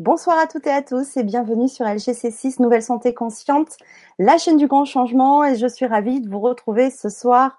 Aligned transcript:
Bonsoir 0.00 0.40
à 0.40 0.48
toutes 0.48 0.66
et 0.66 0.72
à 0.72 0.82
tous 0.82 1.16
et 1.16 1.22
bienvenue 1.22 1.68
sur 1.68 1.86
LGC6 1.86 2.60
Nouvelle 2.60 2.82
Santé 2.82 3.14
Consciente, 3.14 3.76
la 4.18 4.38
chaîne 4.38 4.56
du 4.56 4.66
grand 4.66 4.84
changement 4.84 5.44
et 5.44 5.54
je 5.54 5.68
suis 5.68 5.86
ravie 5.86 6.20
de 6.20 6.28
vous 6.28 6.40
retrouver 6.40 6.90
ce 6.90 7.08
soir 7.08 7.56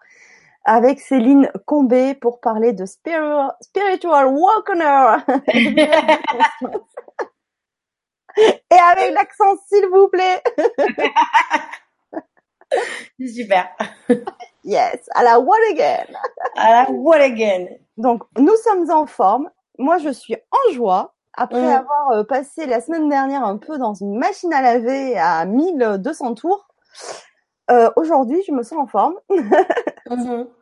avec 0.65 0.99
Céline 0.99 1.49
Combé 1.65 2.13
pour 2.13 2.41
parler 2.41 2.73
de 2.73 2.85
Spiritual, 2.85 3.53
spiritual 3.61 4.27
Walkener 4.27 5.15
et 8.37 8.79
avec 8.91 9.13
l'accent 9.13 9.55
s'il 9.69 9.87
vous 9.87 10.09
plaît. 10.09 10.43
Super. 13.33 13.69
Yes, 14.65 15.07
à 15.13 15.23
la 15.23 15.39
what 15.39 15.55
again. 15.71 16.07
À 16.57 16.71
la 16.71 16.91
what 16.91 17.21
again. 17.21 17.67
Donc 17.95 18.23
nous 18.37 18.55
sommes 18.57 18.91
en 18.91 19.05
forme. 19.05 19.49
Moi 19.77 19.99
je 19.99 20.09
suis 20.09 20.35
en 20.51 20.73
joie 20.73 21.14
après 21.37 21.73
avoir 21.73 22.11
euh, 22.11 22.23
passé 22.23 22.65
la 22.65 22.81
semaine 22.81 23.09
dernière 23.09 23.43
un 23.43 23.57
peu 23.57 23.77
dans 23.77 23.93
une 23.93 24.17
machine 24.17 24.53
à 24.53 24.61
laver 24.61 25.17
à 25.17 25.45
1200 25.45 26.35
tours, 26.35 26.67
euh, 27.71 27.89
aujourd'hui 27.95 28.41
je 28.47 28.51
me 28.51 28.63
sens 28.63 28.79
en 28.79 28.87
forme 28.87 29.15
Mhm. 30.09 30.47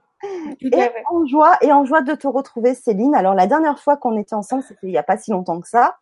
Et 0.62 0.90
en 1.12 1.26
joie 1.26 1.58
et 1.62 1.74
en 1.74 1.84
joie 1.84 2.02
de 2.02 2.14
te 2.16 2.28
retrouver 2.28 2.76
Céline. 2.76 3.14
Alors 3.14 3.34
la 3.34 3.46
dernière 3.46 3.78
fois 3.78 3.98
qu'on 3.98 4.16
était 4.18 4.36
ensemble, 4.36 4.64
c'était 4.64 4.88
il 4.88 4.94
y 4.94 4.98
a 4.98 5.04
pas 5.04 5.18
si 5.18 5.32
longtemps 5.32 5.60
que 5.60 5.68
ça. 5.68 5.98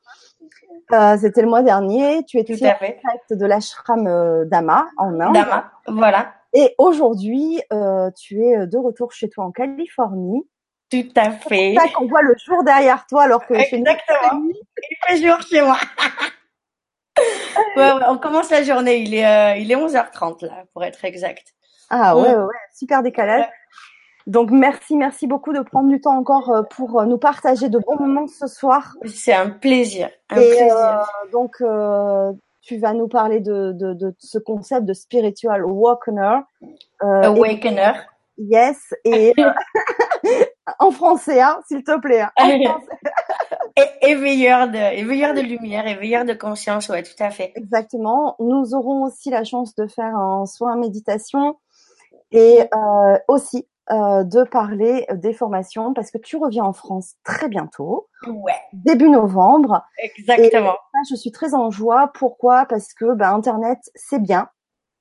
Euh, 0.93 1.17
c'était 1.19 1.41
le 1.41 1.47
mois 1.47 1.63
dernier. 1.63 2.23
Tu 2.25 2.37
étais 2.37 2.53
à 2.67 2.75
en 2.75 2.77
fait. 2.77 2.99
direct 3.01 3.33
de 3.33 3.45
l'ashram 3.47 4.45
d'Ama 4.45 4.85
en 4.97 5.19
Inde. 5.19 5.33
Dama, 5.33 5.71
voilà. 5.87 6.33
Et 6.53 6.75
aujourd'hui, 6.77 7.61
euh, 7.73 8.11
tu 8.11 8.45
es 8.45 8.67
de 8.67 8.77
retour 8.77 9.11
chez 9.11 9.27
toi 9.27 9.45
en 9.45 9.51
Californie. 9.51 10.47
Tout 10.91 11.07
à 11.15 11.31
fait. 11.31 11.73
C'est 11.75 11.87
ça 11.87 11.93
qu'on 11.93 12.07
voit 12.07 12.21
le 12.21 12.35
jour 12.45 12.63
derrière 12.63 13.05
toi 13.07 13.23
alors 13.23 13.45
que 13.47 13.53
Exactement. 13.53 14.41
Il 14.51 14.97
fait 15.07 15.17
jour 15.25 15.41
chez 15.41 15.61
moi. 15.61 15.77
Ouais, 17.75 17.91
ouais, 17.93 18.01
on 18.07 18.17
commence 18.17 18.49
la 18.49 18.63
journée. 18.63 18.97
Il 18.99 19.13
est, 19.13 19.25
euh, 19.25 19.55
il 19.57 19.71
est 19.71 19.75
11h30 19.75 20.45
là, 20.45 20.63
pour 20.73 20.83
être 20.83 21.03
exact. 21.05 21.53
Ah 21.89 22.15
ouais, 22.15 22.23
ouais, 22.29 22.35
ouais, 22.35 22.55
super 22.73 23.03
décalage. 23.03 23.45
Donc 24.27 24.49
merci, 24.51 24.95
merci 24.95 25.27
beaucoup 25.27 25.51
de 25.53 25.59
prendre 25.61 25.89
du 25.89 25.99
temps 25.99 26.17
encore 26.17 26.49
euh, 26.49 26.61
pour 26.63 26.99
euh, 26.99 27.05
nous 27.05 27.17
partager 27.17 27.69
de 27.69 27.79
bons 27.79 27.97
moments 27.97 28.27
ce 28.27 28.47
soir. 28.47 28.95
C'est 29.05 29.33
un 29.33 29.49
plaisir. 29.49 30.09
Un 30.29 30.37
Et 30.41 30.47
plaisir. 30.47 30.75
euh, 30.77 30.95
donc 31.31 31.55
euh, 31.61 32.31
tu 32.61 32.77
vas 32.77 32.93
nous 32.93 33.07
parler 33.07 33.39
de, 33.39 33.71
de, 33.73 33.93
de 33.93 34.15
ce 34.19 34.37
concept 34.39 34.85
de 34.85 34.93
spiritual 34.93 35.61
awakener. 35.61 36.39
Euh, 37.03 37.23
Awakener. 37.23 37.91
et- 38.37 38.43
yes, 38.43 38.93
et 39.03 39.33
en 40.79 40.91
français, 40.91 41.41
hein, 41.41 41.59
s'il 41.67 41.83
te 41.83 41.99
plaît. 41.99 42.21
hein, 42.21 42.79
éveilleur 44.01 44.67
de, 44.69 44.77
éveilleur 44.97 45.33
de 45.33 45.41
lumière, 45.41 45.87
éveilleur 45.87 46.25
de 46.25 46.33
conscience. 46.33 46.89
Ouais, 46.89 47.03
tout 47.03 47.21
à 47.23 47.31
fait. 47.31 47.51
Exactement. 47.55 48.35
Nous 48.39 48.73
aurons 48.75 49.03
aussi 49.03 49.29
la 49.29 49.43
chance 49.43 49.75
de 49.75 49.87
faire 49.87 50.15
un 50.15 50.45
soin 50.45 50.75
méditation 50.75 51.57
et 52.31 52.61
euh, 52.73 53.17
aussi 53.27 53.67
euh, 53.91 54.23
de 54.23 54.43
parler 54.43 55.05
des 55.13 55.33
formations 55.33 55.93
parce 55.93 56.11
que 56.11 56.17
tu 56.17 56.37
reviens 56.37 56.63
en 56.63 56.73
France 56.73 57.15
très 57.23 57.49
bientôt, 57.49 58.07
Ouais, 58.27 58.53
début 58.73 59.09
novembre. 59.09 59.83
exactement. 59.97 60.75
Je 61.09 61.15
suis 61.15 61.31
très 61.31 61.53
en 61.55 61.71
joie. 61.71 62.11
Pourquoi? 62.13 62.65
Parce 62.67 62.93
que 62.93 63.13
bah, 63.15 63.31
Internet, 63.31 63.79
c'est 63.95 64.21
bien. 64.21 64.47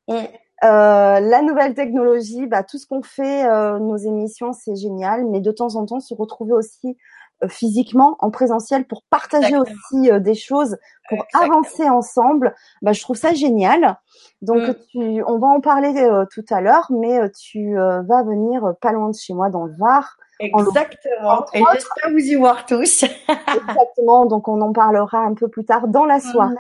Mm. 0.09 0.25
Euh, 0.63 1.21
la 1.21 1.43
nouvelle 1.43 1.75
technologie, 1.75 2.47
bah, 2.47 2.63
tout 2.63 2.79
ce 2.79 2.87
qu'on 2.87 3.03
fait, 3.03 3.47
euh, 3.49 3.79
nos 3.79 3.97
émissions, 3.97 4.53
c'est 4.53 4.77
génial. 4.77 5.27
Mais 5.27 5.41
de 5.41 5.51
temps 5.53 5.75
en 5.77 5.87
temps, 5.87 6.01
se 6.01 6.15
retrouver 6.15 6.53
aussi 6.53 6.97
euh, 7.43 7.49
physiquement, 7.49 8.17
en 8.21 8.31
présentiel, 8.31 8.85
pour 8.85 9.03
partager 9.09 9.55
Exactement. 9.55 9.77
aussi 9.95 10.11
euh, 10.11 10.21
des 10.21 10.35
choses, 10.35 10.77
pour 11.09 11.25
Exactement. 11.25 11.43
avancer 11.55 11.89
ensemble, 11.89 12.55
bah, 12.83 12.93
je 12.93 13.01
trouve 13.01 13.17
ça 13.17 13.33
génial. 13.33 13.99
Donc, 14.43 14.69
Mm. 14.69 14.75
tu, 14.91 15.23
on 15.27 15.39
va 15.39 15.47
en 15.49 15.61
parler 15.61 15.95
euh, 15.99 16.27
tout 16.31 16.45
à 16.51 16.61
l'heure, 16.61 16.87
mais 16.91 17.19
euh, 17.19 17.29
tu 17.31 17.79
euh, 17.79 18.03
vas 18.03 18.23
venir 18.23 18.65
euh, 18.67 18.73
pas 18.81 18.93
loin 18.93 19.09
de 19.09 19.15
chez 19.17 19.33
moi, 19.33 19.49
dans 19.49 19.65
le 19.65 19.73
Var. 19.79 20.17
Exactement. 20.41 21.45
Et 21.55 21.63
j'espère 21.73 22.11
vous 22.11 22.19
y 22.19 22.35
voir 22.35 22.67
tous. 22.67 23.05
Exactement. 23.69 24.27
Donc, 24.27 24.49
on 24.49 24.61
en 24.61 24.73
parlera 24.73 25.19
un 25.19 25.35
peu 25.35 25.49
plus 25.49 25.65
tard 25.65 25.89
dans 25.89 26.05
la 26.05 26.21
soirée. 26.21 26.55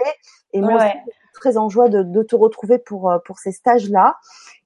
Et 0.52 0.60
moi, 0.60 0.74
Ouais. 0.74 0.76
aussi, 0.76 0.96
je 1.06 1.10
suis 1.12 1.32
très 1.40 1.56
en 1.56 1.68
joie 1.68 1.88
de, 1.88 2.02
de 2.02 2.22
te 2.22 2.36
retrouver 2.36 2.78
pour, 2.78 3.10
euh, 3.10 3.18
pour 3.24 3.38
ces 3.38 3.52
stages-là. 3.52 4.16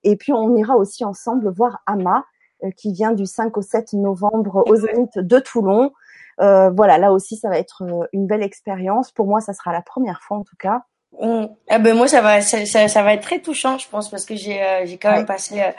Et 0.02 0.16
puis, 0.16 0.32
on 0.32 0.54
ira 0.56 0.76
aussi 0.76 1.04
ensemble 1.04 1.50
voir 1.50 1.80
Ama, 1.86 2.24
euh, 2.64 2.70
qui 2.76 2.92
vient 2.92 3.12
du 3.12 3.26
5 3.26 3.56
au 3.56 3.62
7 3.62 3.92
novembre 3.94 4.64
au 4.66 4.72
Ouais. 4.72 4.78
Zénith 4.92 5.18
de 5.18 5.38
Toulon. 5.38 5.92
Euh, 6.40 6.70
voilà, 6.70 6.98
là 6.98 7.12
aussi, 7.12 7.36
ça 7.36 7.48
va 7.48 7.58
être 7.58 7.82
euh, 7.82 8.06
une 8.12 8.26
belle 8.26 8.42
expérience. 8.42 9.12
Pour 9.12 9.26
moi, 9.26 9.40
ça 9.40 9.52
sera 9.52 9.72
la 9.72 9.82
première 9.82 10.20
fois, 10.22 10.38
en 10.38 10.42
tout 10.42 10.56
cas. 10.58 10.82
Ah 11.68 11.78
ben 11.78 11.94
moi 11.96 12.08
ça 12.08 12.20
va 12.20 12.40
ça, 12.40 12.66
ça, 12.66 12.88
ça 12.88 13.02
va 13.02 13.14
être 13.14 13.22
très 13.22 13.38
touchant 13.40 13.78
je 13.78 13.88
pense 13.88 14.10
parce 14.10 14.24
que 14.24 14.34
j'ai 14.34 14.60
euh, 14.62 14.84
j'ai 14.86 14.98
quand 14.98 15.10
Ouais. 15.10 15.18
même 15.18 15.26
passé 15.26 15.60
euh, 15.60 15.70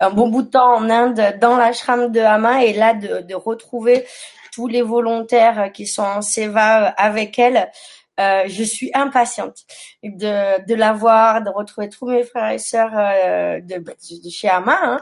un 0.00 0.10
bon 0.10 0.28
bout 0.28 0.42
de 0.42 0.50
temps 0.50 0.74
en 0.76 0.88
Inde 0.88 1.36
dans 1.40 1.56
l'ashram 1.56 2.10
de 2.12 2.20
Hama 2.20 2.64
et 2.64 2.72
là 2.72 2.94
de 2.94 3.20
de 3.20 3.34
retrouver 3.34 4.06
tous 4.52 4.68
les 4.68 4.82
volontaires 4.82 5.72
qui 5.72 5.86
sont 5.86 6.02
en 6.02 6.22
seva 6.22 6.88
euh, 6.88 6.90
avec 6.96 7.38
elle 7.38 7.70
euh, 8.20 8.44
je 8.46 8.62
suis 8.62 8.90
impatiente 8.94 9.58
de 10.02 10.64
de 10.66 10.74
la 10.74 10.92
voir 10.92 11.42
de 11.42 11.50
retrouver 11.50 11.88
tous 11.88 12.06
mes 12.06 12.22
frères 12.24 12.50
et 12.50 12.58
sœurs 12.58 12.92
euh, 12.96 13.60
de, 13.60 13.76
de 13.76 14.24
de 14.24 14.30
chez 14.30 14.48
Hama 14.48 14.78
hein. 14.82 15.00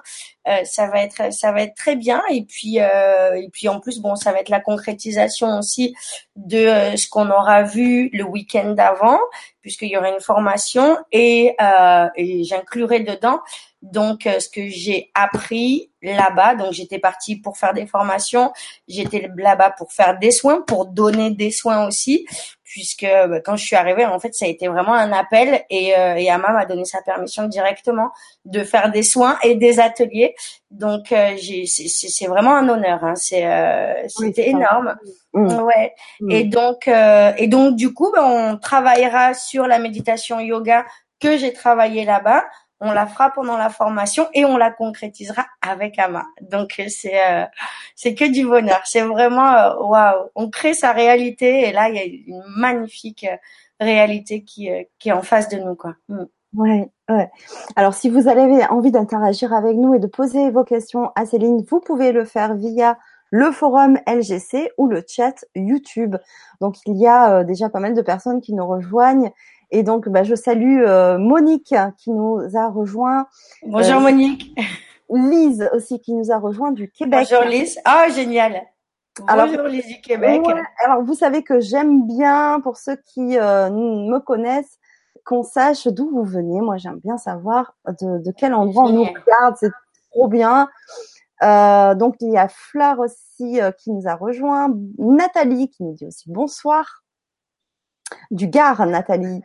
Euh, 0.49 0.65
ça 0.65 0.89
va 0.89 1.03
être 1.05 1.33
ça 1.33 1.53
va 1.53 1.63
être 1.63 1.77
très 1.77 1.95
bien 1.95 2.21
et 2.29 2.43
puis 2.43 2.81
euh, 2.81 3.35
et 3.35 3.49
puis 3.53 3.69
en 3.69 3.79
plus 3.79 4.01
bon 4.01 4.17
ça 4.17 4.33
va 4.33 4.41
être 4.41 4.49
la 4.49 4.59
concrétisation 4.59 5.57
aussi 5.59 5.95
de 6.35 6.57
euh, 6.57 6.97
ce 6.97 7.09
qu'on 7.09 7.31
aura 7.31 7.63
vu 7.63 8.11
le 8.13 8.25
week-end 8.25 8.73
d'avant 8.73 9.21
puisqu'il 9.61 9.91
y 9.91 9.97
aura 9.97 10.09
une 10.09 10.21
formation 10.21 10.99
et, 11.13 11.55
euh, 11.61 12.09
et 12.17 12.43
j'inclurai 12.43 13.01
dedans 13.01 13.41
donc 13.83 14.29
ce 14.39 14.49
que 14.49 14.69
j'ai 14.69 15.11
appris 15.15 15.91
là-bas. 16.03 16.55
Donc 16.55 16.73
j'étais 16.73 16.99
partie 16.99 17.37
pour 17.37 17.57
faire 17.57 17.75
des 17.75 17.87
formations, 17.87 18.53
j'étais 18.89 19.29
là-bas 19.37 19.71
pour 19.71 19.93
faire 19.93 20.19
des 20.19 20.31
soins, 20.31 20.63
pour 20.63 20.87
donner 20.87 21.31
des 21.31 21.51
soins 21.51 21.87
aussi, 21.87 22.27
puisque 22.73 23.05
bah, 23.05 23.41
quand 23.41 23.55
je 23.57 23.67
suis 23.67 23.77
arrivée, 23.77 24.07
en 24.07 24.19
fait, 24.19 24.33
ça 24.35 24.47
a 24.47 24.49
été 24.49 24.67
vraiment 24.67 24.95
un 24.95 25.13
appel 25.13 25.63
et, 25.69 25.95
euh, 25.95 26.15
et 26.15 26.31
Ama 26.31 26.53
m'a 26.53 26.65
donné 26.65 26.87
sa 26.87 27.03
permission 27.03 27.47
directement 27.47 28.11
de 28.47 28.65
faire 28.65 28.91
des 28.91 29.03
soins 29.03 29.37
et 29.43 29.57
des 29.57 29.79
ateliers. 29.79 30.35
Donc 30.71 31.13
euh, 31.13 31.35
j'ai, 31.37 31.67
c'est, 31.67 32.27
vraiment 32.27 32.57
un 32.57 32.67
honneur. 32.71 33.05
Hein. 33.05 33.15
C'est, 33.15 33.47
euh, 33.47 34.09
c'était 34.09 34.49
énorme. 34.49 34.97
Ouais. 35.35 35.93
Et 36.31 36.45
donc, 36.45 36.89
euh, 36.89 37.33
et 37.37 37.47
donc 37.47 37.77
du 37.77 37.93
coup, 37.93 38.11
ben, 38.11 38.25
on 38.25 38.57
travaillera 38.57 39.35
sur 39.35 39.67
la 39.67 39.79
méditation 39.79 40.41
yoga 40.41 40.87
que 41.21 41.37
j'ai 41.37 41.53
travaillé 41.53 42.07
là-bas. 42.07 42.43
On 42.85 42.91
la 42.91 43.07
fera 43.07 43.31
pendant 43.31 43.57
la 43.57 43.71
formation 43.71 44.27
et 44.35 44.45
on 44.45 44.57
la 44.57 44.73
concrétisera 44.73 45.47
avec 45.61 46.01
Ama. 46.01 46.27
Donc 46.41 46.83
c'est 46.89 47.25
euh, 47.31 47.45
c'est 47.95 48.17
que 48.17 48.25
du 48.25 48.45
bonheur. 48.45 48.81
C'est 48.85 49.03
vraiment 49.03 49.53
euh, 49.53 49.77
waouh. 49.77 50.31
On 50.35 50.51
crée 50.51 50.75
sa 50.75 50.91
réalité 50.91 51.69
et 51.69 51.73
là 51.73 51.89
il 51.89 51.95
y 51.95 51.99
a 52.01 52.05
une 52.05 52.43
magnifique 52.57 53.25
euh, 53.25 53.37
réalité 53.79 54.43
qui 54.43 54.69
qui 54.99 55.11
est 55.11 55.13
en 55.13 55.23
face 55.23 55.49
de 55.49 55.59
nous 55.59 55.77
quoi. 55.77 55.95
Mm. 56.09 56.25
Ouais, 56.55 56.91
ouais. 57.09 57.31
Alors, 57.77 57.95
si 57.95 58.11
vous 58.11 58.29
avez 58.29 58.67
envie 58.67 58.91
d'interagir 58.91 59.55
avec 59.55 59.75
nous 59.77 59.95
et 59.95 59.99
de 59.99 60.07
poser 60.07 60.51
vos 60.51 60.65
questions 60.65 61.11
à 61.15 61.25
Céline, 61.25 61.65
vous 61.71 61.81
pouvez 61.81 62.13
le 62.13 62.27
faire 62.27 62.57
via 62.57 62.99
le 63.31 63.51
forum 63.53 63.99
LGC 64.07 64.71
ou 64.77 64.87
le 64.87 65.03
chat 65.09 65.47
YouTube. 65.55 66.17
Donc, 66.61 66.77
il 66.85 66.99
y 66.99 67.07
a 67.07 67.43
déjà 67.43 67.71
pas 67.71 67.81
mal 67.81 67.95
de 67.95 68.03
personnes 68.03 68.43
qui 68.43 68.53
nous 68.53 68.67
rejoignent. 68.67 69.33
Et 69.75 69.83
donc, 69.83 70.09
bah, 70.09 70.23
je 70.23 70.35
salue 70.35 70.83
euh, 70.87 71.17
Monique 71.19 71.75
qui 71.99 72.11
nous 72.11 72.39
a 72.55 72.69
rejoint, 72.69 73.27
Bonjour 73.67 73.97
Euh, 73.97 74.01
Monique. 74.01 74.55
Lise 75.11 75.69
aussi 75.73 75.99
qui 76.01 76.15
nous 76.15 76.31
a 76.31 76.39
rejoint 76.39 76.73
du 76.73 76.91
Québec. 76.91 77.27
Bonjour 77.31 77.45
Lise. 77.49 77.79
Ah 77.85 78.09
génial. 78.11 78.63
Alors- 79.27 79.47
Bonjour 79.47 79.65
Lise 79.65 79.87
du 79.87 80.01
Québec. 80.01 80.43
Ouais, 80.47 80.55
alors, 80.85 81.03
vous 81.03 81.15
savez 81.15 81.43
que 81.43 81.59
j'aime 81.61 82.07
bien, 82.07 82.61
pour 82.63 82.77
ceux 82.77 82.97
qui 83.07 83.39
euh, 83.39 83.71
me 83.71 84.19
connaissent, 84.21 84.79
qu'on 85.25 85.43
sache 85.43 85.87
d'où 85.89 86.09
vous 86.11 86.25
venez. 86.25 86.61
Moi, 86.61 86.77
j'aime 86.77 86.99
bien 87.03 87.17
savoir 87.17 87.75
de, 87.87 88.19
de 88.23 88.33
quel 88.37 88.55
endroit 88.55 88.85
on 88.85 88.91
nous 88.93 89.05
Génial. 89.05 89.23
regarde. 89.27 89.57
C'est 89.59 89.71
trop 90.11 90.29
bien. 90.29 90.69
Euh, 91.43 91.95
donc, 91.95 92.17
il 92.21 92.31
y 92.31 92.39
a 92.39 92.49
Fleur 92.49 92.99
aussi 93.01 93.61
euh, 93.61 93.71
qui 93.73 93.91
nous 93.91 94.07
a 94.07 94.15
rejoint. 94.15 94.69
Nathalie 94.99 95.69
qui 95.71 95.83
nous 95.83 95.93
dit 95.95 96.07
aussi 96.07 96.31
bonsoir. 96.31 97.03
Du 98.31 98.47
Gard, 98.49 98.85
Nathalie. 98.87 99.43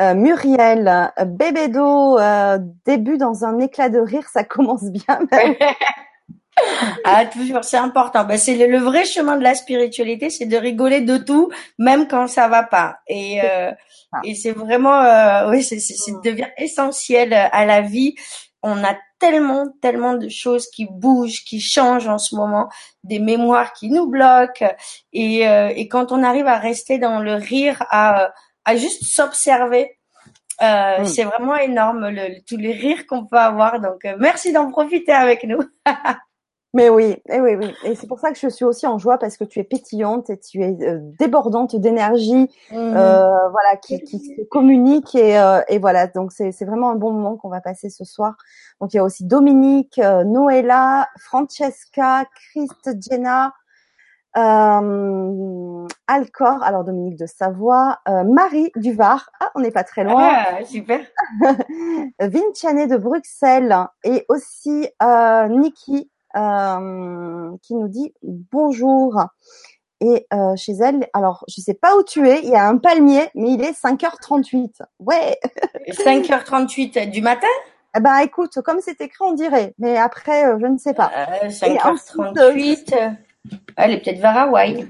Euh, 0.00 0.14
Muriel, 0.14 1.10
euh, 1.18 1.24
Bébédo, 1.24 2.18
euh, 2.18 2.58
début 2.86 3.18
dans 3.18 3.44
un 3.44 3.58
éclat 3.58 3.88
de 3.88 3.98
rire, 3.98 4.28
ça 4.32 4.44
commence 4.44 4.84
bien. 4.84 5.20
Ah, 7.04 7.24
toujours, 7.24 7.64
c'est 7.64 7.78
important. 7.78 8.24
Ben, 8.24 8.36
c'est 8.36 8.54
le, 8.54 8.66
le 8.66 8.78
vrai 8.78 9.06
chemin 9.06 9.36
de 9.36 9.42
la 9.42 9.54
spiritualité, 9.54 10.28
c'est 10.28 10.44
de 10.44 10.56
rigoler 10.56 11.00
de 11.00 11.16
tout, 11.16 11.50
même 11.78 12.06
quand 12.06 12.28
ça 12.28 12.46
va 12.46 12.62
pas. 12.62 12.98
Et, 13.08 13.40
euh, 13.42 13.72
et 14.22 14.34
c'est 14.34 14.52
vraiment, 14.52 15.00
euh, 15.00 15.50
oui, 15.50 15.62
c'est, 15.62 15.80
c'est, 15.80 15.94
c'est 15.94 16.12
devient 16.22 16.50
essentiel 16.58 17.32
à 17.32 17.64
la 17.64 17.80
vie 17.80 18.14
on 18.62 18.84
a 18.84 18.96
tellement, 19.18 19.66
tellement 19.80 20.14
de 20.14 20.28
choses 20.28 20.68
qui 20.68 20.86
bougent, 20.86 21.44
qui 21.44 21.60
changent 21.60 22.08
en 22.08 22.18
ce 22.18 22.34
moment, 22.34 22.68
des 23.04 23.18
mémoires 23.18 23.72
qui 23.72 23.90
nous 23.90 24.06
bloquent. 24.06 24.72
Et, 25.12 25.48
euh, 25.48 25.72
et 25.74 25.88
quand 25.88 26.12
on 26.12 26.22
arrive 26.22 26.46
à 26.46 26.58
rester 26.58 26.98
dans 26.98 27.20
le 27.20 27.34
rire, 27.34 27.84
à, 27.90 28.32
à 28.64 28.76
juste 28.76 29.04
s'observer, 29.04 29.98
euh, 30.62 31.00
mm. 31.00 31.04
c'est 31.06 31.24
vraiment 31.24 31.56
énorme 31.56 32.08
le, 32.08 32.42
tous 32.46 32.56
les 32.56 32.72
rires 32.72 33.06
qu'on 33.06 33.26
peut 33.26 33.38
avoir. 33.38 33.80
Donc, 33.80 34.04
euh, 34.04 34.16
merci 34.18 34.52
d'en 34.52 34.70
profiter 34.70 35.12
avec 35.12 35.44
nous. 35.44 35.62
Mais 36.74 36.88
oui, 36.88 37.04
et 37.04 37.22
eh 37.34 37.40
oui, 37.40 37.54
oui. 37.54 37.74
Et 37.84 37.94
c'est 37.94 38.06
pour 38.06 38.18
ça 38.18 38.32
que 38.32 38.38
je 38.38 38.48
suis 38.48 38.64
aussi 38.64 38.86
en 38.86 38.96
joie 38.96 39.18
parce 39.18 39.36
que 39.36 39.44
tu 39.44 39.58
es 39.58 39.64
pétillante 39.64 40.30
et 40.30 40.38
tu 40.38 40.62
es 40.62 40.74
euh, 40.80 41.00
débordante 41.18 41.76
d'énergie, 41.76 42.48
mhm. 42.70 42.78
euh, 42.78 43.48
voilà, 43.50 43.76
qui, 43.82 44.00
qui 44.00 44.18
se 44.18 44.42
communique 44.48 45.14
et, 45.14 45.38
euh, 45.38 45.60
et 45.68 45.78
voilà. 45.78 46.06
Donc 46.06 46.32
c'est 46.32 46.50
c'est 46.50 46.64
vraiment 46.64 46.90
un 46.90 46.94
bon 46.94 47.12
moment 47.12 47.36
qu'on 47.36 47.50
va 47.50 47.60
passer 47.60 47.90
ce 47.90 48.04
soir. 48.04 48.36
Donc 48.80 48.94
il 48.94 48.96
y 48.96 49.00
a 49.00 49.04
aussi 49.04 49.26
Dominique, 49.26 49.98
euh, 49.98 50.24
Noëlla, 50.24 51.08
Francesca, 51.18 52.24
Christ, 52.34 52.96
Jenna, 53.06 53.52
euh, 54.36 55.86
Alcor, 56.06 56.62
alors 56.62 56.84
Dominique 56.84 57.18
de 57.18 57.26
Savoie, 57.26 57.98
Marie 58.06 58.70
du 58.76 58.92
Var, 58.92 59.30
ah 59.40 59.50
on 59.54 59.60
n'est 59.60 59.70
pas 59.70 59.84
très 59.84 60.04
loin. 60.04 60.30
Ah, 60.30 60.64
super. 60.64 61.00
Vinciane 62.20 62.86
de 62.88 62.96
Bruxelles 62.96 63.76
et 64.04 64.24
aussi 64.28 64.88
euh, 65.02 65.48
Niki 65.48 66.10
euh, 66.36 67.50
qui 67.62 67.74
nous 67.74 67.88
dit 67.88 68.14
bonjour. 68.22 69.22
Et 70.00 70.26
euh, 70.32 70.56
chez 70.56 70.72
elle, 70.72 71.06
alors 71.12 71.44
je 71.48 71.60
sais 71.60 71.74
pas 71.74 71.96
où 71.96 72.02
tu 72.02 72.28
es, 72.28 72.40
il 72.42 72.48
y 72.48 72.56
a 72.56 72.66
un 72.66 72.78
palmier, 72.78 73.28
mais 73.36 73.52
il 73.52 73.62
est 73.62 73.70
5h38. 73.70 74.80
Ouais. 74.98 75.38
5h38 75.88 77.10
du 77.10 77.22
matin? 77.22 77.46
Ben 78.00 78.18
écoute, 78.18 78.60
comme 78.64 78.80
c'est 78.80 79.00
écrit, 79.00 79.18
on 79.20 79.32
dirait, 79.32 79.74
mais 79.78 79.98
après, 79.98 80.46
euh, 80.46 80.58
je 80.60 80.66
ne 80.66 80.78
sais 80.78 80.94
pas. 80.94 81.10
5h38, 81.44 83.16
elle 83.76 83.92
est 83.92 84.00
peut-être 84.00 84.20
vers 84.20 84.36
Hawaï. 84.36 84.86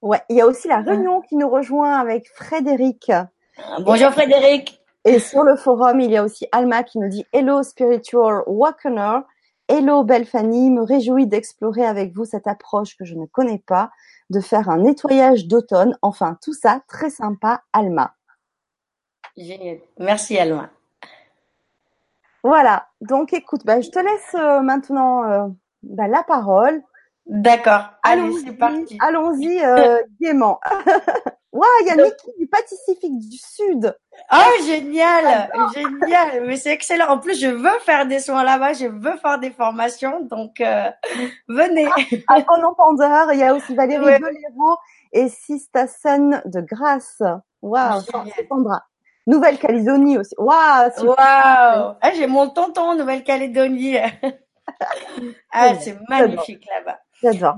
Ouais, 0.00 0.20
il 0.28 0.36
y 0.36 0.40
a 0.40 0.46
aussi 0.46 0.68
la 0.68 0.80
réunion 0.80 1.20
qui 1.20 1.36
nous 1.36 1.48
rejoint 1.48 1.98
avec 1.98 2.28
Frédéric. 2.34 3.12
Bonjour 3.80 4.10
Frédéric. 4.10 4.80
Et 5.04 5.18
sur 5.18 5.42
le 5.42 5.56
forum, 5.56 6.00
il 6.00 6.10
y 6.10 6.16
a 6.16 6.24
aussi 6.24 6.46
Alma 6.52 6.82
qui 6.82 6.98
nous 6.98 7.08
dit 7.08 7.24
Hello 7.32 7.62
Spiritual 7.62 8.42
Awakener. 8.46 9.20
Hello 9.68 10.04
belle 10.04 10.26
Fanny, 10.26 10.70
me 10.70 10.82
réjouis 10.82 11.26
d'explorer 11.26 11.84
avec 11.84 12.12
vous 12.14 12.24
cette 12.24 12.46
approche 12.46 12.96
que 12.96 13.04
je 13.04 13.14
ne 13.14 13.26
connais 13.26 13.62
pas, 13.64 13.90
de 14.30 14.40
faire 14.40 14.68
un 14.68 14.78
nettoyage 14.78 15.46
d'automne. 15.46 15.96
Enfin, 16.02 16.36
tout 16.42 16.52
ça, 16.52 16.82
très 16.88 17.10
sympa, 17.10 17.62
Alma. 17.72 18.14
Génial. 19.36 19.78
Merci, 19.98 20.38
Alma. 20.38 20.70
Voilà. 22.42 22.88
Donc, 23.00 23.32
écoute, 23.32 23.64
bah, 23.64 23.80
je 23.80 23.88
te 23.88 23.98
laisse 23.98 24.34
euh, 24.34 24.60
maintenant 24.60 25.24
euh, 25.24 25.48
bah, 25.82 26.08
la 26.08 26.22
parole. 26.22 26.82
D'accord. 27.26 27.84
Allez, 28.02 28.32
c'est 28.44 28.52
parti. 28.52 28.98
Allons-y 29.00 29.62
euh, 29.64 29.98
gaiement. 30.20 30.60
Waouh, 31.52 31.66
il 31.82 31.86
y 31.86 31.90
a 31.90 31.96
Niki 31.96 32.32
du 32.38 32.46
Pacifique 32.46 33.02
du 33.02 33.36
Sud. 33.36 33.94
Oh, 34.32 34.64
génial, 34.64 35.50
génial. 35.74 36.46
Mais 36.46 36.56
c'est 36.56 36.70
excellent. 36.70 37.08
En 37.08 37.18
plus, 37.18 37.38
je 37.38 37.46
veux 37.46 37.78
faire 37.80 38.06
des 38.06 38.20
soins 38.20 38.42
là-bas, 38.42 38.72
je 38.72 38.86
veux 38.86 39.16
faire 39.18 39.38
des 39.38 39.50
formations, 39.50 40.22
donc 40.22 40.62
euh, 40.62 40.90
venez. 41.48 41.86
À, 42.26 42.36
à 42.36 43.32
il 43.34 43.38
y 43.38 43.42
a 43.42 43.54
aussi 43.54 43.74
Valérie 43.74 44.02
ouais. 44.02 44.20
et 45.12 45.28
Sistasen 45.28 46.40
de 46.46 46.60
Grasse. 46.62 47.22
Waouh, 47.60 48.00
Sandra. 48.48 48.84
Nouvelle-Calédonie 49.26 50.18
aussi. 50.18 50.34
Waouh, 50.38 50.90
Waouh. 51.02 51.16
Ah, 51.16 52.12
j'ai 52.14 52.26
mon 52.26 52.48
tonton 52.48 52.82
en 52.82 52.96
Nouvelle-Calédonie. 52.96 53.98
ah, 55.52 55.74
c'est 55.78 55.98
magnifique 56.08 56.66
là-bas. 56.66 56.98
J'adore. 57.22 57.56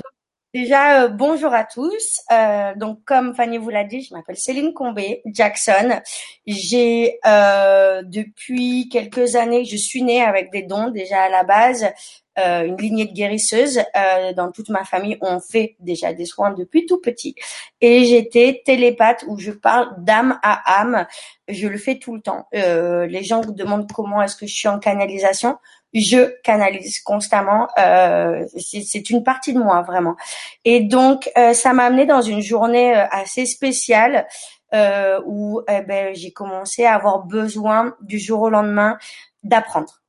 Déjà, 0.52 1.02
euh, 1.02 1.08
bonjour 1.08 1.52
à 1.52 1.64
tous. 1.64 2.20
Euh, 2.30 2.74
donc, 2.76 3.00
comme 3.04 3.34
Fanny 3.34 3.58
vous 3.58 3.70
l'a 3.70 3.82
dit, 3.82 4.02
je 4.02 4.14
m'appelle 4.14 4.36
Céline 4.36 4.72
Combé 4.72 5.20
Jackson. 5.24 6.00
J'ai 6.46 7.18
euh, 7.26 8.02
depuis 8.04 8.88
quelques 8.88 9.34
années, 9.34 9.64
je 9.64 9.76
suis 9.76 10.02
née 10.02 10.22
avec 10.22 10.52
des 10.52 10.62
dons 10.62 10.90
déjà 10.90 11.22
à 11.22 11.28
la 11.28 11.42
base, 11.42 11.90
euh, 12.38 12.66
une 12.66 12.76
lignée 12.76 13.06
de 13.06 13.12
guérisseuses. 13.12 13.80
Euh, 13.96 14.32
dans 14.34 14.52
toute 14.52 14.68
ma 14.68 14.84
famille, 14.84 15.18
on 15.22 15.40
fait 15.40 15.74
déjà 15.80 16.12
des 16.12 16.26
soins 16.26 16.52
depuis 16.52 16.86
tout 16.86 17.00
petit. 17.00 17.34
Et 17.80 18.04
j'étais 18.04 18.62
télépathe 18.64 19.24
où 19.26 19.38
je 19.38 19.50
parle 19.50 19.92
d'âme 20.04 20.38
à 20.44 20.80
âme. 20.80 21.06
Je 21.48 21.66
le 21.66 21.78
fais 21.78 21.98
tout 21.98 22.14
le 22.14 22.20
temps. 22.20 22.46
les 22.52 23.24
gens 23.24 23.40
vous 23.40 23.52
demandent 23.52 23.90
comment 23.90 24.22
est-ce 24.22 24.36
que 24.36 24.46
je 24.46 24.54
suis 24.54 24.68
en 24.68 24.78
canalisation 24.78 25.56
je 25.94 26.40
canalise 26.42 27.00
constamment. 27.00 27.68
Euh, 27.78 28.44
c'est 28.58 29.10
une 29.10 29.22
partie 29.22 29.52
de 29.52 29.58
moi 29.58 29.82
vraiment. 29.82 30.16
Et 30.64 30.80
donc 30.80 31.30
euh, 31.38 31.54
ça 31.54 31.72
m'a 31.72 31.84
amené 31.84 32.04
dans 32.04 32.22
une 32.22 32.42
journée 32.42 32.96
euh, 32.96 33.06
assez 33.10 33.46
spéciale 33.46 34.26
euh, 34.74 35.20
où 35.24 35.62
eh 35.68 35.82
ben, 35.82 36.14
j'ai 36.14 36.32
commencé 36.32 36.84
à 36.84 36.96
avoir 36.96 37.24
besoin 37.24 37.94
du 38.00 38.18
jour 38.18 38.42
au 38.42 38.50
lendemain 38.50 38.98
d'apprendre. 39.44 40.02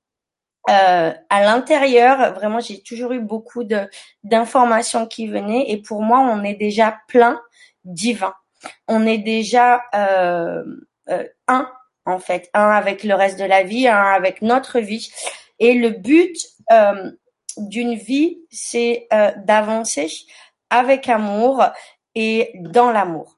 Euh, 0.70 1.14
à 1.30 1.44
l'intérieur, 1.44 2.34
vraiment, 2.34 2.60
j'ai 2.60 2.82
toujours 2.82 3.12
eu 3.12 3.20
beaucoup 3.20 3.64
de 3.64 3.88
d'informations 4.24 5.06
qui 5.06 5.28
venaient 5.28 5.66
et 5.68 5.78
pour 5.78 6.02
moi, 6.02 6.20
on 6.20 6.44
est 6.44 6.56
déjà 6.56 6.98
plein 7.08 7.40
divin. 7.84 8.34
On 8.88 9.06
est 9.06 9.20
déjà 9.20 9.84
euh, 9.94 10.64
un 11.48 11.70
en 12.08 12.20
fait, 12.20 12.50
un 12.54 12.70
avec 12.70 13.04
le 13.04 13.16
reste 13.16 13.40
de 13.40 13.46
la 13.46 13.64
vie, 13.64 13.88
un 13.88 14.14
avec 14.14 14.42
notre 14.42 14.80
vie. 14.80 15.12
Et 15.60 15.74
le 15.74 15.90
but 15.90 16.38
euh, 16.72 17.12
d'une 17.58 17.96
vie, 17.96 18.40
c'est 18.52 19.08
euh, 19.14 19.32
d'avancer 19.46 20.10
avec 20.70 21.08
amour 21.10 21.64
et 22.16 22.52
dans 22.60 22.92
l'amour. 22.92 23.38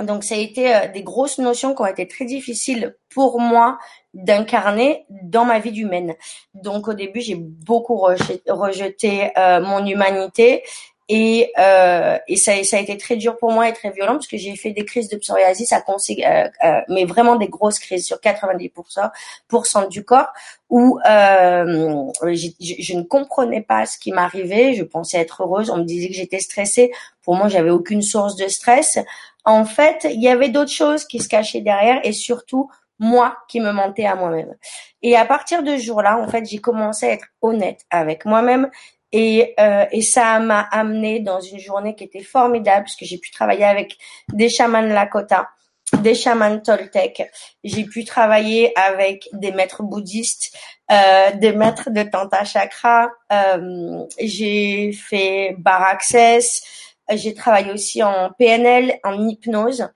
Donc 0.00 0.24
ça 0.24 0.34
a 0.34 0.38
été 0.38 0.74
euh, 0.74 0.88
des 0.88 1.02
grosses 1.02 1.38
notions 1.38 1.74
qui 1.74 1.82
ont 1.82 1.86
été 1.86 2.08
très 2.08 2.24
difficiles 2.24 2.96
pour 3.08 3.40
moi 3.40 3.78
d'incarner 4.12 5.06
dans 5.08 5.44
ma 5.44 5.58
vie 5.58 5.80
humaine. 5.80 6.14
Donc 6.54 6.88
au 6.88 6.94
début, 6.94 7.20
j'ai 7.20 7.36
beaucoup 7.36 7.96
rejeté, 7.96 9.30
mon 9.36 9.84
humanité 9.84 10.62
et, 11.08 11.52
euh, 11.58 12.18
et 12.28 12.36
ça, 12.36 12.52
ça, 12.64 12.78
a 12.78 12.80
été 12.80 12.96
très 12.96 13.16
dur 13.16 13.36
pour 13.36 13.52
moi 13.52 13.68
et 13.68 13.74
très 13.74 13.90
violent 13.90 14.14
parce 14.14 14.26
que 14.26 14.38
j'ai 14.38 14.56
fait 14.56 14.70
des 14.70 14.86
crises 14.86 15.08
de 15.08 15.16
psoriasis, 15.16 15.70
à 15.72 15.84
euh, 15.84 16.48
euh, 16.64 16.80
mais 16.88 17.04
vraiment 17.04 17.36
des 17.36 17.48
grosses 17.48 17.78
crises 17.78 18.06
sur 18.06 18.16
90% 18.18 19.88
du 19.88 20.02
corps 20.02 20.32
où 20.70 20.98
euh, 21.06 22.06
je, 22.22 22.48
je, 22.58 22.96
ne 22.96 23.02
comprenais 23.02 23.60
pas 23.60 23.84
ce 23.84 23.98
qui 23.98 24.12
m'arrivait. 24.12 24.72
Je 24.72 24.82
pensais 24.82 25.18
être 25.18 25.42
heureuse. 25.42 25.68
On 25.68 25.76
me 25.76 25.84
disait 25.84 26.08
que 26.08 26.14
j'étais 26.14 26.40
stressée. 26.40 26.90
Pour 27.22 27.36
moi, 27.36 27.48
j'avais 27.48 27.70
aucune 27.70 28.02
source 28.02 28.36
de 28.36 28.48
stress. 28.48 28.98
En 29.44 29.66
fait, 29.66 30.06
il 30.10 30.22
y 30.22 30.28
avait 30.28 30.48
d'autres 30.48 30.72
choses 30.72 31.04
qui 31.04 31.20
se 31.20 31.28
cachaient 31.28 31.60
derrière 31.60 32.00
et 32.02 32.12
surtout 32.12 32.70
moi 32.98 33.36
qui 33.48 33.60
me 33.60 33.72
mentais 33.72 34.06
à 34.06 34.14
moi-même. 34.14 34.54
Et 35.02 35.16
à 35.16 35.26
partir 35.26 35.62
de 35.62 35.76
ce 35.76 35.82
jour-là, 35.82 36.18
en 36.18 36.28
fait, 36.28 36.46
j'ai 36.46 36.58
commencé 36.58 37.06
à 37.06 37.12
être 37.12 37.26
honnête 37.42 37.84
avec 37.90 38.24
moi-même 38.24 38.70
et, 39.16 39.54
euh, 39.60 39.86
et 39.92 40.02
ça 40.02 40.40
m'a 40.40 40.62
amené 40.72 41.20
dans 41.20 41.40
une 41.40 41.60
journée 41.60 41.94
qui 41.94 42.02
était 42.02 42.24
formidable 42.24 42.82
parce 42.82 42.96
que 42.96 43.04
j'ai 43.04 43.18
pu 43.18 43.30
travailler 43.30 43.64
avec 43.64 43.96
des 44.32 44.48
chamans 44.48 44.80
Lakota, 44.80 45.50
des 46.00 46.16
chamans 46.16 46.58
Toltec. 46.58 47.22
J'ai 47.62 47.84
pu 47.84 48.04
travailler 48.04 48.76
avec 48.76 49.28
des 49.32 49.52
maîtres 49.52 49.84
bouddhistes, 49.84 50.52
euh, 50.90 51.30
des 51.36 51.52
maîtres 51.52 51.90
de 51.90 52.02
Tanta 52.02 52.42
Chakra. 52.42 53.08
Euh, 53.32 54.04
j'ai 54.18 54.90
fait 54.90 55.54
Bar 55.58 55.82
Access. 55.82 56.64
J'ai 57.08 57.34
travaillé 57.34 57.70
aussi 57.70 58.02
en 58.02 58.32
PNL, 58.36 58.98
en 59.04 59.28
hypnose. 59.28 59.88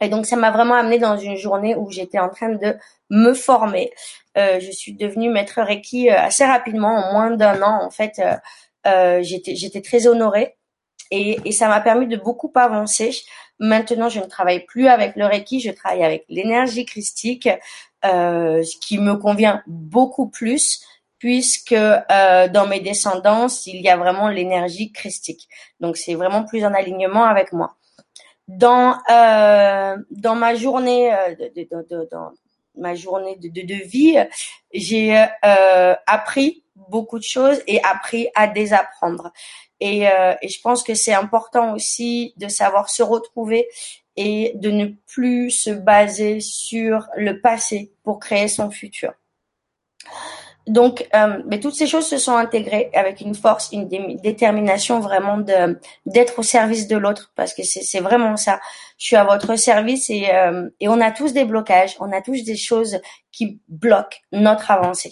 Et 0.00 0.08
donc 0.08 0.26
ça 0.26 0.36
m'a 0.36 0.50
vraiment 0.50 0.74
amené 0.74 0.98
dans 0.98 1.16
une 1.16 1.36
journée 1.36 1.74
où 1.74 1.90
j'étais 1.90 2.18
en 2.18 2.28
train 2.28 2.50
de 2.50 2.76
me 3.10 3.34
former. 3.34 3.90
Euh, 4.36 4.60
je 4.60 4.70
suis 4.70 4.92
devenue 4.92 5.30
maître 5.30 5.60
Reiki 5.60 6.10
euh, 6.10 6.18
assez 6.18 6.44
rapidement, 6.44 6.94
en 6.94 7.12
moins 7.12 7.30
d'un 7.30 7.62
an 7.62 7.84
en 7.84 7.90
fait. 7.90 8.20
Euh, 8.86 9.22
j'étais 9.22 9.82
très 9.82 10.06
honorée 10.06 10.56
et, 11.10 11.52
ça 11.52 11.68
m'a 11.68 11.80
permis 11.80 12.06
de 12.06 12.16
beaucoup 12.16 12.52
avancer. 12.54 13.10
Maintenant, 13.58 14.08
je 14.08 14.20
ne 14.20 14.26
travaille 14.26 14.64
plus 14.66 14.86
avec 14.86 15.16
le 15.16 15.26
Reiki, 15.26 15.60
je 15.60 15.70
travaille 15.70 16.04
avec 16.04 16.24
l'énergie 16.28 16.84
christique, 16.84 17.48
ce 18.04 18.78
qui 18.78 18.98
me 18.98 19.16
convient 19.16 19.62
beaucoup 19.66 20.28
plus 20.28 20.80
puisque 21.18 21.74
dans 21.74 22.66
mes 22.68 22.80
descendances, 22.80 23.66
il 23.66 23.80
y 23.80 23.88
a 23.88 23.96
vraiment 23.96 24.28
l'énergie 24.28 24.92
christique. 24.92 25.48
Donc, 25.80 25.96
c'est 25.96 26.14
vraiment 26.14 26.44
plus 26.44 26.64
en 26.64 26.72
alignement 26.72 27.24
avec 27.24 27.52
moi 27.52 27.77
dans 28.48 28.98
euh, 29.10 29.96
dans 30.10 30.34
ma 30.34 30.54
journée 30.54 31.12
euh, 31.12 31.34
de, 31.34 31.62
de, 31.62 31.86
de, 31.88 32.08
dans 32.10 32.32
ma 32.74 32.94
journée 32.94 33.36
de, 33.36 33.48
de, 33.48 33.74
vie, 33.84 34.16
j'ai 34.72 35.16
euh, 35.44 35.94
appris 36.06 36.64
beaucoup 36.74 37.18
de 37.18 37.24
choses 37.24 37.60
et 37.66 37.82
appris 37.82 38.28
à 38.34 38.46
désapprendre. 38.46 39.32
Et, 39.80 40.08
euh, 40.08 40.34
et 40.42 40.48
je 40.48 40.60
pense 40.60 40.82
que 40.82 40.94
c'est 40.94 41.12
important 41.12 41.74
aussi 41.74 42.34
de 42.36 42.48
savoir 42.48 42.88
se 42.88 43.02
retrouver 43.02 43.68
et 44.16 44.52
de 44.56 44.70
ne 44.70 44.86
plus 45.06 45.50
se 45.50 45.70
baser 45.70 46.40
sur 46.40 47.06
le 47.16 47.40
passé 47.40 47.92
pour 48.02 48.18
créer 48.18 48.48
son 48.48 48.70
futur. 48.70 49.12
Donc, 50.68 51.08
euh, 51.14 51.42
mais 51.46 51.60
toutes 51.60 51.74
ces 51.74 51.86
choses 51.86 52.06
se 52.06 52.18
sont 52.18 52.36
intégrées 52.36 52.90
avec 52.92 53.22
une 53.22 53.34
force, 53.34 53.70
une 53.72 53.88
détermination 53.88 55.00
vraiment 55.00 55.38
de 55.38 55.78
d'être 56.04 56.38
au 56.38 56.42
service 56.42 56.86
de 56.88 56.96
l'autre, 56.96 57.32
parce 57.34 57.54
que 57.54 57.62
c'est 57.62 58.00
vraiment 58.00 58.36
ça. 58.36 58.60
Je 58.98 59.06
suis 59.06 59.16
à 59.16 59.24
votre 59.24 59.56
service 59.56 60.10
et 60.10 60.28
euh, 60.30 60.68
et 60.78 60.88
on 60.88 61.00
a 61.00 61.10
tous 61.10 61.32
des 61.32 61.46
blocages, 61.46 61.96
on 62.00 62.12
a 62.12 62.20
tous 62.20 62.44
des 62.44 62.56
choses 62.56 63.00
qui 63.32 63.60
bloquent 63.68 64.18
notre 64.30 64.70
avancée. 64.70 65.10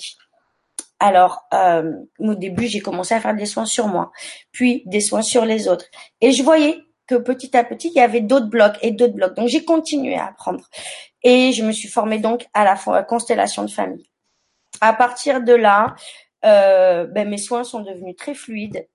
Alors, 1.00 1.46
euh, 1.54 1.92
au 2.18 2.34
début, 2.34 2.66
j'ai 2.66 2.80
commencé 2.80 3.14
à 3.14 3.20
faire 3.20 3.34
des 3.34 3.46
soins 3.46 3.66
sur 3.66 3.88
moi, 3.88 4.12
puis 4.52 4.82
des 4.86 5.00
soins 5.00 5.22
sur 5.22 5.46
les 5.46 5.68
autres, 5.68 5.86
et 6.20 6.32
je 6.32 6.42
voyais 6.42 6.78
que 7.06 7.14
petit 7.14 7.56
à 7.56 7.64
petit, 7.64 7.88
il 7.94 7.98
y 7.98 8.00
avait 8.00 8.20
d'autres 8.20 8.48
blocs 8.48 8.76
et 8.82 8.90
d'autres 8.90 9.14
blocs. 9.14 9.34
Donc, 9.36 9.48
j'ai 9.48 9.64
continué 9.64 10.16
à 10.16 10.26
apprendre, 10.26 10.68
et 11.22 11.52
je 11.52 11.64
me 11.64 11.72
suis 11.72 11.88
formée 11.88 12.18
donc 12.18 12.46
à 12.52 12.64
la 12.64 13.02
constellation 13.04 13.64
de 13.64 13.70
famille 13.70 14.06
à 14.80 14.92
partir 14.92 15.42
de 15.42 15.52
là, 15.52 15.94
euh, 16.44 17.06
ben, 17.06 17.28
mes 17.28 17.38
soins 17.38 17.64
sont 17.64 17.80
devenus 17.80 18.16
très 18.16 18.34
fluides, 18.34 18.88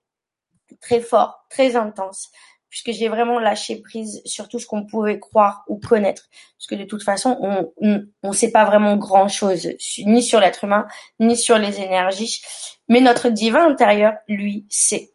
très 0.80 1.00
forts, 1.00 1.44
très 1.50 1.76
intenses, 1.76 2.30
puisque 2.70 2.92
j'ai 2.92 3.08
vraiment 3.08 3.38
lâché 3.38 3.76
prise 3.76 4.22
sur 4.24 4.48
tout 4.48 4.58
ce 4.58 4.66
qu'on 4.66 4.86
pouvait 4.86 5.18
croire 5.18 5.64
ou 5.68 5.78
connaître. 5.78 6.28
Parce 6.56 6.66
que 6.66 6.74
de 6.74 6.84
toute 6.84 7.02
façon, 7.02 7.36
on 7.76 8.06
ne 8.22 8.32
sait 8.32 8.50
pas 8.50 8.64
vraiment 8.64 8.96
grand-chose, 8.96 9.68
ni 10.06 10.22
sur 10.22 10.40
l'être 10.40 10.64
humain, 10.64 10.86
ni 11.20 11.36
sur 11.36 11.58
les 11.58 11.80
énergies. 11.80 12.40
Mais 12.88 13.00
notre 13.00 13.28
divin 13.28 13.68
intérieur, 13.68 14.14
lui, 14.28 14.64
sait. 14.70 15.12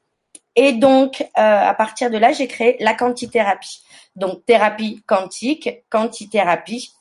Et 0.56 0.74
donc, 0.74 1.22
euh, 1.22 1.26
à 1.36 1.74
partir 1.76 2.10
de 2.10 2.18
là, 2.18 2.32
j'ai 2.32 2.48
créé 2.48 2.78
la 2.80 2.96
quantithérapie. 2.96 3.84
Donc, 4.16 4.44
thérapie 4.46 5.04
quantique, 5.06 5.84
quantithérapie, 5.90 6.92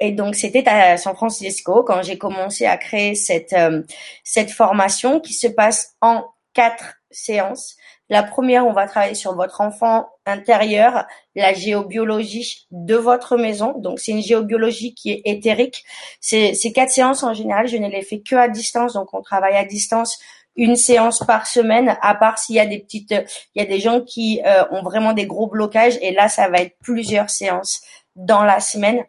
et 0.00 0.12
donc 0.12 0.34
c'était 0.34 0.66
à 0.68 0.96
San 0.96 1.14
Francisco 1.14 1.82
quand 1.82 2.02
j'ai 2.02 2.18
commencé 2.18 2.66
à 2.66 2.76
créer 2.76 3.14
cette 3.14 3.52
euh, 3.52 3.82
cette 4.24 4.50
formation 4.50 5.20
qui 5.20 5.34
se 5.34 5.48
passe 5.48 5.96
en 6.00 6.24
quatre 6.54 6.98
séances. 7.10 7.76
La 8.10 8.22
première, 8.22 8.66
on 8.66 8.72
va 8.72 8.86
travailler 8.86 9.14
sur 9.14 9.34
votre 9.34 9.60
enfant 9.60 10.08
intérieur, 10.24 11.04
la 11.34 11.52
géobiologie 11.52 12.66
de 12.70 12.94
votre 12.94 13.36
maison. 13.36 13.74
Donc 13.78 14.00
c'est 14.00 14.12
une 14.12 14.22
géobiologie 14.22 14.94
qui 14.94 15.10
est 15.10 15.22
éthérique. 15.26 15.84
Ces, 16.20 16.54
ces 16.54 16.72
quatre 16.72 16.90
séances 16.90 17.22
en 17.22 17.34
général, 17.34 17.68
je 17.68 17.76
ne 17.76 17.88
les 17.88 18.02
fais 18.02 18.20
que 18.20 18.34
à 18.34 18.48
distance. 18.48 18.94
Donc 18.94 19.12
on 19.12 19.20
travaille 19.20 19.56
à 19.56 19.64
distance 19.64 20.18
une 20.56 20.74
séance 20.74 21.20
par 21.20 21.46
semaine, 21.46 21.96
à 22.02 22.14
part 22.14 22.38
s'il 22.38 22.56
y 22.56 22.60
a 22.60 22.66
des 22.66 22.80
petites, 22.80 23.14
il 23.54 23.62
y 23.62 23.64
a 23.64 23.68
des 23.68 23.78
gens 23.78 24.00
qui 24.00 24.40
euh, 24.44 24.64
ont 24.72 24.82
vraiment 24.82 25.12
des 25.12 25.26
gros 25.26 25.46
blocages 25.46 25.96
et 26.02 26.12
là 26.12 26.28
ça 26.28 26.48
va 26.48 26.58
être 26.58 26.76
plusieurs 26.82 27.30
séances 27.30 27.80
dans 28.16 28.42
la 28.42 28.58
semaine 28.58 29.04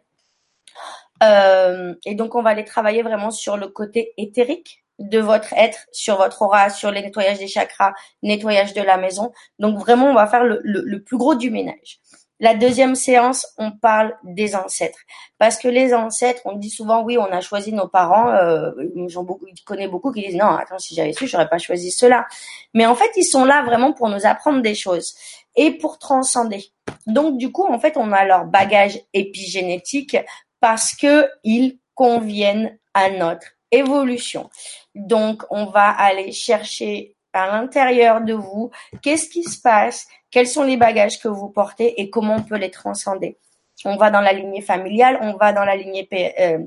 euh, 1.22 1.94
et 2.04 2.14
donc, 2.14 2.34
on 2.34 2.42
va 2.42 2.50
aller 2.50 2.64
travailler 2.64 3.02
vraiment 3.02 3.30
sur 3.30 3.56
le 3.56 3.68
côté 3.68 4.12
éthérique 4.16 4.84
de 4.98 5.18
votre 5.18 5.52
être, 5.54 5.86
sur 5.92 6.18
votre 6.18 6.42
aura, 6.42 6.70
sur 6.70 6.90
les 6.90 7.02
nettoyages 7.02 7.38
des 7.38 7.48
chakras, 7.48 7.92
nettoyage 8.22 8.74
de 8.74 8.82
la 8.82 8.96
maison. 8.96 9.32
Donc, 9.58 9.78
vraiment, 9.78 10.06
on 10.10 10.14
va 10.14 10.26
faire 10.26 10.44
le, 10.44 10.60
le, 10.62 11.02
plus 11.02 11.16
gros 11.16 11.34
du 11.34 11.50
ménage. 11.50 12.00
La 12.38 12.54
deuxième 12.54 12.94
séance, 12.94 13.46
on 13.58 13.70
parle 13.70 14.16
des 14.24 14.54
ancêtres. 14.54 15.00
Parce 15.38 15.58
que 15.58 15.68
les 15.68 15.92
ancêtres, 15.92 16.40
on 16.46 16.56
dit 16.56 16.70
souvent, 16.70 17.02
oui, 17.02 17.18
on 17.18 17.30
a 17.32 17.40
choisi 17.40 17.72
nos 17.72 17.88
parents. 17.88 18.30
Euh, 18.32 18.72
j'en 19.08 19.26
connais 19.66 19.88
beaucoup 19.88 20.10
qui 20.10 20.22
disent, 20.22 20.36
non, 20.36 20.46
attends, 20.46 20.78
si 20.78 20.94
j'avais 20.94 21.12
su, 21.12 21.26
j'aurais 21.26 21.48
pas 21.48 21.58
choisi 21.58 21.90
cela. 21.90 22.26
Mais 22.72 22.86
en 22.86 22.94
fait, 22.94 23.10
ils 23.16 23.24
sont 23.24 23.44
là 23.44 23.62
vraiment 23.62 23.92
pour 23.92 24.08
nous 24.08 24.24
apprendre 24.24 24.62
des 24.62 24.74
choses 24.74 25.14
et 25.56 25.72
pour 25.72 25.98
transcender. 25.98 26.64
Donc, 27.06 27.36
du 27.36 27.52
coup, 27.52 27.66
en 27.66 27.78
fait, 27.78 27.96
on 27.96 28.12
a 28.12 28.24
leur 28.24 28.46
bagage 28.46 29.00
épigénétique 29.12 30.16
parce 30.60 30.94
que 30.94 31.28
ils 31.44 31.78
conviennent 31.94 32.78
à 32.94 33.10
notre 33.10 33.46
évolution. 33.70 34.50
Donc, 34.94 35.44
on 35.50 35.66
va 35.66 35.88
aller 35.90 36.32
chercher 36.32 37.14
à 37.32 37.46
l'intérieur 37.46 38.20
de 38.20 38.34
vous 38.34 38.70
qu'est-ce 39.02 39.28
qui 39.28 39.44
se 39.44 39.60
passe, 39.60 40.06
quels 40.30 40.48
sont 40.48 40.64
les 40.64 40.76
bagages 40.76 41.20
que 41.20 41.28
vous 41.28 41.48
portez 41.48 42.00
et 42.00 42.10
comment 42.10 42.36
on 42.36 42.42
peut 42.42 42.56
les 42.56 42.70
transcender. 42.70 43.38
On 43.84 43.96
va 43.96 44.10
dans 44.10 44.20
la 44.20 44.32
lignée 44.32 44.60
familiale, 44.60 45.18
on 45.22 45.36
va 45.36 45.52
dans 45.52 45.64
la 45.64 45.76
lignée 45.76 46.08
euh, 46.38 46.58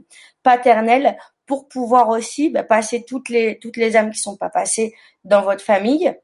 paternelle 0.42 1.18
pour 1.46 1.68
pouvoir 1.68 2.10
aussi 2.10 2.50
bah, 2.50 2.64
passer 2.64 3.04
toutes 3.04 3.30
les 3.30 3.60
toutes 3.60 3.78
les 3.78 3.96
âmes 3.96 4.12
qui 4.12 4.20
sont 4.20 4.38
pas 4.38 4.50
passées 4.50 4.96
dans 5.24 5.42
votre 5.42 5.64
famille 5.64 6.16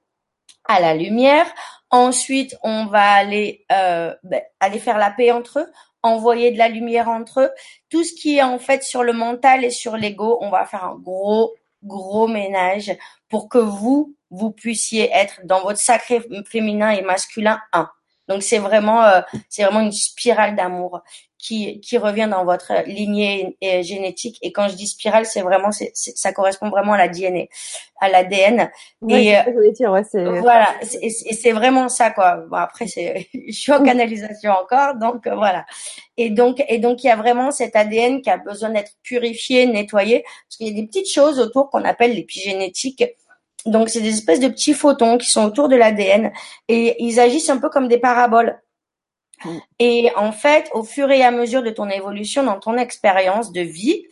à 0.66 0.80
la 0.80 0.96
lumière. 0.96 1.46
Ensuite, 1.92 2.56
on 2.64 2.86
va 2.86 3.12
aller 3.12 3.66
euh, 3.72 4.16
bah, 4.24 4.42
aller 4.60 4.80
faire 4.80 4.98
la 4.98 5.12
paix 5.12 5.32
entre 5.32 5.60
eux 5.60 5.72
envoyer 6.04 6.52
de 6.52 6.58
la 6.58 6.70
lumière 6.70 7.10
entre 7.10 7.42
eux. 7.42 7.52
Tout 7.90 8.04
ce 8.04 8.14
qui 8.14 8.38
est 8.38 8.44
en 8.44 8.60
fait 8.60 8.84
sur 8.84 9.04
le 9.04 9.14
mental 9.14 9.64
et 9.64 9.72
sur 9.72 9.98
l'ego, 9.98 10.38
on 10.42 10.50
va 10.50 10.66
faire 10.66 10.84
un 10.84 10.96
gros, 10.96 11.54
gros 11.84 12.28
ménage 12.28 12.96
pour 13.30 13.50
que 13.50 13.58
vous, 13.58 14.16
vous 14.30 14.52
puissiez 14.52 15.10
être 15.14 15.42
dans 15.44 15.62
votre 15.62 15.80
sacré 15.80 16.22
féminin 16.46 16.92
et 16.92 17.02
masculin 17.02 17.60
un. 17.74 17.90
Donc 18.28 18.44
c'est 18.44 18.60
vraiment, 18.60 19.04
euh, 19.04 19.22
c'est 19.50 19.64
vraiment 19.64 19.82
une 19.82 19.92
spirale 19.92 20.56
d'amour 20.56 21.02
qui, 21.40 21.80
qui 21.80 21.98
revient 21.98 22.28
dans 22.30 22.44
votre 22.44 22.74
lignée 22.86 23.58
génétique. 23.82 24.38
Et 24.42 24.52
quand 24.52 24.68
je 24.68 24.76
dis 24.76 24.88
spirale, 24.88 25.26
c'est 25.26 25.42
vraiment, 25.42 25.72
c'est, 25.72 25.92
ça 25.96 26.34
correspond 26.34 26.70
vraiment 26.70 26.94
à 26.94 26.98
la 26.98 27.08
DNA, 27.08 27.46
à 28.02 28.10
l'ADN. 28.10 28.70
et 29.08 29.38
euh, 29.38 29.72
dire, 29.72 29.92
ouais, 29.92 30.04
c'est... 30.04 30.24
voilà, 30.24 30.68
et 31.02 31.10
c'est 31.10 31.52
vraiment 31.54 31.88
ça 31.88 32.12
quoi. 32.12 32.44
Bon, 32.50 32.58
après, 32.58 32.88
c'est, 32.88 33.28
je 33.34 33.58
suis 33.58 33.72
en 33.72 33.84
canalisation 33.84 34.52
encore, 34.52 34.96
donc 34.96 35.26
euh, 35.28 35.36
voilà. 35.36 35.66
Et 36.18 36.30
donc, 36.30 36.62
et 36.68 36.78
donc 36.78 37.04
il 37.04 37.08
y 37.08 37.10
a 37.10 37.16
vraiment 37.16 37.52
cet 37.52 37.76
ADN 37.76 38.22
qui 38.22 38.30
a 38.30 38.38
besoin 38.38 38.70
d'être 38.70 38.92
purifié, 39.02 39.66
nettoyé, 39.66 40.24
parce 40.24 40.58
qu'il 40.58 40.68
y 40.68 40.72
a 40.72 40.74
des 40.74 40.86
petites 40.86 41.12
choses 41.12 41.40
autour 41.40 41.70
qu'on 41.70 41.86
appelle 41.86 42.14
l'épigénétique. 42.14 43.04
Donc 43.66 43.90
c'est 43.90 44.02
des 44.02 44.10
espèces 44.10 44.40
de 44.40 44.48
petits 44.50 44.74
photons 44.74 45.18
qui 45.18 45.30
sont 45.30 45.46
autour 45.46 45.70
de 45.70 45.76
l'ADN 45.76 46.32
et 46.68 46.96
ils 47.04 47.20
agissent 47.20 47.50
un 47.50 47.58
peu 47.58 47.70
comme 47.70 47.88
des 47.88 47.98
paraboles. 47.98 48.60
Mm. 49.46 49.58
Et 49.80 50.12
en 50.16 50.32
fait, 50.32 50.70
au 50.74 50.84
fur 50.84 51.10
et 51.12 51.24
à 51.24 51.32
mesure 51.32 51.64
de 51.64 51.70
ton 51.70 51.90
évolution 51.90 52.44
dans 52.44 52.60
ton 52.60 52.78
expérience 52.78 53.52
de 53.52 53.62
vie, 53.62 54.06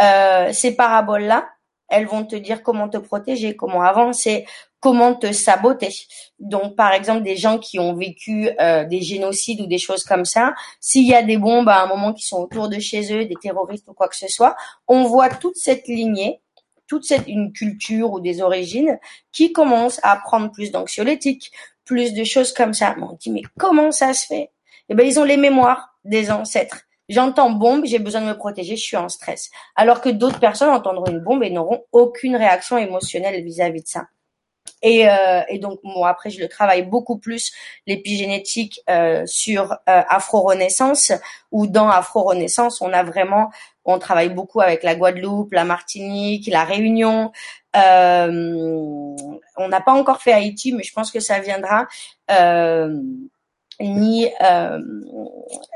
euh, 0.00 0.52
ces 0.52 0.76
paraboles-là, 0.76 1.48
elles 1.88 2.06
vont 2.06 2.24
te 2.24 2.36
dire 2.36 2.62
comment 2.62 2.88
te 2.88 2.98
protéger, 2.98 3.54
comment 3.54 3.82
avancer, 3.82 4.44
comment 4.80 5.14
te 5.14 5.32
saboter. 5.32 5.94
Donc, 6.38 6.76
par 6.76 6.92
exemple, 6.92 7.22
des 7.22 7.36
gens 7.36 7.58
qui 7.58 7.78
ont 7.78 7.94
vécu 7.94 8.50
euh, 8.60 8.84
des 8.84 9.00
génocides 9.00 9.60
ou 9.60 9.66
des 9.66 9.78
choses 9.78 10.04
comme 10.04 10.24
ça, 10.24 10.54
s'il 10.80 11.06
y 11.06 11.14
a 11.14 11.22
des 11.22 11.38
bombes 11.38 11.68
à 11.68 11.82
un 11.82 11.86
moment 11.86 12.12
qui 12.12 12.26
sont 12.26 12.38
autour 12.38 12.68
de 12.68 12.78
chez 12.78 13.12
eux, 13.12 13.24
des 13.24 13.34
terroristes 13.40 13.88
ou 13.88 13.94
quoi 13.94 14.08
que 14.08 14.16
ce 14.16 14.28
soit, 14.28 14.56
on 14.88 15.04
voit 15.04 15.28
toute 15.28 15.56
cette 15.56 15.88
lignée, 15.88 16.40
toute 16.86 17.04
cette 17.04 17.26
une 17.26 17.52
culture 17.52 18.12
ou 18.12 18.20
des 18.20 18.42
origines 18.42 18.98
qui 19.32 19.52
commence 19.52 20.00
à 20.02 20.16
prendre 20.16 20.52
plus 20.52 20.70
d'anxiolytiques, 20.70 21.52
plus 21.84 22.14
de 22.14 22.24
choses 22.24 22.52
comme 22.52 22.74
ça. 22.74 22.94
on 23.00 23.14
dit 23.14 23.30
mais 23.30 23.42
comment 23.58 23.90
ça 23.90 24.12
se 24.12 24.26
fait? 24.26 24.50
Eh 24.88 24.94
ben, 24.94 25.06
ils 25.06 25.18
ont 25.18 25.24
les 25.24 25.36
mémoires 25.36 25.96
des 26.04 26.30
ancêtres. 26.30 26.82
J'entends 27.08 27.50
bombe, 27.50 27.84
j'ai 27.84 28.00
besoin 28.00 28.20
de 28.20 28.26
me 28.26 28.36
protéger, 28.36 28.76
je 28.76 28.82
suis 28.82 28.96
en 28.96 29.08
stress. 29.08 29.50
Alors 29.76 30.00
que 30.00 30.08
d'autres 30.08 30.40
personnes 30.40 30.70
entendront 30.70 31.06
une 31.06 31.20
bombe 31.20 31.44
et 31.44 31.50
n'auront 31.50 31.84
aucune 31.92 32.34
réaction 32.34 32.78
émotionnelle 32.78 33.42
vis-à-vis 33.44 33.82
de 33.82 33.88
ça. 33.88 34.06
Et, 34.82 35.08
euh, 35.08 35.42
et, 35.48 35.58
donc, 35.58 35.78
moi, 35.84 36.08
après, 36.08 36.30
je 36.30 36.40
le 36.40 36.48
travaille 36.48 36.82
beaucoup 36.82 37.18
plus 37.18 37.52
l'épigénétique 37.86 38.80
euh, 38.90 39.24
sur 39.26 39.72
euh, 39.72 40.02
Afro-Renaissance, 40.08 41.12
où 41.50 41.66
dans 41.66 41.88
Afro-Renaissance, 41.88 42.80
on 42.80 42.92
a 42.92 43.02
vraiment, 43.02 43.50
on 43.84 43.98
travaille 43.98 44.28
beaucoup 44.28 44.60
avec 44.60 44.82
la 44.82 44.94
Guadeloupe, 44.94 45.52
la 45.52 45.64
Martinique, 45.64 46.48
la 46.48 46.64
Réunion. 46.64 47.32
Euh, 47.76 49.16
on 49.56 49.68
n'a 49.68 49.80
pas 49.80 49.92
encore 49.92 50.20
fait 50.20 50.32
Haïti, 50.32 50.72
mais 50.72 50.82
je 50.82 50.92
pense 50.92 51.10
que 51.10 51.20
ça 51.20 51.38
viendra. 51.40 51.86
Euh, 52.30 53.00
ni 53.80 54.28
euh, 54.42 54.78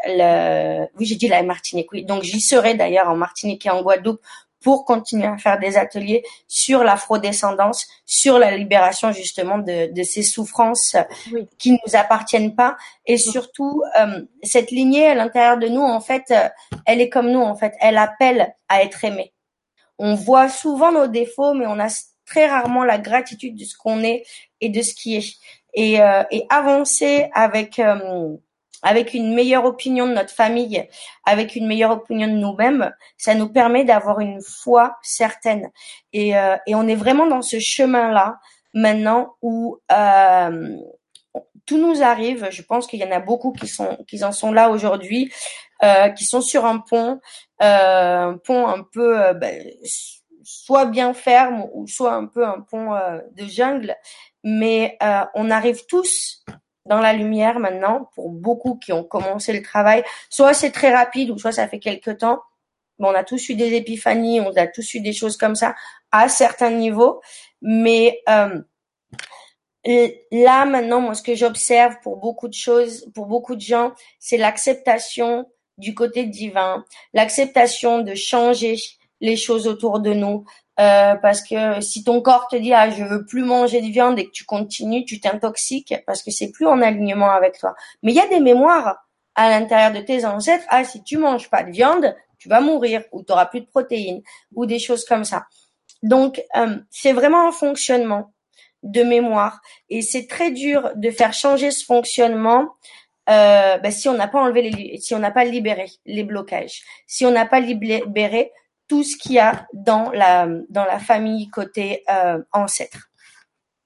le 0.07 0.87
oui 0.99 1.07
j'ai 1.07 1.17
dit 1.17 1.29
la 1.29 1.43
Martinique 1.43 1.93
oui. 1.93 2.05
Donc 2.05 2.23
j'y 2.23 2.41
serai 2.41 2.75
d'ailleurs 2.75 3.09
en 3.09 3.17
Martinique 3.17 3.67
et 3.67 3.71
en 3.71 3.83
Guadeloupe 3.83 4.21
pour 4.63 4.85
continuer 4.85 5.27
à 5.27 5.39
faire 5.39 5.59
des 5.59 5.77
ateliers 5.77 6.23
sur 6.47 6.85
l'afrodescendance, 6.85 7.87
sur 8.05 8.39
la 8.39 8.57
libération 8.57 9.11
justement 9.13 9.59
de, 9.59 9.93
de 9.93 10.03
ces 10.03 10.23
souffrances 10.23 10.97
qui 11.59 11.73
nous 11.73 11.97
appartiennent 11.97 12.55
pas, 12.55 12.77
et 13.07 13.17
surtout 13.17 13.83
euh, 13.99 14.23
cette 14.43 14.71
lignée 14.71 15.07
à 15.07 15.15
l'intérieur 15.15 15.59
de 15.59 15.69
nous, 15.69 15.83
en 15.83 16.01
fait, 16.01 16.25
euh, 16.31 16.49
elle 16.87 17.01
est 17.01 17.09
comme 17.09 17.31
nous, 17.31 17.41
en 17.41 17.57
fait, 17.57 17.75
elle 17.81 17.97
appelle 17.97 18.55
à 18.69 18.83
être 18.83 19.05
aimée. 19.05 19.33
On 19.99 20.15
voit 20.15 20.49
souvent 20.49 20.93
nos 20.93 21.07
défauts, 21.07 21.55
mais 21.55 21.67
on 21.67 21.79
a 21.79 21.89
très 22.27 22.47
rarement 22.47 22.85
la 22.85 22.99
gratitude 22.99 23.57
de 23.57 23.65
ce 23.65 23.77
qu'on 23.77 24.03
est 24.03 24.25
et 24.61 24.69
de 24.69 24.83
ce 24.83 24.95
qui 24.95 25.17
est 25.17 25.37
et, 25.75 26.01
euh, 26.01 26.23
et 26.31 26.47
avancer 26.49 27.29
avec 27.35 27.79
euh, 27.79 28.37
avec 28.83 29.15
une 29.15 29.35
meilleure 29.35 29.65
opinion 29.65 30.07
de 30.07 30.13
notre 30.13 30.33
famille, 30.33 30.89
avec 31.25 31.55
une 31.55 31.67
meilleure 31.67 31.91
opinion 31.91 32.27
de 32.27 32.33
nous-mêmes, 32.33 32.93
ça 33.19 33.35
nous 33.35 33.49
permet 33.49 33.85
d'avoir 33.85 34.21
une 34.21 34.41
foi 34.41 34.97
certaine. 35.03 35.71
Et, 36.13 36.37
euh, 36.37 36.57
et 36.67 36.75
on 36.75 36.89
est 36.89 36.95
vraiment 36.95 37.27
dans 37.27 37.43
ce 37.43 37.59
chemin-là 37.59 38.39
maintenant 38.73 39.35
où 39.43 39.79
euh, 39.93 40.77
tout 41.67 41.79
nous 41.79 42.03
arrive. 42.03 42.49
Je 42.51 42.63
pense 42.63 42.87
qu'il 42.87 43.01
y 43.01 43.05
en 43.05 43.11
a 43.11 43.21
beaucoup 43.21 43.53
qui 43.53 43.69
sont 43.69 43.99
qui 44.09 44.25
en 44.25 44.33
sont 44.33 44.53
là 44.53 44.71
aujourd'hui, 44.71 45.33
euh, 45.83 46.09
qui 46.11 46.25
sont 46.25 46.41
sur 46.41 46.65
un 46.65 46.79
pont, 46.79 47.21
euh, 47.63 48.31
un 48.33 48.39
pont 48.39 48.67
un 48.67 48.83
peu 48.83 49.35
ben, 49.35 49.63
soit 50.43 50.87
bien 50.87 51.15
ferme 51.15 51.67
ou 51.75 51.87
soit 51.87 52.13
un 52.13 52.27
peu 52.27 52.45
un 52.45 52.61
pont 52.61 52.95
euh, 52.95 53.21
de 53.37 53.45
jungle, 53.45 53.95
mais 54.45 54.97
euh, 55.03 55.25
on 55.35 55.51
arrive 55.51 55.87
tous 55.87 56.45
dans 56.87 57.01
la 57.01 57.13
lumière 57.13 57.59
maintenant 57.59 58.11
pour 58.15 58.31
beaucoup 58.31 58.77
qui 58.77 58.93
ont 58.93 59.05
commencé 59.05 59.53
le 59.53 59.63
travail. 59.63 60.03
Soit 60.29 60.55
c'est 60.55 60.71
très 60.71 60.95
rapide 60.95 61.31
ou 61.31 61.39
soit 61.39 61.53
ça 61.53 61.69
fait 61.69 61.79
quelque 61.79 62.11
temps. 62.11 62.41
Mais 62.99 63.09
on 63.09 63.15
a 63.15 63.25
tous 63.25 63.49
eu 63.49 63.55
des 63.55 63.75
épiphanies, 63.75 64.41
on 64.41 64.53
a 64.57 64.67
tous 64.67 64.95
eu 64.95 65.01
des 65.01 65.13
choses 65.13 65.37
comme 65.37 65.55
ça 65.55 65.75
à 66.13 66.29
certains 66.29 66.71
niveaux, 66.71 67.21
mais 67.63 68.21
euh, 68.29 68.61
là 69.85 70.67
maintenant, 70.67 71.01
moi, 71.01 71.15
ce 71.15 71.23
que 71.23 71.35
j'observe 71.35 71.97
pour 72.03 72.19
beaucoup 72.19 72.49
de 72.49 72.55
choses, 72.55 73.11
pour 73.15 73.27
beaucoup 73.27 73.57
de 73.57 73.61
gens, 73.61 73.93
c'est 74.19 74.37
l'acceptation 74.37 75.47
du 75.79 75.95
côté 75.95 76.27
divin, 76.27 76.85
l'acceptation 77.15 78.01
de 78.03 78.15
changer 78.15 78.77
les 79.21 79.37
choses 79.37 79.67
autour 79.67 80.01
de 80.01 80.13
nous. 80.13 80.45
Euh, 80.81 81.15
parce 81.17 81.43
que 81.43 81.81
si 81.83 82.05
ton 82.05 82.23
corps 82.23 82.49
te 82.49 82.57
dit 82.57 82.73
ah 82.73 82.89
je 82.89 83.05
veux 83.05 83.27
plus 83.27 83.43
manger 83.43 83.83
de 83.83 83.89
viande 83.89 84.19
et 84.19 84.25
que 84.25 84.31
tu 84.31 84.45
continues, 84.45 85.05
tu 85.05 85.21
t'intoxiques 85.21 85.95
parce 86.07 86.23
que 86.23 86.31
c'est 86.31 86.51
plus 86.51 86.67
en 86.67 86.81
alignement 86.81 87.31
avec 87.31 87.59
toi. 87.59 87.75
Mais 88.03 88.13
il 88.13 88.17
y 88.17 88.21
a 88.21 88.29
des 88.29 88.41
mémoires 88.41 88.97
à 89.35 89.51
l'intérieur 89.51 89.93
de 89.93 90.01
tes 90.01 90.25
ancêtres. 90.25 90.65
Ah 90.69 90.85
si 90.85 91.03
tu 91.03 91.19
manges 91.19 91.51
pas 91.51 91.65
de 91.65 91.71
viande, 91.71 92.15
tu 92.39 92.49
vas 92.49 92.61
mourir 92.61 93.03
ou 93.13 93.23
tu 93.23 93.33
auras 93.33 93.47
plus 93.47 93.61
de 93.61 93.67
protéines 93.67 94.23
ou 94.55 94.65
des 94.65 94.79
choses 94.79 95.05
comme 95.05 95.25
ça. 95.25 95.45
Donc 96.03 96.43
euh, 96.57 96.79
c'est 96.89 97.13
vraiment 97.13 97.49
un 97.49 97.53
fonctionnement 97.53 98.33
de 98.83 99.03
mémoire 99.03 99.61
et 99.91 100.01
c'est 100.01 100.27
très 100.27 100.51
dur 100.51 100.93
de 100.95 101.11
faire 101.11 101.35
changer 101.35 101.71
ce 101.73 101.85
fonctionnement 101.85 102.69
euh, 103.29 103.77
ben, 103.79 103.93
si 103.93 104.09
on 104.09 104.15
n'a 104.15 104.29
pas 104.29 104.41
enlevé 104.41 104.71
les, 104.71 104.99
si 104.99 105.15
on 105.15 105.19
n'a 105.19 105.31
pas 105.31 105.45
libéré 105.45 105.87
les 106.07 106.25
blocages, 106.25 106.83
si 107.07 107.27
on 107.27 107.31
n'a 107.31 107.45
pas 107.45 107.61
libéré 107.61 108.51
tout 108.91 109.05
ce 109.05 109.17
qu'il 109.17 109.35
y 109.35 109.39
a 109.39 109.69
dans 109.73 110.11
la 110.11 110.49
dans 110.69 110.85
la 110.85 110.99
famille 110.99 111.49
côté 111.49 112.03
euh, 112.11 112.43
ancêtre. 112.51 113.09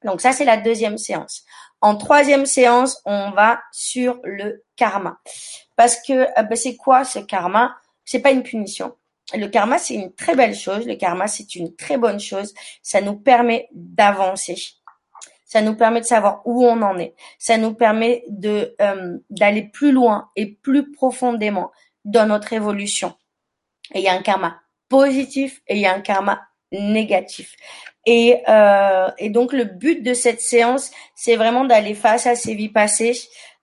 Donc 0.03 0.23
ça 0.23 0.33
c'est 0.33 0.47
la 0.47 0.57
deuxième 0.57 0.97
séance. 0.97 1.45
En 1.83 1.97
troisième 1.97 2.47
séance, 2.47 3.03
on 3.05 3.31
va 3.33 3.61
sur 3.71 4.19
le 4.25 4.65
karma. 4.77 5.19
Parce 5.77 5.97
que 5.97 6.15
euh, 6.15 6.43
ben, 6.45 6.57
c'est 6.57 6.77
quoi 6.77 7.05
ce 7.05 7.19
karma? 7.19 7.77
C'est 8.07 8.21
pas 8.21 8.31
une 8.31 8.43
punition. 8.43 8.97
Le 9.35 9.47
karma 9.49 9.77
c'est 9.77 9.93
une 9.93 10.15
très 10.15 10.35
belle 10.35 10.55
chose. 10.55 10.87
Le 10.87 10.95
karma 10.95 11.27
c'est 11.29 11.55
une 11.55 11.77
très 11.77 11.99
bonne 11.99 12.19
chose. 12.19 12.55
Ça 12.83 13.03
nous 13.03 13.17
permet 13.17 13.69
d'avancer. 13.75 14.57
Ça 15.45 15.61
nous 15.61 15.77
permet 15.77 16.01
de 16.01 16.07
savoir 16.07 16.41
où 16.47 16.65
on 16.65 16.81
en 16.81 16.99
est. 16.99 17.15
Ça 17.39 17.59
nous 17.59 17.75
permet 17.75 18.25
de 18.29 18.75
euh, 18.81 19.19
d'aller 19.29 19.65
plus 19.65 19.93
loin 19.93 20.31
et 20.35 20.47
plus 20.47 20.91
profondément 20.93 21.73
dans 22.07 22.27
notre 22.27 22.55
évolution. 22.55 23.13
Et 23.93 23.99
il 23.99 24.05
y 24.05 24.09
a 24.09 24.15
un 24.15 24.23
karma 24.23 24.64
positif 24.89 25.63
et 25.67 25.77
il 25.77 25.81
y 25.81 25.87
a 25.87 25.95
un 25.95 26.01
karma 26.01 26.43
négatif. 26.73 27.55
Et, 28.07 28.43
euh, 28.49 29.09
et 29.19 29.31
donc 29.31 29.53
le 29.53 29.65
but 29.65 30.03
de 30.03 30.15
cette 30.15 30.41
séance, 30.41 30.91
c'est 31.15 31.37
vraiment 31.37 31.65
d'aller 31.65 31.95
face 31.95 32.27
à 32.27 32.35
ces 32.35 32.55
vies 32.55 32.69
passées, 32.69 33.19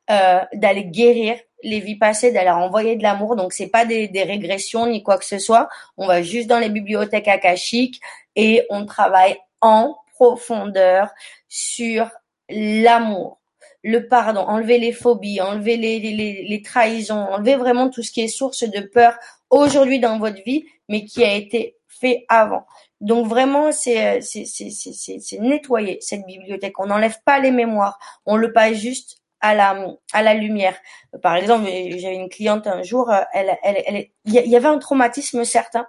euh, 0.09 0.39
d'aller 0.53 0.85
guérir 0.85 1.37
les 1.63 1.79
vies 1.79 1.97
passées, 1.97 2.31
d'aller 2.31 2.49
envoyer 2.49 2.95
de 2.95 3.03
l'amour. 3.03 3.35
Donc 3.35 3.53
c'est 3.53 3.67
pas 3.67 3.85
des, 3.85 4.07
des 4.07 4.23
régressions 4.23 4.87
ni 4.87 5.03
quoi 5.03 5.17
que 5.17 5.25
ce 5.25 5.37
soit. 5.37 5.69
On 5.97 6.07
va 6.07 6.23
juste 6.23 6.47
dans 6.47 6.59
les 6.59 6.69
bibliothèques 6.69 7.27
akashiques 7.27 8.01
et 8.35 8.65
on 8.69 8.85
travaille 8.85 9.37
en 9.61 9.95
profondeur 10.15 11.09
sur 11.47 12.09
l'amour, 12.49 13.39
le 13.83 14.07
pardon, 14.07 14.41
enlever 14.41 14.77
les 14.77 14.91
phobies, 14.91 15.41
enlever 15.41 15.77
les, 15.77 15.99
les, 15.99 16.43
les, 16.43 16.61
trahisons, 16.61 17.15
enlever 17.15 17.55
vraiment 17.55 17.89
tout 17.89 18.03
ce 18.03 18.11
qui 18.11 18.21
est 18.21 18.27
source 18.27 18.63
de 18.63 18.81
peur 18.81 19.17
aujourd'hui 19.49 19.99
dans 19.99 20.19
votre 20.19 20.43
vie, 20.43 20.65
mais 20.91 21.05
qui 21.05 21.23
a 21.23 21.33
été 21.33 21.77
fait 21.87 22.25
avant. 22.27 22.65
Donc 22.99 23.27
vraiment, 23.27 23.71
c'est 23.71 24.21
c'est 24.21 24.45
c'est 24.45 25.39
nettoyer 25.39 25.97
cette 26.01 26.25
bibliothèque. 26.25 26.79
On 26.79 26.87
n'enlève 26.87 27.17
pas 27.23 27.39
les 27.39 27.51
mémoires, 27.51 27.97
on 28.25 28.35
le 28.35 28.51
passe 28.51 28.77
juste 28.77 29.21
à 29.39 29.55
la 29.55 29.87
à 30.11 30.21
la 30.21 30.33
lumière. 30.33 30.77
Par 31.23 31.35
exemple, 31.35 31.65
j'avais 31.65 32.15
une 32.15 32.29
cliente 32.29 32.67
un 32.67 32.83
jour, 32.83 33.09
elle 33.33 33.57
elle 33.63 33.83
elle 33.87 34.07
il 34.25 34.33
y 34.33 34.55
avait 34.55 34.67
un 34.67 34.79
traumatisme 34.79 35.45
certain 35.45 35.87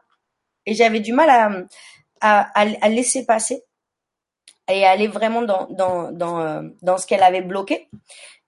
et 0.67 0.75
j'avais 0.75 1.01
du 1.01 1.13
mal 1.13 1.29
à, 1.31 1.51
à 2.21 2.65
à 2.81 2.89
laisser 2.89 3.27
passer 3.27 3.65
et 4.71 4.87
aller 4.87 5.09
vraiment 5.09 5.43
dans 5.43 5.67
dans 5.71 6.13
dans 6.13 6.41
euh, 6.41 6.63
dans 6.81 6.97
ce 6.97 7.07
qu'elle 7.09 7.25
avait 7.25 7.43
bloqué. 7.43 7.89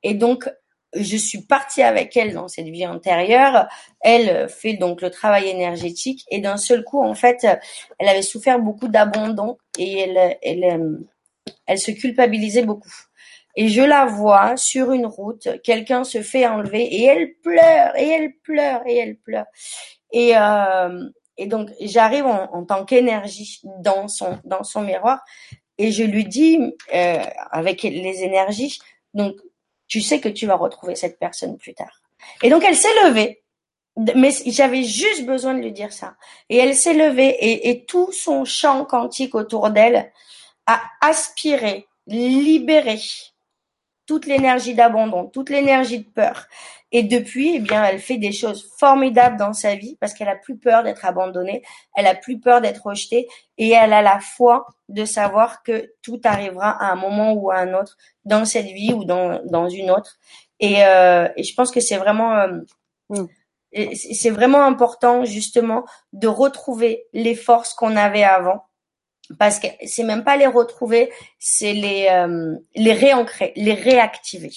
Et 0.05 0.15
donc 0.15 0.49
je 0.95 1.17
suis 1.17 1.43
partie 1.43 1.83
avec 1.83 2.17
elle 2.17 2.35
dans 2.35 2.49
cette 2.49 2.67
vie 2.67 2.87
antérieure. 2.87 3.69
Elle 4.01 4.49
fait 4.49 4.75
donc 4.75 5.03
le 5.03 5.11
travail 5.11 5.49
énergétique 5.49 6.25
et 6.31 6.41
d'un 6.41 6.57
seul 6.57 6.85
coup, 6.85 7.03
en 7.03 7.15
fait, 7.15 7.47
elle 7.99 8.09
avait 8.09 8.23
souffert 8.23 8.59
beaucoup 8.59 8.89
d'abandon 8.89 9.59
et 9.79 10.01
elle, 10.01 10.39
elle, 10.43 10.65
euh, 10.65 10.99
elle 11.67 11.79
se 11.79 11.91
culpabilisait 11.91 12.65
beaucoup. 12.65 12.93
Et 13.57 13.69
je 13.69 13.83
la 13.83 14.05
vois 14.07 14.57
sur 14.57 14.93
une 14.93 15.07
route, 15.07 15.49
quelqu'un 15.63 16.03
se 16.03 16.23
fait 16.23 16.47
enlever 16.47 16.83
et 16.83 17.05
elle 17.05 17.35
pleure 17.43 17.97
et 17.97 18.09
elle 18.09 18.35
pleure 18.43 18.83
et 18.87 18.97
elle 18.97 19.17
pleure. 19.17 19.47
Et, 20.13 20.33
euh, 20.37 21.09
et 21.37 21.47
donc 21.47 21.71
j'arrive 21.81 22.27
en, 22.27 22.65
tant 22.65 22.85
qu'énergie 22.85 23.61
dans 23.81 24.09
son 24.09 24.39
dans 24.45 24.63
son 24.63 24.83
miroir 24.83 25.21
et 25.79 25.91
je 25.91 26.05
lui 26.05 26.25
dis 26.25 26.59
euh, 26.95 27.23
avec 27.51 27.83
les 27.83 28.23
énergies 28.23 28.79
donc 29.15 29.35
tu 29.87 30.01
sais 30.01 30.21
que 30.21 30.29
tu 30.29 30.47
vas 30.47 30.57
retrouver 30.57 30.97
cette 30.97 31.19
personne 31.19 31.57
plus 31.59 31.75
tard. 31.75 32.03
Et 32.43 32.51
donc 32.51 32.65
elle 32.65 32.77
s'est 32.77 33.05
levée, 33.05 33.43
mais 34.17 34.31
j'avais 34.47 34.83
juste 34.83 35.25
besoin 35.25 35.55
de 35.55 35.61
lui 35.61 35.73
dire 35.73 35.93
ça. 35.93 36.17
Et 36.49 36.57
elle 36.57 36.75
s'est 36.75 36.95
levée 36.95 37.37
et, 37.69 37.85
tout 37.85 38.11
son 38.13 38.45
champ 38.45 38.85
quantique 38.85 39.35
autour 39.35 39.71
d'elle 39.71 40.13
a 40.67 40.83
aspiré, 41.01 41.87
libéré 42.07 42.99
toute 44.07 44.27
l'énergie 44.27 44.75
d'abandon, 44.75 45.27
toute 45.27 45.51
l'énergie 45.51 46.01
de 46.01 46.09
peur. 46.09 46.47
Et 46.93 47.03
depuis, 47.03 47.57
eh 47.57 47.59
bien, 47.59 47.85
elle 47.85 47.99
fait 47.99 48.19
des 48.19 48.31
choses 48.31 48.71
formidables 48.79 49.37
dans 49.37 49.53
sa 49.53 49.75
vie 49.75 49.97
parce 50.01 50.15
qu'elle 50.15 50.29
a 50.29 50.37
plus 50.37 50.57
peur 50.57 50.85
d'être 50.85 51.05
abandonnée, 51.05 51.63
elle 51.97 52.07
a 52.07 52.15
plus 52.15 52.39
peur 52.39 52.61
d'être 52.61 52.87
rejetée 52.87 53.27
et 53.59 53.71
elle 53.71 53.93
a 53.93 54.01
la 54.01 54.21
foi 54.21 54.67
de 54.89 55.05
savoir 55.05 55.63
que 55.65 55.93
tout 56.03 56.21
arrivera 56.23 56.71
à 56.71 56.93
un 56.93 56.95
moment 56.95 57.33
ou 57.33 57.51
à 57.51 57.57
un 57.57 57.75
autre 57.75 57.97
dans 58.25 58.45
cette 58.45 58.67
vie 58.67 58.93
ou 58.93 59.05
dans, 59.05 59.41
dans 59.45 59.69
une 59.69 59.91
autre. 59.91 60.19
Et, 60.61 60.85
euh, 60.85 61.29
et 61.37 61.43
je 61.43 61.55
pense 61.55 61.73
que 61.73 61.81
c'est 61.81 61.97
vraiment, 61.97 62.37
euh, 62.37 62.61
mm. 63.09 63.27
c'est 63.95 64.31
vraiment 64.31 64.63
important 64.63 65.25
justement 65.25 65.85
de 66.13 66.29
retrouver 66.29 67.07
les 67.13 67.35
forces 67.35 67.75
qu'on 67.75 67.97
avait 67.97 68.23
avant 68.23 68.67
parce 69.39 69.59
que 69.59 69.67
c'est 69.87 70.05
même 70.05 70.25
pas 70.25 70.37
les 70.37 70.47
retrouver, 70.47 71.11
c'est 71.39 71.73
les 71.73 72.09
euh, 72.11 72.57
les 72.75 72.93
réancrer, 72.93 73.53
les 73.57 73.75
réactiver. 73.75 74.53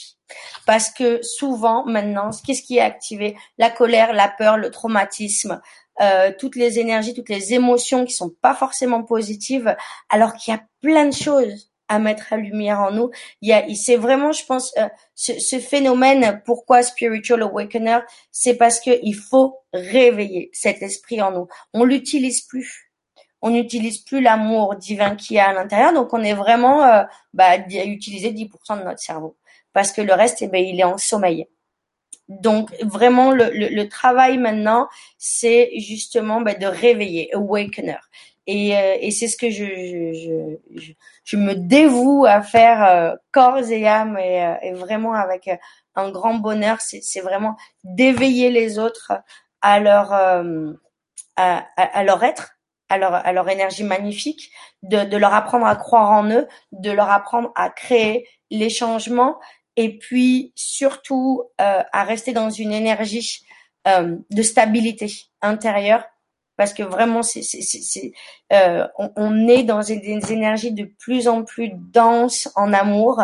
Parce 0.65 0.89
que 0.89 1.21
souvent 1.23 1.86
maintenant, 1.86 2.32
qu'est-ce 2.45 2.62
qui 2.62 2.77
est 2.77 2.82
activé 2.82 3.38
La 3.58 3.69
colère, 3.69 4.13
la 4.13 4.27
peur, 4.27 4.58
le 4.58 4.69
traumatisme, 4.71 5.62
euh, 6.01 6.32
toutes 6.38 6.56
les 6.56 6.80
énergies, 6.80 7.13
toutes 7.13 7.30
les 7.30 7.53
émotions 7.53 8.06
qui 8.06 8.13
sont 8.13 8.34
pas 8.41 8.53
forcément 8.53 9.03
positives, 9.03 9.75
alors 10.10 10.34
qu'il 10.34 10.53
y 10.53 10.58
a 10.58 10.62
plein 10.82 11.06
de 11.06 11.13
choses 11.13 11.71
à 11.88 11.99
mettre 11.99 12.34
à 12.34 12.38
lumière 12.38 12.82
en 12.82 12.91
nous. 12.91 13.10
Il 13.41 13.47
y 13.47 13.53
a, 13.53 13.63
c'est 13.73 13.95
vraiment, 13.95 14.34
je 14.34 14.45
pense, 14.45 14.73
euh, 14.77 14.89
ce, 15.15 15.39
ce, 15.39 15.58
phénomène. 15.60 16.41
Pourquoi 16.45 16.84
spiritual 16.84 17.41
awakener 17.41 17.99
C'est 18.32 18.56
parce 18.56 18.82
que 18.82 18.99
il 19.03 19.15
faut 19.15 19.60
réveiller 19.71 20.49
cet 20.51 20.82
esprit 20.82 21.21
en 21.21 21.32
nous. 21.32 21.47
On 21.73 21.86
l'utilise 21.86 22.41
plus 22.41 22.87
on 23.41 23.52
n'utilise 23.52 24.00
plus 24.00 24.21
l'amour 24.21 24.76
divin 24.76 25.15
qui 25.15 25.36
y 25.36 25.39
a 25.39 25.50
à 25.50 25.54
l'intérieur, 25.54 25.93
donc 25.93 26.13
on 26.13 26.23
est 26.23 26.34
vraiment 26.34 26.84
euh, 26.84 27.04
bah, 27.34 27.52
à 27.52 27.86
utiliser 27.86 28.32
10% 28.32 28.80
de 28.80 28.84
notre 28.84 29.00
cerveau, 29.00 29.36
parce 29.73 29.91
que 29.91 30.02
le 30.02 30.13
reste, 30.13 30.41
eh 30.41 30.47
ben, 30.47 30.63
il 30.63 30.80
est 30.80 30.84
en 30.84 30.97
sommeil. 30.97 31.47
Donc 32.30 32.73
vraiment, 32.84 33.32
le, 33.32 33.50
le, 33.54 33.89
travail 33.89 34.38
maintenant, 34.38 34.89
c'est 35.17 35.71
justement 35.78 36.41
bah, 36.41 36.56
de 36.56 36.65
réveiller, 36.65 37.34
awakener. 37.34 38.00
Et, 38.47 38.78
euh, 38.78 38.97
et 39.00 39.12
c'est 39.12 39.28
ce 39.28 39.38
que 39.38 39.50
je, 39.50 39.65
je, 39.65 40.58
je, 40.76 40.91
je, 41.23 41.38
me 41.38 41.54
dévoue 41.54 42.26
à 42.26 42.41
faire 42.41 42.84
euh, 42.84 43.15
corps 43.32 43.60
et 43.60 43.88
âme 43.88 44.17
et, 44.17 44.43
euh, 44.43 44.56
et 44.62 44.71
vraiment 44.73 45.13
avec 45.13 45.50
un 45.95 46.10
grand 46.12 46.36
bonheur. 46.36 46.80
C'est 46.82 47.21
vraiment 47.21 47.56
d'éveiller 47.84 48.50
les 48.52 48.80
autres 48.80 49.13
à 49.62 49.80
leur, 49.80 50.12
à, 50.13 50.43
à, 51.36 51.63
à 51.76 52.04
leur 52.04 52.23
être 52.23 52.56
à 52.89 52.97
leur, 52.97 53.13
à 53.13 53.32
leur 53.34 53.50
énergie 53.50 53.84
magnifique, 53.84 54.52
de, 54.84 55.04
de 55.04 55.17
leur 55.17 55.34
apprendre 55.34 55.65
à 55.65 55.76
croire 55.76 56.12
en 56.12 56.30
eux, 56.30 56.47
de 56.71 56.91
leur 56.91 57.10
apprendre 57.10 57.52
à 57.56 57.69
créer 57.69 58.28
les 58.50 58.69
changements 58.69 59.38
et 59.76 59.97
puis 59.97 60.54
surtout 60.56 61.43
euh, 61.62 61.84
à 61.91 62.04
rester 62.04 62.34
dans 62.34 62.50
une 62.50 62.71
énergie 62.71 63.43
euh, 63.88 64.17
de 64.32 64.41
stabilité 64.41 65.12
intérieure. 65.41 66.04
Parce 66.56 66.73
que 66.73 66.82
vraiment 66.82 67.21
c'est 67.21 67.41
euh, 68.52 68.88
on, 68.97 69.12
on, 69.15 69.47
est 69.47 69.63
dans 69.63 69.82
des, 69.82 70.32
énergies 70.32 70.71
de 70.71 70.86
plus 70.86 71.28
en 71.28 71.43
plus 71.43 71.71
denses 71.76 72.50
en 72.56 72.73
amour 72.73 73.21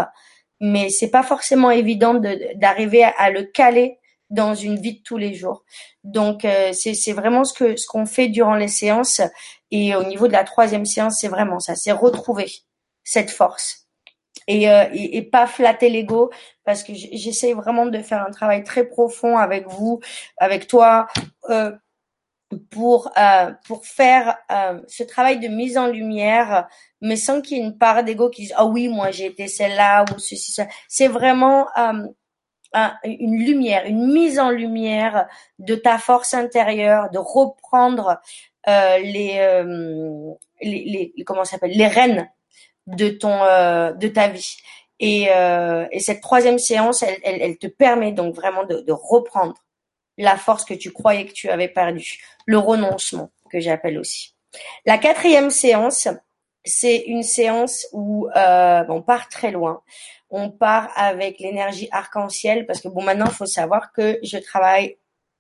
mais 0.64 0.90
c'est 0.90 1.10
pas 1.10 1.24
forcément 1.24 1.72
évident 1.72 2.14
d'arriver 2.56 3.04
à, 3.04 3.30
le 3.30 3.44
caler 3.44 4.00
dans 4.34 4.56
une 4.56 4.80
vie 4.80 4.98
de 5.00 5.04
tous 5.04 5.18
les 5.18 5.34
jours. 5.34 5.64
Donc 6.04 6.44
euh, 6.44 6.74
c'est 6.74 7.14
vraiment 7.14 7.44
ce 7.44 7.54
que 7.54 7.76
ce 7.76 7.88
qu'on 7.88 8.06
fait 8.06 8.28
durant 8.28 8.56
les 8.56 8.68
séances 8.68 9.22
et 9.72 9.96
au 9.96 10.04
niveau 10.04 10.28
de 10.28 10.34
la 10.34 10.44
troisième 10.44 10.86
séance, 10.86 11.20
c'est 11.22 11.28
vraiment 11.28 11.60
ça, 11.60 11.76
c'est 11.76 11.92
retrouver 11.92 12.52
cette 13.04 13.32
force 13.32 13.88
et, 14.48 14.70
euh, 14.70 14.86
et, 14.94 15.22
pas 15.22 15.48
flatter 15.48 15.90
l'ego 15.90 16.32
parce 16.66 16.84
que 16.84 16.94
j'essaie 16.94 17.54
vraiment 17.54 17.86
de 17.86 18.00
faire 18.00 18.26
un 18.26 18.32
travail 18.32 18.64
très 18.64 18.86
profond 18.86 19.38
avec 19.38 19.68
vous, 19.68 20.00
avec 20.38 20.68
toi. 20.68 21.08
Euh, 21.50 21.72
pour 22.72 23.12
euh, 23.18 23.52
pour 23.66 23.86
faire 23.86 24.38
euh, 24.52 24.80
ce 24.88 25.04
travail 25.04 25.40
de 25.40 25.48
mise 25.48 25.78
en 25.78 25.88
lumière 25.88 26.68
mais 27.02 27.16
sans 27.16 27.42
qu'il 27.42 27.58
y 27.58 27.62
ait 27.62 27.64
une 27.64 27.78
part 27.78 28.04
d'ego 28.04 28.30
qui 28.30 28.44
dise 28.44 28.54
ah 28.56 28.66
oui 28.66 28.88
moi 28.88 29.12
j'ai 29.12 29.26
été 29.26 29.48
celle-là 29.48 30.06
ou 30.14 30.20
ceci 30.20 30.52
ça 30.52 30.68
c'est 30.88 31.08
vraiment 31.08 31.68
euh, 31.78 32.08
une 33.04 33.38
lumière, 33.38 33.86
une 33.86 34.12
mise 34.12 34.40
en 34.40 34.50
lumière 34.50 35.28
de 35.60 35.76
ta 35.76 35.98
force 35.98 36.34
intérieure, 36.34 37.10
de 37.12 37.20
reprendre 37.20 38.20
euh, 38.68 38.98
les, 39.00 39.38
euh, 39.38 40.34
les, 40.62 41.12
les, 41.18 41.24
comment 41.24 41.46
s'appelle 41.46 41.72
les 41.72 41.88
rênes 41.88 42.30
de 42.88 43.10
ton 43.10 43.44
euh, 43.44 43.92
de 43.94 44.08
ta 44.08 44.28
vie. 44.28 44.58
Et, 45.00 45.28
euh, 45.30 45.86
et 45.92 46.00
cette 46.00 46.22
troisième 46.22 46.60
séance, 46.60 47.04
elle, 47.04 47.18
elle, 47.24 47.42
elle, 47.42 47.58
te 47.58 47.68
permet 47.68 48.12
donc 48.12 48.36
vraiment 48.36 48.64
de, 48.64 48.82
de 48.82 48.92
reprendre 48.92 49.56
la 50.18 50.38
force 50.38 50.66
que 50.66 50.74
tu 50.74 50.92
croyais 50.92 51.26
que 51.26 51.34
tu 51.34 51.50
avais 51.50 51.68
perdue, 51.68 52.20
le 52.46 52.58
renoncement 52.58 53.32
que 53.52 53.60
j'appelle 53.60 53.98
aussi. 53.98 54.36
La 54.86 54.98
quatrième 54.98 55.50
séance, 55.50 56.08
c'est 56.64 56.98
une 56.98 57.24
séance 57.24 57.88
où 57.92 58.30
euh, 58.36 58.84
on 58.88 59.02
part 59.02 59.28
très 59.30 59.52
loin 59.52 59.82
on 60.34 60.50
part 60.50 60.90
avec 60.96 61.40
l'énergie 61.40 61.88
arc-en-ciel 61.92 62.66
parce 62.66 62.82
que 62.82 62.88
bon 62.90 63.04
maintenant 63.04 63.28
il 63.28 63.34
faut 63.34 63.46
savoir 63.46 63.94
que 63.94 64.20
je 64.24 64.38
travaille 64.38 64.98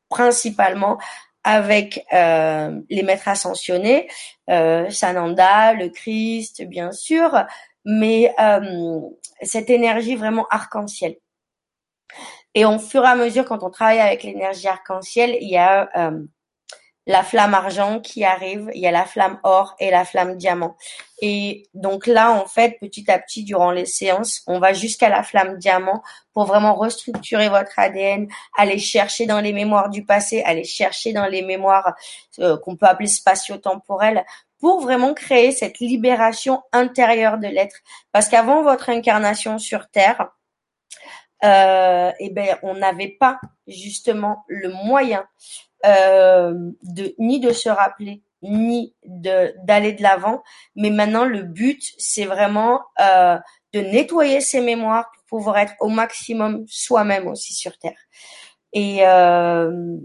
principalement 0.07 0.99
avec 1.43 2.05
euh, 2.13 2.79
les 2.89 3.03
maîtres 3.03 3.27
ascensionnés, 3.27 4.07
euh, 4.49 4.89
Sananda, 4.91 5.73
le 5.73 5.89
Christ 5.89 6.63
bien 6.63 6.91
sûr, 6.91 7.43
mais 7.83 8.33
euh, 8.39 9.01
cette 9.41 9.69
énergie 9.69 10.15
vraiment 10.15 10.47
arc-en-ciel. 10.49 11.17
Et 12.53 12.63
au 12.63 12.77
fur 12.77 13.03
et 13.03 13.07
à 13.07 13.15
mesure, 13.15 13.45
quand 13.45 13.63
on 13.63 13.71
travaille 13.71 13.99
avec 13.99 14.23
l'énergie 14.23 14.67
arc-en-ciel, 14.67 15.35
il 15.41 15.49
y 15.49 15.57
a 15.57 15.89
la 17.05 17.23
flamme 17.23 17.53
argent 17.53 17.99
qui 17.99 18.23
arrive, 18.23 18.69
il 18.73 18.81
y 18.81 18.87
a 18.87 18.91
la 18.91 19.05
flamme 19.05 19.39
or 19.43 19.75
et 19.79 19.91
la 19.91 20.05
flamme 20.05 20.37
diamant. 20.37 20.75
Et 21.21 21.67
donc 21.73 22.07
là, 22.07 22.31
en 22.31 22.45
fait, 22.45 22.77
petit 22.79 23.09
à 23.11 23.19
petit, 23.19 23.43
durant 23.43 23.71
les 23.71 23.85
séances, 23.85 24.41
on 24.47 24.59
va 24.59 24.73
jusqu'à 24.73 25.09
la 25.09 25.23
flamme 25.23 25.57
diamant 25.57 26.01
pour 26.33 26.45
vraiment 26.45 26.75
restructurer 26.75 27.49
votre 27.49 27.77
ADN, 27.77 28.27
aller 28.57 28.79
chercher 28.79 29.25
dans 29.25 29.41
les 29.41 29.53
mémoires 29.53 29.89
du 29.89 30.05
passé, 30.05 30.41
aller 30.43 30.63
chercher 30.63 31.13
dans 31.13 31.27
les 31.27 31.41
mémoires 31.41 31.93
euh, 32.39 32.57
qu'on 32.57 32.75
peut 32.75 32.87
appeler 32.87 33.07
spatio-temporelles, 33.07 34.25
pour 34.59 34.79
vraiment 34.79 35.13
créer 35.13 35.51
cette 35.51 35.79
libération 35.79 36.63
intérieure 36.71 37.37
de 37.37 37.47
l'être. 37.47 37.75
Parce 38.13 38.29
qu'avant 38.29 38.63
votre 38.63 38.89
incarnation 38.89 39.57
sur 39.57 39.89
Terre, 39.89 40.29
euh, 41.43 42.13
eh 42.17 42.29
ben, 42.29 42.57
on 42.63 42.75
n'avait 42.75 43.09
pas 43.09 43.41
justement 43.67 44.45
le 44.47 44.69
moyen 44.69 45.25
de 45.83 47.15
ni 47.19 47.39
de 47.39 47.51
se 47.51 47.69
rappeler 47.69 48.23
ni 48.43 48.93
de 49.05 49.53
d'aller 49.65 49.93
de 49.93 50.03
l'avant. 50.03 50.43
Mais 50.75 50.89
maintenant 50.89 51.25
le 51.25 51.43
but 51.43 51.81
c'est 51.97 52.25
vraiment 52.25 52.81
euh, 52.99 53.37
de 53.73 53.79
nettoyer 53.79 54.41
ses 54.41 54.61
mémoires 54.61 55.09
pour 55.11 55.39
pouvoir 55.39 55.57
être 55.57 55.73
au 55.79 55.87
maximum 55.87 56.65
soi-même 56.67 57.27
aussi 57.27 57.53
sur 57.53 57.77
terre. 57.77 57.99
Et 58.73 58.99
euh, 59.07 59.97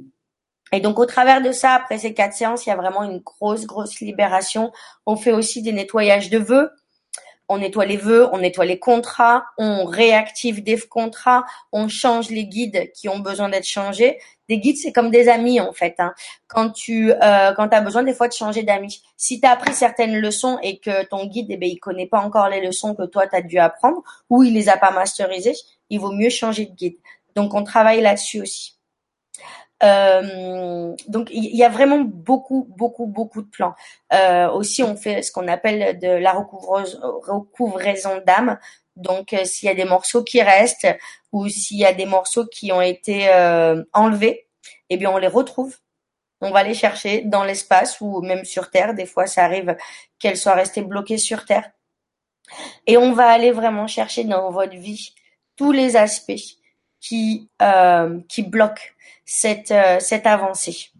et 0.72 0.80
donc 0.80 0.98
au 0.98 1.06
travers 1.06 1.42
de 1.42 1.52
ça 1.52 1.72
après 1.72 1.98
ces 1.98 2.14
quatre 2.14 2.34
séances 2.34 2.66
il 2.66 2.70
y 2.70 2.72
a 2.72 2.76
vraiment 2.76 3.02
une 3.02 3.18
grosse 3.18 3.66
grosse 3.66 4.00
libération. 4.00 4.72
On 5.06 5.16
fait 5.16 5.32
aussi 5.32 5.62
des 5.62 5.72
nettoyages 5.72 6.30
de 6.30 6.38
vœux. 6.38 6.70
On 7.50 7.56
nettoie 7.56 7.86
les 7.86 7.96
vœux, 7.96 8.28
on 8.32 8.38
nettoie 8.38 8.66
les 8.66 8.78
contrats, 8.78 9.42
on 9.56 9.86
réactive 9.86 10.62
des 10.62 10.78
contrats, 10.78 11.46
on 11.72 11.88
change 11.88 12.28
les 12.28 12.44
guides 12.44 12.92
qui 12.92 13.08
ont 13.08 13.20
besoin 13.20 13.48
d'être 13.48 13.64
changés. 13.66 14.18
Des 14.48 14.58
guides, 14.58 14.78
c'est 14.78 14.92
comme 14.92 15.10
des 15.10 15.28
amis 15.28 15.60
en 15.60 15.72
fait. 15.72 15.94
Hein. 15.98 16.14
Quand 16.46 16.70
tu 16.70 17.12
euh, 17.12 17.52
quand 17.52 17.72
as 17.72 17.80
besoin 17.80 18.02
des 18.02 18.14
fois 18.14 18.28
de 18.28 18.32
changer 18.32 18.62
d'amis. 18.62 19.02
Si 19.16 19.40
tu 19.40 19.46
as 19.46 19.52
appris 19.52 19.74
certaines 19.74 20.16
leçons 20.16 20.58
et 20.62 20.78
que 20.78 21.04
ton 21.06 21.26
guide, 21.26 21.46
eh 21.50 21.56
ben, 21.56 21.68
il 21.68 21.78
connaît 21.78 22.06
pas 22.06 22.20
encore 22.20 22.48
les 22.48 22.60
leçons 22.60 22.94
que 22.94 23.04
toi, 23.04 23.26
tu 23.26 23.36
as 23.36 23.42
dû 23.42 23.58
apprendre 23.58 24.02
ou 24.30 24.42
il 24.42 24.54
les 24.54 24.68
a 24.68 24.76
pas 24.76 24.90
masterisées, 24.90 25.56
il 25.90 26.00
vaut 26.00 26.12
mieux 26.12 26.30
changer 26.30 26.66
de 26.66 26.74
guide. 26.74 26.96
Donc, 27.36 27.54
on 27.54 27.62
travaille 27.62 28.00
là-dessus 28.00 28.40
aussi. 28.40 28.78
Euh, 29.84 30.92
donc 31.06 31.28
il 31.30 31.56
y 31.56 31.62
a 31.62 31.68
vraiment 31.68 32.00
beaucoup, 32.00 32.66
beaucoup, 32.76 33.06
beaucoup 33.06 33.42
de 33.42 33.48
plans. 33.48 33.74
Euh, 34.12 34.50
aussi, 34.50 34.82
on 34.82 34.96
fait 34.96 35.22
ce 35.22 35.30
qu'on 35.30 35.46
appelle 35.46 35.98
de 35.98 36.08
la 36.08 36.32
recouvraison 36.32 38.20
d'âme. 38.26 38.58
Donc, 38.98 39.32
euh, 39.32 39.44
s'il 39.44 39.68
y 39.68 39.70
a 39.70 39.74
des 39.74 39.84
morceaux 39.84 40.24
qui 40.24 40.42
restent 40.42 40.88
ou 41.32 41.48
s'il 41.48 41.78
y 41.78 41.86
a 41.86 41.92
des 41.92 42.04
morceaux 42.04 42.46
qui 42.46 42.72
ont 42.72 42.82
été 42.82 43.28
euh, 43.28 43.82
enlevés, 43.92 44.48
eh 44.90 44.96
bien, 44.96 45.10
on 45.10 45.18
les 45.18 45.28
retrouve. 45.28 45.76
On 46.40 46.50
va 46.50 46.64
les 46.64 46.74
chercher 46.74 47.22
dans 47.22 47.44
l'espace 47.44 48.00
ou 48.00 48.20
même 48.22 48.44
sur 48.44 48.70
Terre. 48.70 48.94
Des 48.94 49.06
fois, 49.06 49.26
ça 49.26 49.44
arrive 49.44 49.76
qu'elles 50.18 50.36
soient 50.36 50.54
restées 50.54 50.82
bloquées 50.82 51.18
sur 51.18 51.44
Terre. 51.44 51.70
Et 52.86 52.96
on 52.96 53.12
va 53.12 53.28
aller 53.28 53.52
vraiment 53.52 53.86
chercher 53.86 54.24
dans 54.24 54.50
votre 54.50 54.76
vie 54.76 55.14
tous 55.56 55.72
les 55.72 55.96
aspects 55.96 56.56
qui 57.00 57.50
euh, 57.62 58.20
qui 58.28 58.42
bloquent 58.42 58.82
cette 59.24 59.74
cette 60.00 60.26
avancée. 60.26 60.90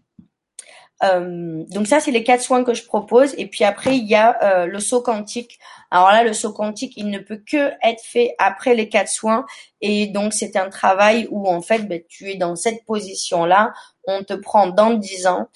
Euh, 1.03 1.63
donc 1.69 1.87
ça, 1.87 1.99
c'est 1.99 2.11
les 2.11 2.23
quatre 2.23 2.41
soins 2.41 2.63
que 2.63 2.73
je 2.73 2.85
propose. 2.85 3.33
Et 3.37 3.47
puis 3.47 3.63
après, 3.63 3.95
il 3.97 4.05
y 4.05 4.15
a 4.15 4.37
euh, 4.43 4.65
le 4.65 4.79
saut 4.79 5.01
quantique. 5.01 5.59
Alors 5.91 6.09
là, 6.09 6.23
le 6.23 6.33
saut 6.33 6.53
quantique, 6.53 6.93
il 6.97 7.09
ne 7.09 7.19
peut 7.19 7.41
que 7.45 7.71
être 7.83 8.03
fait 8.03 8.35
après 8.37 8.75
les 8.75 8.89
quatre 8.89 9.09
soins. 9.09 9.45
Et 9.81 10.07
donc, 10.07 10.33
c'est 10.33 10.55
un 10.55 10.69
travail 10.69 11.27
où, 11.31 11.47
en 11.47 11.61
fait, 11.61 11.87
ben, 11.87 12.01
tu 12.07 12.29
es 12.29 12.35
dans 12.35 12.55
cette 12.55 12.85
position-là. 12.85 13.73
On 14.05 14.23
te 14.23 14.33
prend 14.33 14.67
dans 14.67 14.91
dix 14.91 15.27
ans. 15.27 15.47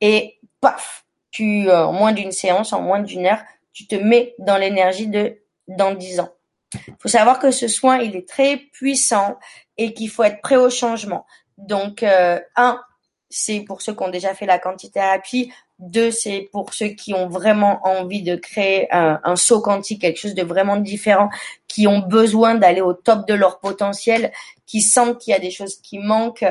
Et 0.00 0.38
paf, 0.60 1.04
tu, 1.30 1.70
en 1.70 1.92
moins 1.92 2.12
d'une 2.12 2.32
séance, 2.32 2.72
en 2.72 2.80
moins 2.80 3.00
d'une 3.00 3.26
heure, 3.26 3.42
tu 3.72 3.86
te 3.86 3.94
mets 3.94 4.34
dans 4.38 4.56
l'énergie 4.56 5.06
de 5.06 5.38
dans 5.68 5.94
dix 5.94 6.20
ans. 6.20 6.30
Il 6.74 6.94
faut 6.98 7.08
savoir 7.08 7.38
que 7.38 7.50
ce 7.50 7.68
soin, 7.68 7.98
il 7.98 8.16
est 8.16 8.28
très 8.28 8.56
puissant 8.56 9.38
et 9.76 9.94
qu'il 9.94 10.08
faut 10.08 10.22
être 10.22 10.40
prêt 10.40 10.56
au 10.56 10.70
changement. 10.70 11.26
Donc, 11.58 12.02
euh, 12.02 12.40
un, 12.56 12.80
c'est 13.32 13.60
pour 13.60 13.82
ceux 13.82 13.94
qui 13.94 14.02
ont 14.02 14.10
déjà 14.10 14.34
fait 14.34 14.46
la 14.46 14.58
quantithérapie. 14.58 15.52
Deux, 15.78 16.10
c'est 16.10 16.48
pour 16.52 16.74
ceux 16.74 16.88
qui 16.88 17.14
ont 17.14 17.28
vraiment 17.28 17.80
envie 17.84 18.22
de 18.22 18.36
créer 18.36 18.86
un, 18.92 19.36
saut 19.36 19.60
quantique, 19.60 20.02
quelque 20.02 20.20
chose 20.20 20.34
de 20.34 20.42
vraiment 20.42 20.76
différent, 20.76 21.28
qui 21.66 21.88
ont 21.88 21.98
besoin 22.00 22.54
d'aller 22.54 22.80
au 22.80 22.92
top 22.92 23.26
de 23.26 23.34
leur 23.34 23.58
potentiel, 23.58 24.32
qui 24.66 24.80
sentent 24.80 25.18
qu'il 25.18 25.32
y 25.32 25.36
a 25.36 25.40
des 25.40 25.50
choses 25.50 25.80
qui 25.80 25.98
manquent 25.98 26.44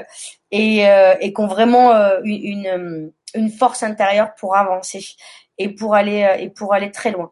et, 0.51 0.89
euh, 0.89 1.15
et 1.21 1.33
qui 1.33 1.41
ont 1.41 1.47
vraiment 1.47 1.91
euh, 1.91 2.19
une, 2.23 3.11
une 3.35 3.49
force 3.49 3.83
intérieure 3.83 4.35
pour 4.35 4.57
avancer 4.57 5.05
et 5.57 5.69
pour 5.69 5.95
aller 5.95 6.27
et 6.39 6.49
pour 6.49 6.73
aller 6.73 6.91
très 6.91 7.11
loin. 7.11 7.31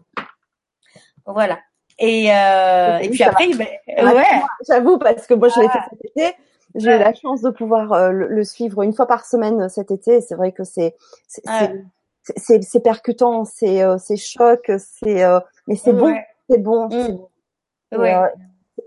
Voilà. 1.26 1.60
Et, 2.00 2.34
euh, 2.34 2.98
et 3.00 3.10
puis 3.10 3.24
après, 3.24 3.48
ben, 3.50 3.68
ouais. 3.88 4.42
J'avoue, 4.68 4.98
parce 4.98 5.28
que 5.28 5.34
moi, 5.34 5.50
je 5.50 5.60
l'ai 5.60 5.68
fait 5.68 5.80
cet 5.90 6.06
été. 6.06 6.38
J'ai 6.76 6.96
eu 6.96 7.00
la 7.00 7.14
chance 7.14 7.42
de 7.42 7.50
pouvoir 7.50 7.94
euh, 7.94 8.12
le, 8.12 8.44
suivre 8.44 8.84
une 8.84 8.94
fois 8.94 9.08
par 9.08 9.26
semaine 9.26 9.62
euh, 9.62 9.70
cet 9.70 9.92
été. 9.92 10.22
C'est 10.22 10.36
vrai 10.36 10.52
que 10.52 10.64
c'est 10.64 10.96
c'est 11.28 12.64
c'est 12.64 12.80
percutant, 12.80 13.46
c'est 13.46 13.82
euh, 13.82 13.98
c'est 13.98 14.18
choc, 14.18 14.72
c'est 14.78 15.24
mais 15.68 15.76
c'est 15.76 15.94
bon, 15.94 16.16
c'est 16.50 16.58
bon, 16.60 16.90
c'est 16.90 17.98
bon. 17.98 18.24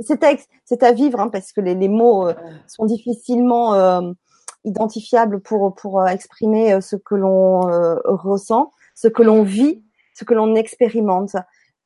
C'est 0.00 0.24
à, 0.24 0.32
c'est 0.64 0.82
à 0.82 0.92
vivre 0.92 1.20
hein, 1.20 1.28
parce 1.28 1.52
que 1.52 1.60
les, 1.60 1.74
les 1.74 1.88
mots 1.88 2.28
sont 2.66 2.86
difficilement 2.86 4.14
identifiables 4.64 5.40
pour 5.40 5.74
pour 5.74 6.06
exprimer 6.06 6.80
ce 6.80 6.96
que 6.96 7.14
l'on 7.14 7.60
ressent, 8.04 8.70
ce 8.94 9.08
que 9.08 9.22
l'on 9.22 9.42
vit, 9.42 9.82
ce 10.14 10.24
que 10.24 10.34
l'on 10.34 10.54
expérimente. 10.54 11.36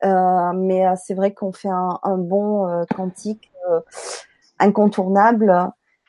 Euh, 0.03 0.53
mais 0.53 0.85
euh, 0.85 0.93
c'est 1.03 1.15
vrai 1.15 1.33
qu'on 1.33 1.51
fait 1.51 1.69
un, 1.69 1.99
un 2.03 2.17
bon 2.17 2.67
euh, 2.67 2.83
quantique 2.95 3.51
incontournable. 4.59 5.53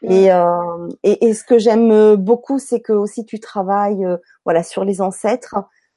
Et, 0.03 0.33
euh, 0.33 0.89
et, 1.03 1.27
et, 1.27 1.35
ce 1.35 1.43
que 1.43 1.59
j'aime 1.59 2.15
beaucoup, 2.17 2.59
c'est 2.59 2.81
que 2.81 2.93
aussi 2.93 3.25
tu 3.25 3.41
travailles, 3.41 4.07
voilà, 4.45 4.63
sur 4.63 4.85
les 4.85 5.01
ancêtres, 5.01 5.57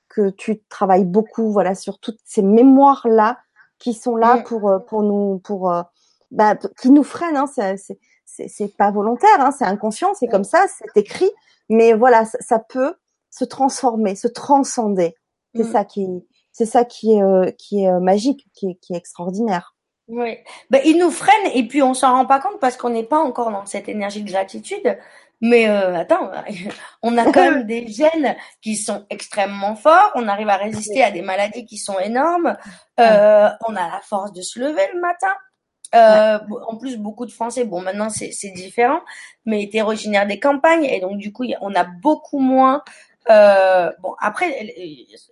que 0.09 0.29
tu 0.29 0.61
travailles 0.69 1.05
beaucoup, 1.05 1.51
voilà, 1.51 1.75
sur 1.75 1.99
toutes 1.99 2.19
ces 2.25 2.41
mémoires 2.41 3.07
là 3.07 3.37
qui 3.77 3.93
sont 3.93 4.15
là 4.15 4.39
pour 4.39 4.73
pour 4.87 5.03
nous, 5.03 5.39
pour 5.39 5.71
bah, 6.31 6.55
qui 6.81 6.89
nous 6.89 7.03
freinent. 7.03 7.37
Hein, 7.37 7.45
c'est 7.47 7.77
c'est 8.25 8.75
pas 8.77 8.91
volontaire, 8.91 9.39
hein, 9.39 9.51
c'est 9.51 9.65
inconscient, 9.65 10.13
c'est 10.13 10.27
comme 10.27 10.43
ça, 10.43 10.65
c'est 10.67 10.99
écrit. 10.99 11.29
Mais 11.69 11.93
voilà, 11.93 12.25
ça, 12.25 12.37
ça, 12.41 12.59
peut 12.59 12.95
se 13.29 13.45
transformer, 13.45 14.15
se 14.15 14.27
transcender. 14.27 15.15
C'est 15.55 15.63
mm. 15.63 15.71
ça 15.71 15.85
qui 15.85 16.07
c'est 16.51 16.65
ça 16.65 16.85
qui 16.85 17.13
est 17.13 17.23
euh, 17.23 17.51
qui 17.57 17.83
est 17.83 17.89
euh, 17.89 17.99
magique, 17.99 18.47
qui 18.53 18.71
est, 18.71 18.75
qui 18.75 18.93
est 18.93 18.97
extraordinaire. 18.97 19.70
Oui. 20.11 20.37
Ben, 20.69 20.81
ils 20.83 20.97
nous 20.97 21.09
freinent 21.09 21.51
et 21.53 21.65
puis 21.67 21.81
on 21.81 21.93
s'en 21.93 22.11
rend 22.11 22.25
pas 22.25 22.41
compte 22.41 22.59
parce 22.59 22.75
qu'on 22.75 22.89
n'est 22.89 23.05
pas 23.05 23.19
encore 23.19 23.49
dans 23.49 23.65
cette 23.65 23.87
énergie 23.87 24.23
de 24.23 24.29
gratitude. 24.29 24.97
Mais 25.39 25.69
euh, 25.69 25.95
attends, 25.95 26.31
on 27.01 27.17
a 27.17 27.31
quand 27.31 27.49
même 27.49 27.63
des 27.63 27.87
gènes 27.91 28.35
qui 28.61 28.75
sont 28.75 29.05
extrêmement 29.09 29.75
forts. 29.75 30.11
On 30.15 30.27
arrive 30.27 30.49
à 30.49 30.57
résister 30.57 31.01
à 31.01 31.11
des 31.11 31.21
maladies 31.21 31.65
qui 31.65 31.77
sont 31.77 31.97
énormes. 31.97 32.57
Euh, 32.99 33.49
on 33.67 33.75
a 33.75 33.87
la 33.87 34.01
force 34.03 34.33
de 34.33 34.41
se 34.41 34.59
lever 34.59 34.83
le 34.93 34.99
matin. 34.99 35.33
Euh, 35.95 36.39
en 36.67 36.77
plus, 36.77 36.97
beaucoup 36.97 37.25
de 37.25 37.31
Français, 37.31 37.65
bon 37.65 37.81
maintenant 37.81 38.09
c'est 38.09 38.51
différent, 38.51 39.01
mais 39.45 39.63
étaient 39.63 39.81
originaires 39.81 40.25
des 40.25 40.39
campagnes 40.39 40.85
et 40.85 41.01
donc 41.01 41.17
du 41.17 41.33
coup 41.33 41.43
on 41.59 41.75
a 41.75 41.83
beaucoup 41.83 42.39
moins 42.39 42.81
euh, 43.29 43.91
bon, 43.99 44.15
après, 44.19 44.73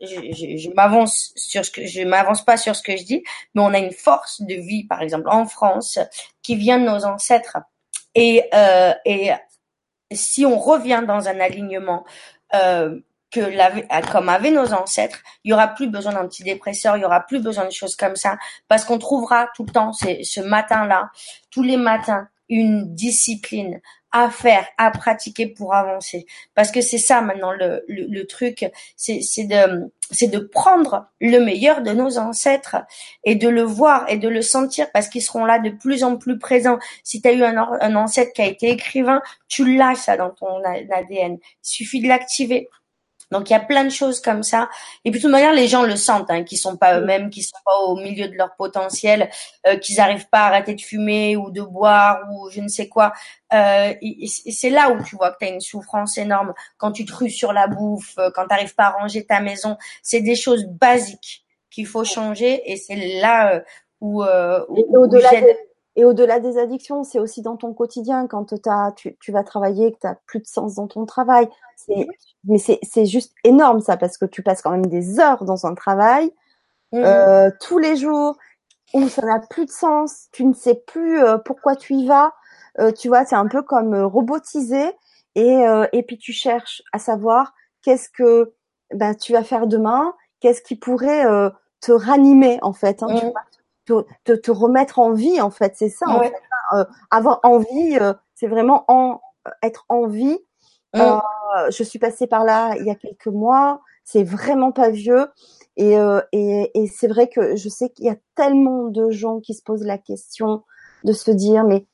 je, 0.02 0.58
je, 0.58 0.69
m'avance 0.73 1.34
sur 1.36 1.65
ce 1.65 1.71
que 1.71 1.86
je 1.86 2.02
m'avance 2.02 2.45
pas 2.45 2.58
sur 2.58 2.75
ce 2.75 2.84
que 2.84 2.95
je 2.95 3.04
dis, 3.04 3.23
mais 3.54 3.62
on 3.62 3.73
a 3.73 3.80
une 3.80 3.91
force 3.91 4.41
de 4.41 4.54
vie, 4.54 4.86
par 4.86 5.02
exemple, 5.02 5.28
en 5.30 5.45
France, 5.45 5.99
qui 6.43 6.56
vient 6.56 6.80
de 6.80 6.86
nos 6.86 7.06
ancêtres. 7.06 7.58
Et, 8.15 8.43
euh, 8.54 8.93
et 9.06 9.32
si 10.12 10.45
on 10.45 10.60
revient 10.60 11.04
dans 11.08 11.28
un 11.28 11.39
alignement 11.39 12.06
euh, 12.54 12.99
que 13.32 14.12
comme 14.12 14.30
avaient 14.30 14.52
nos 14.52 14.73
ancêtres, 14.73 15.19
il 15.43 15.52
y 15.52 15.54
aura 15.54 15.67
plus 15.67 15.88
besoin 15.88 16.13
d'antidépresseurs, 16.13 16.97
il 16.97 17.02
y 17.02 17.06
aura 17.06 17.21
plus 17.21 17.41
besoin 17.41 17.65
de 17.65 17.71
choses 17.71 17.95
comme 17.95 18.15
ça, 18.15 18.38
parce 18.67 18.86
qu'on 18.86 18.97
trouvera 18.97 19.49
tout 19.56 19.65
le 19.65 19.71
temps, 19.71 19.93
ce 19.93 20.41
matin-là, 20.41 21.12
tous 21.52 21.62
les 21.62 21.78
matins, 21.78 22.28
une 22.49 22.95
discipline, 22.95 23.80
à 24.12 24.30
faire, 24.30 24.67
à 24.78 24.91
pratiquer 24.91 25.48
pour 25.48 25.74
avancer. 25.74 26.26
Parce 26.56 26.72
que 26.72 26.82
c'est 26.82 26.98
ça 26.98 27.22
maintenant 27.22 27.52
le, 27.52 27.84
le, 27.88 28.24
truc, 28.26 28.65
c'est 28.95 29.19
de 29.43 29.91
c'est 30.12 30.28
de 30.28 30.39
prendre 30.39 31.08
le 31.22 31.38
meilleur 31.39 31.84
de 31.84 31.91
nos 31.91 32.17
ancêtres 32.17 32.78
et 33.24 33.36
de 33.36 33.48
le 33.48 33.62
voir 33.62 34.10
et 34.10 34.17
de 34.17 34.28
le 34.28 34.41
sentir 34.41 34.91
parce 34.91 35.08
qu'ils 35.08 35.22
seront 35.22 35.45
là 35.45 35.60
de 35.60 35.69
plus 35.69 36.04
en 36.04 36.17
plus 36.17 36.39
présents. 36.39 36.80
Si 37.04 37.22
tu 37.22 37.28
as 37.28 37.34
eu 37.34 37.43
un, 37.43 37.58
un 37.58 37.95
ancêtre 37.95 38.34
qui 38.34 38.41
a 38.41 38.48
été 38.48 38.69
écrivain, 38.69 39.22
tu 39.48 39.76
l'as 39.76 39.95
ça 39.95 40.17
dans 40.17 40.32
ton 40.32 40.63
ADN. 40.63 41.34
Il 41.34 41.39
suffit 41.62 42.02
de 42.02 42.08
l'activer. 42.08 42.69
Donc 43.32 43.50
il 43.50 43.54
y 43.54 43.56
a 43.56 43.60
plein 43.60 43.84
de 43.84 43.89
choses 43.89 44.22
comme 44.22 44.44
ça. 44.44 44.70
Et 45.06 45.12
puis 45.12 45.20
de 45.20 45.24
toute 45.24 45.32
manière, 45.32 45.54
les 45.54 45.68
gens 45.68 45.84
le 45.84 45.96
sentent, 45.96 46.32
hein, 46.32 46.44
qui 46.44 46.58
sont 46.58 46.78
pas 46.78 47.00
eux-mêmes, 47.00 47.30
qui 47.30 47.44
sont 47.44 47.58
pas 47.65 47.78
au 47.86 47.96
milieu 47.96 48.28
de 48.28 48.36
leur 48.36 48.56
potentiel, 48.56 49.30
euh, 49.68 49.78
qu'ils 49.78 49.98
n'arrivent 49.98 50.30
pas 50.30 50.39
à 50.42 50.48
arrêter 50.48 50.74
de 50.76 50.82
fumer 50.82 51.36
ou 51.38 51.52
de 51.52 51.62
boire 51.62 52.20
ou 52.32 52.50
je 52.50 52.62
ne 52.62 52.68
sais 52.68 52.88
quoi. 52.88 53.13
Euh, 53.54 53.94
et 54.02 54.28
c'est 54.28 54.70
là 54.70 54.92
où 54.92 55.04
tu 55.04 55.15
vois 55.15 55.32
que 55.32 55.38
tu 55.39 55.46
as 55.46 55.50
une 55.50 55.62
souffrance 55.62 56.18
énorme 56.18 56.54
quand 56.78 56.92
tu 56.92 57.06
te 57.06 57.13
rues 57.13 57.30
sur 57.30 57.54
la 57.54 57.68
bouffe, 57.68 58.18
euh, 58.18 58.30
quand 58.34 58.44
tu 58.44 58.50
n'arrives 58.50 58.76
pas 58.76 58.86
à 58.86 58.92
ranger 58.92 59.26
ta 59.26 59.39
maison. 59.39 59.78
C'est 60.04 60.22
des 60.22 60.36
choses 60.36 60.65
basiques 60.65 61.46
qu'il 61.70 61.88
faut 61.88 62.04
changer 62.04 62.62
et 62.72 62.78
c'est 62.78 63.20
là 63.22 63.56
euh, 63.56 63.62
où, 64.02 64.24
euh, 64.24 64.65
où, 64.70 64.98
au-delà 64.98 65.30
et 65.99 66.05
au-delà 66.05 66.39
des 66.39 66.57
addictions, 66.57 67.03
c'est 67.03 67.19
aussi 67.19 67.41
dans 67.41 67.57
ton 67.57 67.73
quotidien 67.73 68.25
quand 68.25 68.53
as, 68.67 68.93
tu, 68.95 69.17
tu 69.19 69.33
vas 69.33 69.43
travailler, 69.43 69.91
que 69.91 69.99
tu 69.99 70.07
n'as 70.07 70.15
plus 70.27 70.39
de 70.39 70.45
sens 70.45 70.75
dans 70.75 70.88
ton 70.88 71.05
travail. 71.05 71.49
Mais 72.45 72.57
c'est 72.57 73.05
juste 73.05 73.33
énorme 73.43 73.81
ça, 73.81 73.97
parce 73.97 74.17
que 74.17 74.23
tu 74.23 74.41
passes 74.41 74.62
quand 74.62 74.71
même 74.71 74.85
des 74.85 75.19
heures 75.19 75.43
dans 75.43 75.65
un 75.65 75.75
travail, 75.75 76.31
mmh. 76.93 76.99
euh, 77.03 77.51
tous 77.59 77.79
les 77.79 77.97
jours, 77.97 78.38
où 78.93 79.09
ça 79.09 79.23
n'a 79.23 79.39
plus 79.39 79.65
de 79.65 79.71
sens, 79.71 80.27
tu 80.31 80.45
ne 80.45 80.53
sais 80.53 80.75
plus 80.75 81.21
euh, 81.21 81.38
pourquoi 81.38 81.75
tu 81.75 81.95
y 81.95 82.07
vas. 82.07 82.33
Euh, 82.79 82.93
tu 82.93 83.09
vois, 83.09 83.25
c'est 83.25 83.35
un 83.35 83.47
peu 83.47 83.62
comme 83.62 83.93
robotisé. 83.93 84.93
Et, 85.35 85.63
et 85.91 86.03
puis 86.03 86.17
tu 86.17 86.31
cherches 86.31 86.81
à 86.93 86.99
savoir 86.99 87.53
qu'est-ce 87.81 88.09
que 88.09 88.53
ben, 88.93 89.15
tu 89.15 89.33
vas 89.33 89.43
faire 89.43 89.67
demain, 89.67 90.13
qu'est-ce 90.39 90.62
qui 90.62 90.75
pourrait 90.75 91.25
te 91.81 91.91
ranimer 91.91 92.57
en 92.62 92.73
fait. 92.73 93.03
Hein, 93.03 93.15
mmh 93.15 93.31
te, 94.23 94.34
te, 94.34 94.52
remettre 94.52 94.99
en 94.99 95.12
vie 95.12 95.41
en 95.41 95.49
fait 95.49 95.73
c'est 95.75 95.89
ça 95.89 96.08
en 96.08 96.19
fait, 96.19 96.34
hein. 96.71 96.80
euh, 96.80 96.86
avoir 97.12 97.39
envie 97.43 97.97
euh, 97.99 98.13
c'est 98.36 98.47
vraiment 98.47 98.86
en, 98.88 99.21
être 99.63 99.86
en 99.89 100.08
vie 100.08 100.38
mmh. 100.93 100.99
euh, 100.99 101.71
je 101.71 101.84
suis 101.84 101.99
passée 101.99 102.28
par 102.28 102.43
là 102.43 102.75
il 102.78 102.86
y 102.86 102.89
a 102.89 102.95
quelques 102.95 103.28
mois 103.28 103.82
c'est 104.04 104.23
vraiment 104.23 104.71
pas 104.71 104.89
vieux 104.89 105.28
et, 105.78 105.95
et, 106.34 106.71
et 106.73 106.88
c'est 106.88 107.08
vrai 107.08 107.30
que 107.30 107.56
je 107.56 107.69
sais 107.69 107.89
qu'il 107.89 108.06
y 108.06 108.10
a 108.10 108.17
tellement 108.36 108.88
de 108.88 109.12
gens 109.12 109.39
qui 109.39 109.54
se 109.54 109.62
posent 109.63 109.86
la 109.86 109.97
question 109.97 110.63
de 111.04 111.13
se 111.13 111.32
dire 111.32 111.63
mais 111.63 111.86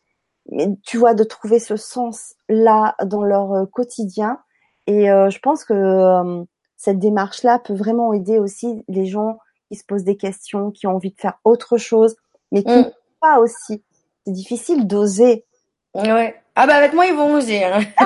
mais 0.51 0.69
tu 0.83 0.97
vois 0.97 1.13
de 1.13 1.23
trouver 1.23 1.59
ce 1.59 1.75
sens 1.75 2.35
là 2.49 2.95
dans 3.03 3.23
leur 3.23 3.69
quotidien 3.71 4.39
et 4.87 5.07
je 5.07 5.39
pense 5.39 5.65
que 5.65 6.45
cette 6.77 6.99
démarche 6.99 7.43
là 7.43 7.59
peut 7.59 7.75
vraiment 7.75 8.13
aider 8.13 8.39
aussi 8.39 8.83
les 8.87 9.05
gens 9.05 9.37
qui 9.69 9.75
se 9.75 9.83
posent 9.83 10.03
des 10.03 10.17
questions, 10.17 10.71
qui 10.71 10.87
ont 10.87 10.95
envie 10.95 11.11
de 11.11 11.19
faire 11.19 11.39
autre 11.43 11.77
chose, 11.77 12.15
mais 12.51 12.63
qui 12.63 12.71
mm. 12.71 12.91
pas 13.19 13.39
aussi. 13.39 13.83
C'est 14.25 14.33
difficile 14.33 14.87
d'oser. 14.87 15.45
Ouais. 15.93 16.41
Ah 16.55 16.67
bah 16.67 16.75
avec 16.75 16.93
moi 16.93 17.05
ils 17.05 17.15
vont 17.15 17.33
oser. 17.33 17.63
Hein. 17.63 17.81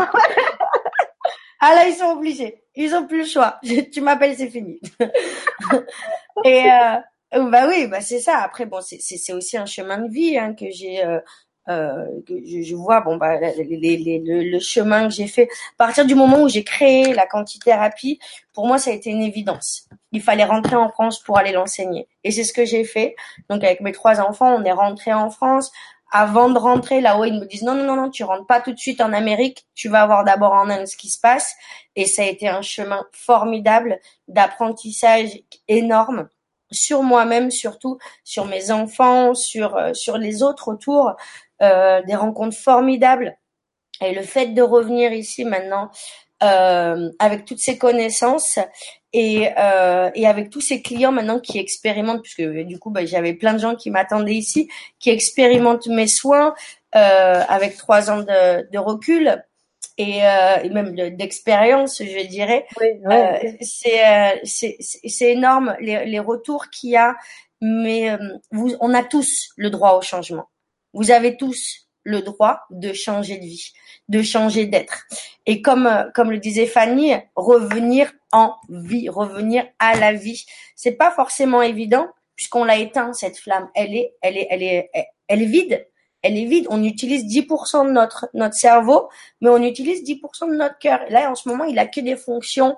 ah 1.62 1.76
là 1.76 1.88
ils 1.88 1.96
sont 1.96 2.12
obligés. 2.12 2.64
Ils 2.76 2.96
ont 2.96 3.08
plus 3.08 3.20
le 3.20 3.26
choix. 3.26 3.60
tu 3.94 4.02
m'appelles 4.02 4.36
c'est 4.38 4.50
fini. 4.50 4.80
Et 6.46 6.66
euh, 6.66 7.50
bah 7.50 7.68
oui 7.68 7.88
bah 7.88 8.02
c'est 8.02 8.20
ça. 8.20 8.40
Après 8.40 8.66
bon 8.66 8.82
c'est 8.82 9.00
c'est 9.00 9.34
aussi 9.34 9.58
un 9.58 9.66
chemin 9.66 10.00
de 10.00 10.10
vie 10.10 10.38
hein, 10.38 10.54
que 10.54 10.70
j'ai 10.70 11.04
euh, 11.04 11.20
euh, 11.68 12.06
je, 12.28 12.62
je, 12.64 12.76
vois 12.76 13.02
bon 13.02 13.18
bah 13.18 13.38
les, 13.40 13.64
les, 13.64 14.20
le, 14.26 14.44
le, 14.50 14.60
chemin 14.60 15.08
que 15.08 15.14
j'ai 15.14 15.28
fait. 15.28 15.50
À 15.78 15.86
partir 15.86 16.06
du 16.06 16.16
moment 16.16 16.42
où 16.42 16.50
j'ai 16.50 16.64
créé 16.64 17.14
la 17.14 17.28
quantithérapie 17.28 18.20
pour 18.54 18.66
moi 18.66 18.80
ça 18.80 18.90
a 18.92 18.94
été 18.94 19.10
une 19.12 19.22
évidence. 19.22 19.88
Il 20.12 20.22
fallait 20.22 20.46
rentrer 20.46 20.76
en 20.76 20.90
France 20.90 21.20
pour 21.20 21.38
aller 21.38 21.52
l'enseigner. 21.52 22.08
Et 22.24 22.32
c'est 22.32 22.44
ce 22.44 22.54
que 22.54 22.66
j'ai 22.66 22.84
fait. 22.86 23.16
Donc 23.50 23.64
avec 23.64 23.82
mes 23.82 23.92
trois 23.92 24.20
enfants 24.20 24.56
on 24.56 24.64
est 24.64 24.72
rentré 24.72 25.14
en 25.14 25.30
France. 25.30 25.72
Avant 26.12 26.50
de 26.50 26.58
rentrer 26.58 27.02
là-haut, 27.02 27.26
ils 27.26 27.40
me 27.40 27.46
disent 27.46 27.62
non, 27.62 27.76
non, 27.76 27.84
non, 27.84 27.96
non, 27.96 28.10
tu 28.10 28.24
rentres 28.24 28.48
pas 28.48 28.62
tout 28.62 28.72
de 28.72 28.80
suite 28.80 29.00
en 29.00 29.14
Amérique, 29.14 29.68
tu 29.76 29.90
vas 29.90 30.08
voir 30.08 30.24
d'abord 30.24 30.54
en 30.54 30.68
Inde 30.68 30.88
ce 30.88 30.98
qui 30.98 31.08
se 31.10 31.20
passe. 31.20 31.54
Et 31.96 32.08
ça 32.08 32.24
a 32.24 32.26
été 32.26 32.48
un 32.48 32.64
chemin 32.64 33.06
formidable 33.12 34.00
d'apprentissage 34.28 35.40
énorme 35.68 36.28
sur 36.72 37.04
moi-même 37.04 37.52
surtout, 37.52 37.98
sur 38.24 38.46
mes 38.46 38.72
enfants, 38.72 39.34
sur 39.34 39.76
euh, 39.76 39.94
sur 39.94 40.18
les 40.18 40.44
autres 40.44 40.72
autour, 40.72 41.16
des 41.62 42.16
rencontres 42.16 42.58
formidables. 42.58 43.38
Et 44.02 44.14
le 44.14 44.22
fait 44.22 44.48
de 44.48 44.62
revenir 44.62 45.12
ici 45.12 45.44
maintenant 45.44 45.90
euh, 46.42 47.10
avec 47.20 47.44
toutes 47.46 47.60
ces 47.60 47.78
connaissances 47.78 48.60
et, 49.12 49.50
euh, 49.58 50.10
et 50.16 50.26
avec 50.26 50.50
tous 50.50 50.62
ces 50.62 50.82
clients 50.82 51.12
maintenant 51.12 51.40
qui 51.40 51.60
expérimentent, 51.60 52.22
puisque 52.22 52.42
du 52.42 52.80
coup 52.80 52.92
bah, 52.92 53.06
j'avais 53.06 53.34
plein 53.34 53.54
de 53.54 53.60
gens 53.60 53.76
qui 53.76 53.92
m'attendaient 53.92 54.36
ici, 54.36 54.70
qui 55.00 55.10
expérimentent 55.10 55.88
mes 55.88 56.08
soins 56.08 56.54
euh, 56.96 57.44
avec 57.50 57.76
trois 57.76 58.10
ans 58.10 58.20
de, 58.20 58.72
de 58.72 58.78
recul 58.78 59.44
et, 59.98 60.24
euh, 60.24 60.64
et 60.64 60.70
même 60.70 60.96
d'expérience, 61.18 62.02
je 62.02 62.28
dirais. 62.28 62.66
Oui, 62.80 62.88
euh, 63.12 63.38
c'est 63.62 64.78
c'est 64.80 65.32
énorme 65.32 65.76
les, 65.82 66.06
les 66.06 66.20
retours 66.20 66.70
qu'il 66.70 66.92
y 66.92 66.96
a, 66.96 67.18
mais 67.60 68.18
vous, 68.52 68.76
on 68.80 68.94
a 68.94 69.04
tous 69.04 69.50
le 69.58 69.70
droit 69.70 69.98
au 69.98 70.02
changement. 70.02 70.48
Vous 70.94 71.12
avez 71.12 71.38
tous 71.38 71.90
le 72.04 72.22
droit 72.22 72.62
de 72.70 72.94
changer 72.94 73.38
de 73.38 73.46
vie, 73.46 73.74
de 74.08 74.22
changer 74.22 74.66
d'être. 74.66 75.06
Et 75.46 75.62
comme 75.62 75.88
euh, 75.88 76.04
comme 76.16 76.32
le 76.32 76.40
disait 76.40 76.66
Fanny, 76.66 77.14
revenir 77.36 78.12
en 78.32 78.56
vie, 78.70 79.10
revenir 79.10 79.66
à 79.80 79.96
la 79.98 80.14
vie. 80.14 80.46
C'est 80.76 80.94
pas 80.94 81.12
forcément 81.12 81.62
évident 81.62 82.08
puisqu'on 82.36 82.64
l'a 82.64 82.78
éteint 82.78 83.14
cette 83.14 83.38
flamme. 83.38 83.70
Elle 83.76 83.96
est 83.96 84.14
elle 84.22 84.38
est 84.38 84.48
elle 84.50 84.64
est 84.64 84.90
elle 85.28 85.42
est 85.42 85.46
vide. 85.46 85.86
Elle 86.22 86.38
est 86.38 86.46
vide. 86.46 86.68
On 86.70 86.84
utilise 86.84 87.24
10% 87.26 87.88
de 87.88 87.92
notre 87.92 88.30
notre 88.34 88.56
cerveau, 88.56 89.10
mais 89.42 89.50
on 89.50 89.62
utilise 89.62 90.04
10% 90.04 90.50
de 90.50 90.56
notre 90.56 90.78
cœur. 90.80 91.00
là, 91.10 91.30
en 91.30 91.36
ce 91.36 91.48
moment, 91.48 91.64
il 91.64 91.80
a 91.80 91.86
que 91.86 92.02
des 92.02 92.18
fonctions 92.18 92.76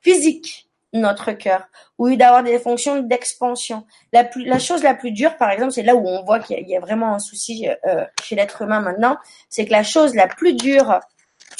physiques 0.00 0.63
notre 0.94 1.32
cœur, 1.32 1.66
ou 1.98 2.06
lieu 2.06 2.16
d'avoir 2.16 2.42
des 2.42 2.58
fonctions 2.58 3.00
d'expansion. 3.00 3.84
La, 4.12 4.24
plus, 4.24 4.44
la 4.44 4.58
chose 4.58 4.82
la 4.82 4.94
plus 4.94 5.10
dure, 5.10 5.36
par 5.36 5.50
exemple, 5.50 5.72
c'est 5.72 5.82
là 5.82 5.94
où 5.96 6.06
on 6.06 6.22
voit 6.24 6.38
qu'il 6.38 6.66
y, 6.66 6.76
a 6.76 6.80
vraiment 6.80 7.14
un 7.14 7.18
souci 7.18 7.68
euh, 7.86 8.04
chez 8.22 8.36
l'être 8.36 8.62
humain 8.62 8.80
maintenant, 8.80 9.18
c'est 9.48 9.66
que 9.66 9.72
la 9.72 9.82
chose 9.82 10.14
la 10.14 10.28
plus 10.28 10.54
dure 10.54 11.00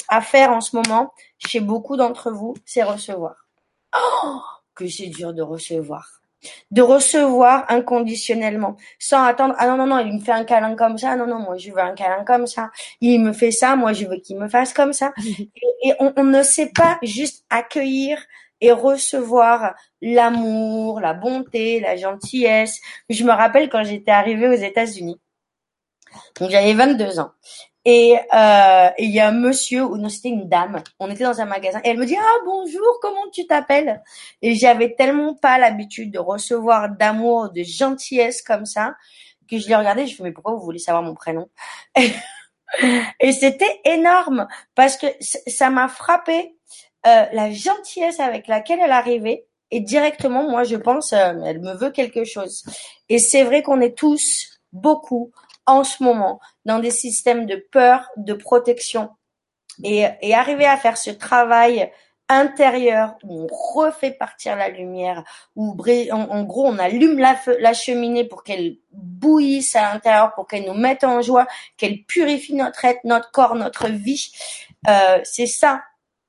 à 0.07 0.21
faire 0.21 0.51
en 0.51 0.61
ce 0.61 0.75
moment, 0.75 1.13
chez 1.37 1.59
beaucoup 1.59 1.97
d'entre 1.97 2.31
vous, 2.31 2.55
c'est 2.65 2.83
recevoir. 2.83 3.47
Oh, 3.95 4.39
que 4.75 4.87
c'est 4.87 5.07
dur 5.07 5.33
de 5.33 5.41
recevoir. 5.41 6.21
De 6.69 6.83
recevoir 6.83 7.65
inconditionnellement, 7.69 8.75
sans 8.99 9.23
attendre, 9.23 9.55
ah 9.57 9.67
non, 9.67 9.77
non, 9.77 9.87
non, 9.87 9.99
il 9.99 10.13
me 10.13 10.19
fait 10.19 10.31
un 10.31 10.43
câlin 10.43 10.75
comme 10.75 10.97
ça, 10.97 11.15
non, 11.15 11.25
non, 11.25 11.39
moi 11.39 11.57
je 11.57 11.71
veux 11.71 11.79
un 11.79 11.95
câlin 11.95 12.23
comme 12.23 12.45
ça, 12.45 12.69
il 13.01 13.19
me 13.19 13.33
fait 13.33 13.49
ça, 13.49 13.75
moi 13.75 13.93
je 13.93 14.05
veux 14.05 14.17
qu'il 14.17 14.37
me 14.37 14.47
fasse 14.47 14.71
comme 14.71 14.93
ça. 14.93 15.11
Et, 15.83 15.93
on, 15.99 16.13
on 16.17 16.23
ne 16.23 16.43
sait 16.43 16.71
pas 16.75 16.99
juste 17.01 17.45
accueillir 17.49 18.19
et 18.65 18.71
recevoir 18.71 19.75
l'amour, 20.01 20.99
la 20.99 21.13
bonté, 21.13 21.79
la 21.79 21.95
gentillesse. 21.95 22.79
Je 23.09 23.23
me 23.23 23.31
rappelle 23.31 23.69
quand 23.69 23.83
j'étais 23.83 24.11
arrivée 24.11 24.47
aux 24.47 24.53
États-Unis. 24.53 25.19
Donc 26.39 26.49
j'avais 26.49 26.73
22 26.73 27.19
ans. 27.19 27.31
Et 27.87 28.17
euh, 28.33 28.89
il 28.97 29.11
y 29.11 29.19
a 29.19 29.27
un 29.27 29.31
monsieur, 29.31 29.83
ou 29.83 29.97
non 29.97 30.09
c'était 30.09 30.29
une 30.29 30.49
dame, 30.49 30.81
on 30.99 31.11
était 31.11 31.23
dans 31.23 31.39
un 31.39 31.45
magasin, 31.45 31.79
et 31.83 31.89
elle 31.89 31.99
me 31.99 32.05
dit 32.07 32.17
ah 32.19 32.37
bonjour, 32.43 32.81
comment 32.99 33.29
tu 33.31 33.45
t'appelles? 33.45 34.01
Et 34.41 34.55
j'avais 34.55 34.95
tellement 34.95 35.35
pas 35.35 35.59
l'habitude 35.59 36.11
de 36.11 36.17
recevoir 36.17 36.89
d'amour, 36.89 37.51
de 37.51 37.61
gentillesse 37.61 38.41
comme 38.41 38.65
ça, 38.65 38.95
que 39.47 39.59
je 39.59 39.67
l'ai 39.67 39.75
regardé, 39.75 40.07
je 40.07 40.19
me 40.23 40.29
mais 40.29 40.33
pourquoi 40.33 40.53
vous 40.55 40.63
voulez 40.63 40.79
savoir 40.79 41.03
mon 41.03 41.13
prénom? 41.13 41.47
Et 43.19 43.31
c'était 43.31 43.79
énorme 43.85 44.47
parce 44.73 44.97
que 44.97 45.05
ça 45.21 45.69
m'a 45.69 45.87
frappé 45.87 46.55
euh, 47.05 47.25
la 47.31 47.51
gentillesse 47.51 48.19
avec 48.19 48.47
laquelle 48.47 48.79
elle 48.81 48.91
arrivait 48.91 49.45
et 49.71 49.79
directement, 49.79 50.49
moi, 50.49 50.63
je 50.63 50.75
pense, 50.75 51.13
euh, 51.13 51.33
elle 51.45 51.59
me 51.59 51.73
veut 51.73 51.91
quelque 51.91 52.23
chose. 52.23 52.63
Et 53.09 53.19
c'est 53.19 53.43
vrai 53.43 53.63
qu'on 53.63 53.81
est 53.81 53.97
tous 53.97 54.59
beaucoup 54.71 55.31
en 55.65 55.83
ce 55.83 56.03
moment 56.03 56.39
dans 56.65 56.79
des 56.79 56.91
systèmes 56.91 57.45
de 57.45 57.55
peur, 57.71 58.09
de 58.17 58.33
protection 58.33 59.09
et, 59.83 60.05
et 60.21 60.33
arriver 60.33 60.65
à 60.65 60.77
faire 60.77 60.97
ce 60.97 61.09
travail 61.09 61.91
intérieur 62.27 63.17
où 63.23 63.43
on 63.43 63.47
refait 63.47 64.11
partir 64.11 64.55
la 64.55 64.69
lumière, 64.69 65.23
où 65.55 65.75
en, 66.11 66.43
gros 66.43 66.65
on 66.65 66.79
allume 66.79 67.19
la, 67.19 67.73
cheminée 67.73 68.23
pour 68.23 68.43
qu'elle 68.43 68.77
bouillisse 68.91 69.75
à 69.75 69.93
l'intérieur, 69.93 70.33
pour 70.33 70.47
qu'elle 70.47 70.65
nous 70.65 70.73
mette 70.73 71.03
en 71.03 71.21
joie, 71.21 71.47
qu'elle 71.77 72.03
purifie 72.03 72.55
notre 72.55 72.85
être, 72.85 73.03
notre 73.03 73.31
corps, 73.31 73.55
notre 73.55 73.87
vie. 73.89 74.31
Euh, 74.87 75.19
c'est 75.23 75.45
ça, 75.45 75.83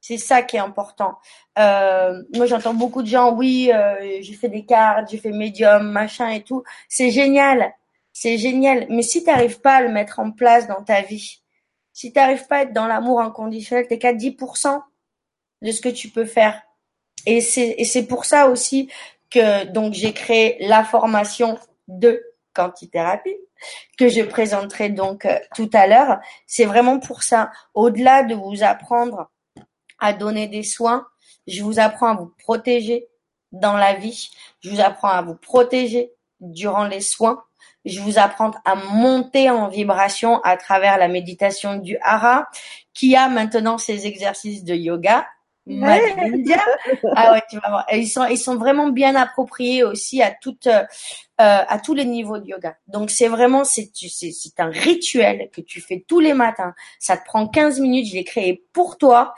c'est 0.06 0.18
ça 0.18 0.42
qui 0.42 0.54
est 0.54 0.60
important. 0.60 1.18
Euh, 1.58 2.22
moi 2.36 2.46
j'entends 2.46 2.74
beaucoup 2.74 3.02
de 3.02 3.08
gens, 3.08 3.32
oui, 3.32 3.72
euh, 3.74 4.20
j'ai 4.20 4.34
fait 4.34 4.48
des 4.48 4.64
cartes, 4.64 5.10
j'ai 5.10 5.18
fait 5.18 5.32
médium, 5.32 5.90
machin 5.90 6.28
et 6.28 6.44
tout. 6.44 6.62
C'est 6.88 7.10
génial, 7.10 7.74
c'est 8.12 8.38
génial. 8.38 8.86
Mais 8.88 9.02
si 9.02 9.24
tu 9.24 9.28
n'arrives 9.28 9.60
pas 9.60 9.78
à 9.78 9.80
le 9.80 9.88
mettre 9.88 10.20
en 10.20 10.30
place 10.30 10.68
dans 10.68 10.84
ta 10.84 11.02
vie, 11.02 11.42
si 11.92 12.12
tu 12.12 12.18
n'arrives 12.20 12.46
pas 12.46 12.58
à 12.58 12.62
être 12.62 12.72
dans 12.72 12.86
l'amour 12.86 13.20
inconditionnel, 13.20 13.88
t'es 13.88 13.98
qu'à 13.98 14.12
10% 14.12 14.80
de 15.62 15.72
ce 15.72 15.80
que 15.80 15.88
tu 15.88 16.08
peux 16.08 16.24
faire. 16.24 16.62
Et 17.26 17.40
c'est, 17.40 17.74
et 17.76 17.84
c'est 17.84 18.06
pour 18.06 18.26
ça 18.26 18.48
aussi 18.48 18.88
que 19.28 19.64
donc 19.64 19.94
j'ai 19.94 20.12
créé 20.12 20.56
la 20.60 20.84
formation 20.84 21.58
de 21.88 22.22
quantithérapie 22.54 23.36
que 23.98 24.08
je 24.08 24.22
présenterai 24.22 24.88
donc 24.90 25.24
euh, 25.24 25.40
tout 25.56 25.70
à 25.72 25.88
l'heure. 25.88 26.20
C'est 26.46 26.64
vraiment 26.64 27.00
pour 27.00 27.24
ça. 27.24 27.50
Au-delà 27.74 28.22
de 28.22 28.36
vous 28.36 28.62
apprendre 28.62 29.30
à 29.98 30.12
donner 30.12 30.48
des 30.48 30.62
soins, 30.62 31.06
je 31.46 31.62
vous 31.62 31.78
apprends 31.78 32.08
à 32.08 32.14
vous 32.14 32.32
protéger 32.38 33.06
dans 33.52 33.76
la 33.76 33.94
vie. 33.94 34.30
Je 34.60 34.70
vous 34.70 34.80
apprends 34.80 35.08
à 35.08 35.22
vous 35.22 35.36
protéger 35.36 36.12
durant 36.40 36.84
les 36.84 37.00
soins. 37.00 37.42
Je 37.84 38.00
vous 38.00 38.18
apprends 38.18 38.50
à 38.64 38.74
monter 38.74 39.48
en 39.48 39.68
vibration 39.68 40.40
à 40.42 40.56
travers 40.56 40.98
la 40.98 41.08
méditation 41.08 41.76
du 41.76 41.96
hara, 42.02 42.48
qui 42.94 43.14
a 43.14 43.28
maintenant 43.28 43.78
ses 43.78 44.06
exercices 44.06 44.64
de 44.64 44.74
yoga 44.74 45.26
ah 47.16 47.32
ouais, 47.32 47.42
tu 47.50 47.58
vas 47.58 47.68
voir. 47.68 47.86
ils 47.92 48.08
sont, 48.08 48.24
ils 48.26 48.38
sont 48.38 48.56
vraiment 48.56 48.88
bien 48.88 49.16
appropriés 49.16 49.82
aussi 49.82 50.22
à 50.22 50.30
toutes, 50.30 50.68
euh, 50.68 50.84
à 51.38 51.78
tous 51.80 51.94
les 51.94 52.04
niveaux 52.04 52.38
de 52.38 52.46
yoga. 52.46 52.76
Donc 52.86 53.10
c'est 53.10 53.26
vraiment, 53.26 53.64
c'est, 53.64 53.90
c'est, 53.92 54.30
c'est 54.30 54.60
un 54.60 54.70
rituel 54.70 55.50
que 55.52 55.60
tu 55.60 55.80
fais 55.80 56.04
tous 56.06 56.20
les 56.20 56.34
matins. 56.34 56.72
Ça 57.00 57.16
te 57.16 57.24
prend 57.24 57.48
15 57.48 57.80
minutes. 57.80 58.06
Je 58.08 58.14
l'ai 58.14 58.24
créé 58.24 58.64
pour 58.72 58.96
toi, 58.96 59.34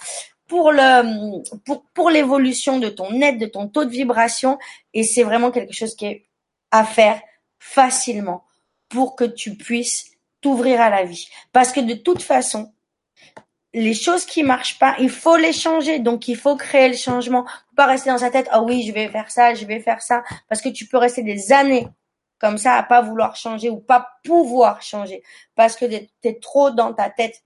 pour 0.49 0.73
le, 0.73 1.43
pour, 1.65 1.85
pour 1.95 2.11
l'évolution 2.11 2.79
de 2.79 2.89
ton 2.89 3.21
être, 3.21 3.39
de 3.39 3.47
ton 3.47 3.69
taux 3.69 3.85
de 3.85 3.91
vibration. 3.91 4.59
Et 4.95 5.05
c'est 5.05 5.23
vraiment 5.23 5.51
quelque 5.51 5.75
chose 5.75 5.95
qui 5.95 6.07
est 6.07 6.27
à 6.71 6.85
faire 6.85 7.21
facilement 7.59 8.45
pour 8.89 9.15
que 9.15 9.25
tu 9.25 9.55
puisses 9.55 10.11
t'ouvrir 10.41 10.81
à 10.81 10.91
la 10.91 11.05
vie. 11.05 11.29
Parce 11.53 11.73
que 11.73 11.81
de 11.81 11.95
toute 11.95 12.23
façon, 12.23 12.73
les 13.75 13.95
choses 13.95 14.25
qui 14.25 14.43
marchent 14.43 14.79
pas, 14.79 14.97
il 14.99 15.11
faut 15.11 15.37
les 15.37 15.53
changer. 15.53 15.99
Donc, 15.99 16.29
il 16.29 16.37
faut 16.37 16.57
créer 16.57 16.89
le 16.89 16.97
changement. 16.97 17.47
Pas 17.77 17.87
rester 17.87 18.11
dans 18.11 18.19
sa 18.19 18.31
tête, 18.31 18.49
ah 18.51 18.63
oui, 18.63 18.85
je 18.87 18.93
vais 18.93 19.09
faire 19.09 19.31
ça, 19.31 19.55
je 19.55 19.67
vais 19.67 19.81
faire 19.81 20.01
ça. 20.01 20.25
Parce 20.49 20.63
que 20.63 20.69
tu 20.69 20.87
peux 20.87 20.97
rester 20.97 21.23
des 21.23 21.53
années 21.53 21.87
comme 22.39 22.57
ça 22.57 22.75
à 22.75 22.83
pas 22.83 23.03
vouloir 23.03 23.37
changer 23.37 23.69
ou 23.69 23.79
pas 23.79 24.09
pouvoir 24.25 24.81
changer. 24.81 25.23
Parce 25.55 25.77
que 25.77 25.85
tu 25.85 26.09
es 26.25 26.39
trop 26.41 26.71
dans 26.71 26.95
ta 26.95 27.11
tête. 27.11 27.43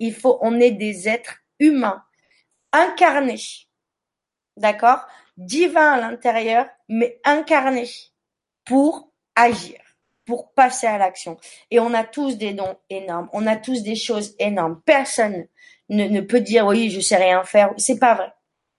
Il 0.00 0.14
faut, 0.14 0.38
on 0.40 0.58
est 0.58 0.72
des 0.72 1.08
êtres 1.08 1.36
humains, 1.58 2.02
incarnés. 2.76 3.66
D'accord? 4.56 5.06
Divins 5.36 5.92
à 5.92 6.00
l'intérieur, 6.00 6.66
mais 6.88 7.20
incarnés 7.24 7.90
pour 8.64 9.10
agir 9.34 9.80
pour 10.26 10.52
passer 10.52 10.88
à 10.88 10.98
l'action. 10.98 11.38
Et 11.70 11.78
on 11.78 11.94
a 11.94 12.02
tous 12.02 12.36
des 12.36 12.52
dons 12.52 12.76
énormes, 12.90 13.28
on 13.32 13.46
a 13.46 13.56
tous 13.56 13.82
des 13.82 13.94
choses 13.94 14.34
énormes. 14.38 14.80
Personne 14.84 15.46
ne, 15.88 16.04
ne 16.04 16.20
peut 16.20 16.40
dire 16.40 16.66
oui, 16.66 16.90
je 16.90 17.00
sais 17.00 17.16
rien 17.16 17.44
faire. 17.44 17.72
C'est 17.78 17.98
pas 17.98 18.14
vrai. 18.14 18.32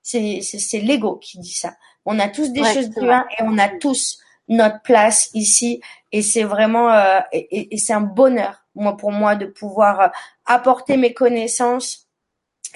C'est 0.04 0.42
c'est 0.42 0.80
l'ego 0.80 1.16
qui 1.16 1.40
dit 1.40 1.54
ça. 1.54 1.76
On 2.06 2.20
a 2.20 2.28
tous 2.28 2.52
des 2.52 2.64
choses 2.64 2.90
divines 2.90 3.26
et 3.40 3.44
on 3.44 3.58
a 3.58 3.70
tous 3.70 4.20
notre 4.48 4.82
place 4.82 5.30
ici. 5.34 5.82
Et 6.12 6.22
c'est 6.22 6.44
vraiment 6.44 6.92
euh, 6.92 7.20
et, 7.32 7.74
et 7.74 7.78
c'est 7.78 7.94
un 7.94 8.02
bonheur 8.02 8.66
moi 8.76 8.96
pour 8.96 9.12
moi 9.12 9.36
de 9.36 9.46
pouvoir 9.46 10.00
euh, 10.00 10.08
apporter 10.46 10.98
mes 10.98 11.14
connaissances 11.14 12.07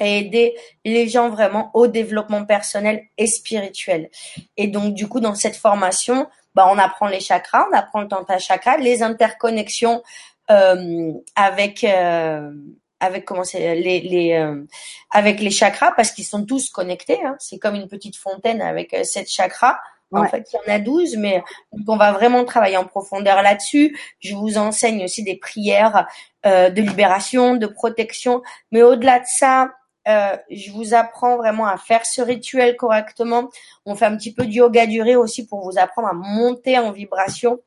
et 0.02 0.18
aider 0.18 0.56
les 0.84 1.08
gens 1.08 1.30
vraiment 1.30 1.72
au 1.74 1.88
développement 1.88 2.44
personnel 2.44 3.04
et 3.18 3.28
spirituel. 3.28 4.10
Et 4.58 4.68
donc 4.68 4.94
du 4.94 5.08
coup 5.08 5.22
dans 5.22 5.36
cette 5.36 5.56
formation, 5.56 6.28
bah, 6.56 6.68
on 6.70 6.78
apprend 6.78 7.08
les 7.08 7.20
chakras, 7.20 7.66
on 7.72 7.76
apprend 7.76 8.02
le 8.02 8.08
tantra 8.08 8.38
chakra, 8.40 8.78
les 8.78 9.04
interconnexions 9.04 10.02
euh, 10.50 11.14
avec 11.36 11.84
euh, 11.84 12.52
avec 13.00 13.26
comment 13.26 13.44
c'est 13.44 13.76
les, 13.76 14.02
les 14.02 14.34
euh, 14.34 14.64
avec 15.12 15.40
les 15.40 15.52
chakras 15.52 15.92
parce 15.96 16.12
qu'ils 16.12 16.26
sont 16.26 16.46
tous 16.46 16.70
connectés. 16.70 17.20
Hein. 17.24 17.36
C'est 17.40 17.58
comme 17.58 17.76
une 17.76 17.88
petite 17.88 18.18
fontaine 18.18 18.62
avec 18.62 18.94
euh, 18.94 19.04
sept 19.04 19.30
chakras. 19.30 19.78
En 20.14 20.28
fait, 20.28 20.46
il 20.52 20.58
y 20.58 20.70
en 20.70 20.76
a 20.76 20.78
douze, 20.78 21.16
mais 21.16 21.42
on 21.88 21.96
va 21.96 22.12
vraiment 22.12 22.44
travailler 22.44 22.76
en 22.76 22.84
profondeur 22.84 23.42
là-dessus. 23.42 23.98
Je 24.20 24.36
vous 24.36 24.58
enseigne 24.58 25.06
aussi 25.06 25.24
des 25.24 25.38
prières 25.38 26.06
de 26.44 26.82
libération, 26.82 27.56
de 27.56 27.66
protection. 27.66 28.42
Mais 28.74 28.84
au-delà 28.84 29.20
de 29.20 29.26
ça, 29.26 29.70
euh, 30.08 30.36
je 30.50 30.72
vous 30.72 30.94
apprends 30.94 31.38
vraiment 31.38 31.68
à 31.68 31.78
faire 31.78 32.06
ce 32.06 32.22
rituel 32.22 32.76
correctement. 32.76 33.50
On 33.86 33.96
fait 33.96 34.06
un 34.06 34.18
petit 34.18 34.34
peu 34.34 34.46
de 34.46 34.52
yoga 34.52 34.88
duré 34.88 35.16
aussi 35.16 35.46
pour 35.46 35.64
vous 35.64 35.78
apprendre 35.78 36.08
à 36.08 36.14
monter 36.14 36.78
en 36.80 36.92
vibration. 36.92 37.60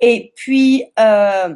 Et 0.00 0.32
puis, 0.36 0.84
euh, 0.98 1.54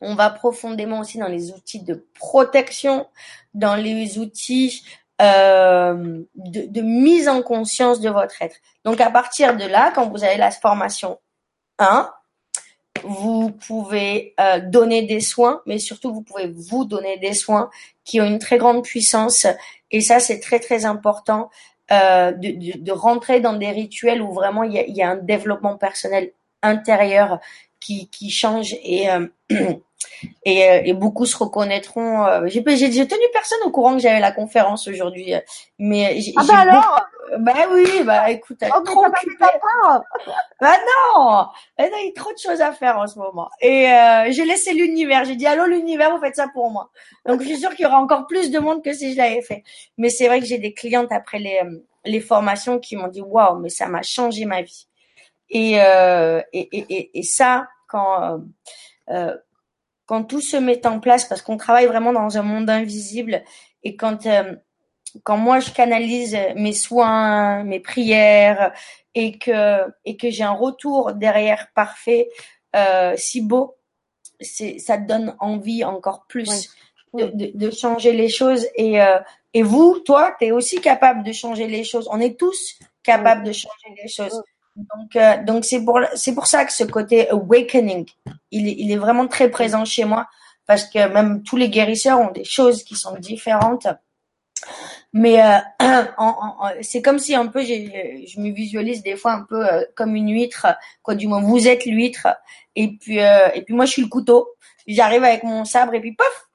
on 0.00 0.14
va 0.14 0.30
profondément 0.30 1.00
aussi 1.00 1.18
dans 1.18 1.28
les 1.28 1.52
outils 1.52 1.82
de 1.82 2.06
protection, 2.14 3.06
dans 3.52 3.76
les 3.76 4.18
outils 4.18 4.84
euh, 5.22 6.22
de, 6.34 6.66
de, 6.66 6.80
mise 6.80 7.28
en 7.28 7.42
conscience 7.42 8.00
de 8.00 8.10
votre 8.10 8.42
être. 8.42 8.56
Donc, 8.84 9.00
à 9.00 9.10
partir 9.10 9.56
de 9.56 9.64
là, 9.64 9.92
quand 9.94 10.08
vous 10.08 10.24
avez 10.24 10.36
la 10.36 10.50
formation 10.50 11.20
1, 11.78 12.10
vous 13.04 13.50
pouvez 13.50 14.34
euh, 14.40 14.60
donner 14.60 15.02
des 15.02 15.20
soins, 15.20 15.62
mais 15.66 15.78
surtout 15.78 16.12
vous 16.12 16.22
pouvez 16.22 16.48
vous 16.48 16.84
donner 16.84 17.18
des 17.18 17.34
soins 17.34 17.70
qui 18.04 18.20
ont 18.20 18.24
une 18.24 18.38
très 18.38 18.58
grande 18.58 18.82
puissance. 18.82 19.46
Et 19.90 20.00
ça, 20.00 20.20
c'est 20.20 20.40
très 20.40 20.58
très 20.58 20.84
important 20.84 21.50
euh, 21.92 22.32
de, 22.32 22.80
de, 22.80 22.92
rentrer 22.92 23.40
dans 23.40 23.52
des 23.52 23.70
rituels 23.70 24.22
où 24.22 24.32
vraiment 24.32 24.62
il 24.62 24.72
y 24.72 24.78
a, 24.78 24.86
y 24.86 25.02
a 25.02 25.10
un 25.10 25.16
développement 25.16 25.76
personnel 25.76 26.32
intérieur 26.62 27.40
qui, 27.78 28.08
qui 28.08 28.30
change 28.30 28.74
et 28.82 29.10
euh, 29.10 29.26
et, 30.44 30.68
euh, 30.68 30.82
et, 30.84 30.92
beaucoup 30.92 31.26
se 31.26 31.36
reconnaîtront. 31.36 32.24
Euh, 32.26 32.46
j'ai, 32.46 32.62
tenu 32.62 33.24
personne 33.32 33.58
au 33.64 33.70
courant 33.70 33.94
que 33.94 34.00
j'avais 34.00 34.20
la 34.20 34.32
conférence 34.32 34.88
aujourd'hui, 34.88 35.34
mais 35.78 36.20
j'ai, 36.20 36.32
ah 36.36 36.44
bah 36.46 36.58
alors 36.58 37.06
bah 37.38 37.54
oui, 37.72 38.02
bah 38.04 38.30
écoute, 38.30 38.58
oh, 38.62 38.80
trop 38.84 39.06
occupée. 39.06 39.44
bah 40.60 40.76
non, 41.16 41.46
il 41.78 41.84
y 41.84 41.86
a 41.86 42.20
trop 42.20 42.32
de 42.32 42.38
choses 42.38 42.60
à 42.60 42.72
faire 42.72 42.98
en 42.98 43.06
ce 43.06 43.18
moment. 43.18 43.48
Et 43.60 43.88
euh, 43.90 44.30
j'ai 44.30 44.44
laissé 44.44 44.72
l'univers. 44.72 45.24
J'ai 45.24 45.36
dit 45.36 45.46
allô 45.46 45.64
l'univers, 45.66 46.10
vous 46.10 46.20
faites 46.20 46.36
ça 46.36 46.48
pour 46.52 46.70
moi. 46.70 46.90
Donc 47.26 47.40
je 47.40 47.46
suis 47.46 47.58
sûre 47.58 47.70
qu'il 47.70 47.84
y 47.84 47.86
aura 47.86 47.98
encore 47.98 48.26
plus 48.26 48.50
de 48.50 48.58
monde 48.58 48.84
que 48.84 48.92
si 48.92 49.12
je 49.12 49.18
l'avais 49.18 49.42
fait. 49.42 49.64
Mais 49.98 50.10
c'est 50.10 50.26
vrai 50.26 50.40
que 50.40 50.46
j'ai 50.46 50.58
des 50.58 50.74
clientes 50.74 51.10
après 51.10 51.38
les 51.38 51.60
les 52.04 52.20
formations 52.20 52.78
qui 52.78 52.96
m'ont 52.96 53.08
dit 53.08 53.22
waouh, 53.22 53.58
mais 53.58 53.68
ça 53.68 53.88
m'a 53.88 54.02
changé 54.02 54.44
ma 54.44 54.62
vie. 54.62 54.86
Et, 55.50 55.80
euh, 55.80 56.40
et, 56.52 56.68
et, 56.72 57.18
et, 57.18 57.22
ça, 57.22 57.68
quand 57.86 58.40
euh, 59.10 59.36
quand 60.06 60.24
tout 60.24 60.40
se 60.40 60.56
met 60.56 60.86
en 60.86 61.00
place, 61.00 61.24
parce 61.24 61.42
qu'on 61.42 61.56
travaille 61.56 61.86
vraiment 61.86 62.12
dans 62.12 62.36
un 62.36 62.42
monde 62.42 62.68
invisible, 62.68 63.42
et 63.82 63.96
quand 63.96 64.26
euh, 64.26 64.54
quand 65.22 65.36
moi 65.36 65.60
je 65.60 65.70
canalise 65.70 66.36
mes 66.56 66.72
soins, 66.72 67.62
mes 67.64 67.80
prières, 67.80 68.72
et 69.14 69.38
que 69.38 69.80
et 70.04 70.16
que 70.16 70.30
j'ai 70.30 70.44
un 70.44 70.52
retour 70.52 71.12
derrière 71.14 71.68
parfait, 71.74 72.28
euh, 72.74 73.14
si 73.16 73.40
beau, 73.40 73.76
c'est 74.40 74.78
ça 74.78 74.98
te 74.98 75.06
donne 75.06 75.36
envie 75.38 75.84
encore 75.84 76.26
plus 76.28 76.70
de, 77.14 77.30
de, 77.32 77.50
de, 77.54 77.70
changer 77.70 78.12
les 78.12 78.28
choses. 78.28 78.66
Et 78.74 79.00
euh, 79.00 79.18
et 79.52 79.62
vous, 79.62 80.00
toi, 80.00 80.34
tu 80.38 80.46
es 80.46 80.50
aussi 80.50 80.80
capable 80.80 81.22
de 81.22 81.32
changer 81.32 81.68
les 81.68 81.84
choses. 81.84 82.08
On 82.10 82.20
est 82.20 82.38
tous 82.38 82.78
capables 83.04 83.44
de 83.44 83.52
changer 83.52 84.02
les 84.02 84.08
choses. 84.08 84.42
Donc, 84.76 85.16
euh, 85.16 85.42
donc 85.44 85.64
c'est 85.64 85.84
pour 85.84 86.00
c'est 86.14 86.34
pour 86.34 86.46
ça 86.46 86.64
que 86.64 86.72
ce 86.72 86.84
côté 86.84 87.30
awakening, 87.30 88.06
il 88.50 88.68
est, 88.68 88.74
il 88.78 88.90
est 88.90 88.96
vraiment 88.96 89.28
très 89.28 89.48
présent 89.48 89.84
chez 89.84 90.04
moi 90.04 90.26
parce 90.66 90.84
que 90.84 91.08
même 91.08 91.42
tous 91.42 91.56
les 91.56 91.68
guérisseurs 91.68 92.20
ont 92.20 92.30
des 92.30 92.44
choses 92.44 92.82
qui 92.82 92.96
sont 92.96 93.16
différentes. 93.18 93.86
Mais 95.12 95.40
euh, 95.42 95.58
c'est 96.82 97.02
comme 97.02 97.18
si 97.18 97.34
un 97.34 97.46
peu, 97.46 97.62
je 97.62 98.40
me 98.40 98.50
visualise 98.50 99.02
des 99.02 99.16
fois 99.16 99.32
un 99.32 99.42
peu 99.42 99.64
euh, 99.64 99.84
comme 99.94 100.16
une 100.16 100.30
huître, 100.30 100.66
quoi 101.02 101.14
du 101.14 101.28
moins 101.28 101.40
vous 101.40 101.68
êtes 101.68 101.86
l'huître, 101.86 102.26
et 102.74 102.96
puis 102.96 103.20
euh, 103.20 103.48
et 103.54 103.62
puis 103.62 103.74
moi 103.74 103.84
je 103.86 103.92
suis 103.92 104.02
le 104.02 104.08
couteau. 104.08 104.48
J'arrive 104.86 105.24
avec 105.24 105.44
mon 105.44 105.64
sabre 105.64 105.94
et 105.94 106.00
puis 106.00 106.14
pof, 106.14 106.48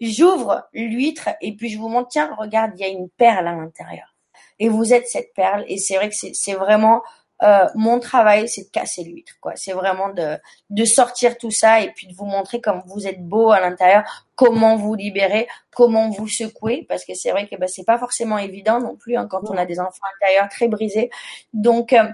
j'ouvre 0.00 0.68
l'huître 0.72 1.30
et 1.40 1.56
puis 1.56 1.68
je 1.70 1.78
vous 1.78 1.88
montre 1.88 2.08
tiens 2.08 2.34
regarde 2.38 2.72
il 2.76 2.80
y 2.80 2.84
a 2.84 2.88
une 2.88 3.08
perle 3.10 3.48
à 3.48 3.52
l'intérieur. 3.52 4.14
Et 4.60 4.68
vous 4.68 4.94
êtes 4.94 5.08
cette 5.08 5.34
perle 5.34 5.64
et 5.66 5.78
c'est 5.78 5.96
vrai 5.96 6.08
que 6.08 6.14
c'est 6.14 6.54
vraiment 6.54 7.02
euh, 7.42 7.66
mon 7.74 7.98
travail, 7.98 8.48
c'est 8.48 8.64
de 8.64 8.70
casser 8.70 9.02
l'huître, 9.02 9.32
quoi. 9.40 9.52
C'est 9.56 9.72
vraiment 9.72 10.08
de, 10.08 10.38
de 10.70 10.84
sortir 10.84 11.36
tout 11.36 11.50
ça 11.50 11.80
et 11.80 11.90
puis 11.90 12.06
de 12.06 12.14
vous 12.14 12.26
montrer 12.26 12.60
comme 12.60 12.82
vous 12.86 13.06
êtes 13.06 13.26
beau 13.26 13.50
à 13.50 13.60
l'intérieur, 13.60 14.04
comment 14.36 14.76
vous 14.76 14.94
libérer, 14.94 15.48
comment 15.74 16.10
vous 16.10 16.28
secouer, 16.28 16.86
parce 16.88 17.04
que 17.04 17.14
c'est 17.14 17.32
vrai 17.32 17.48
que 17.48 17.56
ben, 17.56 17.68
c'est 17.68 17.84
pas 17.84 17.98
forcément 17.98 18.38
évident 18.38 18.80
non 18.80 18.96
plus 18.96 19.16
hein, 19.16 19.26
quand 19.28 19.42
on 19.50 19.56
a 19.56 19.66
des 19.66 19.80
enfants 19.80 20.06
intérieurs 20.16 20.48
très 20.48 20.68
brisés. 20.68 21.10
Donc 21.52 21.92
euh, 21.92 22.04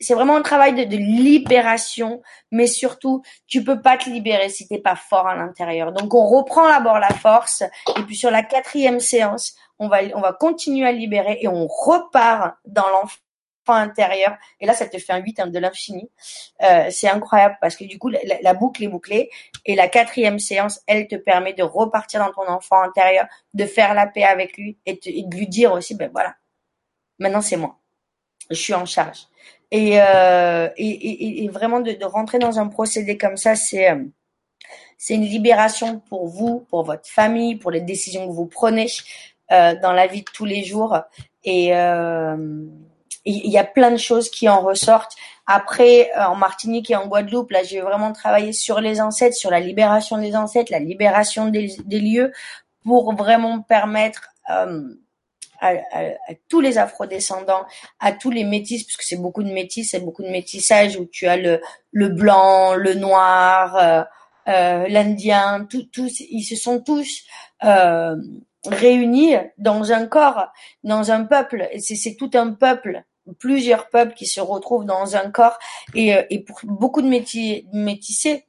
c'est 0.00 0.14
vraiment 0.14 0.36
un 0.36 0.42
travail 0.42 0.74
de, 0.74 0.84
de, 0.84 0.96
libération, 0.96 2.22
mais 2.50 2.66
surtout, 2.66 3.22
tu 3.46 3.62
peux 3.62 3.80
pas 3.80 3.96
te 3.96 4.08
libérer 4.10 4.48
si 4.48 4.66
t'es 4.66 4.78
pas 4.78 4.96
fort 4.96 5.26
à 5.26 5.36
l'intérieur. 5.36 5.92
Donc, 5.92 6.14
on 6.14 6.26
reprend 6.26 6.68
d'abord 6.68 6.98
la 6.98 7.10
force, 7.10 7.62
et 7.96 8.02
puis 8.02 8.16
sur 8.16 8.30
la 8.30 8.42
quatrième 8.42 9.00
séance, 9.00 9.54
on 9.78 9.88
va, 9.88 9.98
on 10.14 10.20
va 10.20 10.32
continuer 10.32 10.86
à 10.86 10.92
libérer 10.92 11.38
et 11.40 11.48
on 11.48 11.66
repart 11.66 12.56
dans 12.64 12.88
l'enfant 12.90 13.18
intérieur. 13.72 14.36
Et 14.60 14.66
là, 14.66 14.74
ça 14.74 14.86
te 14.86 14.98
fait 14.98 15.12
un 15.12 15.18
8 15.18 15.40
de 15.46 15.58
l'infini. 15.58 16.10
Euh, 16.62 16.88
c'est 16.90 17.08
incroyable 17.08 17.56
parce 17.60 17.76
que 17.76 17.84
du 17.84 17.98
coup, 17.98 18.10
la, 18.10 18.54
boucle 18.54 18.84
est 18.84 18.88
bouclée. 18.88 19.30
Et 19.64 19.74
la 19.74 19.88
quatrième 19.88 20.38
séance, 20.38 20.80
elle 20.86 21.08
te 21.08 21.16
permet 21.16 21.54
de 21.54 21.62
repartir 21.62 22.20
dans 22.20 22.32
ton 22.32 22.50
enfant 22.50 22.82
intérieur, 22.82 23.26
de 23.54 23.64
faire 23.64 23.94
la 23.94 24.06
paix 24.06 24.24
avec 24.24 24.56
lui 24.56 24.78
et, 24.86 24.94
de 24.94 25.36
lui 25.36 25.48
dire 25.48 25.72
aussi, 25.72 25.94
ben 25.94 26.10
voilà, 26.12 26.34
maintenant 27.18 27.40
c'est 27.40 27.56
moi. 27.56 27.78
Je 28.50 28.56
suis 28.56 28.74
en 28.74 28.84
charge. 28.84 29.26
Et, 29.70 30.00
euh, 30.00 30.68
et, 30.76 31.48
vraiment 31.48 31.80
de, 31.80 32.04
rentrer 32.04 32.38
dans 32.38 32.60
un 32.60 32.68
procédé 32.68 33.16
comme 33.16 33.36
ça, 33.36 33.56
c'est 33.56 33.90
euh, 33.90 34.04
c'est 34.98 35.14
une 35.14 35.24
libération 35.24 36.00
pour 36.08 36.28
vous, 36.28 36.60
pour 36.70 36.84
votre 36.84 37.08
famille, 37.08 37.56
pour 37.56 37.70
les 37.70 37.80
décisions 37.80 38.28
que 38.28 38.32
vous 38.32 38.46
prenez 38.46 38.86
euh, 39.52 39.74
dans 39.82 39.92
la 39.92 40.06
vie 40.06 40.20
de 40.20 40.30
tous 40.32 40.44
les 40.44 40.64
jours. 40.64 40.96
Et, 41.42 41.72
il 43.24 43.50
y 43.50 43.58
a 43.58 43.64
plein 43.64 43.90
de 43.90 43.96
choses 43.96 44.30
qui 44.30 44.48
en 44.48 44.60
ressortent. 44.60 45.16
Après, 45.46 46.10
euh, 46.16 46.24
en 46.24 46.36
Martinique 46.36 46.90
et 46.90 46.96
en 46.96 47.06
Guadeloupe, 47.06 47.50
là, 47.50 47.62
j'ai 47.62 47.80
vraiment 47.80 48.12
travaillé 48.12 48.52
sur 48.52 48.80
les 48.80 49.00
ancêtres, 49.00 49.36
sur 49.36 49.50
la 49.50 49.60
libération 49.60 50.18
des 50.18 50.36
ancêtres, 50.36 50.72
la 50.72 50.78
libération 50.78 51.48
des, 51.48 51.76
lieux, 51.90 52.32
pour 52.84 53.14
vraiment 53.14 53.60
permettre 53.62 54.28
euh, 54.50 54.82
à, 55.60 55.74
tous 56.48 56.60
les 56.60 56.76
afrodescendants, 56.76 57.64
à 57.98 58.12
tous 58.12 58.30
les 58.30 58.44
métis, 58.44 58.84
parce 58.84 58.96
que 58.96 59.04
c'est 59.04 59.16
beaucoup 59.16 59.42
de 59.42 59.52
métis, 59.52 59.90
c'est 59.90 60.00
beaucoup 60.00 60.22
de 60.22 60.30
métissage 60.30 60.96
où 60.96 61.06
tu 61.06 61.26
as 61.26 61.36
le, 61.36 61.60
le 61.92 62.08
blanc, 62.08 62.74
le 62.74 62.94
noir, 62.94 63.76
euh, 63.76 64.02
euh 64.48 64.86
l'indien, 64.88 65.66
tous, 65.70 66.20
ils 66.20 66.44
se 66.44 66.56
sont 66.56 66.80
tous 66.80 67.24
réunis 68.66 69.36
dans 69.56 69.92
un 69.92 70.06
corps, 70.06 70.48
dans 70.82 71.10
un 71.10 71.24
peuple. 71.24 71.68
C'est 71.78 72.16
tout 72.16 72.30
un 72.34 72.52
peuple 72.52 73.04
plusieurs 73.38 73.88
peuples 73.88 74.14
qui 74.14 74.26
se 74.26 74.40
retrouvent 74.40 74.84
dans 74.84 75.16
un 75.16 75.30
corps 75.30 75.58
et, 75.94 76.14
euh, 76.14 76.22
et 76.30 76.40
pour 76.40 76.58
beaucoup 76.64 77.02
de 77.02 77.08
métissés 77.08 78.46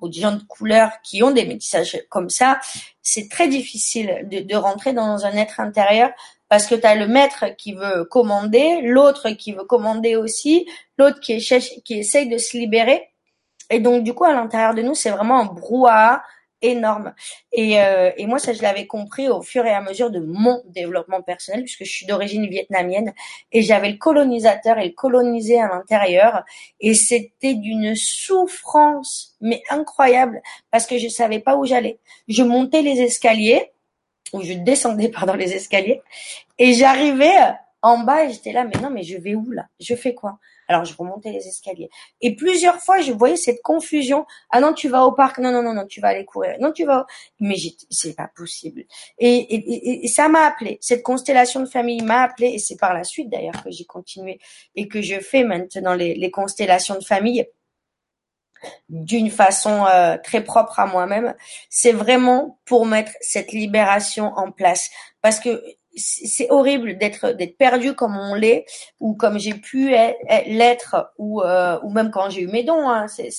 ou 0.00 0.08
de 0.08 0.14
gens 0.14 0.32
de 0.32 0.42
couleur 0.42 0.90
qui 1.02 1.22
ont 1.22 1.30
des 1.30 1.46
métissages 1.46 1.98
comme 2.10 2.28
ça, 2.28 2.60
c'est 3.02 3.30
très 3.30 3.48
difficile 3.48 4.26
de, 4.30 4.40
de, 4.40 4.56
rentrer 4.56 4.92
dans 4.92 5.24
un 5.24 5.32
être 5.36 5.60
intérieur 5.60 6.10
parce 6.48 6.66
que 6.66 6.74
tu 6.74 6.86
as 6.86 6.94
le 6.94 7.08
maître 7.08 7.46
qui 7.56 7.72
veut 7.72 8.04
commander, 8.04 8.80
l'autre 8.82 9.30
qui 9.30 9.52
veut 9.52 9.64
commander 9.64 10.16
aussi, 10.16 10.68
l'autre 10.98 11.20
qui, 11.20 11.38
qui 11.38 11.94
essaye 11.94 12.28
de 12.28 12.38
se 12.38 12.56
libérer. 12.56 13.08
Et 13.70 13.80
donc, 13.80 14.04
du 14.04 14.14
coup, 14.14 14.24
à 14.24 14.32
l'intérieur 14.32 14.74
de 14.74 14.82
nous, 14.82 14.94
c'est 14.94 15.10
vraiment 15.10 15.40
un 15.40 15.44
brouhaha 15.46 16.22
énorme. 16.62 17.14
Et, 17.52 17.80
euh, 17.80 18.10
et 18.16 18.26
moi, 18.26 18.38
ça, 18.38 18.52
je 18.52 18.62
l'avais 18.62 18.86
compris 18.86 19.28
au 19.28 19.42
fur 19.42 19.64
et 19.66 19.72
à 19.72 19.80
mesure 19.80 20.10
de 20.10 20.20
mon 20.20 20.62
développement 20.66 21.22
personnel, 21.22 21.62
puisque 21.62 21.84
je 21.84 21.90
suis 21.90 22.06
d'origine 22.06 22.46
vietnamienne, 22.46 23.12
et 23.52 23.62
j'avais 23.62 23.90
le 23.90 23.98
colonisateur 23.98 24.78
et 24.78 24.86
le 24.86 24.94
colonisé 24.94 25.60
à 25.60 25.68
l'intérieur, 25.68 26.44
et 26.80 26.94
c'était 26.94 27.54
d'une 27.54 27.94
souffrance, 27.94 29.36
mais 29.40 29.62
incroyable, 29.70 30.40
parce 30.70 30.86
que 30.86 30.98
je 30.98 31.08
savais 31.08 31.40
pas 31.40 31.56
où 31.56 31.64
j'allais. 31.64 31.98
Je 32.28 32.42
montais 32.42 32.82
les 32.82 33.00
escaliers, 33.00 33.72
ou 34.32 34.42
je 34.42 34.54
descendais, 34.54 35.08
pardon, 35.14 35.34
les 35.34 35.54
escaliers, 35.54 36.02
et 36.58 36.72
j'arrivais 36.74 37.36
en 37.82 37.98
bas, 37.98 38.24
et 38.24 38.32
j'étais 38.32 38.52
là, 38.52 38.64
mais 38.64 38.80
non, 38.80 38.90
mais 38.90 39.02
je 39.02 39.16
vais 39.16 39.34
où 39.34 39.50
là? 39.50 39.66
Je 39.78 39.94
fais 39.94 40.14
quoi? 40.14 40.38
Alors 40.68 40.84
je 40.84 40.94
remontais 40.96 41.30
les 41.30 41.46
escaliers. 41.46 41.90
Et 42.20 42.34
plusieurs 42.34 42.76
fois, 42.76 43.00
je 43.00 43.12
voyais 43.12 43.36
cette 43.36 43.62
confusion. 43.62 44.26
Ah 44.50 44.60
non, 44.60 44.72
tu 44.72 44.88
vas 44.88 45.04
au 45.04 45.12
parc. 45.12 45.38
Non, 45.38 45.52
non, 45.52 45.62
non, 45.62 45.74
non, 45.74 45.86
tu 45.86 46.00
vas 46.00 46.08
aller 46.08 46.24
courir. 46.24 46.56
Non, 46.60 46.72
tu 46.72 46.84
vas. 46.84 47.06
Mais 47.40 47.56
c'est 47.90 48.14
pas 48.14 48.30
possible. 48.34 48.84
Et, 49.18 50.06
ça 50.08 50.28
m'a 50.28 50.46
appelé. 50.46 50.78
Cette 50.80 51.02
constellation 51.02 51.60
de 51.60 51.66
famille 51.66 52.02
m'a 52.02 52.22
appelé. 52.22 52.48
Et 52.48 52.58
c'est 52.58 52.76
par 52.76 52.94
la 52.94 53.04
suite 53.04 53.30
d'ailleurs 53.30 53.62
que 53.62 53.70
j'ai 53.70 53.84
continué 53.84 54.40
et 54.74 54.88
que 54.88 55.02
je 55.02 55.20
fais 55.20 55.44
maintenant 55.44 55.94
les, 55.94 56.14
les 56.14 56.30
constellations 56.30 56.96
de 56.96 57.04
famille 57.04 57.46
d'une 58.88 59.30
façon 59.30 59.86
euh, 59.86 60.16
très 60.22 60.42
propre 60.42 60.80
à 60.80 60.86
moi-même. 60.86 61.34
C'est 61.68 61.92
vraiment 61.92 62.58
pour 62.64 62.86
mettre 62.86 63.12
cette 63.20 63.52
libération 63.52 64.32
en 64.36 64.50
place. 64.50 64.90
Parce 65.22 65.40
que 65.40 65.62
c'est 65.96 66.50
horrible 66.50 66.98
d'être 66.98 67.36
perdu 67.58 67.94
comme 67.94 68.16
on 68.16 68.34
l'est 68.34 68.66
ou 69.00 69.14
comme 69.14 69.38
j'ai 69.38 69.54
pu 69.54 69.90
l'être 70.46 71.12
ou 71.18 71.42
euh, 71.42 71.78
ou 71.82 71.90
même 71.90 72.10
quand 72.10 72.28
j'ai 72.30 72.42
eu 72.42 72.48
mes 72.48 72.64
dons 72.64 72.88
hein, 72.88 73.06
c'est 73.08 73.30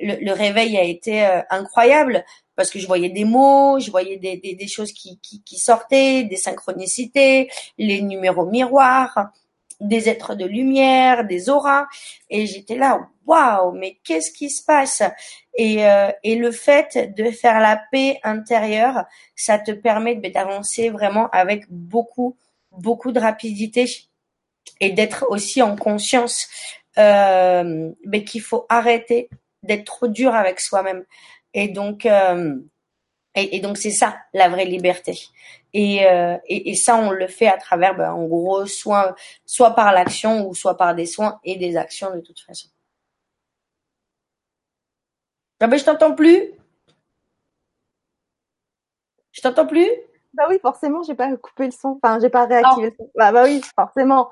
le, 0.00 0.32
réveil 0.32 0.76
a 0.78 0.82
été 0.82 1.26
euh, 1.26 1.40
incroyable 1.50 2.24
parce 2.54 2.70
que 2.70 2.78
je 2.78 2.86
voyais 2.86 3.10
des 3.10 3.24
mots 3.24 3.78
je 3.78 3.90
voyais 3.90 4.16
des, 4.16 4.68
choses 4.68 4.92
qui 4.92 5.58
sortaient 5.58 6.24
des 6.24 6.36
synchronicités 6.36 7.50
les 7.76 8.00
numéros 8.00 8.46
miroirs 8.46 9.30
des 9.80 10.08
êtres 10.08 10.34
de 10.34 10.44
lumière, 10.44 11.24
des 11.24 11.48
auras, 11.48 11.86
et 12.30 12.46
j'étais 12.46 12.76
là, 12.76 13.08
waouh, 13.26 13.72
mais 13.72 13.98
qu'est-ce 14.04 14.32
qui 14.32 14.50
se 14.50 14.64
passe? 14.64 15.02
Et, 15.54 15.86
euh, 15.86 16.10
et 16.22 16.36
le 16.36 16.50
fait 16.50 17.14
de 17.16 17.30
faire 17.30 17.60
la 17.60 17.80
paix 17.90 18.18
intérieure, 18.22 19.04
ça 19.34 19.58
te 19.58 19.72
permet 19.72 20.14
d'avancer 20.16 20.90
vraiment 20.90 21.28
avec 21.30 21.64
beaucoup, 21.70 22.36
beaucoup 22.72 23.12
de 23.12 23.20
rapidité 23.20 23.86
et 24.80 24.90
d'être 24.90 25.26
aussi 25.30 25.62
en 25.62 25.76
conscience 25.76 26.48
euh, 26.98 27.92
mais 28.06 28.24
qu'il 28.24 28.40
faut 28.40 28.64
arrêter 28.70 29.28
d'être 29.62 29.84
trop 29.84 30.08
dur 30.08 30.34
avec 30.34 30.60
soi-même. 30.60 31.04
Et 31.52 31.68
donc, 31.68 32.06
euh, 32.06 32.56
et, 33.36 33.56
et, 33.56 33.60
donc 33.60 33.76
c'est 33.76 33.90
ça 33.90 34.16
la 34.34 34.48
vraie 34.48 34.64
liberté. 34.64 35.18
Et, 35.72 36.06
euh, 36.06 36.36
et, 36.46 36.70
et, 36.70 36.74
ça, 36.74 36.96
on 36.96 37.10
le 37.10 37.28
fait 37.28 37.48
à 37.48 37.58
travers, 37.58 37.94
ben, 37.94 38.12
en 38.12 38.24
gros, 38.24 38.66
soit, 38.66 39.14
soit 39.44 39.74
par 39.74 39.92
l'action 39.92 40.48
ou 40.48 40.54
soit 40.54 40.76
par 40.76 40.94
des 40.94 41.06
soins 41.06 41.38
et 41.44 41.56
des 41.56 41.76
actions 41.76 42.14
de 42.14 42.20
toute 42.20 42.40
façon. 42.40 42.68
Ah 45.60 45.66
ben, 45.66 45.78
je 45.78 45.84
t'entends 45.84 46.14
plus. 46.14 46.52
Je 49.32 49.42
t'entends 49.42 49.66
plus? 49.66 49.88
Bah 50.36 50.44
oui, 50.50 50.58
forcément, 50.60 51.02
j'ai 51.02 51.14
pas 51.14 51.34
coupé 51.36 51.64
le 51.64 51.70
son. 51.70 51.98
Enfin, 52.02 52.18
j'ai 52.20 52.28
pas 52.28 52.44
réactivé 52.44 52.90
le 52.90 52.94
son. 52.98 53.10
Bah, 53.14 53.32
bah 53.32 53.44
oui, 53.44 53.62
forcément. 53.74 54.28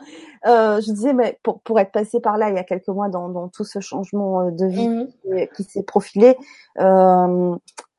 Euh, 0.46 0.80
je 0.82 0.92
disais, 0.92 1.14
mais 1.14 1.38
pour, 1.42 1.60
pour 1.60 1.80
être 1.80 1.92
passé 1.92 2.20
par 2.20 2.36
là 2.36 2.50
il 2.50 2.56
y 2.56 2.58
a 2.58 2.64
quelques 2.64 2.88
mois 2.88 3.08
dans, 3.08 3.30
dans 3.30 3.48
tout 3.48 3.64
ce 3.64 3.80
changement 3.80 4.42
euh, 4.42 4.50
de 4.50 4.66
vie 4.66 4.88
mmh. 4.88 5.46
qui, 5.56 5.64
s'est 5.64 5.82
profilé, 5.82 6.36
euh, 6.78 7.56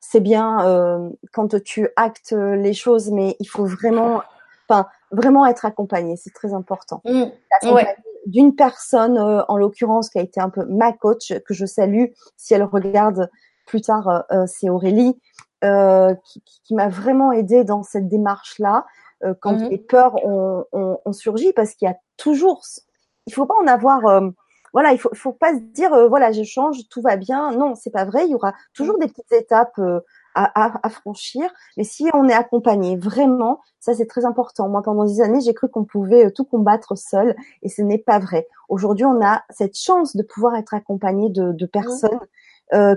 c'est 0.08 0.20
bien 0.20 0.64
euh, 0.66 1.10
quand 1.32 1.60
tu 1.62 1.88
actes 1.96 2.32
les 2.32 2.74
choses, 2.74 3.10
mais 3.10 3.36
il 3.40 3.46
faut 3.46 3.66
vraiment, 3.66 4.22
enfin, 4.68 4.86
vraiment 5.10 5.46
être 5.46 5.64
accompagné. 5.64 6.16
C'est 6.16 6.32
très 6.32 6.54
important. 6.54 7.02
Mmh. 7.04 7.24
D'une 8.26 8.54
personne, 8.54 9.18
euh, 9.18 9.42
en 9.48 9.56
l'occurrence, 9.56 10.10
qui 10.10 10.18
a 10.18 10.22
été 10.22 10.40
un 10.40 10.50
peu 10.50 10.64
ma 10.66 10.92
coach, 10.92 11.32
que 11.46 11.54
je 11.54 11.66
salue. 11.66 12.06
Si 12.36 12.54
elle 12.54 12.64
regarde 12.64 13.30
plus 13.66 13.80
tard, 13.80 14.24
euh, 14.30 14.44
c'est 14.46 14.68
Aurélie, 14.68 15.18
qui, 15.62 16.42
qui 16.64 16.74
m'a 16.74 16.88
vraiment 16.88 17.32
aidée 17.32 17.64
dans 17.64 17.82
cette 17.82 18.06
démarche-là. 18.06 18.86
quand 19.40 19.54
mmh. 19.54 19.68
les 19.70 19.78
peurs 19.78 20.24
ont, 20.24 20.64
ont, 20.70 21.00
ont 21.04 21.12
surgi, 21.12 21.52
parce 21.52 21.74
qu'il 21.74 21.88
y 21.88 21.90
a 21.90 21.96
toujours, 22.16 22.62
il 23.26 23.34
faut 23.34 23.46
pas 23.46 23.56
en 23.60 23.66
avoir 23.66 24.22
voilà, 24.76 24.92
il 24.92 24.98
faut, 24.98 25.08
faut 25.14 25.32
pas 25.32 25.54
se 25.54 25.60
dire 25.60 25.94
euh, 25.94 26.06
voilà, 26.06 26.32
je 26.32 26.42
change, 26.42 26.86
tout 26.90 27.00
va 27.00 27.16
bien. 27.16 27.50
Non, 27.52 27.74
c'est 27.74 27.88
pas 27.88 28.04
vrai. 28.04 28.26
Il 28.26 28.32
y 28.32 28.34
aura 28.34 28.52
toujours 28.74 28.98
des 28.98 29.06
petites 29.06 29.32
étapes 29.32 29.78
euh, 29.78 30.00
à, 30.34 30.86
à, 30.86 30.90
franchir. 30.90 31.50
Mais 31.78 31.82
si 31.82 32.10
on 32.12 32.28
est 32.28 32.34
accompagné, 32.34 32.94
vraiment, 32.94 33.62
ça 33.80 33.94
c'est 33.94 34.04
très 34.04 34.26
important. 34.26 34.68
Moi, 34.68 34.82
pendant 34.82 35.06
des 35.06 35.22
années, 35.22 35.40
j'ai 35.40 35.54
cru 35.54 35.70
qu'on 35.70 35.86
pouvait 35.86 36.26
euh, 36.26 36.30
tout 36.30 36.44
combattre 36.44 36.94
seul, 36.94 37.34
et 37.62 37.70
ce 37.70 37.80
n'est 37.80 37.96
pas 37.96 38.18
vrai. 38.18 38.48
Aujourd'hui, 38.68 39.06
on 39.06 39.24
a 39.24 39.44
cette 39.48 39.78
chance 39.78 40.14
de 40.14 40.22
pouvoir 40.22 40.54
être 40.56 40.74
accompagné 40.74 41.30
de, 41.30 41.52
de 41.52 41.66
personnes 41.66 42.20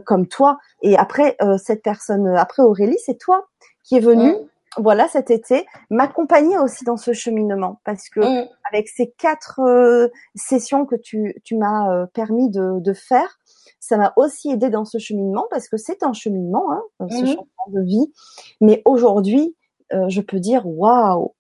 comme 0.06 0.28
toi. 0.28 0.58
Et 0.82 0.98
après, 0.98 1.38
cette 1.64 1.84
personne, 1.84 2.28
après 2.36 2.64
Aurélie, 2.64 2.98
c'est 3.06 3.20
toi 3.20 3.48
qui 3.84 3.96
est 3.96 4.02
venue. 4.02 4.34
Voilà 4.78 5.08
cet 5.08 5.32
été, 5.32 5.66
m'accompagner 5.90 6.58
aussi 6.58 6.84
dans 6.84 6.98
ce 6.98 7.14
cheminement 7.14 7.82
parce 7.86 8.10
que 8.10 8.20
mmh. 8.20 8.48
avec 8.72 8.88
ces 8.88 9.12
quatre 9.12 9.60
euh, 9.62 10.10
sessions 10.36 10.86
que 10.86 10.96
tu, 10.96 11.36
tu 11.44 11.58
m'as 11.58 11.92
euh, 11.92 12.06
permis 12.08 12.50
de, 12.50 12.80
de, 12.80 12.94
faire, 12.94 13.40
ça 13.80 13.98
m'a 13.98 14.14
aussi 14.16 14.52
aidé 14.52 14.70
dans 14.70 14.86
ce 14.86 14.98
cheminement 14.98 15.48
parce 15.50 15.68
que 15.68 15.78
c'est 15.78 16.04
un 16.04 16.14
cheminement, 16.14 16.72
hein, 16.72 16.84
ce 17.00 17.06
mmh. 17.06 17.26
cheminement 17.26 17.68
de 17.68 17.82
vie. 17.82 18.14
Mais 18.62 18.82
aujourd'hui, 18.86 19.56
euh, 19.94 20.08
je 20.08 20.22
peux 20.22 20.40
dire 20.40 20.66
waouh, 20.66 21.34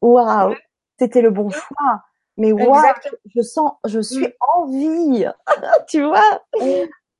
waouh, 0.00 0.54
c'était 0.98 1.22
le 1.22 1.30
bon 1.30 1.50
choix. 1.50 2.02
Mais 2.38 2.52
waouh, 2.52 2.82
je 3.34 3.42
sens, 3.42 3.72
je 3.84 4.00
suis 4.00 4.26
mmh. 4.26 4.32
en 4.56 4.66
vie, 4.66 5.26
tu 5.88 6.02
vois? 6.02 6.40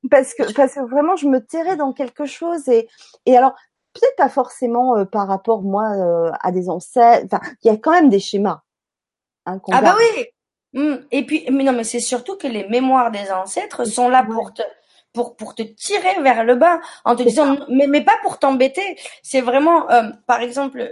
Parce 0.09 0.33
que 0.33 0.51
parce 0.53 0.73
que 0.73 0.79
vraiment 0.79 1.15
je 1.15 1.27
me 1.27 1.45
terrais 1.45 1.75
dans 1.75 1.93
quelque 1.93 2.25
chose 2.25 2.67
et 2.67 2.87
et 3.27 3.37
alors 3.37 3.53
peut-être 3.93 4.15
pas 4.17 4.29
forcément 4.29 4.97
euh, 4.97 5.05
par 5.05 5.27
rapport 5.27 5.61
moi 5.61 5.91
euh, 5.95 6.31
à 6.41 6.51
des 6.51 6.69
ancêtres. 6.69 7.25
Enfin, 7.25 7.41
il 7.63 7.67
y 7.67 7.73
a 7.73 7.77
quand 7.77 7.91
même 7.91 8.09
des 8.09 8.19
schémas. 8.19 8.61
Hein, 9.45 9.59
ah 9.71 9.81
bah 9.81 9.95
oui. 9.97 10.25
Mmh. 10.73 10.95
Et 11.11 11.25
puis, 11.25 11.45
mais 11.51 11.63
non, 11.63 11.73
mais 11.73 11.83
c'est 11.83 11.99
surtout 11.99 12.37
que 12.37 12.47
les 12.47 12.67
mémoires 12.67 13.11
des 13.11 13.31
ancêtres 13.31 13.85
sont 13.85 14.09
là 14.09 14.23
pour 14.23 14.53
te 14.53 14.61
pour 15.13 15.35
pour 15.35 15.55
te 15.55 15.63
tirer 15.63 16.21
vers 16.21 16.45
le 16.45 16.55
bas 16.55 16.79
en 17.03 17.15
te 17.15 17.23
disant 17.23 17.57
mais 17.69 17.87
mais 17.87 18.01
pas 18.01 18.17
pour 18.21 18.39
t'embêter. 18.39 18.97
C'est 19.23 19.41
vraiment 19.41 19.89
euh, 19.91 20.03
par 20.27 20.41
exemple 20.41 20.89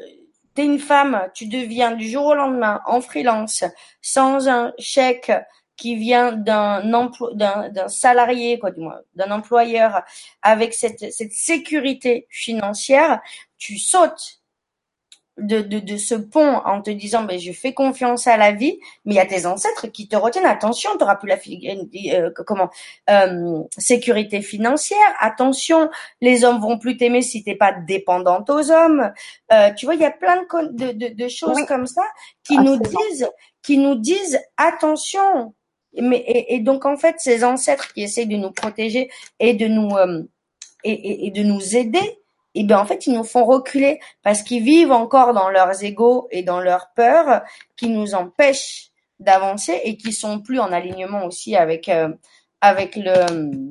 t'es 0.56 0.66
une 0.66 0.80
femme, 0.80 1.30
tu 1.34 1.48
deviens 1.48 1.92
du 1.92 2.10
jour 2.10 2.26
au 2.26 2.34
lendemain 2.34 2.82
en 2.86 3.00
freelance 3.00 3.64
sans 4.02 4.50
un 4.50 4.74
chèque 4.78 5.32
qui 5.80 5.96
vient 5.96 6.34
d'un 6.34 6.94
emploi 6.94 7.32
d'un 7.34 7.88
salarié 7.88 8.60
quoi 8.60 8.72
du 8.72 8.82
moins 8.82 9.00
d'un 9.16 9.32
employeur 9.32 10.04
avec 10.42 10.74
cette 10.74 11.12
cette 11.12 11.32
sécurité 11.32 12.28
financière 12.30 13.22
tu 13.58 13.78
sautes 13.78 14.40
de, 15.40 15.62
de, 15.62 15.80
de 15.80 15.98
ce 15.98 16.16
pont 16.16 16.58
en 16.66 16.82
te 16.82 16.90
disant 16.90 17.24
ben 17.24 17.40
je 17.40 17.52
fais 17.52 17.74
confiance 17.74 18.28
à 18.28 18.38
la 18.38 18.52
vie 18.52 18.78
mais 19.06 19.14
il 19.14 19.18
y 19.18 19.22
a 19.22 19.26
tes 19.26 19.46
ancêtres 19.46 19.88
qui 19.88 20.08
te 20.08 20.16
retiennent. 20.16 20.46
Attention 20.46 20.92
tu 20.92 20.98
n'auras 21.00 21.16
plus 21.16 21.30
la 21.30 21.38
euh, 22.14 22.32
comment 22.46 22.70
euh, 23.10 23.64
sécurité 23.78 24.42
financière. 24.42 24.98
Attention 25.20 25.90
les 26.22 26.44
hommes 26.44 26.60
vont 26.60 26.78
plus 26.78 26.98
t'aimer 26.98 27.22
si 27.22 27.44
t'es 27.44 27.56
pas 27.56 27.72
dépendante 27.72 28.50
aux 28.50 28.72
hommes. 28.72 29.12
Euh, 29.54 29.72
tu 29.74 29.86
vois 29.86 29.96
il 29.96 30.02
y 30.02 30.06
a 30.06 30.12
plein 30.12 30.44
de, 30.44 30.92
de, 30.92 31.14
de 31.14 31.28
choses 31.30 31.64
comme 31.68 31.88
ça 31.88 32.04
qui 32.44 32.58
nous 32.58 32.78
disent 32.78 33.30
qui 33.62 33.78
nous 33.78 33.96
disent 33.96 34.40
attention 34.58 35.54
mais 35.98 36.24
et, 36.28 36.60
donc 36.60 36.86
en 36.86 36.98
fait, 36.98 37.16
ces 37.20 37.44
ancêtres 37.44 37.94
qui 37.94 38.04
essayent 38.04 38.28
de 38.28 38.38
nous 38.38 38.52
protéger 38.52 39.10
et 39.40 39.54
de 39.54 39.68
nous 39.68 39.96
euh, 39.98 40.24
et, 40.84 41.28
et, 41.28 41.32
de 41.32 41.44
nous 41.44 41.76
aider, 41.76 42.00
et 42.56 42.62
eh 42.62 42.64
ben 42.64 42.80
en 42.80 42.86
fait 42.86 43.06
ils 43.06 43.14
nous 43.14 43.24
font 43.24 43.46
reculer 43.46 44.00
parce 44.24 44.42
qu'ils 44.42 44.64
vivent 44.64 44.92
encore 44.92 45.34
dans 45.34 45.50
leurs 45.50 45.84
égaux 45.84 46.28
et 46.32 46.42
dans 46.42 46.62
leurs 46.62 46.90
peurs 46.96 47.42
qui 47.76 47.90
nous 47.90 48.16
empêchent 48.16 48.90
d'avancer 49.20 49.80
et 49.84 49.98
qui 49.98 50.14
sont 50.14 50.40
plus 50.40 50.60
en 50.60 50.72
alignement 50.72 51.26
aussi 51.26 51.56
avec 51.56 51.90
euh, 51.90 52.10
avec 52.62 52.96
le 52.96 53.70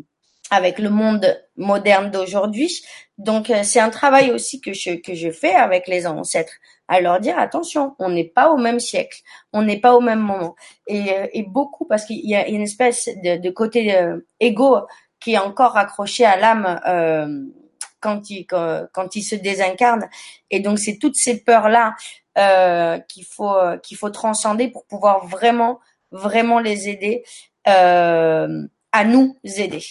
avec 0.51 0.79
le 0.79 0.91
monde 0.91 1.43
moderne 1.57 2.11
d'aujourd'hui. 2.11 2.83
Donc 3.19 3.51
euh, 3.51 3.63
c'est 3.63 3.81
un 3.81 3.91
travail 3.91 4.31
aussi 4.31 4.61
que 4.61 4.73
je 4.73 4.91
que 4.97 5.15
je 5.15 5.31
fais 5.31 5.55
avec 5.55 5.89
les 5.89 6.07
ancêtres 6.07 6.55
à 6.89 7.01
leur 7.01 7.21
dire 7.21 7.39
attention, 7.39 7.95
on 7.99 8.09
n'est 8.09 8.25
pas 8.25 8.51
au 8.51 8.57
même 8.57 8.81
siècle, 8.81 9.21
on 9.53 9.63
n'est 9.63 9.81
pas 9.81 9.95
au 9.95 10.01
même 10.01 10.21
moment. 10.21 10.57
Et, 10.87 11.13
euh, 11.13 11.27
et 11.33 11.43
beaucoup 11.43 11.85
parce 11.85 12.05
qu'il 12.07 12.27
y 12.29 12.35
a 12.35 12.49
une 12.49 12.63
espèce 12.63 13.09
de, 13.23 13.51
côté 13.51 13.95
euh, 13.95 14.27
égo 14.41 14.79
qui 15.21 15.35
est 15.35 15.39
encore 15.39 15.77
accroché 15.77 16.25
à 16.25 16.37
l'âme 16.37 16.81
euh, 16.87 17.45
quand 18.01 18.31
il 18.31 18.47
quand, 18.47 19.17
il 19.17 19.23
se 19.23 19.35
désincarne. 19.35 20.09
Et 20.51 20.61
donc 20.61 20.79
c'est 20.79 20.99
toutes 20.99 21.17
ces 21.17 21.43
peurs 21.45 21.69
là 21.69 21.95
euh, 22.39 22.99
qu'il 23.01 23.25
faut 23.25 23.57
qu'il 23.83 23.97
faut 23.97 24.11
transcender 24.11 24.69
pour 24.69 24.87
pouvoir 24.87 25.27
vraiment 25.27 25.81
vraiment 26.11 26.59
les 26.59 26.89
aider 26.89 27.25
à 27.65 29.05
nous 29.05 29.37
aider. 29.45 29.83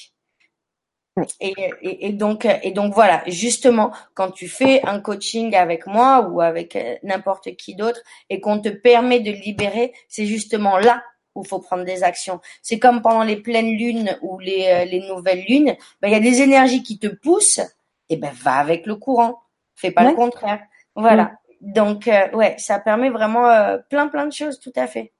Et, 1.40 1.54
et, 1.82 2.12
donc, 2.12 2.46
et 2.46 2.72
donc 2.72 2.94
voilà, 2.94 3.24
justement, 3.28 3.92
quand 4.14 4.32
tu 4.32 4.48
fais 4.48 4.82
un 4.86 5.00
coaching 5.00 5.56
avec 5.56 5.88
moi 5.88 6.30
ou 6.30 6.42
avec 6.42 6.76
euh, 6.76 6.96
n'importe 7.04 7.56
qui 7.56 7.76
d'autre 7.76 8.02
et 8.30 8.40
qu'on 8.40 8.60
te 8.60 8.70
permet 8.70 9.20
de 9.20 9.32
libérer, 9.32 9.94
c'est 10.08 10.26
justement 10.26 10.78
là 10.78 11.04
où 11.36 11.44
faut 11.44 11.60
prendre 11.60 11.84
des 11.84 12.04
actions. 12.04 12.40
C'est 12.62 12.80
comme 12.80 13.02
pendant 13.02 13.24
les 13.24 13.38
pleines 13.38 13.76
lunes 13.78 14.18
ou 14.22 14.40
les, 14.40 14.68
euh, 14.68 14.86
les 14.86 15.08
nouvelles 15.08 15.46
lunes, 15.48 15.76
ben, 16.02 16.08
il 16.08 16.12
y 16.12 16.16
a 16.16 16.20
des 16.20 16.42
énergies 16.42 16.84
qui 16.84 17.00
te 17.00 17.08
poussent, 17.08 17.62
et 18.10 18.18
ben 18.18 18.32
va 18.34 18.56
avec 18.56 18.86
le 18.86 18.96
courant, 18.96 19.42
fais 19.76 19.92
pas 19.92 20.10
le 20.10 20.16
contraire. 20.16 20.62
Voilà. 20.96 21.34
Donc 21.62 22.08
euh, 22.08 22.30
ouais, 22.34 22.56
ça 22.58 22.80
permet 22.80 23.10
vraiment 23.10 23.78
plein 23.90 24.08
plein 24.08 24.26
de 24.26 24.34
choses, 24.34 24.60
tout 24.60 24.74
à 24.76 24.88
fait. 24.88 25.12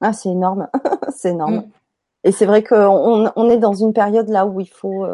Ah 0.00 0.12
c'est 0.12 0.30
énorme, 0.30 0.68
c'est 1.16 1.30
énorme. 1.30 1.56
Mm. 1.56 1.70
Et 2.24 2.32
c'est 2.32 2.46
vrai 2.46 2.62
qu'on 2.62 3.30
on 3.34 3.50
est 3.50 3.58
dans 3.58 3.72
une 3.72 3.92
période 3.92 4.28
là 4.28 4.44
où 4.44 4.60
il 4.60 4.68
faut 4.68 5.06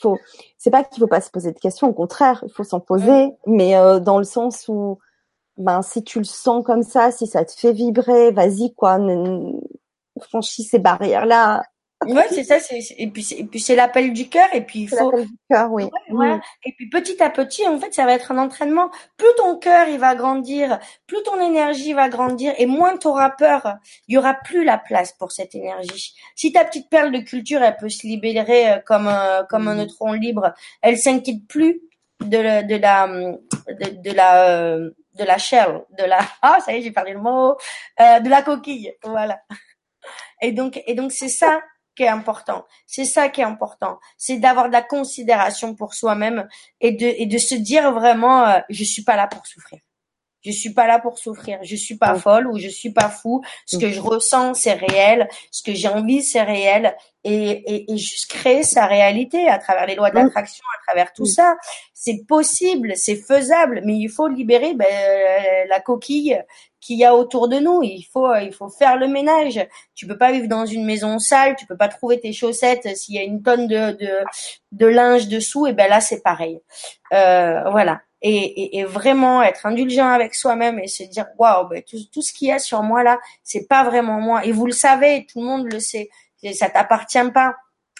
faut 0.00 0.18
c'est 0.58 0.70
pas 0.70 0.84
qu'il 0.84 1.00
faut 1.00 1.06
pas 1.06 1.20
se 1.20 1.30
poser 1.30 1.52
de 1.52 1.58
questions 1.58 1.88
au 1.88 1.92
contraire 1.92 2.42
il 2.46 2.52
faut 2.52 2.64
s'en 2.64 2.80
poser 2.80 3.32
mais 3.46 3.76
euh, 3.76 4.00
dans 4.00 4.18
le 4.18 4.24
sens 4.24 4.66
où 4.68 4.98
ben 5.56 5.82
si 5.82 6.02
tu 6.02 6.18
le 6.18 6.24
sens 6.24 6.64
comme 6.64 6.82
ça 6.82 7.10
si 7.10 7.26
ça 7.26 7.44
te 7.44 7.52
fait 7.52 7.72
vibrer 7.72 8.32
vas-y 8.32 8.74
quoi 8.74 8.98
franchis 10.20 10.64
ces 10.64 10.78
barrières 10.78 11.26
là 11.26 11.62
Ouais, 12.06 12.26
c'est 12.30 12.44
ça. 12.44 12.60
C'est, 12.60 12.80
et 12.96 13.06
puis, 13.08 13.26
et 13.36 13.44
puis 13.44 13.60
c'est 13.60 13.76
l'appel 13.76 14.12
du 14.12 14.28
cœur. 14.28 14.48
Et 14.52 14.60
puis 14.60 14.80
il 14.80 14.88
faut. 14.88 15.10
L'appel 15.10 15.26
du 15.26 15.36
cœur, 15.50 15.72
oui. 15.72 15.84
Ouais, 16.10 16.38
Et 16.64 16.72
puis 16.72 16.88
petit 16.88 17.22
à 17.22 17.30
petit, 17.30 17.66
en 17.66 17.78
fait, 17.78 17.92
ça 17.94 18.04
va 18.04 18.12
être 18.12 18.32
un 18.32 18.38
entraînement. 18.38 18.90
Plus 19.16 19.28
ton 19.36 19.56
cœur 19.58 19.88
il 19.88 19.98
va 19.98 20.14
grandir, 20.14 20.78
plus 21.06 21.22
ton 21.22 21.40
énergie 21.40 21.92
va 21.92 22.08
grandir, 22.08 22.54
et 22.58 22.66
moins 22.66 22.96
tu 22.96 23.06
auras 23.06 23.30
peur. 23.30 23.76
Il 24.08 24.14
y 24.14 24.18
aura 24.18 24.34
plus 24.34 24.64
la 24.64 24.78
place 24.78 25.12
pour 25.12 25.32
cette 25.32 25.54
énergie. 25.54 26.14
Si 26.34 26.52
ta 26.52 26.64
petite 26.64 26.88
perle 26.90 27.12
de 27.12 27.18
culture, 27.18 27.62
elle 27.62 27.76
peut 27.76 27.88
se 27.88 28.06
libérer 28.06 28.72
euh, 28.72 28.78
comme 28.84 29.08
un, 29.08 29.44
comme 29.48 29.68
un 29.68 29.74
mmh. 29.74 29.78
neutron 29.78 30.12
libre, 30.12 30.54
elle 30.82 30.98
s'inquiète 30.98 31.46
plus 31.48 31.80
de 32.20 32.38
la, 32.38 32.62
de 32.62 32.76
la, 32.76 33.06
de, 33.06 34.02
de 34.02 34.10
la, 34.12 34.48
euh, 34.48 34.90
de 35.14 35.24
la 35.24 35.38
shell, 35.38 35.82
de 35.98 36.04
la. 36.04 36.18
Ah, 36.42 36.58
ça 36.64 36.72
y 36.72 36.78
est, 36.78 36.82
j'ai 36.82 36.90
perdu 36.90 37.12
le 37.12 37.20
mot. 37.20 37.56
Euh, 38.00 38.20
de 38.20 38.28
la 38.28 38.42
coquille. 38.42 38.92
Voilà. 39.02 39.40
Et 40.42 40.52
donc, 40.52 40.82
et 40.86 40.94
donc 40.94 41.12
c'est 41.12 41.28
ça 41.28 41.60
qui 41.94 42.02
est 42.02 42.08
important. 42.08 42.64
C'est 42.86 43.04
ça 43.04 43.28
qui 43.28 43.40
est 43.40 43.44
important. 43.44 43.98
C'est 44.16 44.38
d'avoir 44.38 44.68
de 44.68 44.72
la 44.72 44.82
considération 44.82 45.74
pour 45.74 45.94
soi-même 45.94 46.48
et 46.80 46.92
de, 46.92 47.06
et 47.06 47.26
de 47.26 47.38
se 47.38 47.54
dire 47.54 47.92
vraiment, 47.92 48.46
euh, 48.46 48.60
je 48.68 48.84
suis 48.84 49.04
pas 49.04 49.16
là 49.16 49.26
pour 49.26 49.46
souffrir. 49.46 49.80
Je 50.44 50.50
suis 50.50 50.74
pas 50.74 50.86
là 50.86 50.98
pour 50.98 51.18
souffrir. 51.18 51.58
Je 51.62 51.74
suis 51.74 51.96
pas 51.96 52.14
folle 52.16 52.46
ou 52.46 52.58
je 52.58 52.68
suis 52.68 52.92
pas 52.92 53.08
fou. 53.08 53.42
Ce 53.64 53.78
que 53.78 53.90
je 53.90 54.00
ressens, 54.00 54.54
c'est 54.54 54.74
réel. 54.74 55.26
Ce 55.50 55.62
que 55.62 55.72
j'ai 55.72 55.88
envie, 55.88 56.22
c'est 56.22 56.42
réel. 56.42 56.94
Et, 57.26 57.32
et, 57.32 57.90
et, 57.90 57.96
juste 57.96 58.30
créer 58.30 58.62
sa 58.62 58.84
réalité 58.84 59.48
à 59.48 59.56
travers 59.56 59.86
les 59.86 59.94
lois 59.94 60.10
de 60.10 60.16
l'attraction, 60.16 60.62
à 60.78 60.86
travers 60.86 61.14
tout 61.14 61.24
ça. 61.24 61.56
C'est 61.94 62.26
possible, 62.28 62.92
c'est 62.96 63.16
faisable, 63.16 63.80
mais 63.86 63.96
il 63.96 64.10
faut 64.10 64.28
libérer 64.28 64.74
ben, 64.74 64.86
la 65.70 65.80
coquille 65.80 66.38
qu'il 66.84 66.98
y 66.98 67.04
a 67.04 67.14
autour 67.14 67.48
de 67.48 67.58
nous. 67.58 67.82
Il 67.82 68.02
faut, 68.02 68.34
il 68.36 68.52
faut 68.52 68.68
faire 68.68 68.98
le 68.98 69.08
ménage. 69.08 69.66
Tu 69.94 70.06
peux 70.06 70.18
pas 70.18 70.32
vivre 70.32 70.48
dans 70.48 70.66
une 70.66 70.84
maison 70.84 71.18
sale. 71.18 71.56
Tu 71.56 71.66
peux 71.66 71.76
pas 71.76 71.88
trouver 71.88 72.20
tes 72.20 72.32
chaussettes 72.32 72.94
s'il 72.96 73.14
y 73.14 73.18
a 73.18 73.22
une 73.22 73.42
tonne 73.42 73.66
de, 73.66 73.92
de, 73.92 74.10
de 74.72 74.86
linge 74.86 75.28
dessous. 75.28 75.66
Et 75.66 75.72
ben 75.72 75.88
là, 75.88 76.02
c'est 76.02 76.22
pareil. 76.22 76.60
Euh, 77.14 77.70
voilà. 77.70 78.02
Et, 78.20 78.36
et, 78.36 78.78
et, 78.78 78.84
vraiment 78.84 79.42
être 79.42 79.66
indulgent 79.66 80.08
avec 80.08 80.34
soi-même 80.34 80.78
et 80.78 80.88
se 80.88 81.02
dire 81.04 81.26
waouh 81.38 81.68
ben, 81.68 81.82
tout, 81.82 81.98
tout 82.12 82.22
ce 82.22 82.32
qu'il 82.32 82.48
y 82.48 82.52
a 82.52 82.58
sur 82.58 82.82
moi 82.82 83.02
là 83.02 83.18
c'est 83.42 83.68
pas 83.68 83.84
vraiment 83.84 84.18
moi 84.18 84.46
et 84.46 84.52
vous 84.52 84.64
le 84.64 84.72
savez 84.72 85.26
tout 85.30 85.40
le 85.40 85.46
monde 85.46 85.70
le 85.70 85.78
sait 85.78 86.08
ça 86.54 86.70
t'appartient 86.70 87.30
pas 87.34 87.54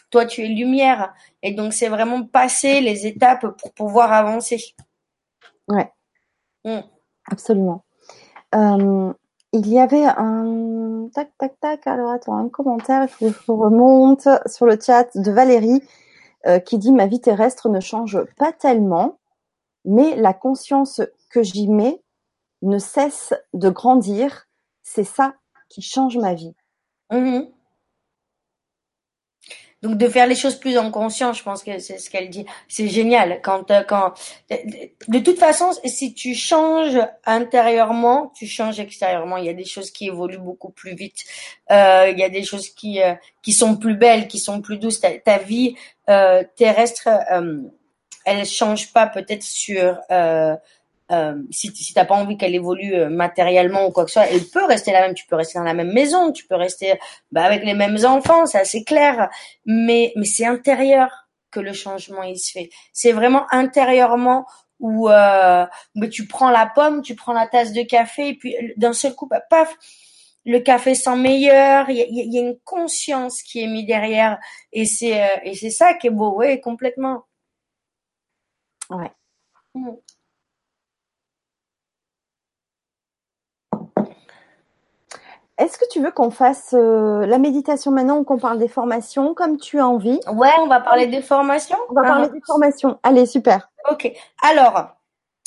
toi 0.08 0.24
tu 0.24 0.42
es 0.42 0.48
lumière 0.48 1.12
et 1.42 1.52
donc 1.52 1.74
c'est 1.74 1.88
vraiment 1.88 2.24
passer 2.24 2.80
les 2.80 3.06
étapes 3.06 3.54
pour 3.58 3.74
pouvoir 3.74 4.14
avancer 4.14 4.64
ouais 5.68 5.92
mm. 6.64 6.80
absolument 7.30 7.84
euh, 8.54 9.12
il 9.52 9.68
y 9.68 9.78
avait 9.78 10.04
un 10.04 11.08
tac 11.14 11.30
tac 11.38 11.58
tac. 11.60 11.86
Alors 11.86 12.10
attends, 12.10 12.36
un 12.36 12.48
commentaire. 12.48 13.08
Que 13.18 13.28
je 13.28 13.52
remonte 13.52 14.28
sur 14.46 14.66
le 14.66 14.78
chat 14.80 15.16
de 15.16 15.30
Valérie 15.30 15.82
euh, 16.46 16.58
qui 16.58 16.78
dit 16.78 16.92
ma 16.92 17.06
vie 17.06 17.20
terrestre 17.20 17.68
ne 17.68 17.80
change 17.80 18.18
pas 18.36 18.52
tellement, 18.52 19.18
mais 19.84 20.16
la 20.16 20.34
conscience 20.34 21.00
que 21.30 21.42
j'y 21.42 21.68
mets 21.68 22.02
ne 22.62 22.78
cesse 22.78 23.34
de 23.52 23.70
grandir. 23.70 24.46
C'est 24.82 25.04
ça 25.04 25.34
qui 25.68 25.82
change 25.82 26.18
ma 26.18 26.34
vie. 26.34 26.54
Mm-hmm. 27.10 27.48
Donc 29.84 29.98
de 29.98 30.08
faire 30.08 30.26
les 30.26 30.34
choses 30.34 30.54
plus 30.54 30.78
en 30.78 30.90
conscience, 30.90 31.36
je 31.38 31.42
pense 31.42 31.62
que 31.62 31.78
c'est 31.78 31.98
ce 31.98 32.08
qu'elle 32.08 32.30
dit. 32.30 32.46
C'est 32.68 32.88
génial 32.88 33.40
quand 33.42 33.70
euh, 33.70 33.82
quand 33.82 34.14
de 34.50 35.18
toute 35.18 35.38
façon 35.38 35.72
si 35.84 36.14
tu 36.14 36.34
changes 36.34 36.98
intérieurement, 37.26 38.32
tu 38.34 38.46
changes 38.46 38.80
extérieurement. 38.80 39.36
Il 39.36 39.44
y 39.44 39.50
a 39.50 39.52
des 39.52 39.66
choses 39.66 39.90
qui 39.90 40.06
évoluent 40.06 40.38
beaucoup 40.38 40.70
plus 40.70 40.94
vite. 40.94 41.24
Euh, 41.70 42.08
il 42.10 42.18
y 42.18 42.22
a 42.22 42.30
des 42.30 42.44
choses 42.44 42.70
qui 42.70 43.02
euh, 43.02 43.14
qui 43.42 43.52
sont 43.52 43.76
plus 43.76 43.94
belles, 43.94 44.26
qui 44.26 44.38
sont 44.38 44.62
plus 44.62 44.78
douces. 44.78 45.00
Ta, 45.00 45.36
vie 45.36 45.76
euh, 46.08 46.42
terrestre, 46.56 47.10
euh, 47.30 47.58
elle 48.24 48.46
change 48.46 48.90
pas 48.90 49.06
peut-être 49.06 49.42
sur 49.42 49.98
euh, 51.10 51.42
si, 51.50 51.74
si 51.74 51.92
t'as 51.92 52.06
pas 52.06 52.14
envie 52.14 52.38
qu'elle 52.38 52.54
évolue 52.54 52.94
euh, 52.94 53.10
matériellement 53.10 53.86
ou 53.86 53.90
quoi 53.90 54.04
que 54.04 54.10
ce 54.10 54.20
soit, 54.20 54.30
elle 54.30 54.44
peut 54.46 54.64
rester 54.64 54.92
la 54.92 55.02
même. 55.02 55.14
Tu 55.14 55.26
peux 55.26 55.36
rester 55.36 55.58
dans 55.58 55.64
la 55.64 55.74
même 55.74 55.92
maison, 55.92 56.32
tu 56.32 56.46
peux 56.46 56.56
rester 56.56 56.98
bah, 57.30 57.44
avec 57.44 57.64
les 57.64 57.74
mêmes 57.74 57.98
enfants, 58.04 58.46
c'est 58.46 58.58
assez 58.58 58.84
clair. 58.84 59.28
Mais 59.66 60.12
mais 60.16 60.24
c'est 60.24 60.46
intérieur 60.46 61.28
que 61.50 61.60
le 61.60 61.72
changement 61.72 62.22
il 62.22 62.38
se 62.38 62.52
fait. 62.52 62.70
C'est 62.92 63.12
vraiment 63.12 63.46
intérieurement 63.50 64.46
où 64.80 65.08
euh, 65.10 65.66
mais 65.94 66.08
tu 66.08 66.26
prends 66.26 66.50
la 66.50 66.66
pomme, 66.66 67.02
tu 67.02 67.14
prends 67.14 67.32
la 67.34 67.46
tasse 67.46 67.72
de 67.72 67.82
café 67.82 68.28
et 68.28 68.34
puis 68.34 68.56
d'un 68.76 68.92
seul 68.94 69.14
coup, 69.14 69.26
bah, 69.26 69.40
paf, 69.50 69.76
le 70.46 70.58
café 70.60 70.94
sent 70.94 71.16
meilleur. 71.16 71.90
Il 71.90 71.96
y 71.96 72.02
a, 72.02 72.06
y 72.08 72.38
a, 72.38 72.40
une 72.48 72.58
conscience 72.64 73.42
qui 73.42 73.62
est 73.62 73.66
mise 73.66 73.86
derrière 73.86 74.38
et 74.72 74.86
c'est 74.86 75.22
euh, 75.22 75.36
et 75.44 75.54
c'est 75.54 75.70
ça 75.70 75.94
qui 75.94 76.08
est 76.08 76.10
beau, 76.10 76.34
ouais, 76.36 76.60
complètement. 76.60 77.24
Ouais. 78.90 79.10
Mmh. 79.74 79.90
Est-ce 85.56 85.78
que 85.78 85.84
tu 85.88 86.02
veux 86.02 86.10
qu'on 86.10 86.30
fasse 86.30 86.74
euh, 86.74 87.26
la 87.26 87.38
méditation 87.38 87.92
maintenant 87.92 88.18
ou 88.18 88.24
qu'on 88.24 88.38
parle 88.38 88.58
des 88.58 88.68
formations 88.68 89.34
comme 89.34 89.56
tu 89.56 89.78
as 89.78 89.86
envie? 89.86 90.18
Ouais, 90.32 90.50
on 90.60 90.66
va 90.66 90.80
parler 90.80 91.06
des 91.06 91.22
formations. 91.22 91.78
On 91.90 91.94
va 91.94 92.02
parler 92.02 92.26
ah. 92.28 92.32
des 92.32 92.40
formations. 92.44 92.98
Allez, 93.04 93.24
super. 93.24 93.70
Ok. 93.88 94.10
Alors, 94.42 94.96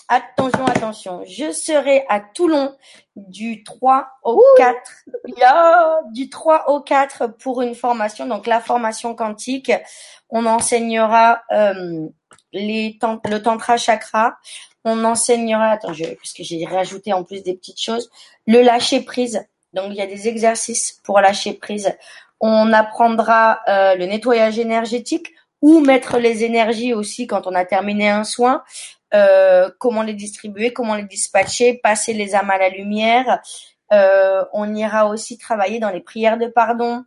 attention, 0.07 0.65
attention. 0.65 1.21
Je 1.25 1.51
serai 1.51 2.05
à 2.07 2.21
Toulon 2.21 2.73
du 3.17 3.65
3 3.65 4.07
au 4.23 4.41
4. 4.55 4.77
du 6.13 6.29
3 6.29 6.69
au 6.69 6.79
4 6.79 7.27
pour 7.27 7.61
une 7.61 7.75
formation. 7.75 8.25
Donc 8.25 8.47
la 8.47 8.61
formation 8.61 9.13
quantique. 9.13 9.73
On 10.29 10.45
enseignera 10.45 11.41
euh, 11.51 12.07
les 12.53 12.97
le 13.25 13.37
tantra 13.39 13.75
chakra. 13.75 14.37
On 14.85 15.03
enseignera, 15.03 15.71
attends, 15.71 15.91
je, 15.91 16.05
parce 16.05 16.31
que 16.31 16.43
j'ai 16.43 16.65
rajouté 16.65 17.11
en 17.11 17.25
plus 17.25 17.43
des 17.43 17.55
petites 17.55 17.81
choses, 17.81 18.09
le 18.45 18.61
lâcher 18.61 19.01
prise 19.01 19.45
donc 19.77 19.91
il 19.91 19.95
y 19.95 20.01
a 20.01 20.07
des 20.07 20.27
exercices 20.27 20.99
pour 21.03 21.21
lâcher 21.21 21.53
prise. 21.53 21.95
On 22.41 22.73
apprendra 22.73 23.61
euh, 23.67 23.95
le 23.95 24.05
nettoyage 24.05 24.59
énergétique 24.59 25.33
ou 25.61 25.79
mettre 25.79 26.17
les 26.17 26.43
énergies 26.43 26.93
aussi 26.93 27.27
quand 27.27 27.47
on 27.47 27.55
a 27.55 27.65
terminé 27.65 28.09
un 28.09 28.23
soin. 28.23 28.63
Euh, 29.13 29.69
comment 29.79 30.03
les 30.03 30.13
distribuer, 30.13 30.73
comment 30.73 30.95
les 30.95 31.03
dispatcher, 31.03 31.79
passer 31.81 32.13
les 32.13 32.35
âmes 32.35 32.49
à 32.49 32.57
la 32.57 32.69
lumière. 32.69 33.41
Euh, 33.93 34.43
on 34.51 34.75
ira 34.75 35.07
aussi 35.07 35.37
travailler 35.37 35.79
dans 35.79 35.89
les 35.89 36.01
prières 36.01 36.37
de 36.37 36.47
pardon, 36.47 37.05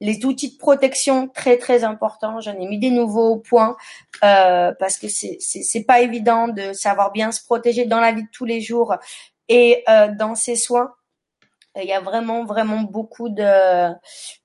les 0.00 0.24
outils 0.24 0.52
de 0.52 0.58
protection 0.58 1.28
très 1.28 1.56
très 1.56 1.84
importants. 1.84 2.40
J'en 2.40 2.58
ai 2.58 2.66
mis 2.66 2.78
des 2.78 2.90
nouveaux 2.90 3.28
au 3.28 3.36
point 3.36 3.76
euh, 4.24 4.72
parce 4.78 4.98
que 4.98 5.08
c'est 5.08 5.36
c'est 5.40 5.84
pas 5.84 6.00
évident 6.00 6.48
de 6.48 6.72
savoir 6.72 7.12
bien 7.12 7.30
se 7.30 7.44
protéger 7.44 7.84
dans 7.84 8.00
la 8.00 8.10
vie 8.12 8.24
de 8.24 8.30
tous 8.32 8.44
les 8.44 8.60
jours 8.60 8.96
et 9.48 9.84
dans 10.16 10.34
ses 10.34 10.56
soins. 10.56 10.94
Il 11.76 11.88
y 11.88 11.92
a 11.92 12.00
vraiment, 12.00 12.44
vraiment 12.44 12.80
beaucoup 12.82 13.28
de, 13.28 13.92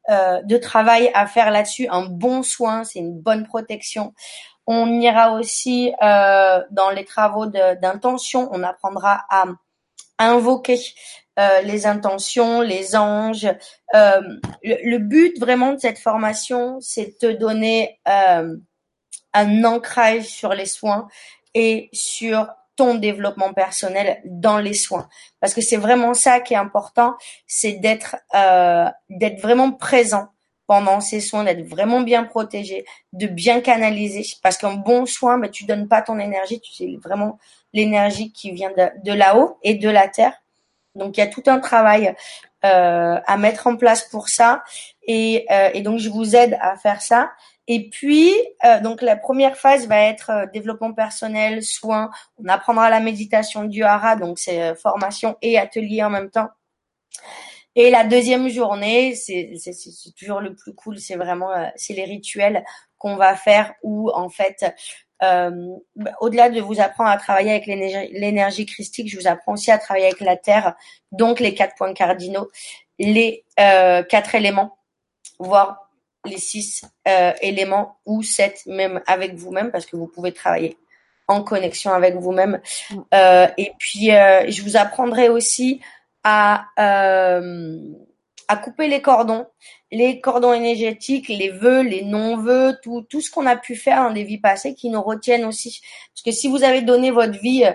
euh, 0.09 0.41
de 0.43 0.57
travail 0.57 1.09
à 1.13 1.25
faire 1.25 1.51
là-dessus. 1.51 1.87
Un 1.89 2.05
bon 2.05 2.43
soin, 2.43 2.83
c'est 2.83 2.99
une 2.99 3.19
bonne 3.19 3.45
protection. 3.45 4.13
On 4.67 4.99
ira 4.99 5.33
aussi 5.33 5.93
euh, 6.01 6.61
dans 6.71 6.89
les 6.89 7.05
travaux 7.05 7.45
d'intention. 7.45 8.49
On 8.51 8.63
apprendra 8.63 9.25
à, 9.29 9.45
invoquer 10.17 10.79
euh, 11.39 11.61
les 11.61 11.85
intentions, 11.85 12.61
les 12.61 12.95
anges. 12.95 13.47
Euh, 13.93 14.21
le, 14.63 14.89
le, 14.89 14.97
but 14.99 15.37
vraiment 15.39 15.73
de 15.73 15.79
cette 15.79 15.99
formation, 15.99 16.79
c'est 16.79 17.21
de 17.21 17.27
te 17.27 17.31
donner 17.37 17.99
euh, 18.07 18.55
un 19.33 19.63
ancrage 19.65 20.23
sur 20.23 20.53
les 20.53 20.65
soins 20.65 21.07
et 21.53 21.89
sur 21.91 22.47
ton 22.75 22.95
développement 22.95 23.53
personnel 23.53 24.21
dans 24.25 24.57
les 24.57 24.73
soins. 24.73 25.07
Parce 25.39 25.53
que 25.53 25.61
c'est 25.61 25.77
vraiment 25.77 26.13
ça 26.13 26.39
qui 26.39 26.53
est 26.53 26.57
important 26.57 27.15
c'est 27.47 27.73
d'être 27.73 28.15
euh, 28.33 28.89
d'être 29.09 29.41
vraiment 29.41 29.71
présent 29.71 30.27
pendant 30.67 30.99
ces 30.99 31.19
soins 31.19 31.43
d'être 31.43 31.65
vraiment 31.67 32.01
bien 32.01 32.23
protégé 32.23 32.85
de 33.13 33.27
bien 33.27 33.61
canaliser. 33.61 34.25
Parce 34.41 34.57
qu'un 34.57 34.73
bon 34.73 35.05
soin 35.05 35.37
ben 35.37 35.49
tu 35.49 35.65
donnes 35.65 35.87
pas 35.87 36.01
ton 36.01 36.19
énergie 36.19 36.59
tu 36.59 36.73
sais 36.73 36.97
vraiment 37.03 37.39
l'énergie 37.73 38.31
qui 38.31 38.51
vient 38.51 38.71
de, 38.71 39.11
là-haut 39.11 39.57
et 39.61 39.75
de 39.75 39.89
la 39.89 40.07
terre. 40.07 40.33
Donc 40.95 41.17
il 41.17 41.19
y 41.19 41.23
a 41.23 41.27
tout 41.27 41.43
un 41.47 41.59
travail 41.59 42.15
euh, 42.63 43.19
à 43.25 43.37
mettre 43.37 43.67
en 43.67 43.75
place 43.75 44.03
pour 44.03 44.29
ça. 44.29 44.63
Euh, 45.09 45.69
et 45.73 45.81
donc 45.81 45.99
je 45.99 46.09
vous 46.09 46.35
aide 46.35 46.57
à 46.61 46.77
faire 46.77 47.01
ça 47.01 47.31
et 47.67 47.89
puis, 47.89 48.31
euh, 48.63 48.79
donc 48.79 49.01
la 49.01 49.15
première 49.15 49.57
phase 49.57 49.87
va 49.87 49.99
être 50.01 50.29
euh, 50.29 50.45
développement 50.53 50.93
personnel, 50.93 51.63
soins. 51.63 52.11
On 52.37 52.47
apprendra 52.47 52.89
la 52.89 52.99
méditation 52.99 53.63
du 53.63 53.83
hara, 53.83 54.15
donc 54.15 54.37
c'est 54.37 54.61
euh, 54.61 54.75
formation 54.75 55.35
et 55.41 55.57
atelier 55.57 56.03
en 56.03 56.11
même 56.11 56.29
temps. 56.29 56.49
Et 57.75 57.89
la 57.89 58.05
deuxième 58.05 58.47
journée, 58.49 59.15
c'est 59.15 59.51
toujours 60.17 60.39
le 60.41 60.55
plus 60.55 60.73
cool, 60.75 60.97
c'est 60.99 61.15
vraiment 61.15 61.49
c'est 61.75 61.93
les 61.93 62.05
rituels 62.05 62.63
qu'on 62.97 63.17
va 63.17 63.35
faire 63.35 63.73
où 63.83 64.09
en 64.11 64.29
fait, 64.29 64.65
au-delà 66.21 66.49
de 66.49 66.61
vous 66.61 66.79
apprendre 66.79 67.09
à 67.09 67.17
travailler 67.17 67.51
avec 67.51 67.65
l'énergie 67.65 68.65
christique, 68.65 69.09
je 69.09 69.17
vous 69.19 69.27
apprends 69.27 69.53
aussi 69.53 69.71
à 69.71 69.77
travailler 69.77 70.05
avec 70.05 70.21
la 70.21 70.37
terre, 70.37 70.75
donc 71.11 71.41
les 71.41 71.53
quatre 71.53 71.75
points 71.75 71.93
cardinaux, 71.93 72.49
les 72.97 73.43
quatre 73.57 74.35
éléments, 74.35 74.77
voire 75.39 75.84
les 76.25 76.37
six 76.37 76.83
euh, 77.07 77.31
éléments 77.41 77.97
ou 78.05 78.23
sept 78.23 78.65
même 78.65 79.01
avec 79.07 79.35
vous-même 79.35 79.71
parce 79.71 79.85
que 79.85 79.95
vous 79.95 80.07
pouvez 80.07 80.31
travailler 80.31 80.77
en 81.27 81.43
connexion 81.43 81.91
avec 81.91 82.15
vous-même. 82.15 82.61
Mm. 82.89 82.95
Euh, 83.13 83.47
et 83.57 83.71
puis, 83.79 84.11
euh, 84.11 84.49
je 84.49 84.61
vous 84.61 84.77
apprendrai 84.77 85.29
aussi 85.29 85.81
à, 86.23 86.65
euh, 86.79 87.77
à 88.47 88.57
couper 88.57 88.87
les 88.87 89.01
cordons, 89.01 89.45
les 89.91 90.19
cordons 90.21 90.53
énergétiques, 90.53 91.29
les 91.29 91.49
vœux, 91.49 91.81
les 91.81 92.03
non-vœux, 92.03 92.77
tout, 92.83 93.05
tout 93.09 93.21
ce 93.21 93.31
qu'on 93.31 93.45
a 93.45 93.55
pu 93.55 93.75
faire 93.75 94.03
dans 94.03 94.11
des 94.11 94.23
vies 94.23 94.39
passées 94.39 94.75
qui 94.75 94.89
nous 94.89 95.01
retiennent 95.01 95.45
aussi. 95.45 95.81
Parce 96.13 96.23
que 96.23 96.31
si 96.31 96.47
vous 96.47 96.63
avez 96.63 96.81
donné 96.81 97.11
votre 97.11 97.39
vie 97.39 97.65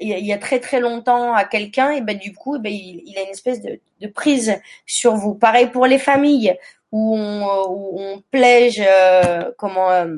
il 0.00 0.26
y, 0.26 0.32
a, 0.32 0.38
très 0.38 0.60
très 0.60 0.80
longtemps 0.80 1.34
à 1.34 1.44
quelqu'un, 1.44 1.92
et 1.92 2.00
ben 2.00 2.18
du 2.18 2.34
coup, 2.34 2.58
ben, 2.58 2.72
il, 2.72 3.02
il, 3.06 3.16
a 3.16 3.22
une 3.22 3.28
espèce 3.28 3.60
de, 3.62 3.80
de, 4.00 4.06
prise 4.08 4.60
sur 4.86 5.14
vous. 5.14 5.34
Pareil 5.34 5.68
pour 5.68 5.86
les 5.86 5.98
familles 5.98 6.56
où 6.90 7.16
on, 7.16 7.44
où 7.68 8.00
on 8.00 8.22
euh, 8.34 9.52
comment 9.56 9.90
euh, 9.90 10.16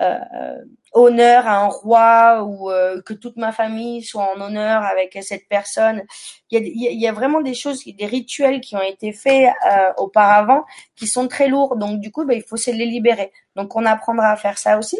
euh, 0.00 0.64
honneur 0.92 1.46
à 1.46 1.58
un 1.64 1.66
roi 1.68 2.44
ou 2.44 2.70
euh, 2.70 3.02
que 3.02 3.12
toute 3.12 3.36
ma 3.36 3.52
famille 3.52 4.02
soit 4.02 4.32
en 4.34 4.40
honneur 4.40 4.82
avec 4.82 5.18
cette 5.22 5.48
personne. 5.48 6.04
Il 6.50 6.58
y 6.58 6.62
a, 6.62 6.92
il 6.94 7.00
y 7.00 7.06
a 7.08 7.12
vraiment 7.12 7.40
des 7.40 7.54
choses, 7.54 7.84
des 7.84 8.06
rituels 8.06 8.60
qui 8.60 8.76
ont 8.76 8.82
été 8.82 9.12
faits 9.12 9.52
euh, 9.70 9.92
auparavant 9.98 10.64
qui 10.96 11.06
sont 11.06 11.28
très 11.28 11.48
lourds. 11.48 11.76
Donc 11.76 12.00
du 12.00 12.10
coup, 12.12 12.24
ben, 12.24 12.36
il 12.36 12.42
faut 12.42 12.56
se 12.56 12.70
les 12.70 12.86
libérer. 12.86 13.32
Donc 13.56 13.74
on 13.76 13.84
apprendra 13.84 14.28
à 14.28 14.36
faire 14.36 14.58
ça 14.58 14.78
aussi. 14.78 14.98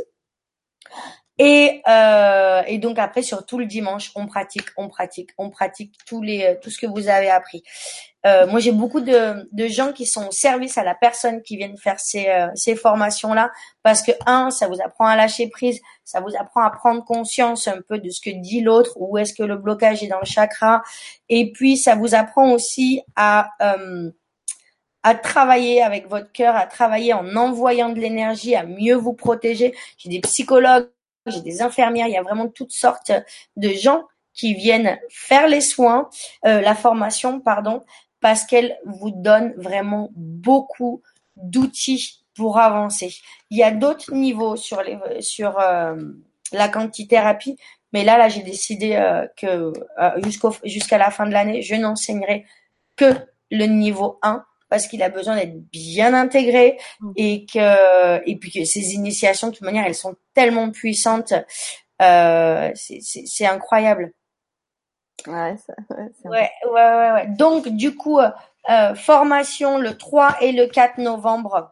Et, 1.39 1.83
euh, 1.89 2.63
et 2.67 2.79
donc 2.79 2.99
après 2.99 3.23
sur 3.23 3.47
tout 3.47 3.59
le 3.59 3.67
dimanche, 3.67 4.11
on 4.17 4.27
pratique, 4.27 4.67
on 4.77 4.89
pratique, 4.89 5.31
on 5.39 5.51
pratique 5.51 5.95
tous 6.07 6.21
les 6.21 6.59
tout 6.63 6.71
ce 6.71 6.79
que 6.79 6.87
vous 6.87 7.09
avez 7.09 7.31
appris. 7.31 7.63
Euh, 8.27 8.47
moi, 8.49 8.59
j'ai 8.59 8.73
beaucoup 8.73 9.01
de, 9.01 9.49
de 9.53 9.69
gens 9.69 9.93
qui 9.93 10.05
sont 10.05 10.27
au 10.27 10.33
service 10.33 10.77
à 10.77 10.83
la 10.83 10.95
personne 10.95 11.41
qui 11.43 11.57
viennent 11.57 11.79
faire 11.79 12.01
ces, 12.01 12.27
euh, 12.27 12.49
ces 12.57 12.75
formations-là 12.75 13.53
parce 13.85 14.03
que 14.03 14.11
un, 14.27 14.51
ça 14.51 14.67
vous 14.67 14.81
apprend 14.85 15.07
à 15.07 15.15
lâcher 15.15 15.49
prise, 15.49 15.81
ça 16.05 16.21
vous 16.21 16.35
apprend 16.39 16.63
à 16.63 16.71
prendre 16.71 17.05
conscience 17.05 17.69
un 17.69 17.81
peu 17.81 17.99
de 17.99 18.11
ce 18.11 18.21
que 18.21 18.31
dit 18.31 18.61
l'autre, 18.61 18.93
où 18.97 19.17
est-ce 19.19 19.33
que 19.33 19.45
le 19.45 19.57
blocage 19.57 20.03
est 20.03 20.09
dans 20.09 20.19
le 20.19 20.27
chakra, 20.27 20.83
et 21.29 21.53
puis 21.53 21.77
ça 21.77 21.95
vous 21.95 22.15
apprend 22.15 22.51
aussi 22.53 23.03
à 23.15 23.51
euh, 23.63 24.11
à 25.05 25.15
travailler 25.15 25.81
avec 25.81 26.09
votre 26.09 26.33
cœur, 26.33 26.57
à 26.57 26.67
travailler 26.67 27.15
en 27.15 27.37
envoyant 27.37 27.89
de 27.89 28.01
l'énergie, 28.01 28.57
à 28.57 28.65
mieux 28.65 28.97
vous 28.97 29.15
protéger. 29.15 29.73
J'ai 29.97 30.11
des 30.11 30.21
psychologues 30.21 30.89
j'ai 31.31 31.41
des 31.41 31.63
infirmières, 31.63 32.07
il 32.07 32.13
y 32.13 32.17
a 32.17 32.23
vraiment 32.23 32.49
toutes 32.49 32.73
sortes 32.73 33.13
de 33.57 33.69
gens 33.71 34.05
qui 34.33 34.55
viennent 34.55 34.99
faire 35.11 35.49
les 35.49 35.61
soins, 35.61 36.09
euh, 36.47 36.61
la 36.61 36.75
formation, 36.75 37.41
pardon, 37.41 37.83
parce 38.21 38.45
qu'elle 38.45 38.79
vous 38.87 39.11
donne 39.11 39.53
vraiment 39.57 40.11
beaucoup 40.15 41.03
d'outils 41.37 42.25
pour 42.35 42.59
avancer. 42.59 43.15
Il 43.51 43.59
y 43.59 43.63
a 43.63 43.73
d'autres 43.73 44.15
niveaux 44.15 44.57
sur 44.57 44.83
les 44.83 44.99
sur 45.21 45.59
euh, 45.59 45.97
la 46.53 46.69
quantithérapie, 46.69 47.57
mais 47.93 48.05
là 48.05 48.17
là 48.17 48.29
j'ai 48.29 48.43
décidé 48.43 48.95
euh, 48.95 49.27
que 49.37 49.73
jusqu'au 50.25 50.55
jusqu'à 50.65 50.99
la 50.99 51.11
fin 51.11 51.27
de 51.27 51.33
l'année, 51.33 51.63
je 51.63 51.75
n'enseignerai 51.75 52.47
que 52.97 53.15
le 53.51 53.67
niveau 53.67 54.19
1 54.23 54.45
parce 54.69 54.87
qu'il 54.87 55.03
a 55.03 55.09
besoin 55.09 55.37
d'être 55.37 55.59
bien 55.71 56.15
intégré 56.15 56.79
mmh. 57.01 57.13
et 57.17 57.47
que 57.47 58.29
et 58.29 58.37
puis 58.37 58.51
que 58.51 58.65
ces 58.65 58.95
initiations 58.95 59.49
de 59.49 59.53
toute 59.53 59.63
manière 59.63 59.87
elles 59.87 59.95
sont 59.95 60.17
tellement 60.35 60.71
puissantes 60.71 61.33
euh, 62.01 62.71
c'est 62.75 63.47
incroyable 63.47 64.13
ouais, 65.27 65.57
ça, 65.57 65.75
ouais, 65.91 66.11
ouais, 66.25 66.51
ouais, 66.71 67.13
ouais, 67.13 67.27
donc 67.37 67.69
du 67.69 67.95
coup 67.95 68.21
euh, 68.71 68.95
formation 68.95 69.79
le 69.79 69.97
3 69.97 70.43
et 70.43 70.53
le 70.53 70.67
4 70.67 70.99
novembre 70.99 71.71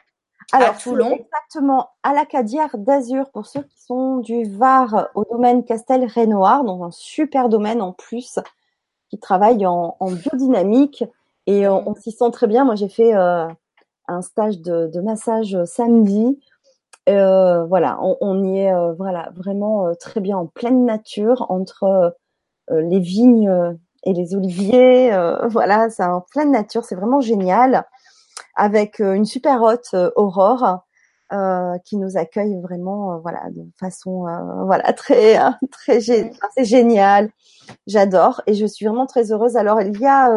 Alors, 0.53 0.71
à 0.71 0.73
Toulon. 0.73 1.13
Exactement, 1.13 1.91
à 2.03 2.15
la 2.15 2.25
Cadière 2.25 2.79
d'Azur, 2.79 3.31
pour 3.33 3.45
ceux 3.47 3.63
qui 3.63 3.79
sont 3.83 4.17
du 4.19 4.45
Var 4.57 5.09
au 5.15 5.25
domaine 5.31 5.63
Castel-Rénoir, 5.63 6.65
dans 6.65 6.85
un 6.85 6.91
super 6.91 7.51
domaine 7.51 7.83
en 7.83 7.93
plus, 7.93 8.39
qui 9.11 9.19
travaille 9.19 9.67
en, 9.67 9.97
en 10.01 10.11
biodynamique. 10.11 11.05
Et 11.47 11.69
on, 11.69 11.89
on 11.89 11.95
s'y 11.95 12.13
sent 12.13 12.31
très 12.33 12.47
bien. 12.47 12.65
Moi, 12.65 12.75
j'ai 12.75 12.89
fait 12.89 13.15
euh, 13.15 13.47
un 14.09 14.23
stage 14.23 14.61
de, 14.61 14.89
de 14.93 15.01
massage 15.01 15.57
samedi. 15.65 16.39
Euh, 17.09 17.65
voilà, 17.67 17.99
on, 18.01 18.43
y 18.43 18.59
est 18.59 18.73
euh, 18.73 18.93
voilà 18.95 19.31
vraiment 19.37 19.87
euh, 19.87 19.95
très 19.95 20.21
bien 20.21 20.37
en 20.37 20.47
pleine 20.47 20.85
nature 20.85 21.47
entre 21.51 21.85
euh, 22.71 22.83
les 22.83 22.99
vignes 22.99 23.77
et 24.05 24.13
les 24.13 24.35
oliviers. 24.35 25.11
voilà, 25.51 25.89
c'est 25.91 26.05
en 26.05 26.21
pleine 26.21 26.51
nature, 26.51 26.85
c'est 26.85 26.97
vraiment 26.97 27.21
génial. 27.21 27.85
Avec 28.57 29.01
une 29.01 29.25
super 29.25 29.63
hôte 29.63 29.95
Aurore 30.17 30.81
qui 31.85 31.97
nous 31.97 32.17
accueille 32.17 32.61
vraiment 32.61 33.19
voilà 33.21 33.51
de 33.51 33.63
façon 33.79 34.27
voilà 34.65 34.93
très 34.95 35.39
très 35.71 36.01
c'est 36.01 36.65
génial. 36.65 37.31
J'adore 37.87 38.43
et 38.47 38.55
je 38.55 38.67
suis 38.67 38.87
vraiment 38.87 39.07
très 39.07 39.33
heureuse. 39.33 39.57
Alors 39.57 39.81
il 39.81 39.99
y 40.01 40.07
a 40.07 40.31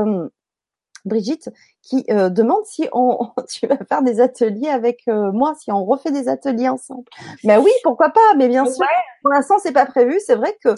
Brigitte 1.09 1.49
qui 1.81 2.05
euh, 2.09 2.29
demande 2.29 2.63
si 2.65 2.87
on, 2.93 3.17
tu 3.49 3.67
vas 3.67 3.77
faire 3.77 4.01
des 4.01 4.21
ateliers 4.21 4.69
avec 4.69 5.01
euh, 5.07 5.31
moi, 5.31 5.53
si 5.59 5.71
on 5.71 5.83
refait 5.83 6.11
des 6.11 6.29
ateliers 6.29 6.69
ensemble. 6.69 7.05
Mais 7.43 7.57
oui, 7.57 7.71
pourquoi 7.83 8.09
pas 8.09 8.35
Mais 8.37 8.47
bien 8.47 8.65
sûr, 8.65 8.85
pour 9.21 9.31
l'instant 9.31 9.55
c'est 9.61 9.73
pas 9.73 9.85
prévu. 9.85 10.19
C'est 10.25 10.35
vrai 10.35 10.57
que 10.63 10.69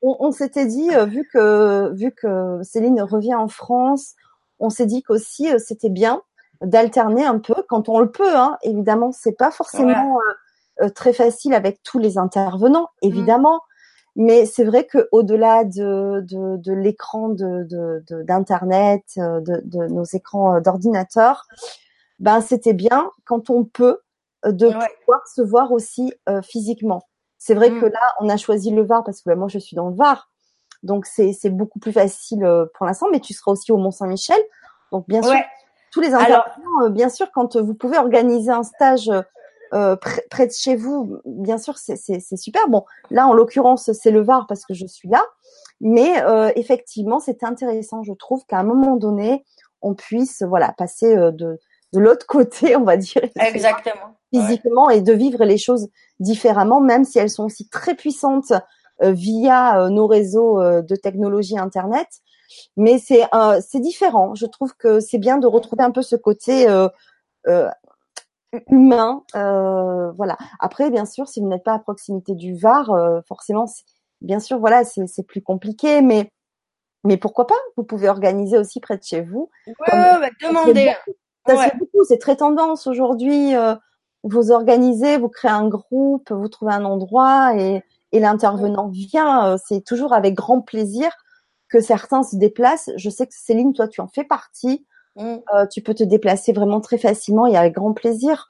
on, 0.00 0.30
s'était 0.30 0.66
dit 0.66 0.94
euh, 0.94 1.06
vu 1.06 1.28
que 1.32 1.92
vu 1.94 2.12
que 2.12 2.60
Céline 2.62 3.00
revient 3.00 3.34
en 3.34 3.48
France, 3.48 4.14
on 4.58 4.70
s'est 4.70 4.86
dit 4.86 5.02
qu'aussi 5.02 5.48
c'était 5.58 5.88
bien 5.88 6.22
d'alterner 6.60 7.24
un 7.24 7.38
peu 7.38 7.54
quand 7.68 7.88
on 7.88 8.00
le 8.00 8.10
peut. 8.10 8.36
Hein. 8.36 8.58
Évidemment, 8.62 9.12
c'est 9.12 9.36
pas 9.36 9.50
forcément 9.50 10.18
très 10.94 11.12
facile 11.12 11.54
avec 11.54 11.82
tous 11.82 11.98
les 11.98 12.18
intervenants, 12.18 12.88
mmh. 13.02 13.08
Mais 14.20 14.46
c'est 14.46 14.64
vrai 14.64 14.84
que 14.84 15.08
au-delà 15.12 15.62
de, 15.62 16.22
de, 16.22 16.56
de 16.56 16.72
l'écran 16.72 17.28
de, 17.28 18.02
d'internet, 18.24 19.04
euh, 19.16 19.40
de, 19.40 19.60
de, 19.64 19.86
nos 19.86 20.02
écrans 20.02 20.56
euh, 20.56 20.60
d'ordinateur, 20.60 21.46
ben 22.18 22.40
c'était 22.40 22.72
bien 22.72 23.12
quand 23.24 23.48
on 23.48 23.64
peut 23.64 24.00
euh, 24.44 24.50
de 24.50 24.66
pouvoir 24.66 25.24
se 25.32 25.40
voir 25.40 25.70
aussi 25.70 26.12
physiquement. 26.42 27.08
C'est 27.38 27.54
vrai 27.54 27.70
que 27.70 27.86
mm. 27.86 27.92
là, 27.92 28.00
on 28.18 28.28
a 28.28 28.36
choisi 28.36 28.72
le 28.72 28.82
Var 28.82 29.04
parce 29.04 29.22
que 29.22 29.32
moi 29.34 29.46
je 29.46 29.60
suis 29.60 29.76
dans 29.76 29.88
le 29.88 29.94
Var, 29.94 30.28
donc 30.82 31.06
c'est 31.06 31.32
c'est 31.32 31.50
beaucoup 31.50 31.78
plus 31.78 31.92
facile 31.92 32.44
pour 32.74 32.86
l'instant. 32.86 33.06
Mais 33.12 33.20
tu 33.20 33.34
seras 33.34 33.52
aussi 33.52 33.70
au 33.70 33.76
Mont 33.76 33.92
Saint-Michel, 33.92 34.40
donc 34.90 35.06
bien 35.06 35.22
sûr 35.22 35.38
tous 35.92 36.00
les 36.00 36.12
intervenants, 36.12 36.90
bien 36.90 37.08
sûr 37.08 37.30
quand 37.30 37.56
vous 37.56 37.74
pouvez 37.74 37.98
organiser 37.98 38.50
un 38.50 38.64
stage 38.64 39.12
euh, 39.74 39.96
près, 39.96 40.46
de 40.46 40.52
chez 40.52 40.76
vous, 40.76 41.18
bien 41.24 41.58
sûr, 41.58 41.76
c'est 41.76 42.36
super. 42.36 42.68
Bon, 42.68 42.84
là, 43.10 43.26
en 43.26 43.32
l'occurrence, 43.32 43.90
c'est 43.92 44.10
le 44.10 44.22
Var 44.22 44.46
parce 44.46 44.64
que 44.64 44.74
je 44.74 44.86
suis 44.86 45.08
là. 45.08 45.24
Mais 45.80 46.22
euh, 46.22 46.50
effectivement, 46.56 47.20
c'est 47.20 47.44
intéressant, 47.44 48.02
je 48.02 48.12
trouve, 48.12 48.44
qu'à 48.46 48.58
un 48.58 48.64
moment 48.64 48.96
donné, 48.96 49.44
on 49.80 49.94
puisse 49.94 50.42
voilà 50.42 50.74
passer 50.76 51.16
euh, 51.16 51.30
de, 51.30 51.58
de 51.92 52.00
l'autre 52.00 52.26
côté, 52.28 52.76
on 52.76 52.84
va 52.84 52.96
dire, 52.96 53.22
exactement, 53.36 54.16
physiquement, 54.32 54.90
et 54.90 55.00
de 55.00 55.12
vivre 55.12 55.44
les 55.44 55.58
choses 55.58 55.88
différemment, 56.18 56.80
même 56.80 57.04
si 57.04 57.18
elles 57.18 57.30
sont 57.30 57.44
aussi 57.44 57.68
très 57.68 57.94
puissantes 57.94 58.52
via 59.00 59.88
nos 59.90 60.08
réseaux 60.08 60.60
de 60.60 60.96
technologie 60.96 61.56
Internet. 61.56 62.08
Mais 62.76 62.98
c'est 62.98 63.22
c'est 63.60 63.78
différent. 63.78 64.34
Je 64.34 64.46
trouve 64.46 64.74
que 64.74 64.98
c'est 64.98 65.18
bien 65.18 65.38
de 65.38 65.46
retrouver 65.46 65.84
un 65.84 65.92
peu 65.92 66.02
ce 66.02 66.16
côté 66.16 66.66
humain. 68.70 69.24
Euh, 69.34 70.10
voilà. 70.12 70.36
Après, 70.60 70.90
bien 70.90 71.04
sûr, 71.04 71.28
si 71.28 71.40
vous 71.40 71.48
n'êtes 71.48 71.64
pas 71.64 71.74
à 71.74 71.78
proximité 71.78 72.34
du 72.34 72.54
Var, 72.56 72.90
euh, 72.90 73.20
forcément, 73.26 73.66
bien 74.20 74.40
sûr, 74.40 74.58
voilà, 74.58 74.84
c'est 74.84 75.26
plus 75.26 75.42
compliqué, 75.42 76.00
mais 76.00 76.30
mais 77.04 77.16
pourquoi 77.16 77.46
pas? 77.46 77.58
Vous 77.76 77.84
pouvez 77.84 78.08
organiser 78.08 78.58
aussi 78.58 78.80
près 78.80 78.98
de 78.98 79.02
chez 79.04 79.22
vous. 79.22 79.50
Ouais, 79.66 79.74
bah, 79.92 80.28
demander. 80.42 80.92
Ça 81.46 81.70
beaucoup. 81.78 82.04
C'est 82.06 82.18
très 82.18 82.36
tendance 82.36 82.86
aujourd'hui. 82.86 83.54
Euh, 83.54 83.74
vous 84.24 84.50
organisez, 84.50 85.16
vous 85.16 85.28
créez 85.28 85.50
un 85.50 85.68
groupe, 85.68 86.30
vous 86.30 86.48
trouvez 86.48 86.72
un 86.72 86.84
endroit 86.84 87.56
et, 87.56 87.82
et 88.12 88.18
l'intervenant 88.18 88.88
vient. 88.88 89.56
c'est 89.58 89.82
toujours 89.84 90.12
avec 90.12 90.34
grand 90.34 90.60
plaisir 90.60 91.10
que 91.70 91.80
certains 91.80 92.24
se 92.24 92.36
déplacent. 92.36 92.90
Je 92.96 93.10
sais 93.10 93.26
que 93.26 93.34
Céline, 93.34 93.72
toi, 93.72 93.86
tu 93.86 94.00
en 94.00 94.08
fais 94.08 94.24
partie. 94.24 94.86
Mm. 95.18 95.38
Euh, 95.54 95.66
tu 95.66 95.82
peux 95.82 95.94
te 95.94 96.04
déplacer 96.04 96.52
vraiment 96.52 96.80
très 96.80 96.96
facilement 96.96 97.46
et 97.46 97.56
avec 97.56 97.74
grand 97.74 97.92
plaisir 97.92 98.48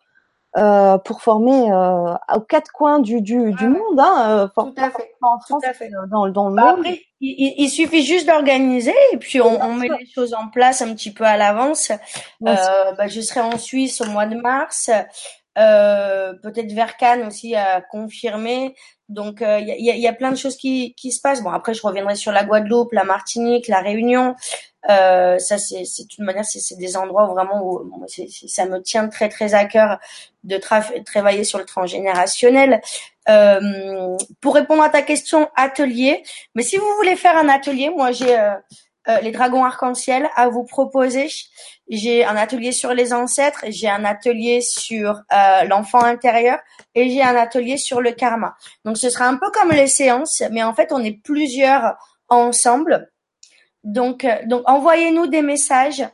euh, 0.57 0.99
pour 0.99 1.23
former 1.23 1.73
euh, 1.73 2.14
aux 2.35 2.41
quatre 2.41 2.71
coins 2.71 3.01
du, 3.01 3.21
du, 3.21 3.53
du 3.53 3.69
monde. 3.69 3.99
Hein, 3.99 4.51
Tout 4.55 4.75
à 4.77 4.91
fait. 4.91 5.14
En 5.23 5.41
France, 5.41 5.62
Dans, 6.11 6.29
dans 6.29 6.49
le 6.49 6.55
bah, 6.55 6.62
monde. 6.77 6.81
Après, 6.81 7.01
il, 7.21 7.55
il, 7.59 7.69
suffit 7.69 8.05
juste 8.05 8.29
d'organiser 8.29 8.95
et 9.12 9.16
puis 9.16 9.41
on, 9.41 9.61
on 9.62 9.75
met 9.75 9.89
les 9.89 10.07
choses 10.07 10.35
en 10.35 10.49
place 10.49 10.83
un 10.83 10.95
petit 10.95 11.12
peu 11.12 11.25
à 11.25 11.37
l'avance. 11.37 11.91
bah, 12.41 13.09
je 13.09 13.21
serai 13.21 13.41
en 13.41 13.59
Suisse 13.59 14.01
au 14.01 14.07
mois 14.07 14.27
de 14.27 14.37
mars. 14.37 14.91
Euh, 15.59 16.35
peut-être 16.35 16.73
vers 16.73 16.97
Cannes 16.97 17.27
aussi 17.27 17.55
à 17.55 17.81
confirmer. 17.81 18.75
Donc 19.09 19.39
il 19.41 19.67
y, 19.67 19.91
a, 19.91 19.97
y, 19.97 20.07
a, 20.07 20.13
plein 20.13 20.31
de 20.31 20.37
choses 20.37 20.57
qui, 20.57 20.95
qui 20.95 21.13
se 21.13 21.21
passent. 21.21 21.43
Bon 21.43 21.51
après 21.51 21.73
je 21.73 21.83
reviendrai 21.83 22.15
sur 22.15 22.31
la 22.31 22.45
Guadeloupe, 22.45 22.93
la 22.93 23.05
Martinique, 23.05 23.69
la 23.69 23.81
Réunion. 23.81 24.35
Euh, 24.89 25.39
ça, 25.39 25.59
c'est 25.59 26.19
une 26.19 26.25
manière, 26.25 26.45
c'est 26.45 26.77
des 26.77 26.97
endroits 26.97 27.27
vraiment 27.27 27.63
où, 27.63 28.07
ça 28.47 28.65
me 28.67 28.81
tient 28.81 29.09
très 29.09 29.29
très 29.29 29.55
à 29.55 29.65
cœur 29.65 29.99
de 30.45 30.57
travailler 31.05 31.45
sur 31.45 31.59
le 31.59 31.65
transgénérationnel. 31.65 32.81
Euh, 33.29 34.17
pour 34.41 34.55
répondre 34.55 34.83
à 34.83 34.89
ta 34.89 35.03
question, 35.03 35.51
atelier. 35.57 36.23
Mais 36.55 36.63
si 36.63 36.77
vous 36.79 36.87
voulez 36.97 37.17
faire 37.17 37.37
un 37.37 37.49
atelier, 37.49 37.91
moi 37.91 38.13
j'ai 38.13 38.35
euh, 39.09 39.21
les 39.21 39.31
dragons 39.31 39.65
arc-en-ciel 39.65 40.29
à 40.37 40.49
vous 40.49 40.65
proposer. 40.65 41.29
J'ai 41.89 42.25
un 42.25 42.37
atelier 42.37 42.73
sur 42.73 42.93
les 42.95 43.13
ancêtres, 43.13 43.65
j'ai 43.69 43.89
un 43.89 44.05
atelier 44.05 44.61
sur 44.61 45.23
euh, 45.33 45.65
l'enfant 45.65 46.03
intérieur 46.03 46.59
et 46.95 47.11
j'ai 47.11 47.23
un 47.23 47.37
atelier 47.37 47.77
sur 47.77 48.01
le 48.01 48.13
karma. 48.13 48.57
Donc 48.85 48.99
ce 48.99 49.11
sera 49.11 49.27
un 49.27 49.37
peu 49.37 49.51
comme 49.51 49.71
les 49.71 49.89
séances, 49.89 50.43
mais 50.51 50.63
en 50.63 50.75
fait 50.75 50.93
on 50.93 51.03
est 51.03 51.23
plusieurs 51.23 51.95
ensemble 52.29 53.09
donc, 53.85 54.25
euh, 54.25 54.37
donc 54.47 54.63
envoyez-nous 54.67 55.27
des 55.27 55.43
messages 55.43 56.07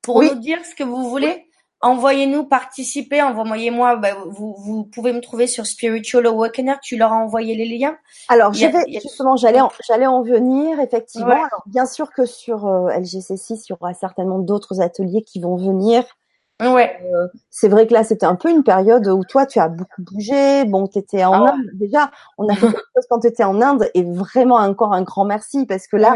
pour 0.00 0.22
nous 0.22 0.34
dire 0.34 0.64
ce 0.64 0.74
que 0.74 0.84
vous 0.84 1.08
voulez. 1.08 1.48
Envoyez-nous 1.82 2.44
participer, 2.44 3.22
envoyez-moi. 3.22 3.96
Bah, 3.96 4.10
vous, 4.26 4.54
vous 4.56 4.84
pouvez 4.84 5.12
me 5.12 5.20
trouver 5.20 5.48
sur 5.48 5.66
Spiritual 5.66 6.26
Awakener. 6.26 6.76
Tu 6.80 6.96
leur 6.96 7.12
as 7.12 7.16
envoyé 7.16 7.56
les 7.56 7.66
liens. 7.76 7.96
Alors, 8.28 8.52
je 8.52 8.66
vais 8.66 9.00
justement, 9.00 9.36
j'allais 9.36 9.60
en, 9.60 9.70
j'allais 9.88 10.06
en 10.06 10.22
venir 10.22 10.78
effectivement. 10.78 11.32
Alors, 11.32 11.64
bien 11.66 11.84
sûr 11.84 12.12
que 12.12 12.24
sur 12.24 12.66
euh, 12.66 12.88
LGC6, 12.90 13.64
il 13.66 13.70
y 13.70 13.72
aura 13.72 13.94
certainement 13.94 14.38
d'autres 14.38 14.80
ateliers 14.80 15.22
qui 15.22 15.40
vont 15.40 15.56
venir. 15.56 16.04
Ouais. 16.60 16.96
Euh, 17.02 17.26
c'est 17.50 17.68
vrai 17.68 17.88
que 17.88 17.92
là, 17.92 18.04
c'était 18.04 18.26
un 18.26 18.36
peu 18.36 18.48
une 18.48 18.62
période 18.62 19.08
où 19.08 19.24
toi, 19.24 19.46
tu 19.46 19.58
as 19.58 19.68
beaucoup 19.68 20.02
bougé. 20.02 20.64
Bon, 20.64 20.86
tu 20.86 20.98
étais 20.98 21.24
en 21.24 21.32
ah 21.32 21.52
Inde. 21.52 21.66
Déjà, 21.74 22.12
on 22.38 22.48
a 22.48 22.54
fait 22.54 22.66
quelque 22.66 22.76
chose 22.94 23.06
quand 23.10 23.20
tu 23.20 23.26
étais 23.26 23.44
en 23.44 23.60
Inde 23.60 23.90
et 23.94 24.04
vraiment 24.04 24.56
encore 24.56 24.92
un 24.92 25.02
grand 25.02 25.24
merci 25.24 25.66
parce 25.66 25.88
que 25.88 25.96
là, 25.96 26.14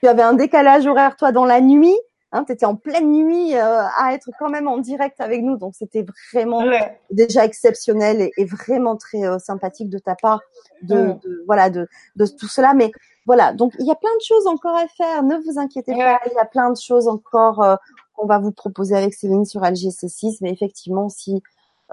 tu 0.00 0.08
avais 0.08 0.22
un 0.22 0.34
décalage 0.34 0.86
horaire, 0.86 1.16
toi, 1.16 1.32
dans 1.32 1.44
la 1.44 1.60
nuit. 1.60 1.96
Hein, 2.30 2.44
tu 2.44 2.52
étais 2.52 2.66
en 2.66 2.76
pleine 2.76 3.10
nuit 3.10 3.56
euh, 3.56 3.82
à 3.96 4.12
être 4.12 4.28
quand 4.38 4.50
même 4.50 4.68
en 4.68 4.76
direct 4.76 5.18
avec 5.20 5.42
nous. 5.42 5.56
Donc, 5.56 5.74
c'était 5.74 6.04
vraiment 6.32 6.62
déjà 7.10 7.44
exceptionnel 7.46 8.20
et, 8.20 8.32
et 8.36 8.44
vraiment 8.44 8.96
très 8.96 9.24
euh, 9.24 9.38
sympathique 9.38 9.88
de 9.88 9.98
ta 9.98 10.14
part 10.14 10.40
de, 10.82 10.94
mm. 10.94 11.20
de, 11.20 11.44
voilà 11.46 11.70
de, 11.70 11.88
de 12.16 12.26
tout 12.26 12.48
cela. 12.48 12.74
Mais 12.74 12.92
voilà, 13.24 13.54
donc 13.54 13.74
il 13.78 13.86
y 13.86 13.90
a 13.90 13.94
plein 13.94 14.14
de 14.14 14.22
choses 14.22 14.46
encore 14.46 14.76
à 14.76 14.86
faire. 14.88 15.22
Ne 15.22 15.36
vous 15.36 15.58
inquiétez 15.58 15.94
pas, 15.94 16.20
il 16.26 16.32
y 16.34 16.38
a 16.38 16.44
plein 16.44 16.70
de 16.70 16.76
choses 16.76 17.08
encore 17.08 17.62
euh, 17.62 17.76
qu'on 18.14 18.26
va 18.26 18.38
vous 18.38 18.52
proposer 18.52 18.94
avec 18.94 19.14
Céline 19.14 19.46
sur 19.46 19.62
LGC6. 19.62 20.38
Mais 20.42 20.52
effectivement, 20.52 21.08
si 21.08 21.42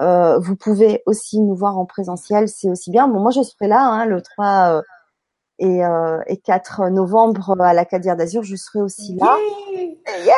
euh, 0.01 0.37
vous 0.39 0.57
pouvez 0.57 1.01
aussi 1.05 1.39
nous 1.39 1.55
voir 1.55 1.77
en 1.77 1.85
présentiel, 1.85 2.49
c'est 2.49 2.69
aussi 2.69 2.91
bien. 2.91 3.07
Bon, 3.07 3.21
moi, 3.21 3.31
je 3.31 3.41
serai 3.41 3.69
là 3.69 3.81
hein, 3.81 4.05
le 4.05 4.21
3 4.21 4.81
et, 5.59 5.85
euh, 5.85 6.19
et 6.27 6.37
4 6.37 6.89
novembre 6.89 7.55
à 7.61 7.73
la 7.73 7.85
Cadière 7.85 8.15
d'Azur, 8.15 8.43
je 8.43 8.55
serai 8.55 8.81
aussi 8.81 9.15
là. 9.15 9.37
Yeah 10.25 10.33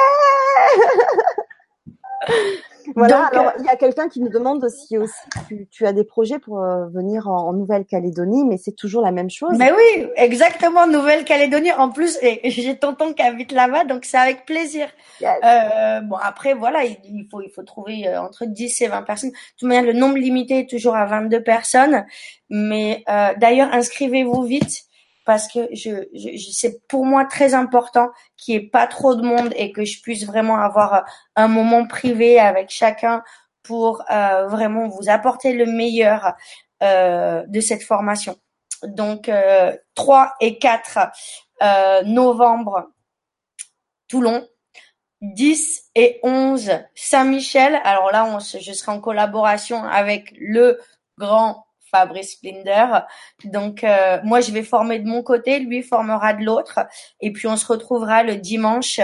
voilà. 2.96 3.26
alors, 3.26 3.48
euh, 3.48 3.52
il 3.60 3.66
y 3.66 3.70
a 3.70 3.76
quelqu'un 3.76 4.08
qui 4.10 4.22
nous 4.22 4.30
demande 4.30 4.68
si 4.70 4.98
aussi 4.98 5.14
tu, 5.48 5.68
tu 5.70 5.86
as 5.86 5.94
des 5.94 6.04
projets 6.04 6.40
pour 6.40 6.60
euh, 6.60 6.88
venir 6.88 7.28
en, 7.28 7.54
Nouvelle-Calédonie, 7.54 8.46
mais 8.46 8.58
c'est 8.58 8.74
toujours 8.74 9.02
la 9.02 9.12
même 9.12 9.30
chose. 9.30 9.56
Mais 9.58 9.72
oui, 9.72 10.08
exactement, 10.16 10.88
Nouvelle-Calédonie. 10.88 11.72
En 11.74 11.90
plus, 11.90 12.18
j'ai 12.44 12.78
tonton 12.78 13.14
qui 13.14 13.22
habite 13.22 13.52
là-bas, 13.52 13.84
donc 13.84 14.06
c'est 14.06 14.18
avec 14.18 14.46
plaisir. 14.46 14.88
Euh, 15.22 16.02
bon, 16.02 16.18
après, 16.22 16.54
voilà, 16.54 16.84
il, 16.84 17.28
faut 17.30 17.42
il 17.42 17.50
faut 17.50 17.64
trouver 17.64 18.08
euh, 18.08 18.22
entre 18.22 18.46
10 18.46 18.82
et 18.82 18.88
20 18.88 19.02
personnes. 19.04 19.32
De 19.32 19.36
toute 19.58 19.68
manière, 19.68 19.84
le 19.84 19.94
nombre 19.94 20.18
limité 20.18 20.60
est 20.60 20.70
toujours 20.70 20.96
à 20.96 21.06
22 21.06 21.44
personnes. 21.44 22.06
Mais 22.50 23.04
d'ailleurs, 23.38 23.70
inscrivez-vous 23.74 24.44
vite 24.44 24.87
parce 25.28 25.50
que 25.50 25.68
je, 25.76 26.08
c'est 26.54 26.88
pour 26.88 27.06
moi 27.06 27.26
très 27.26 27.54
important 27.54 28.10
qu'il 28.38 28.58
n'y 28.58 28.64
ait 28.64 28.70
pas 28.70 28.88
trop 28.88 29.14
de 29.14 29.22
monde 29.22 29.54
et 29.58 29.74
que 29.74 29.84
je 29.84 30.02
puisse 30.02 30.26
vraiment 30.26 30.58
avoir 30.58 31.04
un 31.36 31.50
moment 31.50 31.86
privé 31.86 32.40
avec 32.40 32.70
chacun 32.70 33.22
pour 33.62 34.06
vraiment 34.08 34.88
vous 34.88 35.10
apporter 35.10 35.52
le 35.52 35.66
meilleur 35.66 36.34
de 36.82 37.60
cette 37.60 37.84
formation. 37.84 38.38
Donc 38.84 39.30
3 39.96 40.36
et 40.40 40.60
4 40.60 42.06
novembre 42.06 42.88
Toulon, 44.08 44.48
10 45.20 45.90
et 45.96 46.22
11 46.24 46.72
Saint-Michel. 46.96 47.82
Alors 47.84 48.12
là, 48.12 48.40
je 48.40 48.72
serai 48.72 48.94
en 48.94 49.02
collaboration 49.02 49.84
avec 49.84 50.34
le 50.40 50.80
grand 51.18 51.67
Fabrice 52.00 52.34
Splinder. 52.34 52.88
Donc 53.46 53.84
euh, 53.84 54.20
moi, 54.24 54.42
je 54.42 54.52
vais 54.52 54.64
former 54.64 55.00
de 55.00 55.08
mon 55.08 55.24
côté, 55.24 55.60
lui 55.60 55.82
formera 55.84 56.34
de 56.34 56.44
l'autre, 56.44 56.80
et 57.22 57.32
puis 57.32 57.48
on 57.48 57.58
se 57.58 57.66
retrouvera 57.66 58.24
le 58.24 58.36
dimanche 58.36 59.00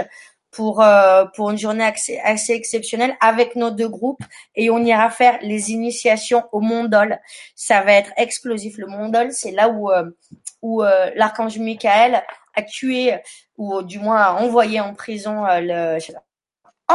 pour 0.51 0.81
euh, 0.81 1.25
pour 1.35 1.49
une 1.49 1.57
journée 1.57 1.83
assez, 1.83 2.19
assez 2.19 2.53
exceptionnelle 2.53 3.15
avec 3.19 3.55
nos 3.55 3.71
deux 3.71 3.89
groupes 3.89 4.23
et 4.55 4.69
on 4.69 4.77
ira 4.79 5.09
faire 5.09 5.39
les 5.41 5.71
initiations 5.71 6.43
au 6.51 6.59
Mondol. 6.59 7.19
Ça 7.55 7.81
va 7.81 7.93
être 7.93 8.11
explosif. 8.17 8.77
Le 8.77 8.87
Mondol, 8.87 9.31
c'est 9.31 9.51
là 9.51 9.69
où 9.69 9.91
euh, 9.91 10.09
où 10.61 10.81
l'archange 11.15 11.57
Michael 11.57 12.23
a 12.55 12.61
tué 12.61 13.15
ou 13.57 13.81
du 13.81 13.99
moins 13.99 14.21
a 14.21 14.33
envoyé 14.33 14.79
en 14.79 14.93
prison 14.93 15.43
le 15.49 15.99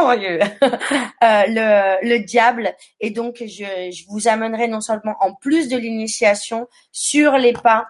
oh 0.01 0.11
le, 1.21 2.07
le 2.07 2.19
diable. 2.19 2.75
Et 2.99 3.11
donc, 3.11 3.37
je, 3.45 4.05
vous 4.09 4.27
amènerai 4.27 4.67
non 4.67 4.81
seulement 4.81 5.15
en 5.19 5.33
plus 5.33 5.67
de 5.69 5.77
l'initiation 5.77 6.67
sur 6.91 7.37
les 7.37 7.53
pas 7.53 7.87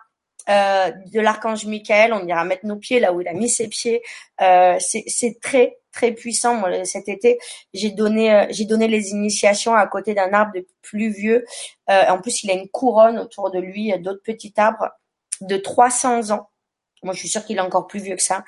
euh, 0.49 0.91
de 1.13 1.19
l'archange 1.19 1.65
Michael. 1.65 2.13
On 2.13 2.25
ira 2.25 2.43
mettre 2.43 2.65
nos 2.65 2.77
pieds 2.77 2.99
là 2.99 3.13
où 3.13 3.21
il 3.21 3.27
a 3.27 3.33
mis 3.33 3.49
ses 3.49 3.67
pieds. 3.67 4.01
Euh, 4.41 4.77
c'est 4.79 5.39
très 5.41 5.77
très 5.91 6.11
puissant. 6.11 6.55
Moi, 6.55 6.85
cet 6.85 7.09
été, 7.09 7.39
j'ai 7.73 7.91
donné 7.91 8.33
euh, 8.33 8.45
j'ai 8.49 8.65
donné 8.65 8.87
les 8.87 9.09
initiations 9.09 9.75
à 9.75 9.85
côté 9.87 10.13
d'un 10.13 10.33
arbre 10.33 10.53
de 10.53 10.65
plus 10.81 11.09
vieux. 11.09 11.45
Euh, 11.89 12.05
en 12.09 12.19
plus, 12.19 12.43
il 12.43 12.51
a 12.51 12.53
une 12.53 12.69
couronne 12.69 13.19
autour 13.19 13.51
de 13.51 13.59
lui, 13.59 13.93
d'autres 13.99 14.23
petits 14.23 14.53
arbres 14.57 14.89
de 15.41 15.57
300 15.57 16.31
ans. 16.31 16.49
Moi, 17.03 17.13
je 17.13 17.19
suis 17.19 17.29
sûre 17.29 17.45
qu'il 17.45 17.57
est 17.57 17.61
encore 17.61 17.87
plus 17.87 18.01
vieux 18.01 18.15
que 18.15 18.23
ça. 18.23 18.43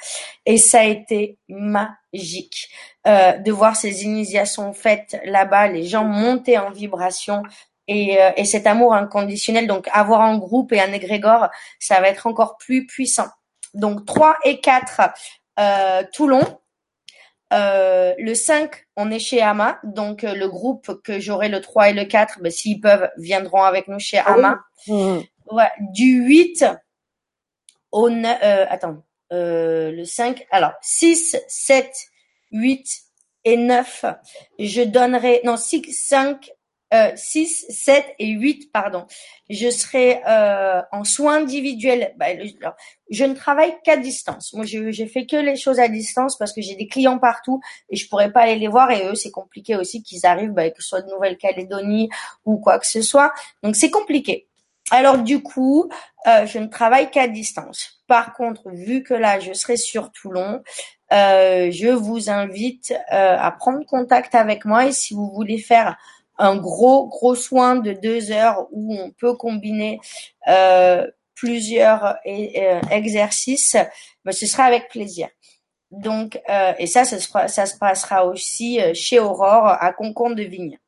Et 0.45 0.57
ça 0.57 0.81
a 0.81 0.85
été 0.85 1.37
magique 1.47 2.69
euh, 3.07 3.33
de 3.33 3.51
voir 3.51 3.75
ces 3.75 4.03
initiations 4.03 4.73
faites 4.73 5.19
là-bas, 5.25 5.67
les 5.67 5.85
gens 5.85 6.03
monter 6.03 6.57
en 6.57 6.69
vibration 6.71 7.43
et, 7.87 8.21
euh, 8.21 8.31
et, 8.35 8.45
cet 8.45 8.67
amour 8.67 8.93
inconditionnel. 8.93 9.67
Donc, 9.67 9.87
avoir 9.91 10.21
un 10.21 10.37
groupe 10.37 10.71
et 10.73 10.81
un 10.81 10.93
égrégore, 10.93 11.47
ça 11.79 11.99
va 12.01 12.09
être 12.09 12.27
encore 12.27 12.57
plus 12.57 12.85
puissant. 12.85 13.27
Donc, 13.73 14.05
3 14.05 14.37
et 14.43 14.59
4, 14.59 15.01
euh, 15.59 16.03
Toulon. 16.13 16.41
Euh, 17.53 18.13
le 18.17 18.33
5, 18.33 18.71
on 18.95 19.11
est 19.11 19.19
chez 19.19 19.41
Ama. 19.41 19.79
Donc, 19.83 20.23
euh, 20.23 20.33
le 20.33 20.47
groupe 20.47 21.01
que 21.03 21.19
j'aurai 21.19 21.49
le 21.49 21.59
3 21.59 21.89
et 21.89 21.93
le 21.93 22.05
4, 22.05 22.39
ben, 22.41 22.51
s'ils 22.51 22.79
peuvent, 22.79 23.09
viendront 23.17 23.63
avec 23.63 23.87
nous 23.87 23.99
chez 23.99 24.19
Ama. 24.19 24.59
Mmh. 24.87 25.19
Ouais. 25.51 25.69
Du 25.91 26.23
8 26.23 26.65
au 27.91 28.09
euh, 28.09 28.65
attends, 28.69 29.03
euh, 29.31 29.91
le 29.91 30.05
5, 30.05 30.45
alors 30.51 30.73
6, 30.81 31.37
7, 31.47 31.89
8 32.51 32.85
et 33.45 33.57
9, 33.57 34.05
je 34.59 34.81
donnerai, 34.81 35.41
non, 35.43 35.57
6, 35.57 35.83
5, 35.91 36.51
euh, 36.93 37.11
6, 37.15 37.67
7 37.69 38.05
et 38.19 38.27
8, 38.27 38.71
pardon. 38.73 39.05
Je 39.49 39.69
serai 39.69 40.21
euh, 40.27 40.81
en 40.91 41.05
soins 41.05 41.37
individuels. 41.37 42.13
Bah, 42.17 42.27
je 43.09 43.23
ne 43.23 43.33
travaille 43.33 43.73
qu'à 43.83 43.95
distance. 43.95 44.53
Moi, 44.53 44.65
j'ai 44.65 45.07
fait 45.07 45.25
que 45.25 45.37
les 45.37 45.55
choses 45.55 45.79
à 45.79 45.87
distance 45.87 46.37
parce 46.37 46.51
que 46.51 46.61
j'ai 46.61 46.75
des 46.75 46.87
clients 46.87 47.17
partout 47.17 47.61
et 47.89 47.95
je 47.95 48.09
pourrais 48.09 48.31
pas 48.31 48.41
aller 48.41 48.57
les 48.57 48.67
voir. 48.67 48.91
Et 48.91 49.07
eux, 49.07 49.15
c'est 49.15 49.31
compliqué 49.31 49.77
aussi 49.77 50.03
qu'ils 50.03 50.25
arrivent, 50.25 50.51
bah, 50.51 50.69
que 50.69 50.81
ce 50.81 50.89
soit 50.89 51.01
de 51.01 51.09
Nouvelle-Calédonie 51.09 52.09
ou 52.43 52.57
quoi 52.57 52.77
que 52.77 52.87
ce 52.87 53.01
soit. 53.01 53.31
Donc, 53.63 53.77
c'est 53.77 53.91
compliqué. 53.91 54.49
Alors 54.89 55.19
du 55.19 55.41
coup, 55.43 55.89
euh, 56.27 56.45
je 56.45 56.59
ne 56.59 56.67
travaille 56.67 57.09
qu'à 57.11 57.27
distance. 57.27 58.01
Par 58.07 58.33
contre, 58.33 58.69
vu 58.71 59.03
que 59.03 59.13
là, 59.13 59.39
je 59.39 59.53
serai 59.53 59.77
sur 59.77 60.11
Toulon, 60.11 60.63
euh, 61.13 61.69
je 61.71 61.89
vous 61.89 62.29
invite 62.29 62.93
euh, 63.11 63.37
à 63.39 63.51
prendre 63.51 63.85
contact 63.85 64.35
avec 64.35 64.65
moi 64.65 64.87
et 64.87 64.91
si 64.91 65.13
vous 65.13 65.29
voulez 65.31 65.59
faire 65.59 65.97
un 66.37 66.55
gros 66.55 67.07
gros 67.07 67.35
soin 67.35 67.75
de 67.75 67.93
deux 67.93 68.31
heures 68.31 68.67
où 68.71 68.95
on 68.97 69.11
peut 69.11 69.35
combiner 69.35 69.99
plusieurs 71.35 72.17
exercices, 72.25 73.77
ben, 74.25 74.31
ce 74.31 74.47
sera 74.47 74.63
avec 74.63 74.89
plaisir. 74.89 75.27
Donc, 75.91 76.39
et 76.79 76.87
ça, 76.87 77.03
ça 77.05 77.19
se, 77.19 77.29
ça 77.47 77.65
se 77.65 77.77
passera 77.77 78.25
aussi 78.25 78.79
chez 78.95 79.19
Aurore 79.19 79.67
à 79.67 79.93
Concombre 79.93 80.35
de 80.35 80.43
Vigne. 80.43 80.79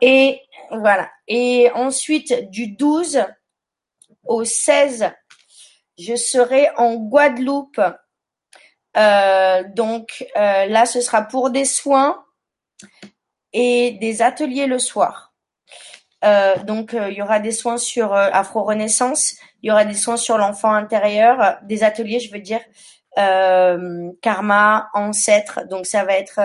Et 0.00 0.40
voilà. 0.72 1.10
Et 1.28 1.70
ensuite, 1.74 2.50
du 2.50 2.68
12 2.68 3.24
au 4.24 4.44
16, 4.44 5.10
je 5.98 6.16
serai 6.16 6.70
en 6.76 6.94
Guadeloupe. 6.94 7.80
Euh, 8.96 9.62
donc 9.74 10.26
euh, 10.36 10.66
là, 10.66 10.86
ce 10.86 11.00
sera 11.00 11.22
pour 11.22 11.50
des 11.50 11.64
soins 11.64 12.24
et 13.52 13.92
des 14.00 14.22
ateliers 14.22 14.66
le 14.66 14.78
soir. 14.78 15.34
Euh, 16.24 16.56
donc 16.64 16.92
il 16.92 17.14
y 17.14 17.22
aura 17.22 17.40
des 17.40 17.50
soins 17.50 17.78
sur 17.78 18.14
Afro-Renaissance, 18.14 19.34
il 19.62 19.68
y 19.68 19.72
aura 19.72 19.84
des 19.84 19.94
soins 19.94 20.16
sur 20.16 20.38
l'enfant 20.38 20.72
intérieur, 20.72 21.58
des 21.64 21.82
ateliers, 21.82 22.20
je 22.20 22.30
veux 22.30 22.40
dire, 22.40 22.60
karma, 24.22 24.88
ancêtre. 24.94 25.66
Donc 25.68 25.86
ça 25.86 26.04
va 26.04 26.14
être 26.14 26.40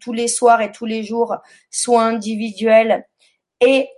tous 0.00 0.12
les 0.12 0.28
soirs 0.28 0.60
et 0.60 0.70
tous 0.70 0.86
les 0.86 1.02
jours 1.02 1.36
soins 1.70 2.08
individuels 2.08 3.06
et 3.60 3.88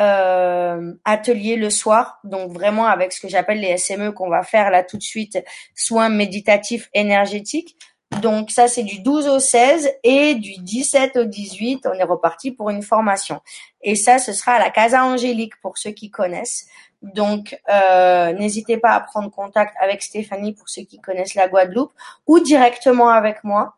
euh, 0.00 0.92
atelier 1.04 1.54
le 1.54 1.70
soir, 1.70 2.18
donc 2.24 2.50
vraiment 2.50 2.86
avec 2.86 3.12
ce 3.12 3.20
que 3.20 3.28
j'appelle 3.28 3.60
les 3.60 3.76
SME 3.76 4.10
qu'on 4.10 4.28
va 4.28 4.42
faire 4.42 4.70
là 4.70 4.82
tout 4.82 4.96
de 4.96 5.02
suite, 5.02 5.42
soins 5.76 6.08
méditatifs 6.08 6.88
énergétiques. 6.94 7.76
Donc 8.20 8.50
ça 8.50 8.66
c'est 8.66 8.82
du 8.82 9.00
12 9.00 9.28
au 9.28 9.38
16 9.38 9.92
et 10.02 10.34
du 10.34 10.54
17 10.58 11.16
au 11.16 11.24
18, 11.24 11.86
on 11.86 11.92
est 11.92 12.04
reparti 12.04 12.50
pour 12.50 12.70
une 12.70 12.82
formation. 12.82 13.40
Et 13.82 13.94
ça 13.94 14.18
ce 14.18 14.32
sera 14.32 14.54
à 14.54 14.58
la 14.58 14.70
Casa 14.70 15.04
Angélique 15.04 15.54
pour 15.62 15.78
ceux 15.78 15.92
qui 15.92 16.10
connaissent. 16.10 16.66
Donc 17.02 17.56
euh, 17.70 18.32
n'hésitez 18.32 18.78
pas 18.78 18.94
à 18.94 19.00
prendre 19.00 19.30
contact 19.30 19.76
avec 19.80 20.02
Stéphanie 20.02 20.54
pour 20.54 20.68
ceux 20.68 20.82
qui 20.82 21.00
connaissent 21.00 21.34
la 21.34 21.46
Guadeloupe 21.46 21.92
ou 22.26 22.40
directement 22.40 23.10
avec 23.10 23.44
moi. 23.44 23.76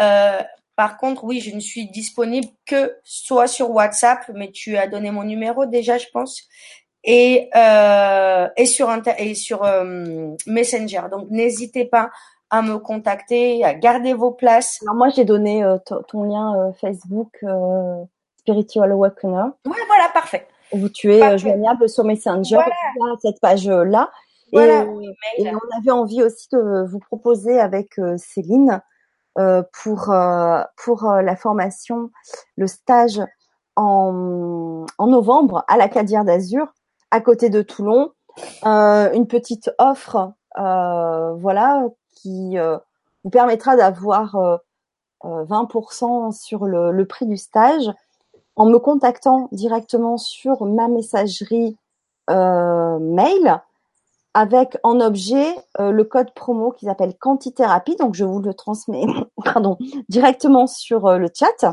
Euh, 0.00 0.40
par 0.76 0.96
contre, 0.96 1.24
oui, 1.24 1.40
je 1.40 1.54
ne 1.54 1.60
suis 1.60 1.90
disponible 1.90 2.48
que 2.66 2.96
soit 3.04 3.46
sur 3.46 3.70
WhatsApp, 3.70 4.20
mais 4.34 4.50
tu 4.50 4.76
as 4.76 4.86
donné 4.88 5.10
mon 5.10 5.24
numéro 5.24 5.66
déjà, 5.66 5.98
je 5.98 6.06
pense, 6.12 6.48
et 7.04 7.50
euh, 7.54 8.48
et 8.56 8.66
sur 8.66 8.90
et 9.18 9.34
sur 9.34 9.64
euh, 9.64 10.34
Messenger. 10.46 11.02
Donc 11.10 11.28
n'hésitez 11.30 11.84
pas 11.84 12.10
à 12.48 12.62
me 12.62 12.78
contacter, 12.78 13.64
à 13.64 13.74
garder 13.74 14.14
vos 14.14 14.30
places. 14.30 14.78
Alors 14.82 14.94
moi, 14.94 15.08
j'ai 15.10 15.24
donné 15.24 15.62
euh, 15.62 15.78
ton 16.08 16.22
lien 16.22 16.72
Facebook 16.80 17.44
Spiritual 18.38 18.92
Awakener. 18.92 19.44
Oui, 19.66 19.78
voilà, 19.86 20.08
parfait. 20.12 20.46
Où 20.72 20.88
tu 20.88 21.12
es 21.12 21.38
joignable 21.38 21.88
sur 21.88 22.04
Messenger, 22.04 22.56
voilà. 22.96 23.16
cette 23.20 23.40
page-là. 23.40 24.10
Voilà, 24.54 24.84
et, 25.38 25.42
et, 25.42 25.50
on 25.50 25.78
avait 25.78 25.90
envie 25.90 26.22
aussi 26.22 26.46
de 26.52 26.84
vous 26.86 26.98
proposer 26.98 27.58
avec 27.58 27.98
Céline 28.18 28.82
pour 29.34 30.10
euh, 30.10 30.62
pour 30.76 31.08
euh, 31.08 31.22
la 31.22 31.36
formation, 31.36 32.10
le 32.56 32.66
stage 32.66 33.20
en, 33.76 34.84
en 34.98 35.06
novembre 35.06 35.64
à 35.68 35.76
la 35.76 35.88
Cadière 35.88 36.24
d'Azur, 36.24 36.72
à 37.10 37.20
côté 37.20 37.50
de 37.50 37.62
Toulon. 37.62 38.12
une 38.64 39.26
petite 39.26 39.70
offre, 39.78 40.32
voilà, 40.56 41.84
qui 42.14 42.56
vous 43.24 43.30
permettra 43.30 43.76
d'avoir 43.76 44.60
20% 45.22 46.32
sur 46.32 46.66
le, 46.66 46.90
le, 46.92 47.06
prix 47.06 47.26
du 47.26 47.36
stage 47.36 47.90
en 48.56 48.66
me 48.66 48.78
contactant 48.78 49.48
directement 49.52 50.16
sur 50.16 50.64
ma 50.64 50.88
messagerie 50.88 51.76
euh, 52.30 52.98
mail 53.00 53.60
avec 54.34 54.78
en 54.82 55.00
objet 55.00 55.54
euh, 55.78 55.90
le 55.90 56.04
code 56.04 56.32
promo 56.34 56.72
qui 56.72 56.86
s'appelle 56.86 57.16
Quantithérapie. 57.18 57.96
Donc, 57.96 58.14
je 58.14 58.24
vous 58.24 58.40
le 58.40 58.54
transmets 58.54 59.04
pardon, 59.44 59.76
directement 60.08 60.66
sur 60.66 61.06
euh, 61.06 61.18
le 61.18 61.28
chat. 61.34 61.72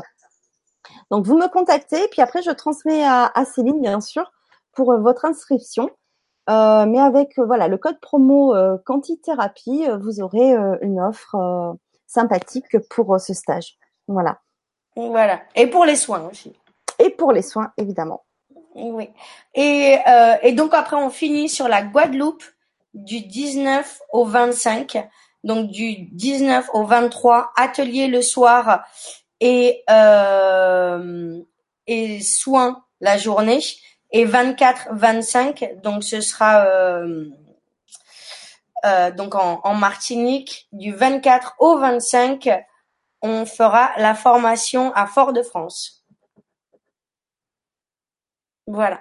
Donc, 1.10 1.26
vous 1.26 1.36
me 1.36 1.48
contactez, 1.48 2.08
puis 2.08 2.22
après, 2.22 2.42
je 2.42 2.50
transmets 2.50 3.04
à, 3.04 3.32
Céline, 3.44 3.80
bien 3.80 4.00
sûr, 4.00 4.30
pour 4.72 4.92
euh, 4.92 4.98
votre 4.98 5.24
inscription. 5.24 5.90
mais 6.48 7.00
avec 7.00 7.38
voilà 7.38 7.68
le 7.68 7.78
code 7.78 8.00
promo 8.00 8.54
Quantithérapie, 8.84 9.86
vous 10.00 10.20
aurez 10.20 10.52
une 10.82 11.00
offre 11.00 11.76
sympathique 12.06 12.78
pour 12.88 13.20
ce 13.20 13.34
stage. 13.34 13.78
Voilà. 14.08 14.40
Voilà. 14.96 15.40
Et 15.54 15.68
pour 15.68 15.84
les 15.84 15.96
soins 15.96 16.28
aussi. 16.28 16.52
Et 16.98 17.10
pour 17.10 17.32
les 17.32 17.42
soins, 17.42 17.72
évidemment. 17.76 18.24
Oui. 18.74 19.10
Et, 19.54 19.98
euh, 20.06 20.34
et 20.42 20.52
donc 20.52 20.74
après, 20.74 20.96
on 20.96 21.10
finit 21.10 21.48
sur 21.48 21.68
la 21.68 21.82
Guadeloupe 21.82 22.44
du 22.94 23.20
19 23.20 24.00
au 24.12 24.24
25. 24.24 25.08
Donc 25.42 25.70
du 25.70 25.96
19 26.12 26.68
au 26.74 26.84
23, 26.84 27.52
atelier 27.56 28.06
le 28.06 28.20
soir 28.20 28.84
et 29.40 29.82
euh, 29.88 31.40
et 31.86 32.20
soins 32.20 32.84
la 33.00 33.16
journée 33.16 33.60
et 34.12 34.26
24-25 34.26 35.80
donc 35.80 36.04
ce 36.04 36.20
sera 36.20 36.66
donc 39.16 39.34
en, 39.34 39.60
en 39.64 39.74
Martinique 39.74 40.68
du 40.72 40.92
24 40.92 41.54
au 41.58 41.78
25 41.78 42.50
on 43.22 43.46
fera 43.46 43.92
la 43.98 44.14
formation 44.14 44.92
à 44.94 45.06
Fort-de-France. 45.06 45.99
Voilà. 48.70 49.00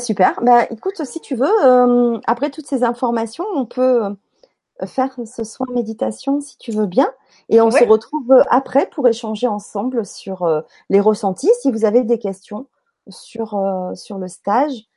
Super. 0.00 0.40
Bah, 0.42 0.64
écoute, 0.70 1.04
si 1.04 1.20
tu 1.20 1.36
veux, 1.36 1.64
euh, 1.64 2.18
après 2.26 2.50
toutes 2.50 2.66
ces 2.66 2.82
informations, 2.82 3.44
on 3.54 3.66
peut 3.66 4.04
euh, 4.04 4.86
faire 4.86 5.14
ce 5.24 5.44
soin 5.44 5.66
méditation 5.72 6.40
si 6.40 6.58
tu 6.58 6.72
veux 6.72 6.86
bien. 6.86 7.08
Et 7.50 7.60
on 7.60 7.70
se 7.70 7.84
retrouve 7.84 8.42
après 8.50 8.86
pour 8.86 9.06
échanger 9.06 9.46
ensemble 9.46 10.04
sur 10.04 10.42
euh, 10.42 10.62
les 10.88 11.00
ressentis. 11.00 11.50
Si 11.60 11.70
vous 11.70 11.84
avez 11.84 12.02
des 12.02 12.18
questions 12.18 12.66
sur, 13.08 13.60
sur 13.94 14.18
le 14.18 14.26
stage, 14.28 14.88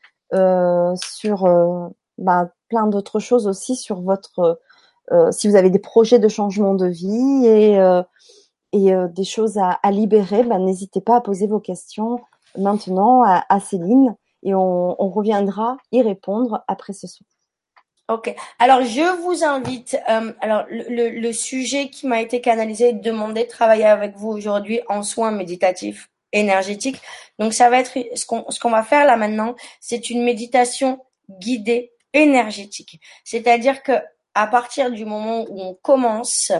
sur 0.95 1.91
bah, 2.18 2.49
plein 2.70 2.88
d'autres 2.88 3.20
choses 3.20 3.47
aussi 3.47 3.76
sur 3.76 4.01
votre 4.01 4.59
si 5.32 5.47
vous 5.47 5.55
avez 5.55 5.70
des 5.70 5.80
projets 5.80 6.20
de 6.20 6.28
changement 6.28 6.74
de 6.74 6.88
vie 6.88 7.45
et, 7.45 7.80
et 8.74 8.91
des 9.09 9.24
choses 9.24 9.57
à, 9.57 9.91
libérer, 9.91 10.43
bah, 10.43 10.57
n'hésitez 10.57 10.99
pas 10.99 11.17
à 11.17 11.21
poser 11.21 11.47
vos 11.47 11.59
questions 11.59 12.19
maintenant 12.57 13.24
à, 13.24 13.59
Céline 13.59 14.15
et 14.43 14.53
on, 14.53 14.95
reviendra 15.09 15.78
y 15.91 16.01
répondre 16.01 16.63
après 16.67 16.93
ce 16.93 17.07
soir. 17.07 17.28
Ok. 18.09 18.36
Alors 18.59 18.82
je 18.84 19.21
vous 19.21 19.45
invite. 19.45 19.97
Euh, 20.09 20.34
alors 20.41 20.65
le, 20.69 21.32
sujet 21.32 21.89
qui 21.89 22.05
m'a 22.05 22.21
été 22.21 22.41
canalisé, 22.41 22.91
demander 22.91 23.45
de 23.45 23.49
travailler 23.49 23.86
avec 23.86 24.17
vous 24.17 24.30
aujourd'hui 24.30 24.82
en 24.89 25.03
soins 25.03 25.32
méditatifs 25.32 26.09
énergétiques. 26.34 27.01
Donc 27.39 27.53
ça 27.53 27.69
va 27.69 27.80
être 27.80 27.93
ce 28.15 28.26
qu'on 28.26 28.43
ce 28.49 28.59
qu'on 28.59 28.71
va 28.71 28.84
faire 28.84 29.05
là 29.05 29.15
maintenant, 29.15 29.55
c'est 29.80 30.09
une 30.09 30.24
méditation 30.24 30.99
guidée 31.30 31.93
énergétique. 32.11 32.99
C'est-à-dire 33.24 33.82
que 33.84 33.93
à 34.36 34.47
partir 34.47 34.91
du 34.91 35.05
moment 35.05 35.45
où 35.49 35.61
on 35.61 35.73
commence, 35.75 36.51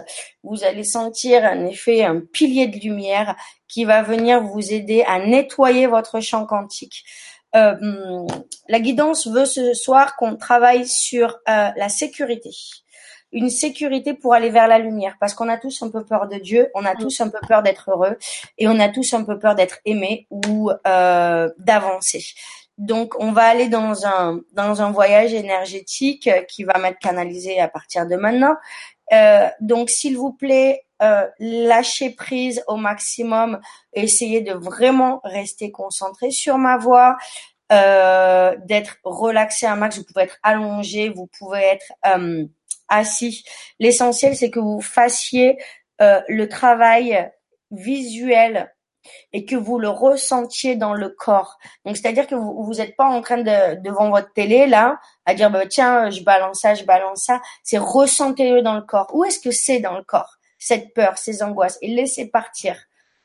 vous 0.44 0.64
allez 0.64 0.84
sentir 0.84 1.44
un 1.44 1.66
effet, 1.66 2.04
un 2.04 2.20
pilier 2.20 2.68
de 2.68 2.78
lumière 2.78 3.36
qui 3.68 3.86
va 3.86 4.04
venir 4.04 4.44
vous 4.44 4.74
aider 4.74 5.04
à 5.08 5.20
nettoyer 5.20 5.88
votre 5.88 6.20
champ 6.20 6.46
quantique. 6.46 7.04
Euh, 7.56 8.26
la 8.68 8.80
guidance 8.80 9.28
veut 9.28 9.46
ce 9.46 9.74
soir 9.74 10.16
qu'on 10.16 10.36
travaille 10.36 10.88
sur 10.88 11.40
euh, 11.50 11.70
la 11.76 11.90
sécurité. 11.90 12.52
Une 13.32 13.50
sécurité 13.50 14.14
pour 14.14 14.36
aller 14.36 14.52
vers 14.52 14.68
la 14.68 14.78
lumière, 14.78 15.18
parce 15.20 15.34
qu'on 15.34 15.50
a 15.50 15.58
tous 15.58 15.82
un 15.82 15.90
peu 15.90 16.06
peur 16.06 16.28
de 16.28 16.38
Dieu, 16.38 16.70
on 16.76 16.86
a 16.86 16.94
mm. 16.94 16.98
tous 17.00 17.22
un 17.22 17.30
peu 17.30 17.40
peur 17.48 17.64
d'être 17.64 17.90
heureux, 17.90 18.18
et 18.60 18.68
on 18.68 18.80
a 18.80 18.90
tous 18.90 19.14
un 19.14 19.24
peu 19.24 19.40
peur 19.40 19.56
d'être 19.56 19.80
aimé 19.86 20.28
ou 20.30 20.72
euh, 20.86 21.50
d'avancer. 21.58 22.24
Donc, 22.78 23.14
on 23.20 23.32
va 23.32 23.44
aller 23.44 23.70
dans 23.70 24.06
un 24.06 24.42
dans 24.54 24.82
un 24.82 24.92
voyage 24.92 25.34
énergétique 25.34 26.30
qui 26.48 26.64
va 26.64 26.80
m'être 26.80 27.00
canalisé 27.00 27.60
à 27.60 27.68
partir 27.68 28.08
de 28.08 28.16
maintenant. 28.16 28.56
Euh, 29.12 29.48
donc, 29.62 29.90
s'il 29.90 30.18
vous 30.18 30.34
plaît, 30.34 30.86
euh, 31.02 31.28
lâchez 31.40 32.12
prise 32.12 32.64
au 32.68 32.78
maximum, 32.78 33.60
essayez 33.94 34.42
de 34.42 34.54
vraiment 34.54 35.20
rester 35.24 35.72
concentré 35.72 36.32
sur 36.32 36.58
ma 36.58 36.78
voix, 36.78 37.18
euh, 37.72 38.56
d'être 38.66 38.98
relaxé 39.04 39.66
un 39.66 39.76
max. 39.76 39.98
Vous 39.98 40.04
pouvez 40.04 40.24
être 40.24 40.40
allongé, 40.44 41.10
vous 41.10 41.28
pouvez 41.38 41.60
être 41.60 41.92
euh, 42.06 42.46
assis. 42.88 43.44
L'essentiel, 43.80 44.36
c'est 44.36 44.50
que 44.52 44.60
vous 44.60 44.82
fassiez 44.82 45.58
euh, 46.02 46.22
le 46.28 46.48
travail 46.50 47.32
visuel 47.72 48.73
et 49.32 49.46
que 49.46 49.56
vous 49.56 49.80
le 49.80 49.90
ressentiez 49.90 50.76
dans 50.76 50.94
le 50.94 51.10
corps. 51.10 51.58
Donc 51.86 51.98
c'est-à-dire 51.98 52.28
que 52.28 52.36
vous 52.36 52.64
vous 52.64 52.82
êtes 52.82 52.96
pas 52.96 53.06
en 53.06 53.22
train 53.22 53.38
de 53.38 53.82
devant 53.82 54.10
votre 54.10 54.32
télé 54.34 54.68
là 54.68 55.00
à 55.26 55.34
dire 55.34 55.50
bah, 55.50 55.66
tiens 55.68 56.10
je 56.10 56.24
balance 56.24 56.62
ça, 56.62 56.74
je 56.74 56.86
balance 56.86 57.24
ça. 57.24 57.42
C'est 57.64 57.78
ressentez-le 57.78 58.62
dans 58.62 58.76
le 58.76 58.82
corps. 58.82 59.10
Où 59.14 59.24
est-ce 59.24 59.40
que 59.40 59.52
c'est 59.52 59.80
dans 59.80 59.98
le 59.98 60.04
corps 60.04 60.38
cette 60.60 60.94
peur, 60.94 61.18
ces 61.18 61.44
angoisses? 61.44 61.78
Et 61.82 61.88
laissez 61.88 62.28
partir 62.28 62.78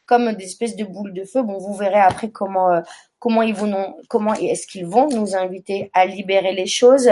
comme 0.06 0.32
des 0.32 0.44
espèces 0.44 0.76
de 0.76 0.84
boules 0.84 1.12
de 1.12 1.24
feu. 1.24 1.42
Bon 1.42 1.58
vous 1.58 1.74
verrez 1.74 2.00
après 2.00 2.30
comment 2.30 2.72
euh, 2.72 2.80
comment 3.18 3.42
ils 3.42 3.54
vont 3.54 3.96
comment 4.08 4.34
est-ce 4.34 4.66
qu'ils 4.66 4.86
vont 4.86 5.08
nous 5.08 5.36
inviter 5.36 5.90
à 5.94 6.06
libérer 6.06 6.52
les 6.52 6.66
choses. 6.66 7.10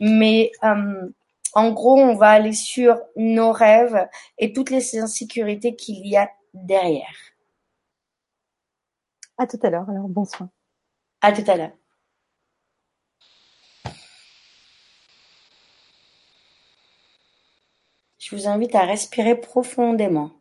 Mais 0.00 0.52
euh, 0.64 1.08
en 1.54 1.70
gros, 1.70 1.98
on 1.98 2.14
va 2.14 2.30
aller 2.30 2.52
sur 2.52 3.00
nos 3.16 3.52
rêves 3.52 4.06
et 4.38 4.52
toutes 4.52 4.70
les 4.70 4.98
insécurités 4.98 5.74
qu'il 5.76 6.06
y 6.06 6.16
a 6.16 6.30
derrière. 6.54 7.27
À 9.38 9.46
tout 9.46 9.58
à 9.62 9.70
l'heure, 9.70 9.88
alors 9.88 10.08
bonsoir. 10.08 10.48
À 11.20 11.32
tout 11.32 11.48
à 11.48 11.56
l'heure. 11.56 11.72
Je 18.18 18.34
vous 18.34 18.48
invite 18.48 18.74
à 18.74 18.84
respirer 18.84 19.40
profondément. 19.40 20.32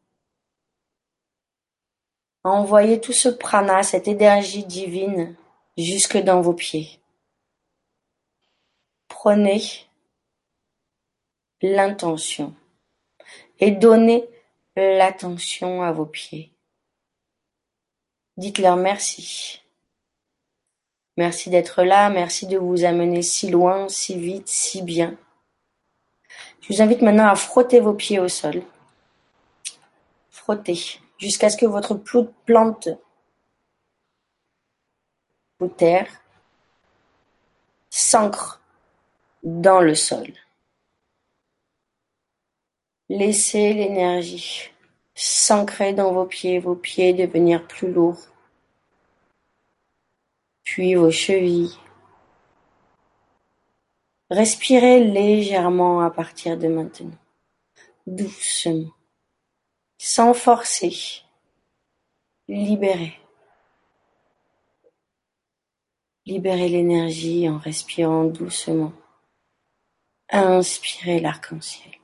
À 2.44 2.50
envoyer 2.50 3.00
tout 3.00 3.14
ce 3.14 3.30
prana, 3.30 3.84
cette 3.84 4.08
énergie 4.08 4.66
divine, 4.66 5.36
jusque 5.78 6.18
dans 6.18 6.42
vos 6.42 6.54
pieds. 6.54 7.00
Prenez 9.08 9.62
l'intention 11.62 12.56
et 13.60 13.72
donnez 13.72 14.28
l'attention 14.76 15.84
à 15.84 15.92
vos 15.92 16.06
pieds. 16.06 16.57
Dites-leur 18.38 18.76
merci. 18.76 19.62
Merci 21.18 21.50
d'être 21.50 21.84
là, 21.84 22.10
merci 22.10 22.46
de 22.46 22.58
vous 22.58 22.86
amener 22.86 23.24
si 23.24 23.50
loin, 23.50 23.90
si 23.90 24.20
vite, 24.20 24.48
si 24.48 24.84
bien. 24.84 25.18
Je 26.62 26.74
vous 26.74 26.82
invite 26.82 27.02
maintenant 27.02 27.28
à 27.28 27.36
frotter 27.36 27.80
vos 27.80 27.96
pieds 27.96 28.20
au 28.20 28.28
sol. 28.28 28.62
Frottez 30.30 30.80
jusqu'à 31.18 31.50
ce 31.50 31.58
que 31.58 31.66
votre 31.66 31.96
plante 32.46 32.90
ou 35.60 35.68
terre 35.68 36.08
s'ancre 37.90 38.62
dans 39.42 39.82
le 39.82 39.96
sol. 39.96 40.32
Laissez 43.10 43.74
l'énergie 43.74 44.70
s'ancrer 45.20 45.94
dans 45.94 46.14
vos 46.14 46.26
pieds, 46.26 46.60
vos 46.60 46.76
pieds 46.76 47.14
devenir 47.14 47.68
plus 47.68 47.92
lourds, 47.92 48.28
puis 50.64 50.94
vos 50.94 51.10
chevilles. 51.10 51.76
Respirez 54.30 55.04
légèrement 55.04 56.02
à 56.02 56.12
partir 56.12 56.56
de 56.58 56.68
maintenant, 56.68 57.18
doucement, 58.06 58.94
sans 59.98 60.34
forcer. 60.36 61.24
Libérez. 62.48 63.20
Libérez 66.26 66.70
l'énergie 66.70 67.50
en 67.50 67.58
respirant 67.58 68.26
doucement. 68.26 68.94
Inspirez 70.30 71.22
l'arc-en-ciel 71.22 71.96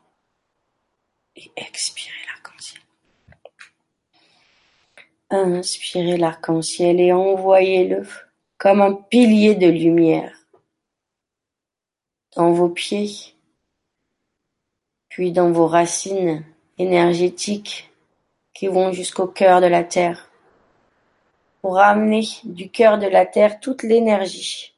et 1.36 1.52
expirez 1.58 2.14
l'arc-en-ciel. 2.28 2.43
Inspirez 5.36 6.18
l'arc-en-ciel 6.18 7.00
et 7.00 7.12
envoyez-le 7.12 8.08
comme 8.60 8.82
un 8.82 8.94
pilier 8.94 9.56
de 9.56 9.66
lumière 9.66 10.38
dans 12.36 12.52
vos 12.52 12.70
pieds, 12.70 13.10
puis 15.10 15.32
dans 15.32 15.52
vos 15.52 15.66
racines 15.66 16.46
énergétiques 16.78 17.92
qui 18.54 18.68
vont 18.68 18.92
jusqu'au 18.92 19.26
cœur 19.26 19.60
de 19.60 19.66
la 19.66 19.84
terre, 19.84 20.30
pour 21.62 21.78
ramener 21.78 22.22
du 22.44 22.70
cœur 22.70 23.00
de 23.00 23.08
la 23.08 23.26
terre 23.26 23.60
toute 23.60 23.82
l'énergie 23.82 24.76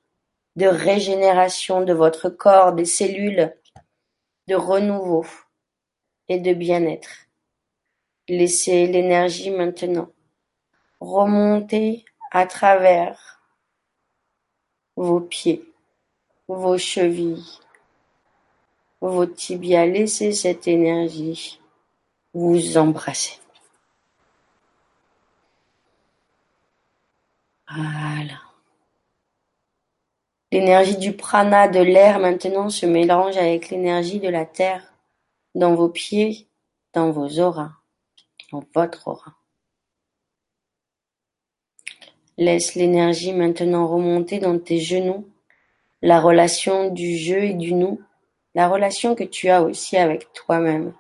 de 0.55 0.67
régénération 0.67 1.81
de 1.81 1.91
votre 1.91 2.29
corps, 2.29 2.71
des 2.71 2.85
cellules, 2.85 3.53
de 4.47 4.55
renouveau 4.55 5.25
et 6.29 6.39
de 6.39 6.53
bien-être. 6.53 7.27
Laissez 8.29 8.87
l'énergie 8.87 9.51
maintenant 9.51 10.09
remonter 10.99 12.05
à 12.31 12.45
travers 12.45 13.41
vos 14.95 15.21
pieds, 15.21 15.63
vos 16.47 16.77
chevilles, 16.77 17.59
vos 19.01 19.25
tibias. 19.25 19.85
Laissez 19.85 20.33
cette 20.33 20.67
énergie 20.67 21.59
vous 22.33 22.77
embrasser. 22.77 23.39
Voilà. 27.67 28.41
L'énergie 30.51 30.97
du 30.97 31.15
prana 31.15 31.67
de 31.67 31.79
l'air 31.79 32.19
maintenant 32.19 32.69
se 32.69 32.85
mélange 32.85 33.37
avec 33.37 33.69
l'énergie 33.69 34.19
de 34.19 34.29
la 34.29 34.45
terre 34.45 34.93
dans 35.55 35.75
vos 35.75 35.89
pieds, 35.89 36.47
dans 36.93 37.11
vos 37.11 37.39
auras, 37.39 37.71
dans 38.51 38.63
votre 38.73 39.07
aura. 39.07 39.33
Laisse 42.37 42.75
l'énergie 42.75 43.33
maintenant 43.33 43.87
remonter 43.87 44.39
dans 44.39 44.59
tes 44.59 44.79
genoux, 44.79 45.25
la 46.01 46.19
relation 46.19 46.89
du 46.89 47.17
je 47.17 47.35
et 47.35 47.53
du 47.53 47.73
nous, 47.73 48.01
la 48.55 48.67
relation 48.67 49.15
que 49.15 49.23
tu 49.23 49.49
as 49.49 49.61
aussi 49.63 49.95
avec 49.95 50.33
toi-même. 50.33 50.93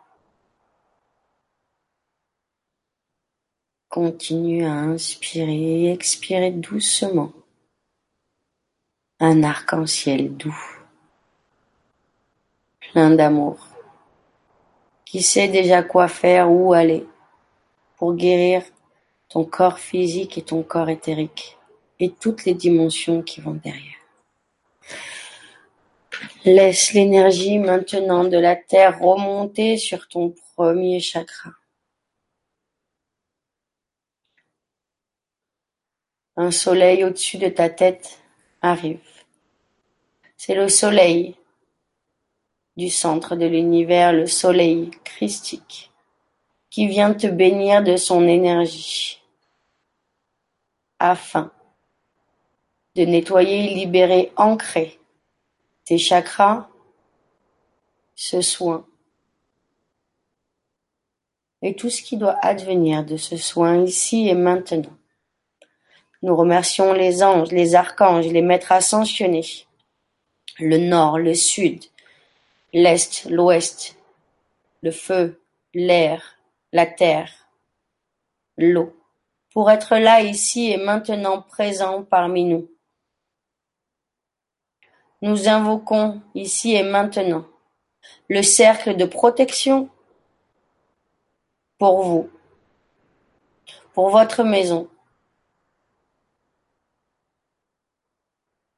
Continue 3.89 4.65
à 4.65 4.73
inspirer 4.73 5.83
et 5.83 5.91
expirer 5.91 6.51
doucement. 6.51 7.31
Un 9.19 9.43
arc-en-ciel 9.43 10.35
doux, 10.35 10.59
plein 12.79 13.11
d'amour, 13.11 13.67
qui 15.05 15.21
sait 15.21 15.47
déjà 15.47 15.83
quoi 15.83 16.07
faire, 16.07 16.51
où 16.51 16.73
aller, 16.73 17.07
pour 17.97 18.15
guérir 18.15 18.63
ton 19.29 19.45
corps 19.45 19.79
physique 19.79 20.37
et 20.37 20.43
ton 20.43 20.63
corps 20.63 20.89
éthérique, 20.89 21.57
et 21.99 22.11
toutes 22.11 22.45
les 22.45 22.53
dimensions 22.53 23.21
qui 23.21 23.41
vont 23.41 23.53
derrière. 23.53 23.95
Laisse 26.43 26.93
l'énergie 26.93 27.57
maintenant 27.57 28.23
de 28.23 28.37
la 28.37 28.55
terre 28.55 28.99
remonter 28.99 29.77
sur 29.77 30.07
ton 30.07 30.33
premier 30.55 30.99
chakra. 30.99 31.51
Un 36.37 36.51
soleil 36.51 37.03
au-dessus 37.03 37.37
de 37.37 37.47
ta 37.47 37.69
tête 37.69 38.19
arrive. 38.61 38.99
C'est 40.37 40.55
le 40.55 40.67
soleil 40.67 41.35
du 42.77 42.89
centre 42.89 43.35
de 43.35 43.45
l'univers, 43.45 44.11
le 44.11 44.27
soleil 44.27 44.91
christique, 45.05 45.91
qui 46.75 46.87
vient 46.87 47.13
te 47.13 47.27
bénir 47.27 47.81
de 47.83 47.95
son 47.95 48.27
énergie, 48.27 49.21
afin 50.99 51.49
de 52.97 53.05
nettoyer, 53.05 53.73
libérer, 53.73 54.33
ancrer 54.35 54.99
tes 55.85 55.97
chakras, 55.97 56.67
ce 58.13 58.41
soin, 58.41 58.85
et 61.61 61.77
tout 61.77 61.89
ce 61.89 62.01
qui 62.01 62.17
doit 62.17 62.37
advenir 62.41 63.05
de 63.05 63.15
ce 63.15 63.37
soin 63.37 63.81
ici 63.81 64.27
et 64.27 64.35
maintenant. 64.35 64.97
Nous 66.23 66.35
remercions 66.35 66.91
les 66.91 67.23
anges, 67.23 67.53
les 67.53 67.75
archanges, 67.75 68.27
les 68.27 68.41
maîtres 68.41 68.73
ascensionnés, 68.73 69.65
le 70.59 70.77
nord, 70.77 71.19
le 71.19 71.35
sud, 71.35 71.85
l'est, 72.73 73.23
l'ouest, 73.29 73.95
le 74.81 74.91
feu, 74.91 75.39
l'air, 75.73 76.34
la 76.71 76.85
terre, 76.85 77.31
l'eau, 78.57 78.95
pour 79.51 79.71
être 79.71 79.97
là 79.97 80.21
ici 80.21 80.71
et 80.71 80.77
maintenant 80.77 81.41
présent 81.41 82.03
parmi 82.03 82.45
nous. 82.45 82.69
Nous 85.21 85.47
invoquons 85.47 86.21
ici 86.33 86.75
et 86.75 86.83
maintenant 86.83 87.45
le 88.29 88.43
cercle 88.43 88.95
de 88.95 89.05
protection 89.05 89.89
pour 91.77 92.03
vous, 92.03 92.29
pour 93.93 94.09
votre 94.09 94.43
maison, 94.43 94.87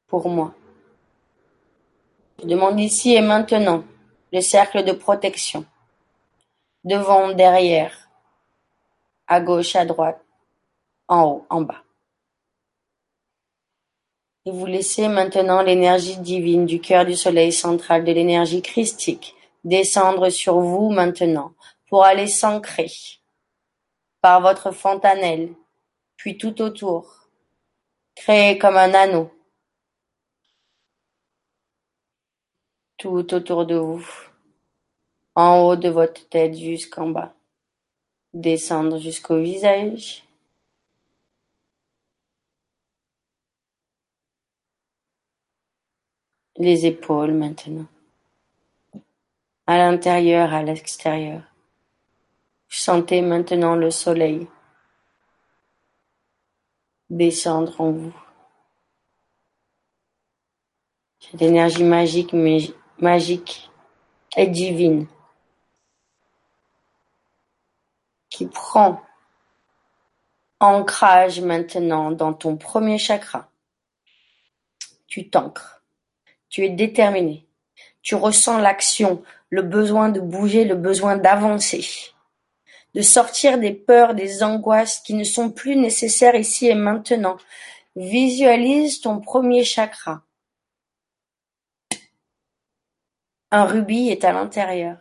pour 0.07 0.29
moi. 0.29 0.53
Je 2.39 2.47
demande 2.47 2.79
ici 2.79 3.13
et 3.13 3.21
maintenant 3.21 3.83
le 4.31 4.41
cercle 4.41 4.83
de 4.83 4.91
protection, 4.91 5.65
devant, 6.83 7.33
derrière, 7.33 8.09
à 9.27 9.41
gauche, 9.41 9.75
à 9.75 9.85
droite, 9.85 10.23
en 11.07 11.23
haut, 11.23 11.45
en 11.49 11.61
bas. 11.61 11.83
Et 14.45 14.51
vous 14.51 14.65
laissez 14.65 15.07
maintenant 15.07 15.61
l'énergie 15.61 16.17
divine 16.17 16.65
du 16.65 16.79
cœur 16.79 17.05
du 17.05 17.15
soleil 17.15 17.51
central, 17.51 18.05
de 18.05 18.11
l'énergie 18.11 18.61
christique, 18.61 19.35
descendre 19.63 20.29
sur 20.29 20.59
vous 20.59 20.89
maintenant, 20.89 21.53
pour 21.89 22.05
aller 22.05 22.27
s'ancrer 22.27 22.91
par 24.21 24.41
votre 24.41 24.71
fontanelle, 24.71 25.53
puis 26.15 26.37
tout 26.37 26.61
autour, 26.61 27.29
créer 28.15 28.57
comme 28.57 28.77
un 28.77 28.93
anneau 28.93 29.31
tout 32.97 33.33
autour 33.33 33.65
de 33.65 33.75
vous, 33.75 34.05
en 35.37 35.59
haut 35.59 35.75
de 35.75 35.87
votre 35.87 36.27
tête 36.29 36.55
jusqu'en 36.55 37.09
bas, 37.09 37.31
descendre 38.33 38.97
jusqu'au 38.97 39.39
visage. 39.39 40.23
Les 46.55 46.87
épaules 46.87 47.35
maintenant. 47.35 47.85
À 49.67 49.77
l'intérieur, 49.77 50.51
à 50.55 50.63
l'extérieur. 50.63 51.43
Vous 52.69 52.75
sentez 52.75 53.21
maintenant 53.21 53.75
le 53.75 53.91
soleil 53.91 54.47
descendre 57.11 57.79
en 57.79 57.91
vous. 57.91 58.15
Cette 61.19 61.43
énergie 61.43 61.83
magique, 61.83 62.33
magique 62.97 63.69
et 64.35 64.47
divine 64.47 65.05
qui 68.37 68.45
prend 68.45 69.01
ancrage 70.59 71.41
maintenant 71.41 72.11
dans 72.11 72.33
ton 72.33 72.55
premier 72.55 72.99
chakra. 72.99 73.49
Tu 75.07 75.27
t'ancres, 75.27 75.81
tu 76.47 76.63
es 76.63 76.69
déterminé, 76.69 77.47
tu 78.03 78.13
ressens 78.13 78.59
l'action, 78.59 79.23
le 79.49 79.63
besoin 79.63 80.09
de 80.09 80.19
bouger, 80.19 80.65
le 80.65 80.75
besoin 80.75 81.17
d'avancer, 81.17 81.83
de 82.93 83.01
sortir 83.01 83.57
des 83.57 83.73
peurs, 83.73 84.13
des 84.13 84.43
angoisses 84.43 84.99
qui 84.99 85.15
ne 85.15 85.23
sont 85.23 85.49
plus 85.49 85.75
nécessaires 85.75 86.35
ici 86.35 86.67
et 86.67 86.75
maintenant. 86.75 87.37
Visualise 87.95 89.01
ton 89.01 89.19
premier 89.19 89.63
chakra 89.63 90.21
Un 93.49 93.65
rubis 93.65 94.09
est 94.09 94.23
à 94.23 94.31
l'intérieur. 94.31 94.97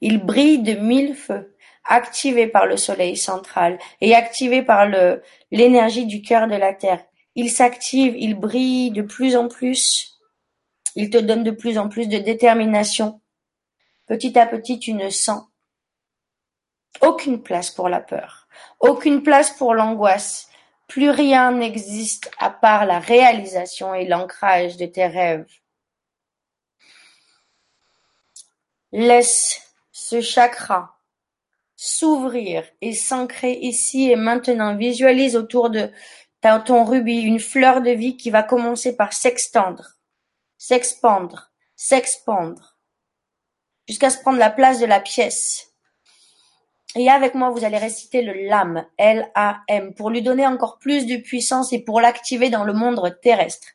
Il 0.00 0.24
brille 0.24 0.62
de 0.62 0.74
mille 0.74 1.16
feux, 1.16 1.55
activé 1.88 2.46
par 2.46 2.66
le 2.66 2.76
soleil 2.76 3.16
central 3.16 3.78
et 4.00 4.14
activé 4.14 4.62
par 4.62 4.86
le 4.86 5.22
l'énergie 5.50 6.06
du 6.06 6.22
cœur 6.22 6.48
de 6.48 6.56
la 6.56 6.74
terre. 6.74 7.04
Il 7.34 7.50
s'active, 7.50 8.14
il 8.16 8.34
brille 8.34 8.90
de 8.90 9.02
plus 9.02 9.36
en 9.36 9.48
plus. 9.48 10.18
Il 10.94 11.10
te 11.10 11.18
donne 11.18 11.44
de 11.44 11.50
plus 11.50 11.78
en 11.78 11.88
plus 11.88 12.08
de 12.08 12.18
détermination. 12.18 13.20
Petit 14.06 14.38
à 14.38 14.46
petit, 14.46 14.78
tu 14.78 14.94
ne 14.94 15.10
sens 15.10 15.42
aucune 17.02 17.42
place 17.42 17.70
pour 17.70 17.88
la 17.88 18.00
peur, 18.00 18.48
aucune 18.80 19.22
place 19.22 19.50
pour 19.50 19.74
l'angoisse. 19.74 20.48
Plus 20.88 21.10
rien 21.10 21.52
n'existe 21.52 22.30
à 22.38 22.48
part 22.48 22.86
la 22.86 23.00
réalisation 23.00 23.92
et 23.92 24.06
l'ancrage 24.06 24.76
de 24.76 24.86
tes 24.86 25.06
rêves. 25.06 25.50
Laisse 28.92 29.74
ce 29.90 30.20
chakra 30.20 30.95
s'ouvrir 31.86 32.64
et 32.80 32.92
s'ancrer 32.92 33.52
ici 33.52 34.10
et 34.10 34.16
maintenant. 34.16 34.76
Visualise 34.76 35.36
autour 35.36 35.70
de 35.70 35.90
ton 36.64 36.84
rubis 36.84 37.22
une 37.22 37.40
fleur 37.40 37.80
de 37.80 37.90
vie 37.90 38.16
qui 38.16 38.30
va 38.30 38.42
commencer 38.42 38.96
par 38.96 39.12
s'extendre, 39.12 39.98
s'expandre, 40.58 41.50
s'expandre, 41.74 42.78
jusqu'à 43.88 44.10
se 44.10 44.20
prendre 44.20 44.38
la 44.38 44.50
place 44.50 44.78
de 44.80 44.86
la 44.86 45.00
pièce. 45.00 45.72
Et 46.94 47.10
avec 47.10 47.34
moi, 47.34 47.50
vous 47.50 47.64
allez 47.64 47.78
réciter 47.78 48.22
le 48.22 48.32
LAM, 48.32 48.86
L-A-M, 48.96 49.94
pour 49.94 50.10
lui 50.10 50.22
donner 50.22 50.46
encore 50.46 50.78
plus 50.78 51.06
de 51.06 51.16
puissance 51.16 51.72
et 51.72 51.80
pour 51.80 52.00
l'activer 52.00 52.48
dans 52.48 52.64
le 52.64 52.72
monde 52.72 53.18
terrestre. 53.22 53.68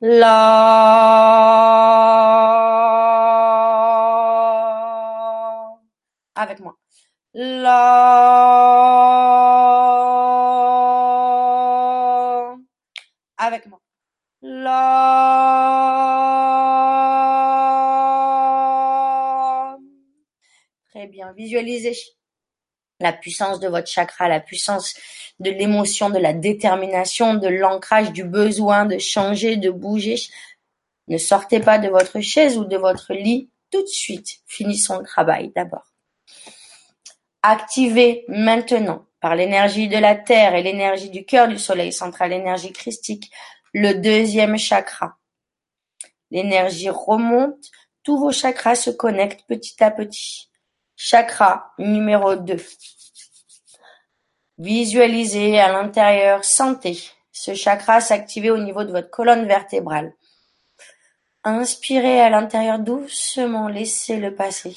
La 0.00 0.56
avec 6.34 6.60
moi. 6.60 6.76
La 7.38 7.76
avec 13.36 13.66
moi. 13.66 13.78
La 14.40 14.96
très 20.88 21.06
bien. 21.08 21.34
Visualisez 21.34 21.94
la 23.00 23.12
puissance 23.12 23.60
de 23.60 23.68
votre 23.68 23.86
chakra, 23.86 24.28
la 24.28 24.40
puissance 24.40 24.94
de 25.38 25.50
l'émotion, 25.50 26.08
de 26.08 26.18
la 26.18 26.32
détermination, 26.32 27.34
de 27.34 27.48
l'ancrage, 27.48 28.12
du 28.12 28.24
besoin 28.24 28.86
de 28.86 28.96
changer, 28.96 29.58
de 29.58 29.68
bouger. 29.68 30.16
Ne 31.08 31.18
sortez 31.18 31.60
pas 31.60 31.78
de 31.78 31.88
votre 31.88 32.20
chaise 32.20 32.56
ou 32.56 32.64
de 32.64 32.78
votre 32.78 33.12
lit 33.12 33.50
tout 33.70 33.82
de 33.82 33.88
suite. 33.88 34.40
Finissons 34.46 35.00
le 35.00 35.04
travail 35.04 35.52
d'abord. 35.54 35.95
Activez 37.42 38.24
maintenant 38.28 39.06
par 39.20 39.34
l'énergie 39.34 39.88
de 39.88 39.98
la 39.98 40.14
terre 40.14 40.54
et 40.54 40.62
l'énergie 40.62 41.10
du 41.10 41.24
cœur 41.24 41.48
du 41.48 41.58
soleil 41.58 41.92
central, 41.92 42.30
l'énergie 42.30 42.72
christique, 42.72 43.30
le 43.72 43.94
deuxième 43.94 44.56
chakra. 44.56 45.16
L'énergie 46.30 46.90
remonte, 46.90 47.70
tous 48.02 48.18
vos 48.18 48.32
chakras 48.32 48.74
se 48.74 48.90
connectent 48.90 49.46
petit 49.46 49.82
à 49.82 49.90
petit. 49.90 50.50
Chakra 50.96 51.72
numéro 51.78 52.36
2. 52.36 52.56
Visualisez 54.58 55.60
à 55.60 55.70
l'intérieur, 55.70 56.44
sentez 56.44 56.98
ce 57.36 57.54
chakra 57.54 58.00
s'activer 58.00 58.50
au 58.50 58.58
niveau 58.58 58.82
de 58.84 58.92
votre 58.92 59.10
colonne 59.10 59.46
vertébrale. 59.46 60.14
Inspirez 61.44 62.20
à 62.20 62.30
l'intérieur 62.30 62.78
doucement, 62.78 63.68
laissez-le 63.68 64.34
passer. 64.34 64.74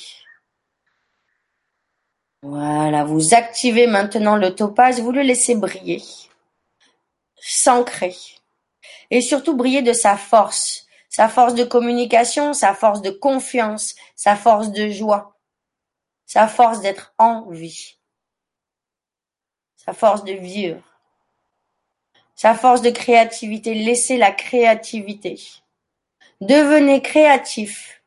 Voilà, 2.42 3.04
vous 3.04 3.34
activez 3.34 3.86
maintenant 3.86 4.38
le 4.38 4.56
topaz, 4.56 5.02
vous 5.02 5.12
le 5.12 5.22
laissez 5.22 5.56
briller, 5.56 6.02
s'ancrer, 7.36 8.16
et 9.12 9.20
surtout 9.20 9.58
briller 9.58 9.82
de 9.82 9.92
sa 9.92 10.16
force, 10.16 10.88
sa 11.10 11.28
force 11.28 11.54
de 11.54 11.66
communication, 11.66 12.54
sa 12.54 12.74
force 12.74 13.02
de 13.02 13.10
confiance, 13.10 13.96
sa 14.16 14.38
force 14.38 14.72
de 14.72 14.90
joie, 14.90 15.36
sa 16.26 16.48
force 16.48 16.80
d'être 16.80 17.14
en 17.18 17.50
vie, 17.50 17.98
sa 19.76 19.92
force 19.92 20.24
de 20.24 20.34
vivre, 20.34 20.82
sa 22.36 22.56
force 22.56 22.82
de 22.82 22.90
créativité. 22.90 23.74
Laissez 23.74 24.16
la 24.16 24.32
créativité. 24.32 25.42
Devenez 26.40 27.02
créatif 27.02 28.02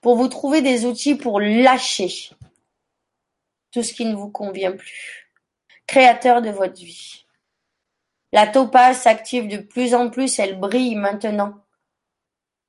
pour 0.00 0.14
vous 0.14 0.28
trouver 0.28 0.62
des 0.62 0.86
outils 0.86 1.16
pour 1.16 1.40
lâcher 1.40 2.30
tout 3.70 3.82
ce 3.82 3.92
qui 3.92 4.04
ne 4.04 4.14
vous 4.14 4.30
convient 4.30 4.72
plus. 4.72 5.30
Créateur 5.86 6.42
de 6.42 6.50
votre 6.50 6.80
vie. 6.80 7.24
La 8.32 8.46
topaze 8.46 9.00
s'active 9.00 9.48
de 9.48 9.58
plus 9.58 9.94
en 9.94 10.10
plus, 10.10 10.38
elle 10.38 10.58
brille 10.58 10.96
maintenant. 10.96 11.64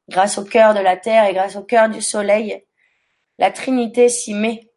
Grâce 0.10 0.38
au 0.38 0.46
cœur 0.46 0.74
de 0.74 0.80
la 0.80 0.98
terre 0.98 1.26
et 1.26 1.34
grâce 1.34 1.56
au 1.56 1.64
cœur 1.64 1.90
du 1.90 2.02
soleil, 2.02 2.66
la 3.38 3.52
Trinité 3.52 4.10
s'y 4.10 4.34
met. 4.34 4.72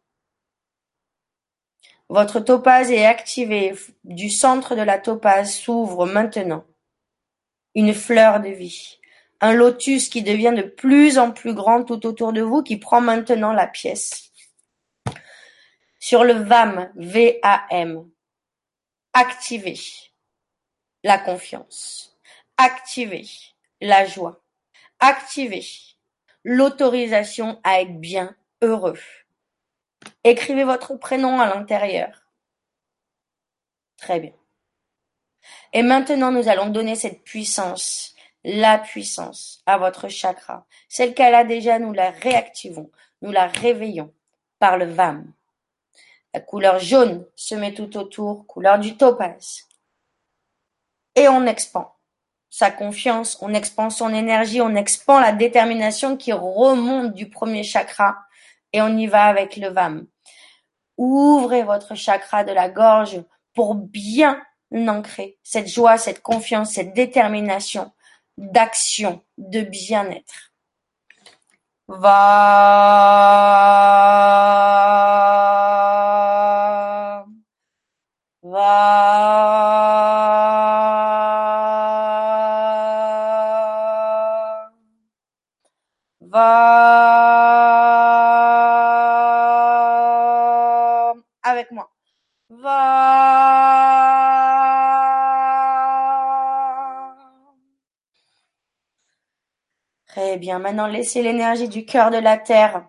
Votre 2.09 2.39
topaze 2.39 2.91
est 2.91 3.05
activée. 3.05 3.73
Du 4.03 4.29
centre 4.29 4.75
de 4.75 4.81
la 4.81 4.99
topaze 4.99 5.53
s'ouvre 5.53 6.05
maintenant 6.05 6.65
une 7.75 7.93
fleur 7.93 8.39
de 8.39 8.49
vie. 8.49 8.99
Un 9.41 9.53
lotus 9.53 10.09
qui 10.09 10.23
devient 10.23 10.53
de 10.55 10.61
plus 10.61 11.17
en 11.17 11.31
plus 11.31 11.53
grand 11.53 11.83
tout 11.83 12.05
autour 12.05 12.33
de 12.33 12.41
vous, 12.41 12.63
qui 12.63 12.77
prend 12.77 13.01
maintenant 13.01 13.51
la 13.51 13.67
pièce. 13.67 14.31
Sur 16.05 16.25
le 16.25 16.33
VAM, 16.33 16.91
V-A-M, 16.97 18.11
activez 19.13 19.79
la 21.01 21.17
confiance, 21.17 22.19
activez 22.57 23.25
la 23.79 24.05
joie, 24.05 24.43
activez 24.99 25.65
l'autorisation 26.43 27.61
à 27.63 27.79
être 27.79 28.01
bien 28.01 28.35
heureux. 28.61 28.99
Écrivez 30.25 30.65
votre 30.65 30.95
prénom 30.95 31.39
à 31.39 31.45
l'intérieur. 31.45 32.27
Très 33.95 34.19
bien. 34.19 34.33
Et 35.71 35.83
maintenant, 35.83 36.33
nous 36.33 36.49
allons 36.49 36.67
donner 36.67 36.97
cette 36.97 37.23
puissance, 37.23 38.13
la 38.43 38.77
puissance 38.77 39.63
à 39.65 39.77
votre 39.77 40.09
chakra. 40.09 40.67
Celle 40.89 41.13
qu'elle 41.13 41.33
a 41.33 41.45
déjà, 41.45 41.79
nous 41.79 41.93
la 41.93 42.09
réactivons, 42.09 42.91
nous 43.21 43.31
la 43.31 43.47
réveillons 43.47 44.13
par 44.59 44.77
le 44.77 44.83
VAM. 44.83 45.33
La 46.33 46.41
couleur 46.41 46.79
jaune 46.79 47.25
se 47.35 47.55
met 47.55 47.73
tout 47.73 47.95
autour, 47.97 48.47
couleur 48.47 48.79
du 48.79 48.97
topaz. 48.97 49.67
Et 51.15 51.27
on 51.27 51.45
expand 51.45 51.87
sa 52.49 52.69
confiance, 52.69 53.37
on 53.41 53.53
expand 53.53 53.91
son 53.91 54.13
énergie, 54.13 54.61
on 54.61 54.75
expand 54.75 55.19
la 55.19 55.31
détermination 55.31 56.17
qui 56.17 56.31
remonte 56.33 57.13
du 57.13 57.27
premier 57.29 57.63
chakra 57.63 58.15
et 58.71 58.81
on 58.81 58.95
y 58.95 59.07
va 59.07 59.23
avec 59.25 59.57
le 59.57 59.69
VAM. 59.69 60.05
Ouvrez 60.97 61.63
votre 61.63 61.95
chakra 61.95 62.43
de 62.43 62.51
la 62.51 62.69
gorge 62.69 63.23
pour 63.55 63.73
bien 63.75 64.39
ancrer 64.71 65.39
cette 65.43 65.67
joie, 65.67 65.97
cette 65.97 66.21
confiance, 66.21 66.73
cette 66.73 66.93
détermination 66.93 67.91
d'action, 68.37 69.23
de 69.37 69.61
bien-être. 69.61 70.53
Va. 71.87 73.13
Maintenant, 100.73 100.91
laissez 100.91 101.21
l'énergie 101.21 101.69
du 101.69 101.85
cœur 101.85 102.09
de 102.09 102.17
la 102.17 102.35
terre, 102.35 102.83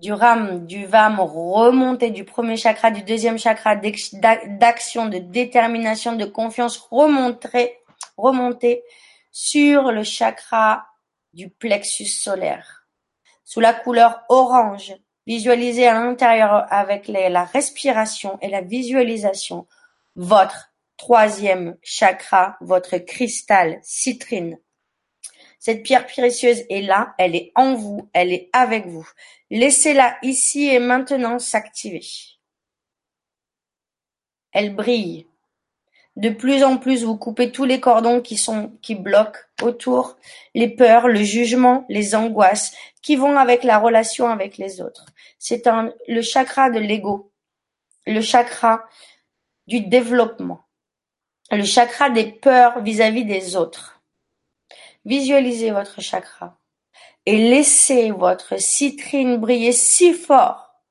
du 0.00 0.12
ram, 0.12 0.66
du 0.66 0.86
vam 0.86 1.20
remonter 1.20 2.10
du 2.10 2.24
premier 2.24 2.56
chakra, 2.56 2.90
du 2.90 3.04
deuxième 3.04 3.38
chakra 3.38 3.76
d'action, 3.76 5.06
de 5.06 5.18
détermination, 5.18 6.16
de 6.16 6.24
confiance, 6.24 6.78
remonter, 6.90 7.78
remonter 8.16 8.82
sur 9.30 9.92
le 9.92 10.02
chakra 10.02 10.84
du 11.32 11.48
plexus 11.48 12.06
solaire. 12.06 12.88
Sous 13.44 13.60
la 13.60 13.74
couleur 13.74 14.24
orange, 14.28 14.96
visualisez 15.28 15.86
à 15.86 15.94
l'intérieur 15.94 16.66
avec 16.70 17.06
la 17.06 17.44
respiration 17.44 18.36
et 18.42 18.48
la 18.48 18.62
visualisation 18.62 19.68
votre 20.16 20.72
troisième 20.96 21.76
chakra, 21.84 22.56
votre 22.60 22.98
cristal 22.98 23.78
citrine. 23.84 24.58
Cette 25.58 25.82
pierre 25.82 26.06
précieuse 26.06 26.64
est 26.70 26.82
là, 26.82 27.14
elle 27.18 27.34
est 27.34 27.52
en 27.54 27.74
vous, 27.74 28.08
elle 28.12 28.32
est 28.32 28.48
avec 28.52 28.86
vous. 28.86 29.08
Laissez-la 29.50 30.16
ici 30.22 30.68
et 30.68 30.78
maintenant 30.78 31.38
s'activer. 31.38 32.04
Elle 34.52 34.74
brille. 34.74 35.26
De 36.16 36.30
plus 36.30 36.64
en 36.64 36.78
plus, 36.78 37.04
vous 37.04 37.16
coupez 37.16 37.52
tous 37.52 37.64
les 37.64 37.78
cordons 37.78 38.20
qui 38.20 38.36
sont, 38.36 38.72
qui 38.82 38.96
bloquent 38.96 39.38
autour, 39.62 40.16
les 40.54 40.68
peurs, 40.68 41.06
le 41.06 41.22
jugement, 41.22 41.84
les 41.88 42.16
angoisses 42.16 42.74
qui 43.02 43.14
vont 43.14 43.36
avec 43.36 43.62
la 43.62 43.78
relation 43.78 44.28
avec 44.28 44.58
les 44.58 44.80
autres. 44.80 45.06
C'est 45.38 45.68
un, 45.68 45.92
le 46.08 46.22
chakra 46.22 46.70
de 46.70 46.80
l'ego, 46.80 47.30
le 48.06 48.20
chakra 48.20 48.84
du 49.68 49.82
développement, 49.82 50.66
le 51.52 51.64
chakra 51.64 52.10
des 52.10 52.32
peurs 52.32 52.80
vis-à-vis 52.82 53.24
des 53.24 53.54
autres. 53.54 53.97
Visualisez 55.08 55.70
votre 55.70 56.02
chakra 56.02 56.58
et 57.24 57.38
laissez 57.48 58.10
votre 58.10 58.60
citrine 58.60 59.38
briller 59.38 59.72
si 59.72 60.12
fort 60.12 60.82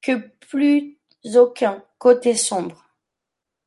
que 0.00 0.16
plus 0.48 0.98
aucun 1.34 1.84
côté 1.98 2.34
sombre 2.34 2.82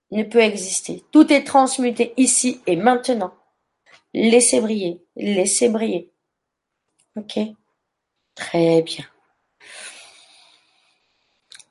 ne 0.10 0.24
peut 0.24 0.40
exister. 0.40 1.04
Tout 1.12 1.32
est 1.32 1.44
transmuté 1.44 2.16
ici 2.18 2.62
et 2.66 2.76
maintenant. 2.76 3.32
Laissez 4.16 4.60
briller, 4.60 5.06
laissez 5.16 5.70
briller. 5.70 6.12
Ok? 7.16 7.38
Très 8.34 8.82
bien. 8.82 9.06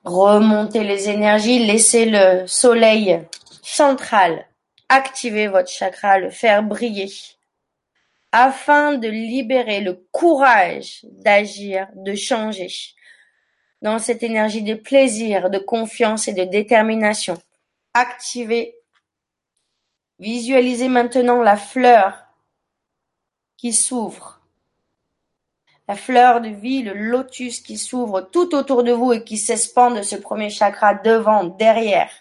Remontez 0.05 0.85
les 0.85 1.09
énergies, 1.09 1.67
laissez 1.67 2.05
le 2.05 2.47
soleil 2.47 3.27
central 3.61 4.47
activer 4.89 5.49
votre 5.49 5.69
chakra, 5.69 6.21
le 6.21 6.31
faire 6.31 6.63
briller, 6.63 7.11
afin 8.33 8.95
de 8.95 9.09
libérer 9.09 9.81
le 9.81 9.95
courage 10.13 11.01
d'agir, 11.05 11.89
de 11.95 12.15
changer, 12.15 12.69
dans 13.83 13.99
cette 13.99 14.23
énergie 14.23 14.63
de 14.63 14.75
plaisir, 14.75 15.51
de 15.51 15.59
confiance 15.59 16.29
et 16.29 16.35
de 16.35 16.45
détermination. 16.45 17.37
Activez, 17.95 18.77
visualisez 20.19 20.89
maintenant 20.89 21.43
la 21.43 21.57
fleur 21.57 22.25
qui 23.57 23.73
s'ouvre 23.73 24.41
la 25.91 25.97
fleur 25.97 26.41
de 26.41 26.51
vie, 26.51 26.85
le 26.85 26.93
lotus 26.93 27.59
qui 27.59 27.77
s'ouvre 27.77 28.21
tout 28.21 28.55
autour 28.55 28.85
de 28.85 28.93
vous 28.93 29.13
et 29.13 29.25
qui 29.25 29.37
s'expand 29.37 29.97
de 29.97 30.03
ce 30.03 30.15
premier 30.15 30.49
chakra 30.49 30.95
devant, 30.95 31.43
derrière, 31.43 32.13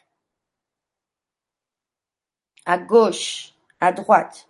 à 2.65 2.79
gauche, 2.79 3.53
à 3.79 3.91
droite. 3.91 4.48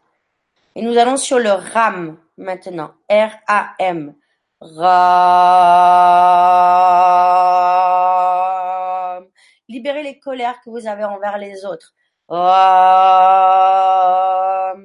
Et 0.79 0.81
nous 0.81 0.97
allons 0.97 1.17
sur 1.17 1.39
le 1.39 1.51
RAM 1.51 2.17
maintenant. 2.37 2.93
R-A-M. 3.09 4.15
RAM. 4.61 4.85
Libérez 9.67 10.03
les 10.03 10.19
colères 10.19 10.61
que 10.63 10.69
vous 10.69 10.87
avez 10.87 11.03
envers 11.03 11.37
les 11.37 11.65
autres. 11.65 11.93
RAM. 12.29 12.47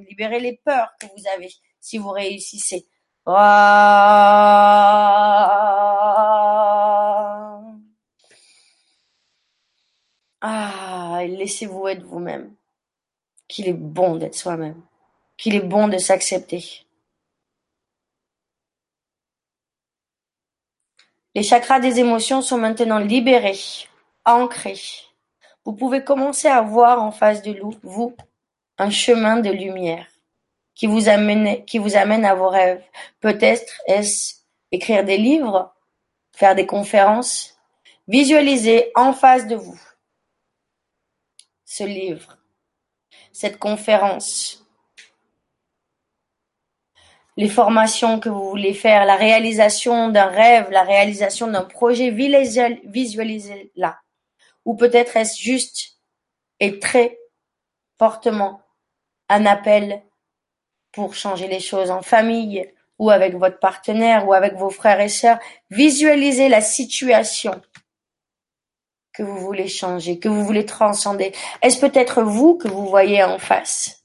Libérez 0.09 0.41
les 0.41 0.61
peurs 0.65 0.91
que 1.01 1.07
vous 1.07 1.29
avez 1.33 1.53
si 1.79 1.99
vous 1.99 2.11
réussissez. 2.11 2.89
RAM. 3.25 3.45
Ah, 10.41 11.23
laissez-vous 11.25 11.87
être 11.87 12.03
vous-même. 12.03 12.57
Qu'il 13.47 13.69
est 13.69 13.73
bon 13.75 14.17
d'être 14.17 14.35
soi-même. 14.35 14.83
Qu'il 15.37 15.55
est 15.55 15.61
bon 15.61 15.89
de 15.89 15.99
s'accepter. 15.99 16.85
Les 21.35 21.43
chakras 21.43 21.81
des 21.81 21.99
émotions 21.99 22.43
sont 22.43 22.59
maintenant 22.59 22.99
libérés, 22.99 23.59
ancrés. 24.25 24.81
Vous 25.65 25.73
pouvez 25.73 26.05
commencer 26.05 26.47
à 26.47 26.63
voir 26.63 27.03
en 27.03 27.11
face 27.11 27.43
de 27.43 27.59
vous 27.83 28.15
un 28.79 28.91
chemin 28.91 29.39
de 29.39 29.51
lumière 29.51 30.07
qui 30.75 30.87
vous 30.87 31.09
amène, 31.09 31.65
qui 31.65 31.79
vous 31.79 31.97
amène 31.97 32.25
à 32.25 32.35
vos 32.35 32.49
rêves. 32.49 32.85
Peut-être 33.21 33.81
est-ce 33.87 34.35
écrire 34.71 35.05
des 35.05 35.19
livres, 35.19 35.75
faire 36.33 36.55
des 36.55 36.67
conférences, 36.67 37.57
visualiser 38.09 38.91
en 38.95 39.13
face 39.13 39.47
de 39.47 39.57
vous 39.57 39.81
ce 41.65 41.85
livre, 41.85 42.39
cette 43.33 43.59
conférence, 43.59 44.64
les 47.37 47.49
formations 47.49 48.21
que 48.21 48.29
vous 48.29 48.49
voulez 48.49 48.75
faire, 48.75 49.05
la 49.07 49.17
réalisation 49.17 50.09
d'un 50.09 50.27
rêve, 50.27 50.71
la 50.71 50.83
réalisation 50.83 51.49
d'un 51.49 51.65
projet, 51.65 52.11
visualisez-la. 52.11 53.99
Ou 54.65 54.77
peut-être 54.77 55.17
est-ce 55.17 55.41
juste 55.41 55.99
et 56.61 56.79
très 56.79 57.19
fortement 57.99 58.63
un 59.29 59.47
appel 59.47 60.03
pour 60.93 61.15
changer 61.15 61.49
les 61.49 61.61
choses 61.61 61.91
en 61.91 62.03
famille 62.03 62.73
ou 62.99 63.11
avec 63.11 63.35
votre 63.35 63.59
partenaire 63.59 64.29
ou 64.29 64.33
avec 64.33 64.55
vos 64.55 64.71
frères 64.71 65.01
et 65.01 65.09
sœurs. 65.09 65.39
Visualisez 65.71 66.49
la 66.49 66.61
situation 66.61 67.61
que 69.13 69.23
vous 69.23 69.39
voulez 69.39 69.69
changer, 69.69 70.19
que 70.19 70.29
vous 70.29 70.45
voulez 70.45 70.65
transcender. 70.67 71.33
Est-ce 71.63 71.81
peut-être 71.81 72.23
vous 72.23 72.57
que 72.57 72.69
vous 72.69 72.87
voyez 72.87 73.23
en 73.25 73.39
face, 73.39 74.05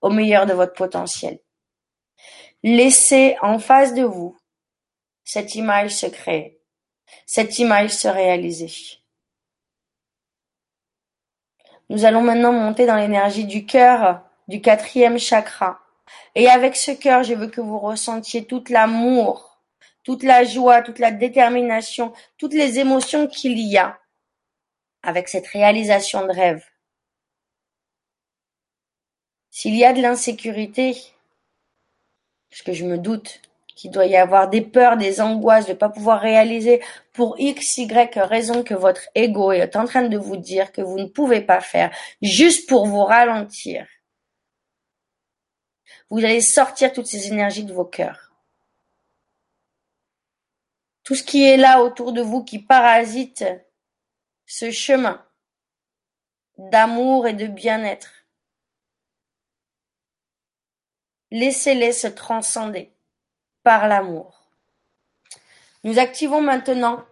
au 0.00 0.10
meilleur 0.10 0.46
de 0.46 0.52
votre 0.52 0.74
potentiel? 0.74 1.40
Laissez 2.62 3.36
en 3.40 3.58
face 3.58 3.94
de 3.94 4.02
vous 4.02 4.36
cette 5.24 5.54
image 5.54 5.94
se 5.94 6.06
créer, 6.06 6.60
cette 7.24 7.58
image 7.58 7.90
se 7.90 8.08
réaliser. 8.08 8.70
Nous 11.88 12.04
allons 12.04 12.22
maintenant 12.22 12.52
monter 12.52 12.86
dans 12.86 12.96
l'énergie 12.96 13.46
du 13.46 13.64
cœur, 13.64 14.22
du 14.48 14.60
quatrième 14.60 15.18
chakra. 15.18 15.80
Et 16.34 16.48
avec 16.48 16.76
ce 16.76 16.90
cœur, 16.90 17.22
je 17.22 17.34
veux 17.34 17.48
que 17.48 17.60
vous 17.60 17.78
ressentiez 17.78 18.44
tout 18.44 18.64
l'amour, 18.68 19.60
toute 20.04 20.22
la 20.22 20.44
joie, 20.44 20.82
toute 20.82 20.98
la 20.98 21.10
détermination, 21.10 22.12
toutes 22.36 22.54
les 22.54 22.78
émotions 22.78 23.26
qu'il 23.26 23.58
y 23.58 23.78
a 23.78 23.98
avec 25.02 25.28
cette 25.28 25.46
réalisation 25.46 26.26
de 26.26 26.32
rêve. 26.32 26.64
S'il 29.50 29.74
y 29.76 29.84
a 29.84 29.92
de 29.92 30.02
l'insécurité, 30.02 30.96
parce 32.50 32.62
que 32.62 32.72
je 32.72 32.84
me 32.84 32.98
doute 32.98 33.40
qu'il 33.80 33.90
doit 33.90 34.06
y 34.06 34.16
avoir 34.16 34.50
des 34.50 34.60
peurs, 34.60 34.96
des 34.96 35.20
angoisses 35.20 35.66
de 35.66 35.72
ne 35.72 35.76
pas 35.76 35.88
pouvoir 35.88 36.20
réaliser 36.20 36.82
pour 37.12 37.36
x, 37.38 37.78
y 37.78 38.18
raison 38.18 38.62
que 38.62 38.74
votre 38.74 39.08
ego 39.14 39.52
est 39.52 39.76
en 39.76 39.86
train 39.86 40.02
de 40.02 40.18
vous 40.18 40.36
dire 40.36 40.70
que 40.72 40.82
vous 40.82 40.98
ne 40.98 41.06
pouvez 41.06 41.40
pas 41.40 41.60
faire, 41.60 41.90
juste 42.20 42.68
pour 42.68 42.86
vous 42.86 43.04
ralentir. 43.04 43.86
Vous 46.10 46.18
allez 46.18 46.40
sortir 46.40 46.92
toutes 46.92 47.06
ces 47.06 47.28
énergies 47.28 47.64
de 47.64 47.72
vos 47.72 47.84
cœurs. 47.84 48.32
Tout 51.04 51.14
ce 51.14 51.22
qui 51.22 51.44
est 51.44 51.56
là 51.56 51.82
autour 51.82 52.12
de 52.12 52.20
vous 52.20 52.44
qui 52.44 52.58
parasite 52.58 53.44
ce 54.44 54.70
chemin 54.70 55.24
d'amour 56.58 57.26
et 57.26 57.32
de 57.32 57.46
bien-être. 57.46 58.19
Laissez-les 61.30 61.92
se 61.92 62.06
transcender 62.06 62.92
par 63.62 63.88
l'amour. 63.88 64.50
Nous 65.84 65.98
activons 65.98 66.40
maintenant 66.40 67.04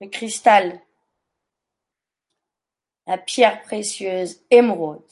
le 0.00 0.08
cristal, 0.08 0.80
la 3.06 3.18
pierre 3.18 3.62
précieuse 3.62 4.40
émeraude. 4.50 5.02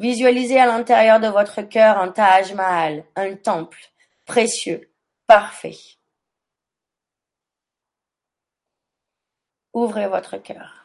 Visualisez 0.00 0.58
à 0.58 0.66
l'intérieur 0.66 1.20
de 1.20 1.28
votre 1.28 1.62
cœur 1.62 1.98
un 1.98 2.10
Taj 2.10 2.52
Mahal, 2.54 3.04
un 3.14 3.36
temple 3.36 3.78
précieux, 4.24 4.90
parfait. 5.26 5.76
Ouvrez 9.72 10.06
votre 10.08 10.38
cœur. 10.38 10.84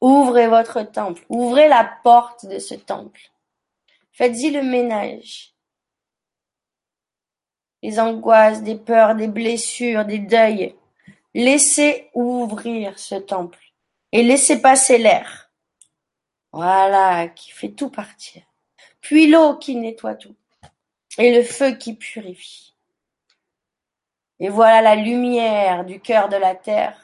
Ouvrez 0.00 0.46
votre 0.46 0.82
temple. 0.82 1.24
Ouvrez 1.28 1.68
la 1.68 1.84
porte 2.02 2.46
de 2.46 2.58
ce 2.58 2.74
temple. 2.74 3.30
Faites-y 4.16 4.50
le 4.50 4.62
ménage. 4.62 5.52
Les 7.82 8.00
angoisses, 8.00 8.62
des 8.62 8.76
peurs, 8.76 9.14
des 9.14 9.28
blessures, 9.28 10.06
des 10.06 10.20
deuils. 10.20 10.74
Laissez 11.34 12.08
ouvrir 12.14 12.98
ce 12.98 13.16
temple 13.16 13.62
et 14.12 14.22
laissez 14.22 14.62
passer 14.62 14.96
l'air. 14.96 15.50
Voilà, 16.50 17.28
qui 17.28 17.50
fait 17.50 17.72
tout 17.72 17.90
partir. 17.90 18.40
Puis 19.02 19.26
l'eau 19.26 19.56
qui 19.58 19.76
nettoie 19.76 20.14
tout. 20.14 20.34
Et 21.18 21.36
le 21.36 21.42
feu 21.42 21.72
qui 21.72 21.92
purifie. 21.92 22.74
Et 24.40 24.48
voilà 24.48 24.80
la 24.80 24.96
lumière 24.96 25.84
du 25.84 26.00
cœur 26.00 26.30
de 26.30 26.36
la 26.36 26.54
terre. 26.54 26.98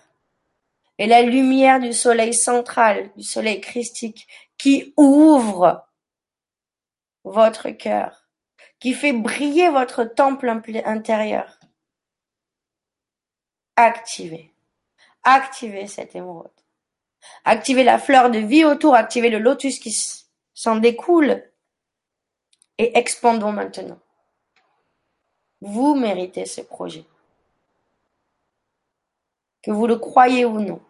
Et 0.97 1.07
la 1.07 1.21
lumière 1.21 1.79
du 1.79 1.93
soleil 1.93 2.33
central, 2.33 3.11
du 3.19 3.23
soleil 3.23 3.61
christique, 3.61 4.27
qui 4.57 4.95
ouvre 4.97 5.87
votre 7.24 7.70
cœur, 7.70 8.27
qui 8.78 8.94
fait 8.94 9.12
briller 9.12 9.69
votre 9.69 10.05
temple 10.05 10.49
intérieur. 10.85 11.59
Activez. 13.77 14.53
Activez 15.23 15.86
cette 15.86 16.15
émeraude. 16.15 16.51
Activez 17.44 17.85
la 17.85 17.99
fleur 17.99 18.31
de 18.31 18.39
vie 18.39 18.65
autour, 18.65 18.94
activez 18.94 19.31
le 19.31 19.39
lotus 19.39 19.78
qui 19.78 19.97
s'en 20.55 20.77
découle. 20.77 21.43
Et 22.78 22.99
expandons 22.99 23.53
maintenant. 23.53 23.99
Vous 25.61 25.94
méritez 25.94 26.47
ce 26.47 26.61
projet. 26.61 27.05
Que 29.62 29.70
vous 29.70 29.86
le 29.86 29.97
croyez 29.97 30.44
ou 30.44 30.59
non. 30.59 30.81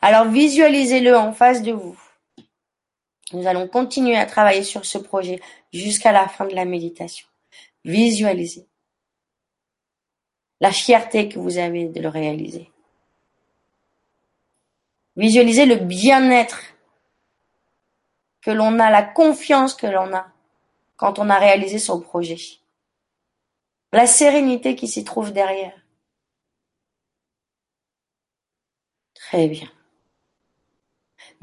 Alors 0.00 0.26
visualisez-le 0.26 1.16
en 1.16 1.32
face 1.32 1.62
de 1.62 1.72
vous. 1.72 1.98
Nous 3.32 3.46
allons 3.46 3.66
continuer 3.68 4.16
à 4.16 4.26
travailler 4.26 4.62
sur 4.62 4.84
ce 4.84 4.98
projet 4.98 5.40
jusqu'à 5.72 6.12
la 6.12 6.28
fin 6.28 6.46
de 6.46 6.54
la 6.54 6.64
méditation. 6.64 7.26
Visualisez 7.84 8.66
la 10.60 10.72
fierté 10.72 11.28
que 11.28 11.38
vous 11.38 11.58
avez 11.58 11.88
de 11.88 12.00
le 12.00 12.08
réaliser. 12.08 12.70
Visualisez 15.16 15.66
le 15.66 15.76
bien-être 15.76 16.58
que 18.40 18.50
l'on 18.50 18.78
a, 18.78 18.90
la 18.90 19.02
confiance 19.02 19.74
que 19.74 19.86
l'on 19.86 20.14
a 20.14 20.26
quand 20.96 21.18
on 21.18 21.30
a 21.30 21.38
réalisé 21.38 21.78
son 21.78 22.00
projet. 22.00 22.38
La 23.92 24.06
sérénité 24.06 24.74
qui 24.74 24.88
s'y 24.88 25.04
trouve 25.04 25.32
derrière. 25.32 25.74
Très 29.14 29.48
bien. 29.48 29.70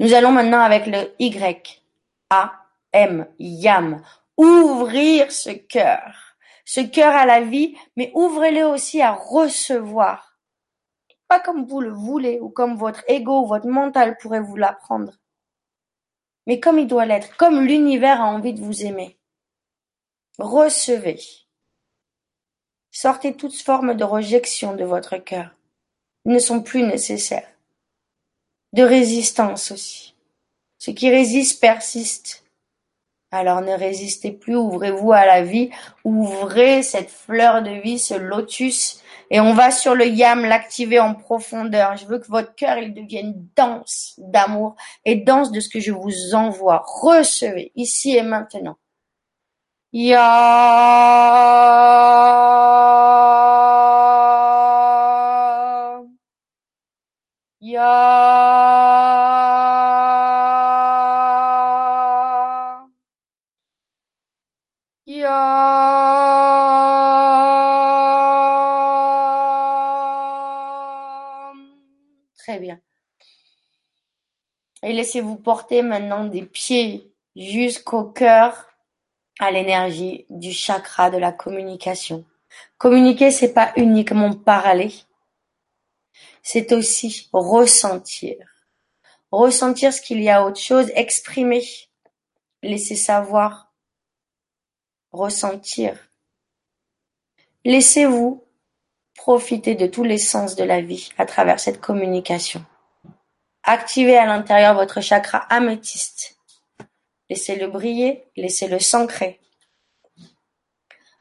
Nous 0.02 0.14
allons 0.14 0.32
maintenant 0.32 0.58
avec 0.58 0.86
le 0.86 1.14
Y. 1.20 1.80
A, 2.28 2.52
M, 2.92 3.28
YAM. 3.38 4.02
Ouvrir 4.36 5.30
ce 5.30 5.50
cœur. 5.50 6.36
Ce 6.64 6.80
cœur 6.80 7.14
à 7.14 7.24
la 7.24 7.42
vie, 7.42 7.76
mais 7.94 8.10
ouvrez-le 8.12 8.66
aussi 8.66 9.00
à 9.00 9.12
recevoir. 9.12 10.36
Pas 11.28 11.38
comme 11.38 11.66
vous 11.66 11.80
le 11.80 11.92
voulez 11.92 12.40
ou 12.40 12.48
comme 12.48 12.76
votre 12.76 13.04
ego 13.06 13.46
votre 13.46 13.68
mental 13.68 14.18
pourrait 14.18 14.40
vous 14.40 14.56
l'apprendre. 14.56 15.20
Mais 16.48 16.58
comme 16.58 16.80
il 16.80 16.88
doit 16.88 17.06
l'être, 17.06 17.36
comme 17.36 17.60
l'univers 17.60 18.20
a 18.20 18.26
envie 18.26 18.54
de 18.54 18.60
vous 18.60 18.84
aimer. 18.84 19.20
Recevez. 20.40 21.20
Sortez 22.90 23.36
toute 23.36 23.54
forme 23.54 23.94
de 23.94 24.02
rejection 24.02 24.74
de 24.74 24.84
votre 24.84 25.18
cœur. 25.18 25.54
Ils 26.24 26.32
ne 26.32 26.40
sont 26.40 26.60
plus 26.60 26.82
nécessaires. 26.82 27.51
De 28.72 28.82
résistance 28.82 29.70
aussi. 29.70 30.14
Ce 30.78 30.90
qui 30.90 31.10
résiste 31.10 31.60
persiste. 31.60 32.44
Alors 33.30 33.62
ne 33.62 33.72
résistez 33.72 34.30
plus, 34.30 34.56
ouvrez-vous 34.56 35.12
à 35.12 35.24
la 35.24 35.42
vie, 35.42 35.70
ouvrez 36.04 36.82
cette 36.82 37.10
fleur 37.10 37.62
de 37.62 37.70
vie, 37.70 37.98
ce 37.98 38.12
lotus, 38.12 39.02
et 39.30 39.40
on 39.40 39.54
va 39.54 39.70
sur 39.70 39.94
le 39.94 40.06
yam, 40.06 40.44
l'activer 40.44 41.00
en 41.00 41.14
profondeur. 41.14 41.96
Je 41.96 42.04
veux 42.04 42.18
que 42.18 42.28
votre 42.28 42.54
cœur, 42.54 42.76
il 42.76 42.92
devienne 42.92 43.48
dense 43.56 44.14
d'amour 44.18 44.76
et 45.06 45.16
dense 45.16 45.50
de 45.50 45.60
ce 45.60 45.70
que 45.70 45.80
je 45.80 45.92
vous 45.92 46.34
envoie. 46.34 46.84
Recevez, 46.86 47.72
ici 47.74 48.14
et 48.14 48.22
maintenant. 48.22 48.76
Laissez-vous 75.02 75.34
porter 75.34 75.82
maintenant 75.82 76.26
des 76.26 76.42
pieds 76.42 77.12
jusqu'au 77.34 78.04
cœur, 78.04 78.68
à 79.40 79.50
l'énergie 79.50 80.26
du 80.30 80.52
chakra 80.52 81.10
de 81.10 81.18
la 81.18 81.32
communication. 81.32 82.24
Communiquer, 82.78 83.32
c'est 83.32 83.52
pas 83.52 83.72
uniquement 83.76 84.32
parler. 84.32 84.92
C'est 86.44 86.70
aussi 86.70 87.28
ressentir. 87.32 88.36
Ressentir 89.32 89.92
ce 89.92 90.00
qu'il 90.00 90.22
y 90.22 90.28
a 90.28 90.46
autre 90.46 90.60
chose, 90.60 90.92
exprimer, 90.94 91.64
laisser 92.62 92.94
savoir, 92.94 93.72
ressentir. 95.10 95.98
Laissez-vous 97.64 98.44
profiter 99.16 99.74
de 99.74 99.88
tous 99.88 100.04
les 100.04 100.18
sens 100.18 100.54
de 100.54 100.62
la 100.62 100.80
vie 100.80 101.08
à 101.18 101.26
travers 101.26 101.58
cette 101.58 101.80
communication. 101.80 102.64
Activez 103.64 104.16
à 104.16 104.26
l'intérieur 104.26 104.74
votre 104.74 105.00
chakra 105.00 105.38
améthyste. 105.38 106.36
Laissez-le 107.30 107.68
briller, 107.68 108.24
laissez-le 108.36 108.78
s'ancrer. 108.78 109.40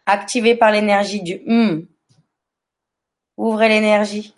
Activé 0.05 0.55
par 0.55 0.71
l'énergie 0.71 1.21
du 1.21 1.41
hum. 1.47 1.87
Ouvrez 3.37 3.69
l'énergie 3.69 4.33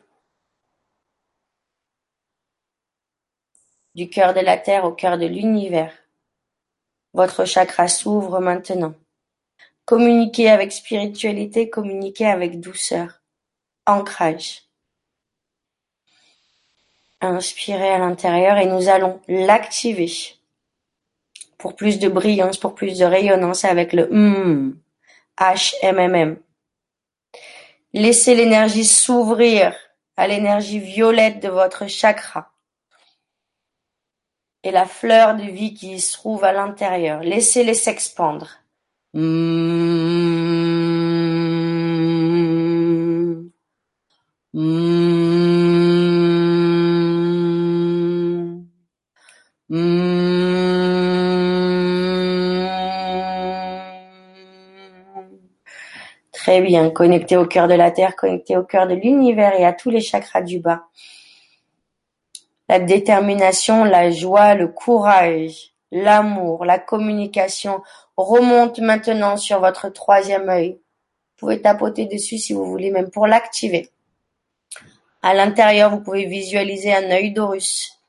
du 3.95 4.09
cœur 4.09 4.33
de 4.33 4.39
la 4.39 4.57
Terre 4.57 4.85
au 4.85 4.91
cœur 4.91 5.17
de 5.17 5.25
l'univers. 5.25 5.93
Votre 7.13 7.45
chakra 7.45 7.87
s'ouvre 7.87 8.39
maintenant. 8.39 8.95
Communiquez 9.85 10.49
avec 10.49 10.71
spiritualité, 10.71 11.69
communiquez 11.69 12.25
avec 12.25 12.59
douceur. 12.59 13.21
Ancrage. 13.85 14.63
Inspirez 17.23 17.89
à 17.89 17.99
l'intérieur 17.99 18.57
et 18.57 18.65
nous 18.65 18.89
allons 18.89 19.21
l'activer 19.29 20.11
pour 21.57 21.73
plus 21.73 21.97
de 21.97 22.09
brillance, 22.09 22.57
pour 22.57 22.75
plus 22.75 22.99
de 22.99 23.05
rayonnance 23.05 23.63
avec 23.63 23.93
le 23.93 24.11
M, 24.11 24.77
HMMM. 25.39 26.35
Laissez 27.93 28.35
l'énergie 28.35 28.83
s'ouvrir 28.83 29.73
à 30.17 30.27
l'énergie 30.27 30.79
violette 30.79 31.41
de 31.41 31.47
votre 31.47 31.87
chakra 31.87 32.51
et 34.63 34.71
la 34.71 34.85
fleur 34.85 35.35
de 35.35 35.43
vie 35.43 35.73
qui 35.73 36.01
se 36.01 36.11
trouve 36.11 36.43
à 36.43 36.51
l'intérieur. 36.51 37.21
Laissez-les 37.21 37.73
s'expandre. 37.73 38.49
Mm. 39.13 40.12
Très 56.53 56.61
bien, 56.61 56.91
connecté 56.91 57.35
au 57.35 57.47
cœur 57.47 57.67
de 57.67 57.73
la 57.73 57.89
Terre, 57.89 58.15
connecté 58.15 58.55
au 58.55 58.63
cœur 58.63 58.85
de 58.85 58.93
l'univers 58.93 59.59
et 59.59 59.65
à 59.65 59.73
tous 59.73 59.89
les 59.89 60.01
chakras 60.01 60.43
du 60.43 60.59
bas. 60.59 60.83
La 62.69 62.77
détermination, 62.77 63.83
la 63.83 64.11
joie, 64.11 64.53
le 64.53 64.67
courage, 64.67 65.73
l'amour, 65.91 66.63
la 66.63 66.77
communication 66.77 67.81
remontent 68.17 68.83
maintenant 68.83 69.35
sur 69.35 69.61
votre 69.61 69.89
troisième 69.89 70.47
œil. 70.47 70.73
Vous 70.73 71.37
pouvez 71.37 71.59
tapoter 71.59 72.05
dessus 72.05 72.37
si 72.37 72.53
vous 72.53 72.65
voulez, 72.65 72.91
même 72.91 73.09
pour 73.09 73.25
l'activer. 73.25 73.89
À 75.23 75.33
l'intérieur, 75.33 75.89
vous 75.89 76.01
pouvez 76.01 76.27
visualiser 76.27 76.93
un 76.93 77.09
œil 77.09 77.31
d'Horus. 77.31 77.99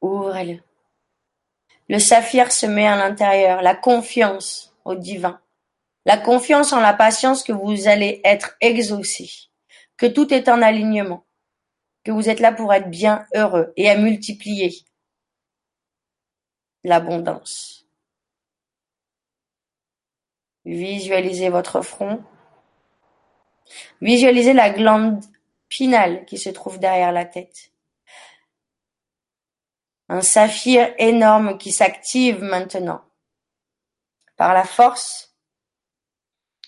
Ouvrez-le. 0.00 0.58
Le 1.88 2.00
saphir 2.00 2.50
se 2.50 2.66
met 2.66 2.88
à 2.88 2.96
l'intérieur, 2.96 3.62
la 3.62 3.76
confiance 3.76 4.74
au 4.84 4.96
divin, 4.96 5.38
la 6.04 6.16
confiance 6.16 6.72
en 6.72 6.80
la 6.80 6.92
patience 6.92 7.42
que 7.42 7.52
vous 7.52 7.88
allez 7.88 8.20
être 8.24 8.56
exaucé, 8.60 9.30
que 9.96 10.06
tout 10.06 10.32
est 10.34 10.48
en 10.48 10.62
alignement, 10.62 11.24
que 12.04 12.10
vous 12.10 12.28
êtes 12.28 12.40
là 12.40 12.52
pour 12.52 12.72
être 12.74 12.90
bien 12.90 13.26
heureux 13.34 13.72
et 13.76 13.88
à 13.88 13.96
multiplier 13.96 14.74
l'abondance. 16.84 17.86
Visualisez 20.64 21.48
votre 21.48 21.82
front. 21.82 22.22
Visualisez 24.00 24.52
la 24.52 24.70
glande 24.70 25.24
pinale 25.68 26.24
qui 26.24 26.38
se 26.38 26.50
trouve 26.50 26.78
derrière 26.78 27.12
la 27.12 27.24
tête. 27.24 27.72
Un 30.08 30.20
saphir 30.20 30.92
énorme 30.98 31.58
qui 31.58 31.72
s'active 31.72 32.42
maintenant. 32.42 33.02
Par 34.36 34.52
la 34.52 34.64
force, 34.64 35.31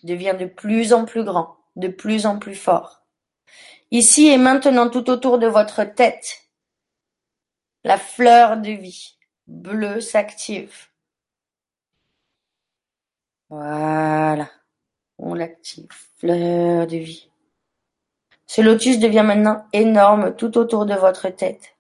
devient 0.05 0.37
de 0.39 0.47
plus 0.47 0.93
en 0.93 1.05
plus 1.05 1.25
grand, 1.25 1.57
de 1.77 1.89
plus 1.89 2.27
en 2.27 2.39
plus 2.39 2.55
fort. 2.55 3.03
Ici 3.91 4.29
et 4.29 4.39
maintenant 4.39 4.89
tout 4.89 5.11
autour 5.11 5.39
de 5.39 5.47
votre 5.47 5.85
tête, 5.85 6.43
la 7.85 7.99
fleur 7.99 8.57
de 8.57 8.71
vie 8.71 9.17
bleue 9.47 10.01
s'active. 10.01 10.89
Voilà, 13.51 14.51
on 15.19 15.35
l'active, 15.35 15.87
fleur 16.19 16.87
de 16.87 16.97
vie. 16.97 17.29
Ce 18.47 18.61
lotus 18.61 18.99
devient 18.99 19.25
maintenant 19.25 19.67
énorme 19.73 20.35
tout 20.35 20.59
autour 20.59 20.87
de 20.87 20.95
votre 20.95 21.29
tête. 21.29 21.77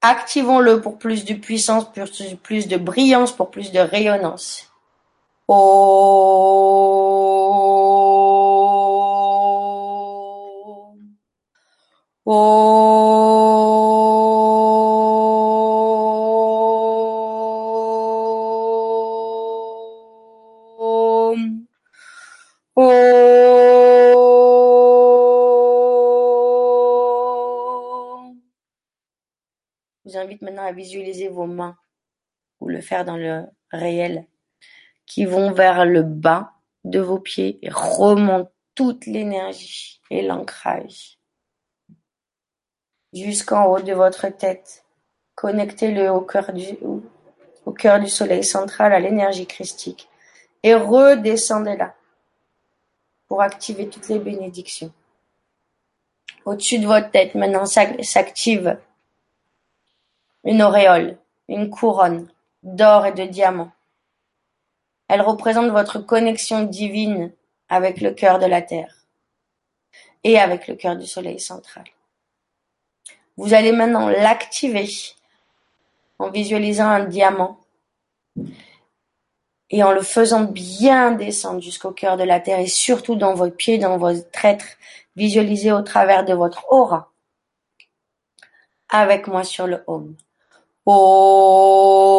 Activons-le 0.00 0.80
pour 0.80 0.98
plus 0.98 1.24
de 1.24 1.34
puissance, 1.34 1.90
pour 1.90 2.04
plus 2.42 2.68
de 2.68 2.76
brillance, 2.76 3.32
pour 3.32 3.50
plus 3.50 3.72
de 3.72 3.78
rayonnance. 3.78 4.73
Vous 5.48 5.54
invite 30.16 30.40
maintenant 30.42 30.64
à 30.64 30.72
visualiser 30.72 31.28
vos 31.28 31.46
mains 31.46 31.76
ou 32.60 32.68
le 32.68 32.80
faire 32.80 33.04
dans 33.04 33.16
le 33.18 33.44
réel 33.70 34.26
qui 35.06 35.24
vont 35.24 35.52
vers 35.52 35.84
le 35.84 36.02
bas 36.02 36.52
de 36.84 37.00
vos 37.00 37.18
pieds 37.18 37.58
et 37.62 37.70
remontent 37.70 38.50
toute 38.74 39.06
l'énergie 39.06 40.00
et 40.10 40.22
l'ancrage 40.22 41.18
jusqu'en 43.12 43.66
haut 43.66 43.80
de 43.80 43.92
votre 43.92 44.28
tête. 44.28 44.84
Connectez-le 45.34 46.10
au 46.10 46.20
cœur 46.20 46.52
du, 46.52 46.76
au 47.64 47.72
cœur 47.72 48.00
du 48.00 48.08
soleil 48.08 48.44
central, 48.44 48.92
à 48.92 49.00
l'énergie 49.00 49.46
christique 49.46 50.08
et 50.62 50.74
redescendez 50.74 51.76
là 51.76 51.94
pour 53.28 53.42
activer 53.42 53.88
toutes 53.88 54.08
les 54.08 54.18
bénédictions. 54.18 54.92
Au-dessus 56.44 56.78
de 56.78 56.86
votre 56.86 57.10
tête, 57.10 57.34
maintenant 57.34 57.66
s'active 57.66 58.78
une 60.44 60.62
auréole, 60.62 61.16
une 61.48 61.70
couronne 61.70 62.28
d'or 62.62 63.06
et 63.06 63.12
de 63.12 63.24
diamants. 63.24 63.72
Elle 65.08 65.20
représente 65.20 65.70
votre 65.70 65.98
connexion 65.98 66.62
divine 66.62 67.32
avec 67.68 68.00
le 68.00 68.12
cœur 68.12 68.38
de 68.38 68.46
la 68.46 68.62
Terre 68.62 69.06
et 70.22 70.38
avec 70.38 70.68
le 70.68 70.74
cœur 70.74 70.96
du 70.96 71.06
Soleil 71.06 71.38
central. 71.38 71.84
Vous 73.36 73.52
allez 73.52 73.72
maintenant 73.72 74.08
l'activer 74.08 74.88
en 76.18 76.30
visualisant 76.30 76.88
un 76.88 77.04
diamant 77.04 77.58
et 79.70 79.82
en 79.82 79.92
le 79.92 80.02
faisant 80.02 80.44
bien 80.44 81.12
descendre 81.12 81.60
jusqu'au 81.60 81.90
cœur 81.90 82.16
de 82.16 82.22
la 82.22 82.38
terre 82.38 82.60
et 82.60 82.68
surtout 82.68 83.16
dans 83.16 83.34
vos 83.34 83.50
pieds, 83.50 83.78
dans 83.78 83.98
votre 83.98 84.44
être, 84.44 84.66
visualisez 85.16 85.72
au 85.72 85.82
travers 85.82 86.24
de 86.24 86.32
votre 86.32 86.64
aura. 86.70 87.10
Avec 88.88 89.26
moi 89.26 89.42
sur 89.42 89.66
le 89.66 89.82
home. 89.88 90.14
Om. 90.86 92.14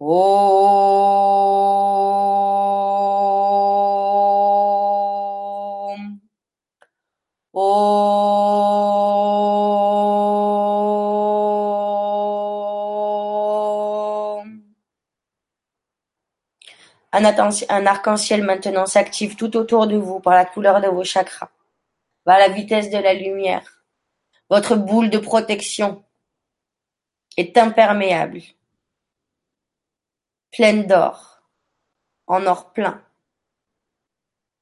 Om. 0.00 0.38
Un, 17.10 17.24
un 17.70 17.86
arc-en-ciel 17.86 18.44
maintenant 18.44 18.86
s'active 18.86 19.34
tout 19.34 19.56
autour 19.56 19.88
de 19.88 19.96
vous 19.96 20.20
par 20.20 20.34
la 20.34 20.44
couleur 20.44 20.80
de 20.80 20.86
vos 20.86 21.02
chakras, 21.02 21.50
à 22.26 22.38
la 22.38 22.48
vitesse 22.48 22.90
de 22.90 22.98
la 22.98 23.14
lumière. 23.14 23.82
Votre 24.50 24.76
boule 24.76 25.10
de 25.10 25.18
protection 25.18 26.04
est 27.36 27.58
imperméable, 27.58 28.42
pleine 30.50 30.86
d'or, 30.86 31.42
en 32.26 32.46
or 32.46 32.72
plein, 32.72 33.02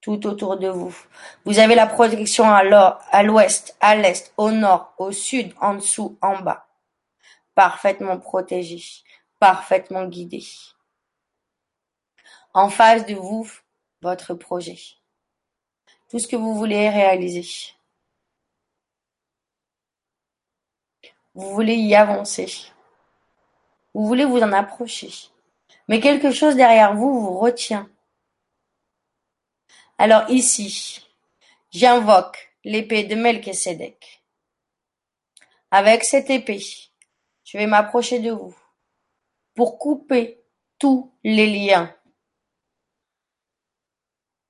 tout 0.00 0.26
autour 0.26 0.56
de 0.56 0.68
vous. 0.68 0.96
Vous 1.44 1.58
avez 1.58 1.74
la 1.74 1.86
protection 1.86 2.44
à 2.48 3.22
l'ouest, 3.22 3.76
à 3.80 3.96
l'est, 3.96 4.32
au 4.36 4.50
nord, 4.50 4.94
au 4.98 5.12
sud, 5.12 5.52
en 5.60 5.74
dessous, 5.74 6.16
en 6.22 6.40
bas. 6.40 6.66
Parfaitement 7.54 8.18
protégé, 8.18 8.82
parfaitement 9.40 10.06
guidé. 10.06 10.44
En 12.54 12.68
face 12.70 13.04
de 13.06 13.14
vous, 13.14 13.50
votre 14.00 14.34
projet. 14.34 14.78
Tout 16.08 16.18
ce 16.18 16.28
que 16.28 16.36
vous 16.36 16.54
voulez 16.54 16.88
réaliser. 16.88 17.74
Vous 21.34 21.52
voulez 21.52 21.74
y 21.74 21.94
avancer. 21.94 22.46
Vous 23.92 24.06
voulez 24.06 24.24
vous 24.24 24.40
en 24.40 24.52
approcher. 24.52 25.10
Mais 25.88 26.00
quelque 26.00 26.32
chose 26.32 26.56
derrière 26.56 26.94
vous 26.94 27.20
vous 27.20 27.38
retient. 27.38 27.88
Alors 29.98 30.28
ici, 30.28 31.06
j'invoque 31.70 32.54
l'épée 32.64 33.04
de 33.04 33.14
Melchisedec. 33.14 34.22
Avec 35.70 36.04
cette 36.04 36.30
épée, 36.30 36.64
je 37.44 37.58
vais 37.58 37.66
m'approcher 37.66 38.18
de 38.18 38.30
vous 38.30 38.56
pour 39.54 39.78
couper 39.78 40.40
tous 40.78 41.12
les 41.24 41.46
liens 41.46 41.94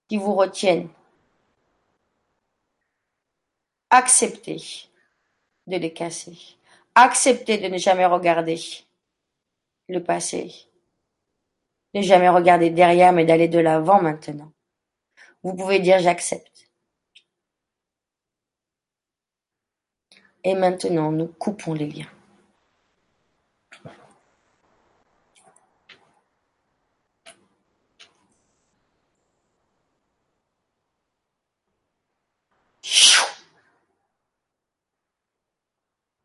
qui 0.08 0.16
vous 0.16 0.34
retiennent. 0.34 0.88
Acceptez 3.90 4.88
de 5.66 5.76
les 5.76 5.92
casser. 5.92 6.36
Acceptez 6.94 7.58
de 7.58 7.68
ne 7.68 7.78
jamais 7.78 8.06
regarder 8.06 8.60
le 9.88 10.02
passé. 10.02 10.52
Ne 11.96 12.02
jamais 12.02 12.28
regarder 12.28 12.68
derrière, 12.68 13.10
mais 13.10 13.24
d'aller 13.24 13.48
de 13.48 13.58
l'avant 13.58 14.02
maintenant. 14.02 14.52
Vous 15.42 15.54
pouvez 15.54 15.78
dire 15.78 15.98
j'accepte. 15.98 16.68
Et 20.44 20.54
maintenant, 20.54 21.10
nous 21.10 21.26
coupons 21.26 21.72
les 21.72 21.86
liens. 21.86 22.04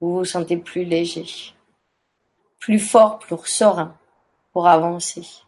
Vous 0.02 0.18
vous 0.18 0.26
sentez 0.26 0.58
plus 0.58 0.84
léger, 0.84 1.26
plus 2.60 2.78
fort, 2.78 3.20
plus 3.20 3.38
serein 3.46 3.98
pour 4.52 4.68
avancer 4.68 5.46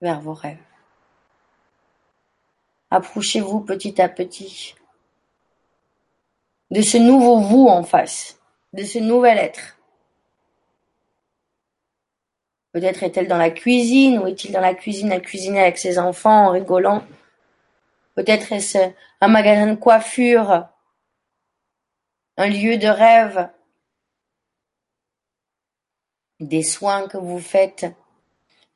vers 0.00 0.20
vos 0.20 0.34
rêves. 0.34 0.58
Approchez-vous 2.90 3.60
petit 3.60 4.00
à 4.00 4.08
petit 4.08 4.74
de 6.70 6.82
ce 6.82 6.96
nouveau 6.96 7.38
vous 7.40 7.66
en 7.68 7.82
face, 7.82 8.40
de 8.72 8.82
ce 8.82 8.98
nouvel 8.98 9.38
être. 9.38 9.76
Peut-être 12.72 13.02
est-elle 13.02 13.28
dans 13.28 13.38
la 13.38 13.50
cuisine 13.50 14.18
ou 14.18 14.26
est-il 14.26 14.52
dans 14.52 14.60
la 14.60 14.74
cuisine 14.74 15.12
à 15.12 15.20
cuisiner 15.20 15.60
avec 15.60 15.78
ses 15.78 15.98
enfants 15.98 16.48
en 16.48 16.50
rigolant. 16.50 17.04
Peut-être 18.14 18.52
est-ce 18.52 18.78
un 19.20 19.28
magasin 19.28 19.68
de 19.68 19.76
coiffure, 19.76 20.66
un 22.36 22.48
lieu 22.48 22.76
de 22.76 22.88
rêve, 22.88 23.48
des 26.40 26.62
soins 26.62 27.08
que 27.08 27.16
vous 27.16 27.38
faites, 27.38 27.86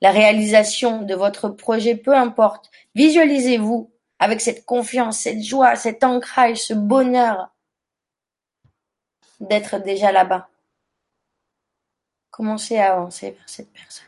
la 0.01 0.10
réalisation 0.10 1.02
de 1.02 1.14
votre 1.14 1.48
projet, 1.48 1.97
peu 1.97 2.14
importe. 2.14 2.70
Visualisez-vous 2.94 3.93
avec 4.18 4.40
cette 4.40 4.64
confiance, 4.64 5.20
cette 5.20 5.43
joie, 5.43 5.77
cet 5.77 6.05
ancrage, 6.05 6.59
ce 6.59 6.74
bonheur 6.74 7.55
d'être 9.40 9.78
déjà 9.78 10.12
là-bas. 10.12 10.48
Commencez 12.31 12.78
à 12.78 12.93
avancer 12.94 13.32
vers 13.32 13.48
cette 13.48 13.72
personne. 13.72 14.06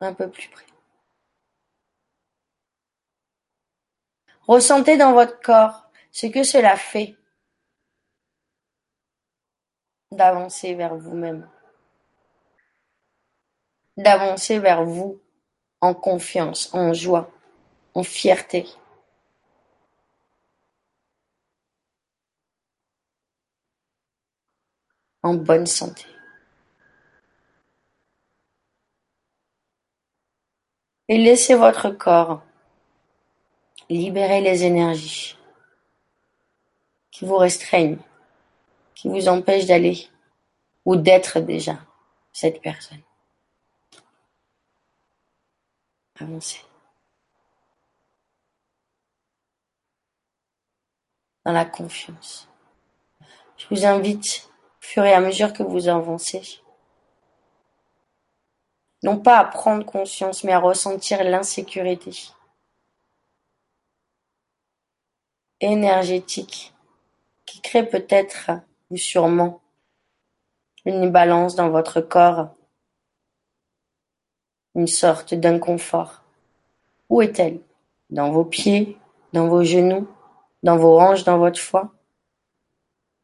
Un 0.00 0.12
peu 0.12 0.28
plus 0.28 0.48
près. 0.48 0.64
Ressentez 4.46 4.96
dans 4.98 5.14
votre 5.14 5.40
corps 5.40 5.90
ce 6.12 6.26
que 6.26 6.42
cela 6.42 6.76
fait 6.76 7.16
d'avancer 10.12 10.74
vers 10.74 10.94
vous-même, 10.96 11.48
d'avancer 13.96 14.58
vers 14.58 14.84
vous 14.84 15.20
en 15.80 15.94
confiance, 15.94 16.72
en 16.74 16.92
joie, 16.92 17.30
en 17.94 18.02
fierté. 18.02 18.66
en 25.24 25.32
bonne 25.32 25.66
santé. 25.66 26.04
Et 31.08 31.16
laissez 31.16 31.54
votre 31.54 31.90
corps 31.90 32.42
libérer 33.88 34.40
les 34.40 34.64
énergies 34.64 35.36
qui 37.10 37.24
vous 37.24 37.36
restreignent, 37.36 37.98
qui 38.94 39.08
vous 39.08 39.28
empêchent 39.28 39.66
d'aller 39.66 40.08
ou 40.84 40.96
d'être 40.96 41.40
déjà 41.40 41.78
cette 42.32 42.60
personne. 42.60 43.02
Avancez. 46.20 46.60
Dans 51.44 51.52
la 51.52 51.64
confiance. 51.64 52.48
Je 53.56 53.66
vous 53.70 53.84
invite, 53.84 54.48
au 54.48 54.80
fur 54.80 55.04
et 55.04 55.12
à 55.12 55.20
mesure 55.20 55.52
que 55.52 55.62
vous 55.62 55.88
avancez, 55.88 56.60
non 59.02 59.18
pas 59.18 59.38
à 59.38 59.44
prendre 59.44 59.84
conscience, 59.84 60.44
mais 60.44 60.52
à 60.52 60.58
ressentir 60.58 61.22
l'insécurité 61.24 62.12
énergétique 65.60 66.74
qui 67.46 67.60
crée 67.60 67.86
peut-être 67.86 68.50
ou 68.90 68.96
sûrement 68.96 69.60
une 70.84 71.10
balance 71.10 71.54
dans 71.54 71.70
votre 71.70 72.00
corps, 72.00 72.48
une 74.74 74.86
sorte 74.86 75.34
d'inconfort. 75.34 76.22
Où 77.08 77.22
est-elle? 77.22 77.60
Dans 78.10 78.30
vos 78.30 78.44
pieds, 78.44 78.98
dans 79.32 79.48
vos 79.48 79.64
genoux, 79.64 80.08
dans 80.62 80.76
vos 80.76 81.00
hanches, 81.00 81.24
dans 81.24 81.38
votre 81.38 81.60
foie, 81.60 81.92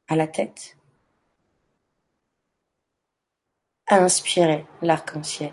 à 0.08 0.16
la 0.16 0.26
tête? 0.26 0.76
Inspirez 3.88 4.66
l'arc-en-ciel. 4.82 5.52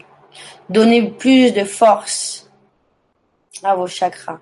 Donnez 0.69 1.11
plus 1.11 1.51
de 1.51 1.63
force 1.63 2.51
à 3.63 3.75
vos 3.75 3.87
chakras 3.87 4.39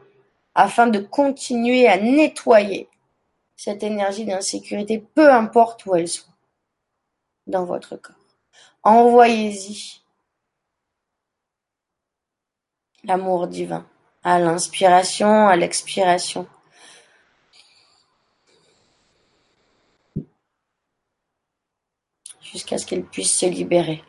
afin 0.53 0.87
de 0.87 0.99
continuer 0.99 1.87
à 1.87 1.97
nettoyer 1.97 2.89
cette 3.55 3.83
énergie 3.83 4.25
d'insécurité, 4.25 4.99
peu 4.99 5.31
importe 5.31 5.85
où 5.85 5.95
elle 5.95 6.07
soit 6.07 6.33
dans 7.47 7.65
votre 7.65 7.95
corps. 7.95 8.15
Envoyez-y 8.83 10.04
L'amour 13.07 13.47
divin, 13.47 13.85
à 14.23 14.39
l'inspiration, 14.39 15.47
à 15.47 15.55
l'expiration. 15.55 16.47
Jusqu'à 22.41 22.79
ce 22.79 22.87
qu'elle 22.87 23.05
puisse 23.05 23.37
se 23.37 23.45
libérer. 23.45 24.03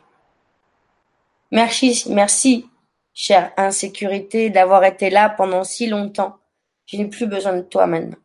Merci, 1.51 2.05
merci, 2.09 2.67
chère 3.13 3.53
insécurité, 3.55 4.49
d'avoir 4.49 4.83
été 4.83 5.11
là 5.11 5.29
pendant 5.29 5.63
si 5.63 5.85
longtemps. 5.85 6.39
Je 6.87 6.97
n'ai 6.97 7.07
plus 7.07 7.27
besoin 7.27 7.53
de 7.53 7.61
toi 7.61 7.85
maintenant. 7.85 8.17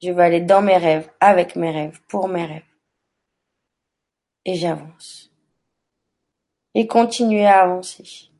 Je 0.00 0.12
vais 0.12 0.22
aller 0.22 0.40
dans 0.40 0.62
mes 0.62 0.76
rêves, 0.76 1.10
avec 1.18 1.56
mes 1.56 1.72
rêves, 1.72 2.00
pour 2.06 2.28
mes 2.28 2.44
rêves. 2.44 2.62
Et 4.44 4.54
j'avance. 4.54 5.32
Et 6.74 6.86
continuer 6.86 7.44
à 7.44 7.62
avancer. 7.62 8.30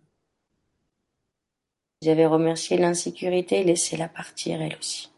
J'avais 2.06 2.26
remercié 2.26 2.78
l'insécurité 2.78 3.58
et 3.58 3.64
laissé-la 3.64 4.06
partir 4.06 4.62
elle 4.62 4.76
aussi. 4.78 5.10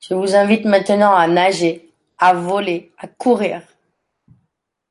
Je 0.00 0.14
vous 0.14 0.34
invite 0.34 0.64
maintenant 0.64 1.14
à 1.14 1.26
nager, 1.26 1.93
à 2.24 2.32
voler, 2.32 2.90
à 2.96 3.06
courir 3.06 3.60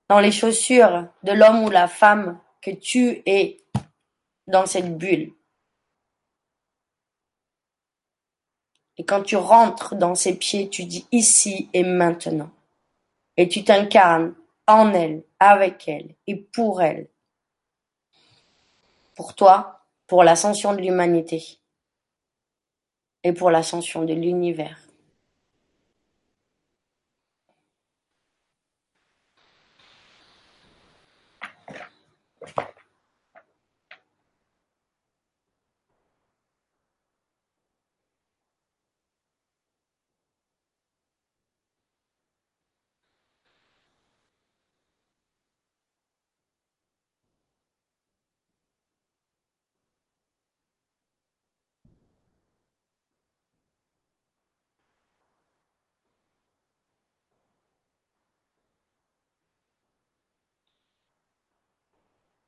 dans 0.07 0.19
les 0.19 0.31
chaussures 0.31 1.07
de 1.23 1.31
l'homme 1.31 1.63
ou 1.63 1.71
la 1.71 1.87
femme 1.87 2.39
que 2.61 2.69
tu 2.69 3.23
es 3.25 3.57
dans 4.45 4.67
cette 4.67 4.99
bulle. 4.99 5.33
Et 8.97 9.03
quand 9.03 9.23
tu 9.23 9.35
rentres 9.35 9.95
dans 9.95 10.13
ses 10.13 10.37
pieds, 10.37 10.69
tu 10.69 10.85
dis 10.85 11.07
ici 11.11 11.71
et 11.73 11.81
maintenant. 11.83 12.51
Et 13.35 13.49
tu 13.49 13.63
t'incarnes 13.63 14.35
en 14.67 14.93
elle, 14.93 15.23
avec 15.39 15.87
elle 15.87 16.13
et 16.27 16.35
pour 16.35 16.83
elle. 16.83 17.07
Pour 19.15 19.33
toi, 19.33 19.87
pour 20.05 20.23
l'ascension 20.23 20.73
de 20.73 20.81
l'humanité 20.81 21.57
et 23.23 23.33
pour 23.33 23.49
l'ascension 23.49 24.03
de 24.03 24.13
l'univers. 24.13 24.82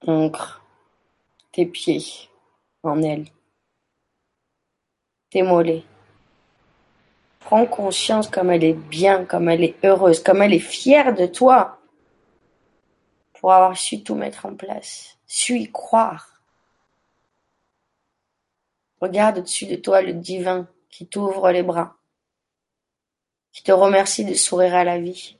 Ancre 0.07 0.63
tes 1.51 1.65
pieds 1.65 2.29
en 2.83 3.01
elle, 3.01 3.25
tes 5.31 5.41
mollets. 5.41 5.83
Prends 7.39 7.65
conscience 7.65 8.27
comme 8.27 8.51
elle 8.51 8.63
est 8.63 8.73
bien, 8.73 9.25
comme 9.25 9.49
elle 9.49 9.63
est 9.63 9.83
heureuse, 9.83 10.21
comme 10.21 10.43
elle 10.43 10.53
est 10.53 10.59
fière 10.59 11.15
de 11.15 11.25
toi 11.25 11.79
pour 13.33 13.53
avoir 13.53 13.77
su 13.77 14.03
tout 14.03 14.15
mettre 14.15 14.45
en 14.45 14.55
place. 14.55 15.17
Suis 15.25 15.63
y 15.63 15.71
croire. 15.71 16.41
Regarde 19.01 19.39
au-dessus 19.39 19.65
de 19.65 19.75
toi 19.75 20.01
le 20.01 20.13
divin 20.13 20.67
qui 20.89 21.07
t'ouvre 21.07 21.51
les 21.51 21.63
bras, 21.63 21.95
qui 23.51 23.63
te 23.63 23.71
remercie 23.71 24.25
de 24.25 24.33
sourire 24.35 24.75
à 24.75 24.83
la 24.83 24.99
vie. 24.99 25.37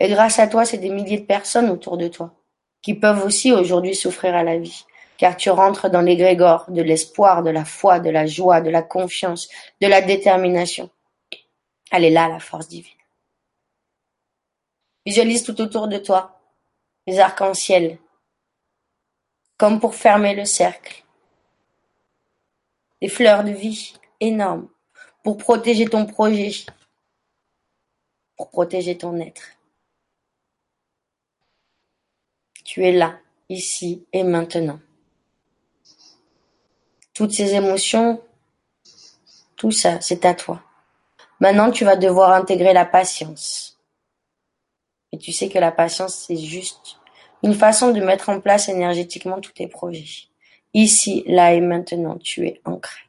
Et 0.00 0.08
grâce 0.08 0.38
à 0.38 0.48
toi, 0.48 0.64
c'est 0.64 0.78
des 0.78 0.90
milliers 0.90 1.20
de 1.20 1.26
personnes 1.26 1.70
autour 1.70 1.98
de 1.98 2.08
toi 2.08 2.34
qui 2.82 2.94
peuvent 2.94 3.24
aussi 3.24 3.52
aujourd'hui 3.52 3.94
souffrir 3.94 4.34
à 4.34 4.42
la 4.42 4.58
vie, 4.58 4.84
car 5.16 5.36
tu 5.36 5.50
rentres 5.50 5.90
dans 5.90 6.00
l'égrégore 6.00 6.64
de 6.68 6.82
l'espoir, 6.82 7.42
de 7.42 7.50
la 7.50 7.64
foi, 7.64 8.00
de 8.00 8.10
la 8.10 8.26
joie, 8.26 8.60
de 8.60 8.70
la 8.70 8.82
confiance, 8.82 9.48
de 9.80 9.86
la 9.86 10.00
détermination. 10.00 10.90
Elle 11.90 12.04
est 12.04 12.10
là, 12.10 12.28
la 12.28 12.38
force 12.38 12.68
divine. 12.68 12.92
Visualise 15.04 15.42
tout 15.42 15.60
autour 15.60 15.88
de 15.88 15.98
toi 15.98 16.40
les 17.06 17.18
arcs-en-ciel, 17.18 17.98
comme 19.56 19.80
pour 19.80 19.94
fermer 19.94 20.34
le 20.34 20.44
cercle. 20.44 21.04
Des 23.02 23.08
fleurs 23.08 23.44
de 23.44 23.50
vie 23.50 23.94
énormes 24.20 24.68
pour 25.22 25.38
protéger 25.38 25.86
ton 25.86 26.06
projet, 26.06 26.52
pour 28.36 28.50
protéger 28.50 28.96
ton 28.96 29.18
être. 29.18 29.42
Tu 32.70 32.84
es 32.84 32.92
là, 32.92 33.18
ici 33.48 34.06
et 34.12 34.22
maintenant. 34.22 34.78
Toutes 37.12 37.32
ces 37.32 37.56
émotions, 37.56 38.22
tout 39.56 39.72
ça, 39.72 40.00
c'est 40.00 40.24
à 40.24 40.34
toi. 40.34 40.62
Maintenant, 41.40 41.72
tu 41.72 41.84
vas 41.84 41.96
devoir 41.96 42.30
intégrer 42.30 42.72
la 42.72 42.84
patience. 42.84 43.76
Et 45.10 45.18
tu 45.18 45.32
sais 45.32 45.48
que 45.48 45.58
la 45.58 45.72
patience, 45.72 46.14
c'est 46.14 46.36
juste 46.36 47.00
une 47.42 47.54
façon 47.54 47.90
de 47.90 47.98
mettre 47.98 48.28
en 48.28 48.40
place 48.40 48.68
énergétiquement 48.68 49.40
tous 49.40 49.50
tes 49.50 49.66
projets. 49.66 50.28
Ici, 50.72 51.24
là 51.26 51.52
et 51.52 51.60
maintenant, 51.60 52.18
tu 52.18 52.46
es 52.46 52.60
ancré. 52.64 53.00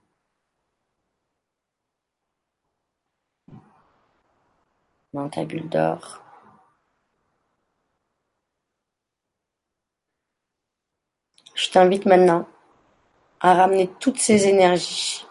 Dans 5.13 5.29
ta 5.29 5.45
bulle 5.45 5.69
d'or. 5.69 6.30
Je 11.53 11.69
t'invite 11.69 12.05
maintenant 12.05 12.47
à 13.39 13.53
ramener 13.53 13.89
toutes 13.99 14.19
ces 14.19 14.47
énergies 14.47 15.25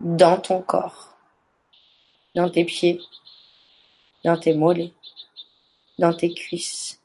dans 0.00 0.38
ton 0.38 0.62
corps, 0.62 1.16
dans 2.34 2.50
tes 2.50 2.64
pieds, 2.64 3.00
dans 4.24 4.38
tes 4.38 4.54
mollets, 4.54 4.92
dans 5.98 6.14
tes 6.14 6.32
cuisses, 6.32 7.00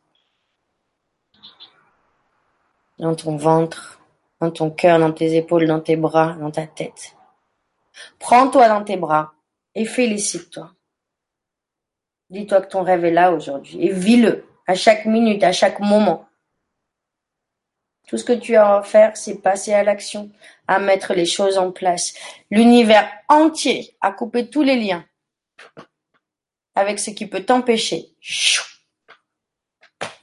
dans 2.99 3.15
ton 3.15 3.35
ventre, 3.37 3.99
dans 4.39 4.51
ton 4.51 4.69
cœur, 4.69 4.99
dans 4.99 5.11
tes 5.11 5.35
épaules, 5.35 5.67
dans 5.67 5.79
tes 5.79 5.95
bras, 5.95 6.33
dans 6.33 6.51
ta 6.51 6.67
tête. 6.67 7.15
Prends-toi 8.19 8.67
dans 8.67 8.83
tes 8.83 8.97
bras 8.97 9.33
et 9.75 9.85
félicite-toi. 9.85 10.71
Dis-toi 12.29 12.61
que 12.61 12.71
ton 12.71 12.83
rêve 12.83 13.05
est 13.05 13.11
là 13.11 13.33
aujourd'hui 13.33 13.83
et 13.85 13.91
vis-le 13.91 14.45
à 14.67 14.75
chaque 14.75 15.05
minute, 15.05 15.43
à 15.43 15.51
chaque 15.51 15.79
moment. 15.79 16.27
Tout 18.11 18.17
ce 18.17 18.25
que 18.25 18.33
tu 18.33 18.57
as 18.57 18.75
à 18.75 18.83
faire, 18.83 19.15
c'est 19.15 19.41
passer 19.41 19.71
à 19.71 19.85
l'action, 19.85 20.29
à 20.67 20.79
mettre 20.79 21.13
les 21.13 21.25
choses 21.25 21.57
en 21.57 21.71
place. 21.71 22.13
L'univers 22.49 23.09
entier 23.29 23.95
a 24.01 24.11
coupé 24.11 24.49
tous 24.49 24.63
les 24.63 24.75
liens 24.75 25.05
avec 26.75 26.99
ce 26.99 27.09
qui 27.11 27.25
peut 27.25 27.45
t'empêcher 27.45 28.09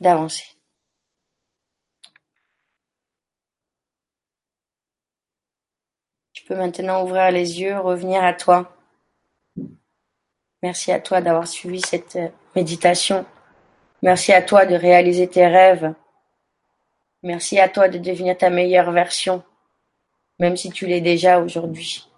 d'avancer. 0.00 0.44
Tu 6.34 6.44
peux 6.44 6.56
maintenant 6.56 7.04
ouvrir 7.04 7.30
les 7.30 7.58
yeux, 7.58 7.78
revenir 7.78 8.22
à 8.22 8.34
toi. 8.34 8.70
Merci 10.62 10.92
à 10.92 11.00
toi 11.00 11.22
d'avoir 11.22 11.48
suivi 11.48 11.80
cette 11.80 12.16
euh, 12.16 12.28
méditation. 12.54 13.24
Merci 14.02 14.34
à 14.34 14.42
toi 14.42 14.66
de 14.66 14.74
réaliser 14.74 15.26
tes 15.26 15.46
rêves. 15.46 15.94
Merci 17.22 17.58
à 17.58 17.68
toi 17.68 17.88
de 17.88 17.98
devenir 17.98 18.38
ta 18.38 18.48
meilleure 18.48 18.92
version, 18.92 19.42
même 20.38 20.56
si 20.56 20.70
tu 20.70 20.86
l'es 20.86 21.00
déjà 21.00 21.40
aujourd'hui. 21.40 22.08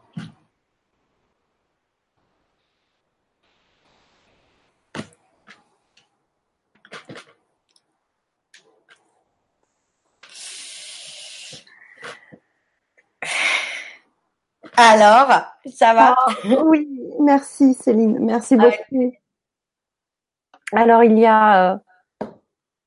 Alors, 14.77 15.29
ça 15.75 15.95
va? 15.95 16.15
Ah, 16.17 16.27
Oui, 16.65 16.89
merci 17.21 17.75
Céline, 17.75 18.19
merci 18.21 18.57
beaucoup. 18.57 19.13
Alors 20.73 21.03
il 21.05 21.19
y 21.19 21.27
a 21.27 21.73
euh, 21.75 21.77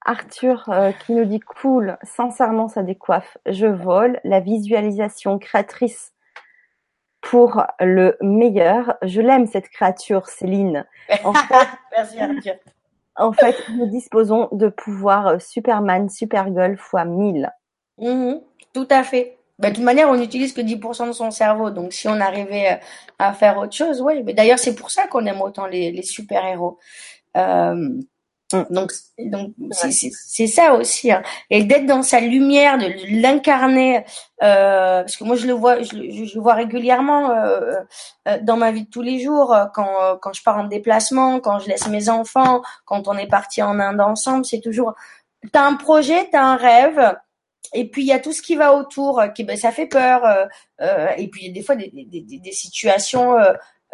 Arthur 0.05 0.69
euh, 0.69 0.91
qui 0.91 1.13
nous 1.13 1.25
dit 1.25 1.39
cool, 1.39 1.97
sincèrement 2.03 2.67
ça 2.67 2.83
décoiffe, 2.83 3.37
je 3.45 3.67
vole, 3.67 4.19
la 4.23 4.39
visualisation 4.39 5.39
créatrice 5.39 6.13
pour 7.21 7.63
le 7.79 8.17
meilleur. 8.21 8.95
Je 9.01 9.21
l'aime 9.21 9.47
cette 9.47 9.69
créature, 9.69 10.27
Céline. 10.27 10.85
En 11.23 11.33
fait, 11.33 11.67
Merci 11.95 12.19
Arthur. 12.19 12.55
En 13.15 13.31
fait, 13.31 13.55
nous 13.69 13.85
disposons 13.87 14.49
de 14.51 14.69
pouvoirs 14.69 15.27
euh, 15.27 15.39
Superman, 15.39 16.09
Supergirl 16.09 16.77
fois 16.77 17.05
1000. 17.05 17.51
Mhm, 17.99 18.41
tout 18.73 18.87
à 18.89 19.03
fait. 19.03 19.37
Bah, 19.59 19.69
de 19.69 19.75
toute 19.75 19.83
manière, 19.83 20.09
on 20.09 20.17
n'utilise 20.17 20.51
que 20.53 20.61
10% 20.61 21.07
de 21.07 21.11
son 21.11 21.29
cerveau. 21.29 21.69
Donc, 21.69 21.93
si 21.93 22.07
on 22.07 22.19
arrivait 22.19 22.73
euh, 22.73 22.85
à 23.19 23.33
faire 23.33 23.57
autre 23.57 23.73
chose, 23.73 24.01
oui. 24.01 24.23
Mais 24.23 24.33
d'ailleurs, 24.33 24.57
c'est 24.57 24.75
pour 24.75 24.89
ça 24.89 25.07
qu'on 25.07 25.25
aime 25.25 25.41
autant 25.41 25.67
les, 25.67 25.91
les 25.91 26.01
super-héros. 26.01 26.79
Euh, 27.37 27.89
Mm. 28.53 28.65
Donc, 28.69 28.91
donc 29.17 29.53
c'est 29.71 30.47
ça 30.47 30.73
aussi, 30.73 31.11
hein. 31.11 31.21
et 31.49 31.63
d'être 31.63 31.85
dans 31.85 32.03
sa 32.03 32.19
lumière, 32.19 32.77
de 32.77 33.21
l'incarner, 33.21 34.05
euh, 34.41 35.01
parce 35.01 35.17
que 35.17 35.23
moi 35.23 35.35
je 35.35 35.47
le 35.47 35.53
vois, 35.53 35.81
je, 35.81 36.25
je 36.25 36.39
vois 36.39 36.53
régulièrement 36.53 37.31
euh, 37.31 37.75
euh, 38.27 38.37
dans 38.41 38.57
ma 38.57 38.71
vie 38.71 38.85
de 38.85 38.89
tous 38.89 39.01
les 39.01 39.19
jours, 39.19 39.53
euh, 39.53 39.65
quand 39.73 40.17
quand 40.21 40.33
je 40.33 40.43
pars 40.43 40.57
en 40.57 40.65
déplacement, 40.65 41.39
quand 41.39 41.59
je 41.59 41.67
laisse 41.67 41.87
mes 41.87 42.09
enfants, 42.09 42.61
quand 42.85 43.07
on 43.07 43.17
est 43.17 43.27
parti 43.27 43.61
en 43.61 43.79
Inde 43.79 44.01
ensemble, 44.01 44.45
c'est 44.45 44.61
toujours, 44.61 44.93
t'as 45.51 45.65
un 45.65 45.75
projet, 45.75 46.29
t'as 46.31 46.43
un 46.43 46.55
rêve, 46.55 47.15
et 47.73 47.89
puis 47.89 48.03
il 48.03 48.07
y 48.07 48.13
a 48.13 48.19
tout 48.19 48.33
ce 48.33 48.41
qui 48.41 48.55
va 48.55 48.75
autour, 48.75 49.21
qui 49.35 49.43
ben 49.43 49.57
ça 49.57 49.71
fait 49.71 49.87
peur, 49.87 50.21
et 51.17 51.27
puis 51.29 51.51
des 51.51 51.63
fois 51.63 51.75
des, 51.75 51.91
des, 51.93 52.21
des, 52.21 52.39
des 52.39 52.51
situations 52.51 53.35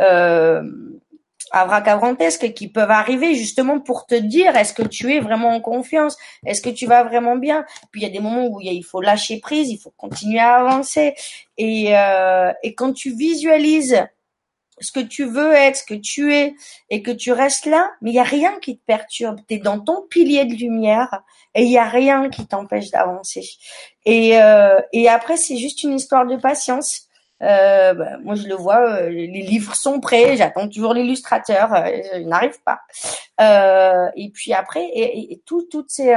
euh, 0.02 0.64
abracadabrantesques 1.52 2.54
qui 2.54 2.68
peuvent 2.68 2.92
arriver 2.92 3.36
justement 3.36 3.80
pour 3.80 4.06
te 4.06 4.16
dire 4.16 4.56
est-ce 4.56 4.74
que 4.74 4.84
tu 4.84 5.14
es 5.14 5.20
vraiment 5.20 5.50
en 5.50 5.62
confiance, 5.62 6.18
est-ce 6.46 6.62
que 6.62 6.70
tu 6.70 6.86
vas 6.86 7.04
vraiment 7.04 7.36
bien? 7.36 7.66
Puis 7.92 8.02
il 8.02 8.04
y 8.04 8.10
a 8.10 8.14
des 8.14 8.20
moments 8.20 8.48
où 8.48 8.60
il 8.62 8.84
faut 8.84 9.02
lâcher 9.02 9.40
prise, 9.40 9.70
il 9.70 9.78
faut 9.78 9.94
continuer 9.98 10.40
à 10.40 10.56
avancer. 10.56 11.16
Et, 11.58 11.98
euh, 11.98 12.52
et 12.64 12.76
quand 12.76 12.94
tu 12.94 13.16
visualises 13.16 14.04
ce 14.82 14.92
que 14.92 15.00
tu 15.00 15.26
veux 15.26 15.54
être, 15.54 15.78
ce 15.78 15.84
que 15.84 15.94
tu 15.94 16.34
es, 16.34 16.56
et 16.90 17.02
que 17.02 17.12
tu 17.12 17.32
restes 17.32 17.66
là, 17.66 17.92
mais 18.02 18.12
il 18.12 18.16
y 18.16 18.20
a 18.20 18.24
rien 18.24 18.58
qui 18.62 18.78
te 18.78 18.86
perturbe. 18.86 19.40
Tu 19.48 19.56
es 19.56 19.58
dans 19.58 19.80
ton 19.80 20.04
pilier 20.10 20.46
de 20.46 20.54
lumière 20.54 21.22
et 21.56 21.64
il 21.64 21.72
y 21.72 21.78
a 21.78 21.84
rien 21.84 22.30
qui 22.30 22.46
t'empêche 22.48 22.90
d'avancer. 22.92 23.48
Et, 24.06 24.42
euh, 24.42 24.80
et 24.94 25.10
après, 25.10 25.38
c'est 25.38 25.58
juste 25.58 25.84
une 25.84 25.96
histoire 25.96 26.26
de 26.26 26.38
patience 26.38 27.09
euh, 27.42 27.94
bah, 27.94 28.18
moi, 28.24 28.36
je 28.36 28.48
le 28.48 28.56
vois, 28.56 29.02
euh, 29.02 29.10
les 29.10 29.28
livres 29.28 29.76
sont 29.76 30.00
prêts, 30.00 30.36
j'attends 30.36 30.68
toujours 30.68 30.94
l'illustrateur, 30.94 31.74
euh, 31.74 31.90
il 32.16 32.28
n'arrive 32.28 32.62
pas. 32.64 32.82
Euh, 33.40 34.10
et 34.16 34.30
puis 34.30 34.54
après, 34.54 34.84
et, 34.84 35.34
et 35.34 35.42
tout, 35.46 35.68
toutes 35.72 35.90
ces, 35.90 36.16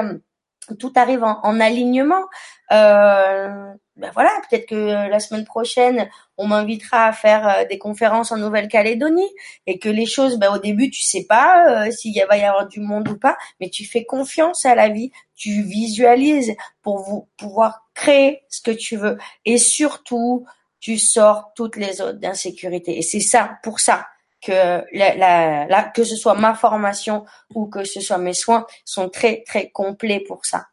tout 0.78 0.93
arrive 0.97 1.23
en, 1.23 1.40
en 1.43 1.61
alignement. 1.61 2.24
Ben 3.94 4.11
voilà, 4.15 4.31
peut-être 4.49 4.66
que 4.66 5.09
la 5.11 5.20
semaine 5.20 5.44
prochaine, 5.44 6.09
on 6.39 6.47
m'invitera 6.47 7.05
à 7.05 7.12
faire 7.12 7.66
des 7.69 7.77
conférences 7.77 8.32
en 8.32 8.39
Nouvelle-Calédonie 8.39 9.28
et 9.66 9.78
que 9.78 9.90
les 9.90 10.07
choses, 10.07 10.39
ben, 10.39 10.51
au 10.51 10.59
début, 10.59 10.89
tu 10.89 11.03
sais 11.03 11.27
pas 11.28 11.90
s'il 11.90 12.19
va 12.27 12.39
y 12.39 12.43
avoir 12.43 12.66
du 12.66 12.81
monde 12.81 13.07
ou 13.09 13.19
pas, 13.19 13.36
mais 13.61 13.69
tu 13.69 13.85
fais 13.85 14.07
confiance 14.07 14.65
à 14.65 14.74
la 14.74 14.89
vie, 14.89 15.12
tu 15.35 15.62
visualises 15.62 16.57
pour 16.81 17.01
vous 17.01 17.28
pouvoir 17.36 17.86
créer 17.93 18.40
ce 18.49 18.62
que 18.62 18.70
tu 18.70 18.97
veux 18.97 19.19
et 19.44 19.59
surtout 19.59 20.47
tu 20.82 20.98
sors 20.98 21.52
toutes 21.54 21.76
les 21.76 22.02
autres 22.02 22.18
d'insécurité. 22.18 22.98
Et 22.98 23.02
c'est 23.02 23.20
ça, 23.20 23.59
pour 23.62 23.80
ça, 23.80 24.06
que 24.42 24.82
que 25.94 26.04
ce 26.04 26.16
soit 26.16 26.34
ma 26.34 26.54
formation 26.54 27.24
ou 27.54 27.66
que 27.66 27.84
ce 27.84 28.00
soit 28.00 28.18
mes 28.18 28.34
soins 28.34 28.66
sont 28.84 29.09
très 29.09 29.44
très 29.46 29.70
complets 29.70 30.20
pour 30.20 30.44
ça. 30.44 30.66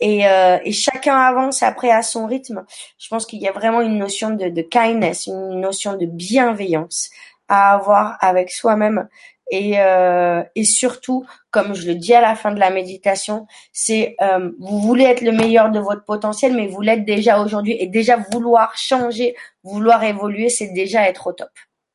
Et, 0.00 0.28
euh, 0.28 0.58
et 0.64 0.72
chacun 0.72 1.16
avance 1.16 1.62
après 1.62 1.90
à 1.90 2.02
son 2.02 2.26
rythme. 2.26 2.64
Je 2.98 3.08
pense 3.08 3.26
qu'il 3.26 3.40
y 3.40 3.48
a 3.48 3.52
vraiment 3.52 3.80
une 3.80 3.98
notion 3.98 4.30
de 4.30 4.62
kindness, 4.62 5.26
une 5.28 5.60
notion 5.60 5.96
de 5.96 6.06
bienveillance 6.06 7.10
à 7.48 7.74
avoir 7.74 8.16
avec 8.20 8.50
soi-même 8.50 9.08
et, 9.50 9.80
euh, 9.80 10.42
et 10.54 10.64
surtout, 10.64 11.26
comme 11.50 11.74
je 11.74 11.86
le 11.86 11.94
dis 11.94 12.14
à 12.14 12.20
la 12.20 12.34
fin 12.34 12.52
de 12.52 12.60
la 12.60 12.70
méditation, 12.70 13.46
c'est 13.72 14.16
euh, 14.20 14.50
vous 14.58 14.80
voulez 14.80 15.04
être 15.04 15.22
le 15.22 15.32
meilleur 15.32 15.70
de 15.70 15.80
votre 15.80 16.04
potentiel, 16.04 16.54
mais 16.54 16.66
vous 16.66 16.82
l'êtes 16.82 17.04
déjà 17.04 17.40
aujourd'hui 17.40 17.76
et 17.78 17.86
déjà 17.86 18.18
vouloir 18.32 18.76
changer, 18.76 19.34
vouloir 19.62 20.04
évoluer, 20.04 20.48
c'est 20.48 20.72
déjà 20.72 21.08
être 21.08 21.28
au 21.28 21.32
top. 21.32 21.50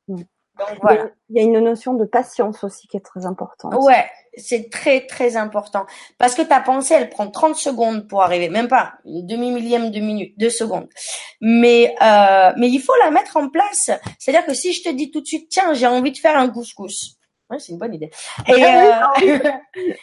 Donc 0.07 0.27
voilà. 0.81 1.09
Il 1.30 1.38
y 1.38 1.39
a 1.39 1.43
une 1.43 1.59
notion 1.59 1.95
de 1.95 2.05
patience 2.05 2.63
aussi 2.63 2.88
qui 2.88 2.97
est 2.97 3.01
très 3.01 3.25
importante. 3.25 3.73
Ouais, 3.75 4.05
c'est 4.38 4.69
très 4.69 5.05
très 5.07 5.35
important 5.35 5.85
parce 6.19 6.35
que 6.35 6.43
ta 6.43 6.59
pensée, 6.59 6.93
elle 6.93 7.09
prend 7.09 7.27
30 7.30 7.55
secondes 7.55 8.07
pour 8.07 8.21
arriver, 8.21 8.49
même 8.49 8.67
pas 8.67 8.93
une 9.05 9.25
demi 9.25 9.51
millième 9.51 9.89
de 9.89 9.99
minute, 9.99 10.38
deux 10.38 10.51
secondes. 10.51 10.88
Mais 11.41 11.95
euh, 12.03 12.53
mais 12.57 12.69
il 12.69 12.80
faut 12.80 12.93
la 13.03 13.09
mettre 13.09 13.38
en 13.38 13.49
place. 13.49 13.89
C'est-à-dire 14.19 14.45
que 14.45 14.53
si 14.53 14.73
je 14.73 14.84
te 14.84 14.89
dis 14.89 15.09
tout 15.09 15.21
de 15.21 15.27
suite, 15.27 15.49
tiens, 15.49 15.73
j'ai 15.73 15.88
envie 15.88 16.11
de 16.11 16.17
faire 16.17 16.38
un 16.38 16.49
couscous 16.49 17.17
c'est 17.59 17.71
une 17.71 17.77
bonne 17.77 17.93
idée. 17.93 18.11
Et, 18.47 18.63
ah, 18.63 19.13
euh, 19.21 19.39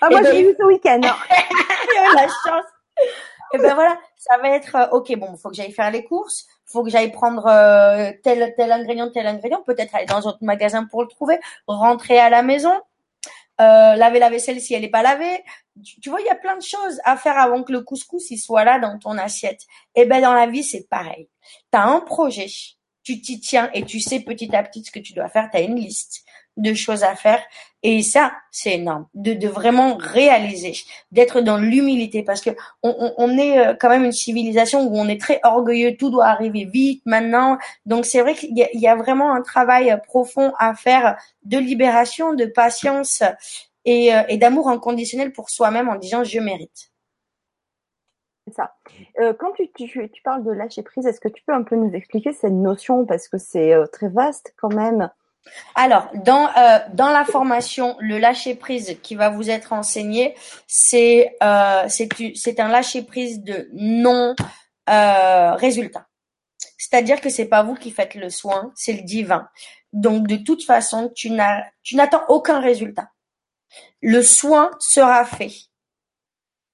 ah 0.01 0.11
moi, 0.11 0.23
ben, 0.23 0.33
j'ai 0.33 0.51
eu 0.51 0.55
ce 0.59 0.65
week-end. 0.65 1.01
la 2.15 2.23
chance. 2.23 2.67
Et 3.53 3.59
ben 3.59 3.75
voilà, 3.75 3.99
ça 4.17 4.39
va 4.39 4.51
être 4.51 4.77
euh, 4.77 4.89
ok. 4.93 5.17
Bon, 5.19 5.37
faut 5.37 5.49
que 5.49 5.57
j'aille 5.57 5.73
faire 5.73 5.91
les 5.91 6.05
courses, 6.05 6.47
faut 6.67 6.85
que 6.85 6.91
j'aille 6.91 7.11
prendre 7.11 7.47
euh, 7.47 8.13
tel 8.23 8.55
tel 8.57 8.71
ingrédient, 8.71 9.11
tel 9.11 9.27
ingrédient. 9.27 9.63
Peut-être 9.63 9.95
aller 9.95 10.07
dans 10.07 10.27
un 10.27 10.31
autre 10.31 10.39
magasin 10.43 10.85
pour 10.85 11.03
le 11.03 11.09
trouver, 11.09 11.39
rentrer 11.67 12.19
à 12.19 12.31
la 12.31 12.43
maison, 12.43 12.73
euh, 13.61 13.97
laver 13.97 14.21
la 14.21 14.31
vaisselle 14.31 14.61
si 14.61 14.75
elle 14.75 14.83
n'est 14.83 14.89
pas 14.89 15.03
lavée. 15.03 15.43
Tu, 15.85 16.01
tu, 16.01 16.11
vois, 16.11 16.21
il 16.21 16.27
y 16.27 16.31
a 16.31 16.37
plein 16.37 16.57
de 16.57 16.63
choses 16.63 17.01
à 17.05 17.17
faire 17.17 17.39
avant 17.39 17.63
que 17.65 17.73
le 17.73 17.81
couscous 17.81 18.31
il 18.31 18.39
soit 18.39 18.65
là 18.65 18.79
dans 18.79 18.99
ton 18.99 19.19
assiette. 19.19 19.63
Et 19.97 20.05
ben 20.05 20.23
dans 20.23 20.35
la 20.35 20.47
vie 20.47 20.63
c'est 20.63 20.89
pareil. 20.89 21.29
T'as 21.73 21.83
un 21.83 22.01
projet, 22.01 22.47
tu 23.03 23.21
t'y 23.21 23.41
tiens 23.41 23.69
et 23.75 23.85
tu 23.85 23.99
sais 23.99 24.21
petit 24.21 24.55
à 24.55 24.63
petit 24.63 24.85
ce 24.85 24.93
que 24.93 25.01
tu 25.01 25.13
dois 25.13 25.29
faire. 25.29 25.49
T'as 25.51 25.63
une 25.63 25.75
liste 25.75 26.25
de 26.61 26.75
choses 26.75 27.03
à 27.03 27.15
faire. 27.15 27.41
Et 27.83 28.03
ça, 28.03 28.33
c'est 28.51 28.75
énorme, 28.75 29.07
de, 29.15 29.33
de 29.33 29.49
vraiment 29.49 29.97
réaliser, 29.97 30.75
d'être 31.13 31.41
dans 31.41 31.57
l'humilité, 31.57 32.23
parce 32.23 32.43
que 32.43 32.51
on, 32.83 33.15
on, 33.17 33.39
est 33.39 33.59
euh, 33.59 33.75
quand 33.79 33.89
même 33.89 34.05
une 34.05 34.13
civilisation 34.13 34.83
où 34.83 34.99
on 34.99 35.09
est 35.09 35.21
très 35.21 35.41
orgueilleux, 35.45 35.97
tout 35.97 36.11
doit 36.11 36.27
arriver 36.27 36.67
vite 36.67 37.03
maintenant. 37.07 37.57
Donc 37.87 38.05
c'est 38.05 38.21
vrai 38.21 38.35
qu'il 38.35 38.51
y, 38.57 38.69
y, 38.75 38.87
a 38.87 38.97
vraiment 38.97 39.33
un 39.33 39.41
travail 39.41 39.99
profond 40.07 40.53
à 40.59 40.75
faire 40.75 41.17
de 41.45 41.57
libération, 41.57 42.35
de 42.35 42.45
patience 42.45 43.23
et, 43.85 44.15
euh, 44.15 44.23
et 44.29 44.37
d'amour 44.37 44.69
inconditionnel 44.69 45.33
pour 45.33 45.51
soi-même 45.51 45.89
en 45.89 45.97
disant 45.97 46.25
je 46.25 46.39
mérite. 46.39 46.91
C'est 48.47 48.55
ça. 48.55 48.75
Euh, 49.21 49.33
quand 49.33 49.53
tu, 49.53 49.71
tu, 49.73 50.11
tu, 50.11 50.23
parles 50.23 50.45
de 50.45 50.51
lâcher 50.51 50.83
prise, 50.83 51.07
est-ce 51.07 51.21
que 51.21 51.29
tu 51.29 51.43
peux 51.47 51.53
un 51.53 51.63
peu 51.63 51.77
nous 51.77 51.93
expliquer 51.93 52.33
cette 52.33 52.53
notion? 52.53 53.07
Parce 53.07 53.29
que 53.29 53.39
c'est 53.39 53.73
euh, 53.73 53.87
très 53.87 54.09
vaste 54.09 54.55
quand 54.57 54.73
même 54.73 55.11
alors, 55.75 56.11
dans, 56.15 56.49
euh, 56.57 56.79
dans 56.93 57.11
la 57.11 57.25
formation, 57.25 57.97
le 58.01 58.19
lâcher-prise 58.19 58.99
qui 59.03 59.15
va 59.15 59.31
vous 59.31 59.51
être 59.51 59.73
enseigné, 59.73 60.35
c'est 60.67 61.37
euh, 61.43 61.89
un 62.59 62.69
lâcher-prise 62.69 63.43
de 63.43 63.69
non-résultat. 63.73 66.01
Euh, 66.01 66.65
C'est-à-dire 66.79 67.21
que 67.21 67.31
c'est 67.31 67.47
pas 67.47 67.63
vous 67.63 67.75
qui 67.75 67.91
faites 67.91 68.15
le 68.15 68.31
soin, 68.31 68.73
c'est 68.75 68.93
le 68.93 69.03
divin. 69.03 69.49
Donc, 69.93 70.27
de 70.27 70.37
toute 70.37 70.65
façon, 70.65 71.11
tu 71.15 71.31
n'attends 71.31 72.25
aucun 72.29 72.61
résultat. 72.61 73.11
Le 74.03 74.23
soin 74.23 74.71
sera 74.79 75.25
fait. 75.25 75.53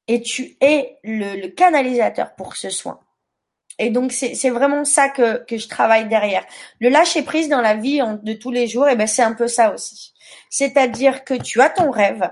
Et 0.09 0.23
tu 0.23 0.57
es 0.61 0.99
le 1.03 1.49
canalisateur 1.49 2.35
pour 2.37 2.57
ce 2.57 2.71
soin. 2.71 3.01
Et 3.79 3.91
donc 3.91 4.13
c'est 4.13 4.51
vraiment 4.51 4.85
ça 4.85 5.11
que, 5.11 5.45
que 5.45 5.59
je 5.59 5.69
travaille 5.69 6.09
derrière. 6.09 6.45
Le 6.81 6.89
lâcher 6.89 7.23
prise 7.23 7.49
dans 7.49 7.61
la 7.61 7.75
vie 7.75 8.01
de 8.23 8.33
tous 8.33 8.51
les 8.51 8.67
jours, 8.67 8.89
et 8.89 8.93
eh 8.93 8.97
ben 8.97 9.07
c'est 9.07 9.23
un 9.23 9.35
peu 9.35 9.49
ça 9.49 9.73
aussi. 9.73 10.15
C'est-à-dire 10.49 11.25
que 11.25 11.35
tu 11.35 11.61
as 11.61 11.69
ton 11.69 11.91
rêve, 11.91 12.31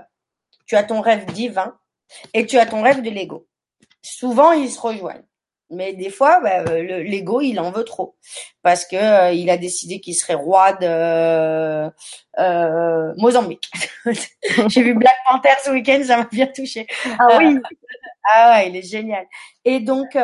tu 0.65 0.75
as 0.75 0.83
ton 0.83 1.01
rêve 1.01 1.25
divin 1.33 1.77
et 2.33 2.47
tu 2.47 2.57
as 2.57 2.65
ton 2.65 2.81
rêve 2.81 3.01
de 3.03 3.11
l'ego. 3.11 3.47
Souvent 4.01 4.53
ils 4.53 4.71
se 4.71 4.79
rejoignent, 4.79 5.25
mais 5.69 5.93
des 5.93 6.09
fois 6.09 6.39
ben, 6.39 6.65
l'ego 7.03 7.41
il 7.41 7.59
en 7.59 7.69
veut 7.69 7.83
trop 7.83 8.15
parce 8.63 8.85
que 8.85 8.95
euh, 8.95 9.31
il 9.31 9.51
a 9.51 9.57
décidé 9.57 9.99
qu'il 9.99 10.15
serait 10.15 10.33
roi 10.33 10.73
de 10.73 11.91
euh, 12.39 13.13
Mozambique. 13.17 13.69
J'ai 14.69 14.81
vu 14.81 14.95
Black 14.95 15.17
Panther 15.27 15.53
ce 15.63 15.69
week-end, 15.69 16.01
ça 16.03 16.17
m'a 16.17 16.27
bien 16.31 16.47
touché. 16.47 16.87
Ah 17.19 17.37
oui. 17.37 17.59
ah 18.33 18.63
il 18.63 18.75
est 18.75 18.89
génial. 18.89 19.27
Et 19.63 19.79
donc 19.79 20.17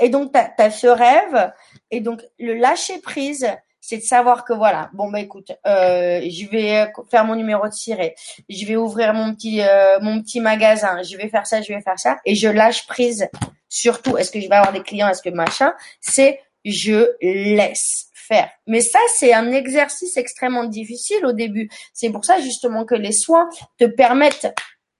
et 0.00 0.08
donc, 0.08 0.32
tu 0.32 0.38
as, 0.38 0.70
ce 0.70 0.86
rêve. 0.86 1.52
Et 1.90 2.00
donc, 2.00 2.22
le 2.38 2.54
lâcher 2.54 2.98
prise, 2.98 3.46
c'est 3.80 3.98
de 3.98 4.02
savoir 4.02 4.44
que 4.44 4.52
voilà, 4.52 4.90
bon 4.92 5.10
bah 5.10 5.20
écoute, 5.20 5.52
euh, 5.66 6.20
je 6.22 6.48
vais 6.50 6.92
faire 7.10 7.24
mon 7.24 7.34
numéro 7.34 7.66
de 7.66 7.72
ciré, 7.72 8.14
je 8.48 8.66
vais 8.66 8.76
ouvrir 8.76 9.14
mon 9.14 9.34
petit 9.34 9.62
euh, 9.62 9.98
mon 10.00 10.20
petit 10.22 10.38
magasin, 10.38 11.02
je 11.02 11.16
vais 11.16 11.28
faire 11.28 11.46
ça, 11.46 11.62
je 11.62 11.72
vais 11.72 11.80
faire 11.80 11.98
ça, 11.98 12.18
et 12.26 12.34
je 12.34 12.48
lâche 12.48 12.86
prise. 12.86 13.28
Surtout, 13.68 14.18
est-ce 14.18 14.30
que 14.30 14.40
je 14.40 14.48
vais 14.48 14.56
avoir 14.56 14.72
des 14.72 14.82
clients, 14.82 15.08
est-ce 15.08 15.22
que 15.22 15.30
machin, 15.30 15.72
c'est 16.00 16.40
je 16.64 17.12
laisse 17.22 18.10
faire. 18.12 18.50
Mais 18.66 18.80
ça, 18.80 18.98
c'est 19.16 19.32
un 19.32 19.50
exercice 19.52 20.16
extrêmement 20.16 20.64
difficile 20.64 21.24
au 21.24 21.32
début. 21.32 21.70
C'est 21.92 22.10
pour 22.10 22.24
ça 22.24 22.38
justement 22.40 22.84
que 22.84 22.94
les 22.94 23.12
soins 23.12 23.48
te 23.78 23.86
permettent 23.86 24.54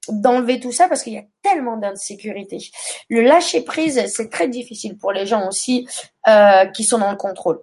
d'enlever 0.08 0.60
tout 0.60 0.72
ça 0.72 0.88
parce 0.88 1.02
qu'il 1.02 1.12
y 1.12 1.18
a 1.18 1.24
tellement 1.42 1.76
d'insécurité. 1.76 2.58
Le 3.08 3.22
lâcher 3.22 3.62
prise, 3.62 4.02
c'est 4.06 4.30
très 4.30 4.48
difficile 4.48 4.96
pour 4.96 5.12
les 5.12 5.26
gens 5.26 5.46
aussi 5.46 5.86
euh, 6.28 6.66
qui 6.66 6.84
sont 6.84 6.98
dans 6.98 7.10
le 7.10 7.16
contrôle 7.16 7.62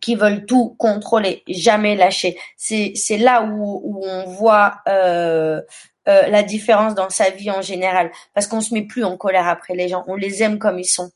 qui 0.00 0.14
veulent 0.14 0.44
tout 0.44 0.74
contrôler, 0.78 1.42
jamais 1.48 1.96
lâcher. 1.96 2.38
C'est 2.56 3.16
là 3.18 3.42
où, 3.42 3.80
où 3.82 4.06
on 4.06 4.26
voit 4.26 4.80
euh, 4.88 5.62
euh, 6.08 6.26
la 6.28 6.42
différence 6.42 6.94
dans 6.94 7.10
sa 7.10 7.30
vie 7.30 7.50
en 7.50 7.62
général, 7.62 8.10
parce 8.34 8.46
qu'on 8.46 8.60
se 8.60 8.74
met 8.74 8.82
plus 8.82 9.04
en 9.04 9.16
colère 9.16 9.48
après 9.48 9.74
les 9.74 9.88
gens, 9.88 10.04
on 10.06 10.14
les 10.14 10.42
aime 10.42 10.58
comme 10.58 10.78
ils 10.78 10.84
sont. 10.84 11.10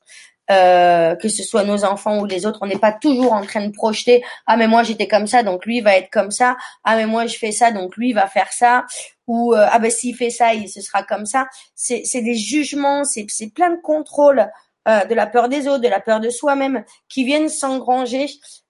Euh, 0.51 1.14
que 1.14 1.28
ce 1.28 1.44
soit 1.44 1.62
nos 1.62 1.85
enfants 1.85 2.19
ou 2.19 2.27
les 2.27 2.47
autres, 2.47 2.59
on 2.62 2.66
n'est 2.66 2.78
pas 2.78 2.93
toujours 2.93 3.32
en 3.32 3.43
train 3.43 3.64
de 3.64 3.70
projeter 3.70 4.24
ah 4.47 4.56
mais 4.56 4.66
moi 4.66 4.82
j'étais 4.82 5.06
comme 5.06 5.28
ça 5.28 5.44
donc 5.44 5.64
lui 5.64 5.81
va 5.81 5.97
être 5.97 6.10
comme 6.10 6.32
ça. 6.32 6.56
Ah 6.82 6.97
mais 6.97 7.06
moi 7.06 7.27
je 7.27 7.39
fais 7.39 7.52
ça 7.52 7.70
donc 7.70 7.97
lui 7.97 8.12
va 8.12 8.27
faire 8.27 8.52
ça 8.52 8.85
ou 9.28 9.55
euh, 9.55 9.66
ah 9.70 9.78
ben 9.78 9.90
s'il 9.90 10.16
fait 10.16 10.31
ça 10.31 10.52
il 10.52 10.69
ce 10.69 10.81
sera 10.81 11.05
comme 11.05 11.27
ça 11.27 11.47
c'est 11.77 12.23
des 12.23 12.35
jugements 12.35 13.05
c'est 13.05 13.27
plein 13.55 13.70
de 13.70 13.81
contrôle 13.81 14.51
euh, 14.89 15.05
de 15.05 15.14
la 15.14 15.28
peur 15.28 15.48
des 15.48 15.69
autres 15.69 15.82
de 15.82 15.89
la 15.89 16.01
peur 16.01 16.19
de 16.19 16.28
soi-même 16.28 16.85
qui 17.09 17.23
viennent 17.23 17.48
s'engranger 17.48 18.27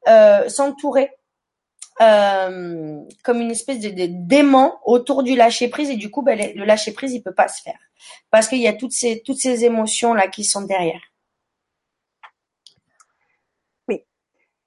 euh, 0.08 0.48
s'entourer 0.50 1.10
euh, 2.02 2.98
comme 3.24 3.40
une 3.40 3.50
espèce 3.50 3.80
de, 3.80 3.88
de, 3.90 4.06
d'aimant 4.08 4.78
autour 4.84 5.22
du 5.22 5.36
lâcher 5.36 5.68
prise 5.68 5.88
et 5.88 5.96
du 5.96 6.10
coup 6.10 6.22
ben, 6.22 6.38
le 6.54 6.64
lâcher 6.64 6.92
prise 6.92 7.12
il 7.12 7.22
peut 7.22 7.34
pas 7.34 7.48
se 7.48 7.62
faire. 7.62 7.78
Parce 8.30 8.48
qu'il 8.48 8.60
y 8.60 8.68
a 8.68 8.72
toutes 8.72 8.92
ces 8.92 9.22
toutes 9.22 9.38
ces 9.38 9.64
émotions 9.64 10.12
là 10.12 10.28
qui 10.28 10.44
sont 10.44 10.62
derrière 10.62 11.00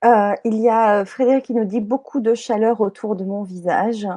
Euh, 0.05 0.35
il 0.43 0.57
y 0.57 0.69
a 0.69 0.99
euh, 0.99 1.05
Frédéric 1.05 1.45
qui 1.45 1.53
nous 1.53 1.65
dit 1.65 1.81
beaucoup 1.81 2.19
de 2.19 2.35
chaleur 2.35 2.79
autour 2.81 3.15
de 3.15 3.23
mon 3.23 3.43
visage. 3.43 4.07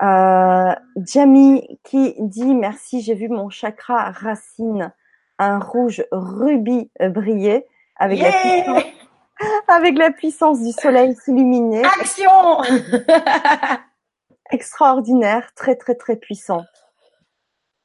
Euh, 0.00 0.74
Jamie 0.96 1.80
qui 1.82 2.14
dit 2.18 2.54
merci, 2.54 3.00
j'ai 3.00 3.14
vu 3.14 3.28
mon 3.28 3.50
chakra 3.50 4.10
racine, 4.10 4.92
un 5.38 5.58
rouge 5.58 6.04
rubis 6.12 6.90
briller 7.00 7.66
avec, 7.96 8.20
la 8.20 8.30
puissance, 8.30 8.82
avec 9.68 9.98
la 9.98 10.10
puissance 10.12 10.62
du 10.62 10.72
soleil 10.72 11.16
s'illuminer. 11.16 11.84
Action 11.84 12.62
Extraordinaire, 14.50 15.52
très 15.54 15.74
très 15.74 15.94
très 15.96 16.16
puissant. 16.16 16.64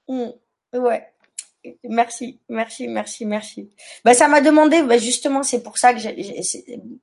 Mmh, 0.07 0.29
ouais. 0.73 1.07
Merci, 1.83 2.39
merci, 2.49 2.87
merci, 2.87 3.25
merci. 3.25 3.69
Bah, 4.03 4.13
ça 4.13 4.27
m'a 4.27 4.41
demandé, 4.41 4.81
bah, 4.83 4.97
justement, 4.97 5.43
c'est 5.43 5.63
pour 5.63 5.77
ça 5.77 5.93
que 5.93 5.99
j'ai, 5.99 6.15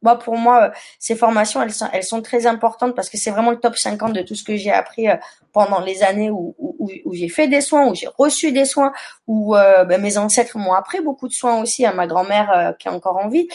moi, 0.03 0.19
pour 0.19 0.37
moi, 0.37 0.73
ces 0.99 1.17
formations, 1.17 1.63
elles 1.63 2.05
sont, 2.05 2.23
très 2.23 2.47
importantes 2.47 2.95
parce 2.95 3.11
que 3.11 3.19
c'est 3.19 3.31
vraiment 3.31 3.51
le 3.51 3.59
top 3.59 3.77
50 3.77 4.13
de 4.13 4.23
tout 4.23 4.35
ce 4.35 4.45
que 4.45 4.57
j'ai 4.57 4.71
appris 4.71 5.09
euh, 5.09 5.17
pendant 5.53 5.81
les 5.81 6.03
années 6.03 6.31
où, 6.31 6.55
où, 6.59 6.91
où 7.05 7.15
j'ai 7.15 7.29
fait 7.29 7.49
des 7.49 7.61
soins, 7.61 7.89
où 7.89 7.95
j'ai 7.95 8.09
reçu 8.19 8.53
des 8.53 8.65
soins, 8.65 8.93
où 9.27 9.57
euh, 9.57 9.85
bah, 9.85 9.99
mes 9.99 10.19
ancêtres 10.19 10.59
m'ont 10.59 10.73
appris 10.75 11.01
beaucoup 11.01 11.29
de 11.29 11.33
soins 11.33 11.61
aussi, 11.61 11.85
à 11.85 11.93
ma 11.93 12.07
grand-mère 12.07 12.51
euh, 12.51 12.73
qui 12.73 12.89
est 12.89 12.91
encore 12.91 13.17
en 13.17 13.29
vie. 13.29 13.49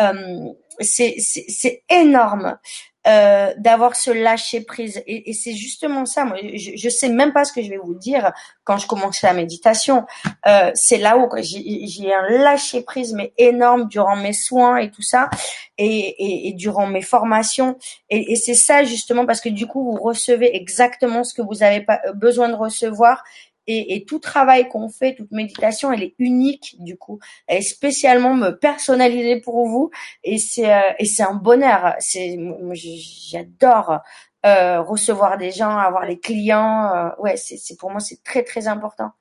Euh, 0.00 0.52
c'est, 0.80 1.16
c'est, 1.18 1.82
énorme. 1.88 2.58
Euh, 3.06 3.52
d'avoir 3.58 3.96
ce 3.96 4.10
lâcher 4.10 4.62
prise. 4.62 5.02
Et, 5.06 5.28
et 5.28 5.34
c'est 5.34 5.52
justement 5.52 6.06
ça. 6.06 6.24
Moi, 6.24 6.38
je, 6.54 6.70
je 6.74 6.88
sais 6.88 7.10
même 7.10 7.34
pas 7.34 7.44
ce 7.44 7.52
que 7.52 7.62
je 7.62 7.68
vais 7.68 7.76
vous 7.76 7.94
dire 7.94 8.32
quand 8.64 8.78
je 8.78 8.86
commence 8.86 9.20
la 9.20 9.34
méditation. 9.34 10.06
Euh, 10.46 10.70
c'est 10.72 10.96
là 10.96 11.18
où 11.18 11.28
j'ai 11.36 12.14
un 12.14 12.22
lâcher 12.30 12.80
prise 12.80 13.12
mais 13.12 13.34
énorme 13.36 13.88
durant 13.88 14.16
mes 14.16 14.32
soins 14.32 14.78
et 14.78 14.90
tout 14.90 15.02
ça, 15.02 15.28
et, 15.76 15.86
et, 15.86 16.48
et 16.48 16.52
durant 16.54 16.86
mes 16.86 17.02
formations. 17.02 17.76
Et, 18.08 18.32
et 18.32 18.36
c'est 18.36 18.54
ça 18.54 18.84
justement 18.84 19.26
parce 19.26 19.42
que 19.42 19.50
du 19.50 19.66
coup 19.66 19.84
vous 19.84 20.02
recevez 20.02 20.56
exactement 20.56 21.24
ce 21.24 21.34
que 21.34 21.42
vous 21.42 21.62
avez 21.62 21.82
pas 21.82 22.00
besoin 22.14 22.48
de 22.48 22.54
recevoir 22.54 23.22
et, 23.66 23.96
et, 23.96 24.04
tout 24.04 24.18
travail 24.18 24.68
qu'on 24.68 24.88
fait, 24.88 25.14
toute 25.14 25.30
méditation, 25.32 25.92
elle 25.92 26.02
est 26.02 26.14
unique 26.18 26.76
du 26.80 26.96
coup. 26.96 27.18
Elle 27.46 27.58
est 27.58 27.62
spécialement 27.62 28.52
personnalisée 28.52 29.40
pour 29.40 29.66
vous 29.66 29.90
et 30.22 30.38
c'est 30.38 30.72
euh, 30.72 30.92
et 30.98 31.06
c'est 31.06 31.22
un 31.22 31.34
bonheur. 31.34 31.94
C'est 31.98 32.38
j'adore 32.74 34.00
euh, 34.44 34.82
recevoir 34.82 35.38
des 35.38 35.50
gens, 35.50 35.76
avoir 35.76 36.04
les 36.04 36.18
clients. 36.18 36.92
Euh, 36.94 37.10
ouais, 37.18 37.36
c'est 37.36 37.78
pour 37.78 37.90
moi 37.90 38.00
c'est 38.00 38.22
très 38.22 38.42
très 38.42 38.68
important. 38.68 39.12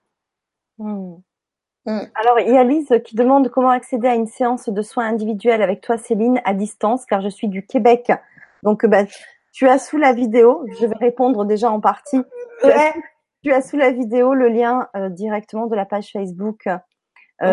Hmm. 0.78 1.16
Hmm. 1.86 2.02
Alors 2.16 2.40
il 2.40 2.54
y 2.54 2.58
a 2.58 2.64
Lise 2.64 2.94
qui 3.06 3.16
demande 3.16 3.50
comment 3.50 3.70
accéder 3.70 4.08
à 4.08 4.16
une 4.16 4.28
séance 4.28 4.70
de 4.70 4.82
soins 4.82 5.06
individuels 5.06 5.62
avec 5.62 5.82
toi 5.82 5.98
Céline 5.98 6.42
à 6.46 6.54
distance 6.54 7.06
car 7.06 7.22
je 7.22 7.30
suis 7.30 7.48
du 7.48 7.66
Québec. 7.66 8.12
Donc 8.64 8.86
bah, 8.86 9.04
tu 9.54 9.70
as 9.70 9.80
sous 9.80 9.98
la 9.98 10.14
vidéo, 10.14 10.66
je 10.80 10.86
vais 10.86 10.96
répondre 10.96 11.46
déjà 11.46 11.70
en 11.70 11.80
partie. 11.80 12.22
Ouais. 12.64 12.94
Tu 13.44 13.52
as 13.52 13.62
sous 13.62 13.78
la 13.78 13.92
vidéo 13.92 14.34
le 14.34 14.48
lien 14.48 14.88
euh, 14.96 15.10
directement 15.10 15.68
de 15.68 15.76
la 15.76 15.86
page 15.86 16.12
Facebook 16.12 16.68
euh, 16.68 16.78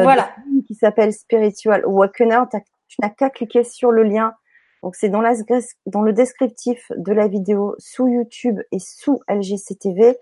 voilà. 0.03 0.31
qui 0.67 0.75
s'appelle 0.75 1.13
Spiritual 1.13 1.83
Awakener. 1.85 2.43
Tu 2.89 2.97
n'as 3.03 3.11
qu'à 3.11 3.31
cliquer 3.31 3.65
sur 3.65 3.91
le 3.91 4.03
lien. 4.03 4.35
Donc 4.83 4.95
c'est 4.95 5.09
dans, 5.09 5.21
la, 5.21 5.33
dans 5.87 6.03
le 6.03 6.13
descriptif 6.13 6.91
de 6.97 7.13
la 7.13 7.29
vidéo 7.29 7.75
sous 7.79 8.09
YouTube 8.09 8.61
et 8.73 8.79
sous 8.79 9.21
LGCTV. 9.29 10.17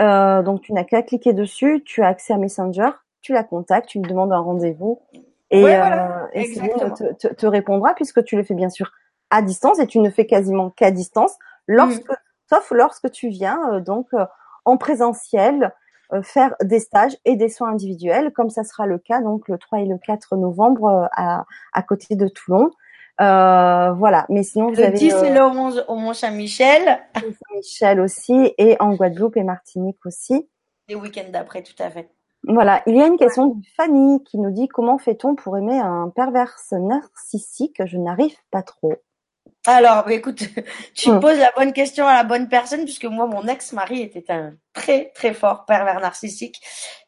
Euh, 0.00 0.42
donc 0.42 0.62
tu 0.62 0.72
n'as 0.72 0.84
qu'à 0.84 1.02
cliquer 1.02 1.32
dessus. 1.32 1.82
Tu 1.84 2.02
as 2.02 2.08
accès 2.08 2.32
à 2.32 2.38
Messenger. 2.38 2.90
Tu 3.20 3.32
la 3.32 3.44
contactes. 3.44 3.88
Tu 3.88 3.98
lui 3.98 4.08
demandes 4.08 4.32
un 4.32 4.40
rendez-vous. 4.40 5.00
Et, 5.50 5.62
ouais, 5.62 5.76
voilà. 5.76 6.24
euh, 6.24 6.28
et 6.32 6.50
te, 6.54 7.12
te, 7.14 7.34
te, 7.34 7.46
répondra 7.46 7.94
puisque 7.94 8.24
tu 8.24 8.36
le 8.36 8.42
fais 8.42 8.54
bien 8.54 8.70
sûr 8.70 8.90
à 9.28 9.42
distance 9.42 9.78
et 9.80 9.86
tu 9.86 9.98
ne 9.98 10.08
fais 10.08 10.26
quasiment 10.26 10.70
qu'à 10.70 10.90
distance 10.90 11.36
lorsque, 11.66 12.08
mmh. 12.08 12.16
sauf 12.50 12.70
lorsque 12.70 13.10
tu 13.10 13.28
viens 13.28 13.60
euh, 13.70 13.80
donc 13.80 14.08
euh, 14.14 14.24
en 14.64 14.76
présentiel, 14.76 15.72
euh, 16.12 16.22
faire 16.22 16.54
des 16.62 16.78
stages 16.78 17.16
et 17.24 17.36
des 17.36 17.48
soins 17.48 17.70
individuels, 17.70 18.32
comme 18.32 18.50
ça 18.50 18.64
sera 18.64 18.86
le 18.86 18.98
cas 18.98 19.20
donc 19.20 19.48
le 19.48 19.58
3 19.58 19.80
et 19.80 19.86
le 19.86 19.98
4 19.98 20.36
novembre 20.36 20.84
euh, 20.84 21.06
à, 21.12 21.44
à 21.72 21.82
côté 21.82 22.16
de 22.16 22.28
Toulon. 22.28 22.70
Euh, 23.20 23.92
voilà, 23.92 24.26
mais 24.28 24.42
sinon 24.42 24.68
vous 24.68 24.76
le 24.76 24.84
avez 24.84 24.98
10 24.98 25.14
et 25.22 25.32
le 25.32 25.42
11 25.42 25.84
au 25.88 25.96
Mont 25.96 26.12
Saint-Michel, 26.12 27.00
Saint-Michel 27.14 28.00
aussi 28.00 28.54
et 28.58 28.76
en 28.80 28.94
Guadeloupe 28.94 29.36
et 29.36 29.44
Martinique 29.44 30.04
aussi. 30.04 30.48
Les 30.88 30.94
week-ends 30.94 31.30
d'après, 31.30 31.62
tout 31.62 31.80
à 31.80 31.90
fait. 31.90 32.10
Voilà, 32.44 32.82
il 32.86 32.96
y 32.96 33.00
a 33.00 33.06
une 33.06 33.18
question 33.18 33.46
de 33.46 33.62
Fanny 33.76 34.22
qui 34.24 34.38
nous 34.38 34.50
dit 34.50 34.66
comment 34.66 34.98
fait-on 34.98 35.36
pour 35.36 35.56
aimer 35.56 35.78
un 35.78 36.08
perverse 36.08 36.72
narcissique? 36.72 37.80
Je 37.86 37.98
n'arrive 37.98 38.36
pas 38.50 38.62
trop. 38.62 38.94
Alors, 39.66 40.10
écoute, 40.10 40.42
tu 40.94 41.10
mmh. 41.10 41.20
poses 41.20 41.38
la 41.38 41.52
bonne 41.56 41.72
question 41.72 42.06
à 42.06 42.14
la 42.14 42.24
bonne 42.24 42.48
personne, 42.48 42.84
puisque 42.84 43.04
moi, 43.04 43.26
mon 43.26 43.46
ex-mari 43.46 44.02
était 44.02 44.32
un 44.32 44.54
très, 44.72 45.10
très 45.14 45.34
fort 45.34 45.64
pervers 45.66 46.00
narcissique. 46.00 46.60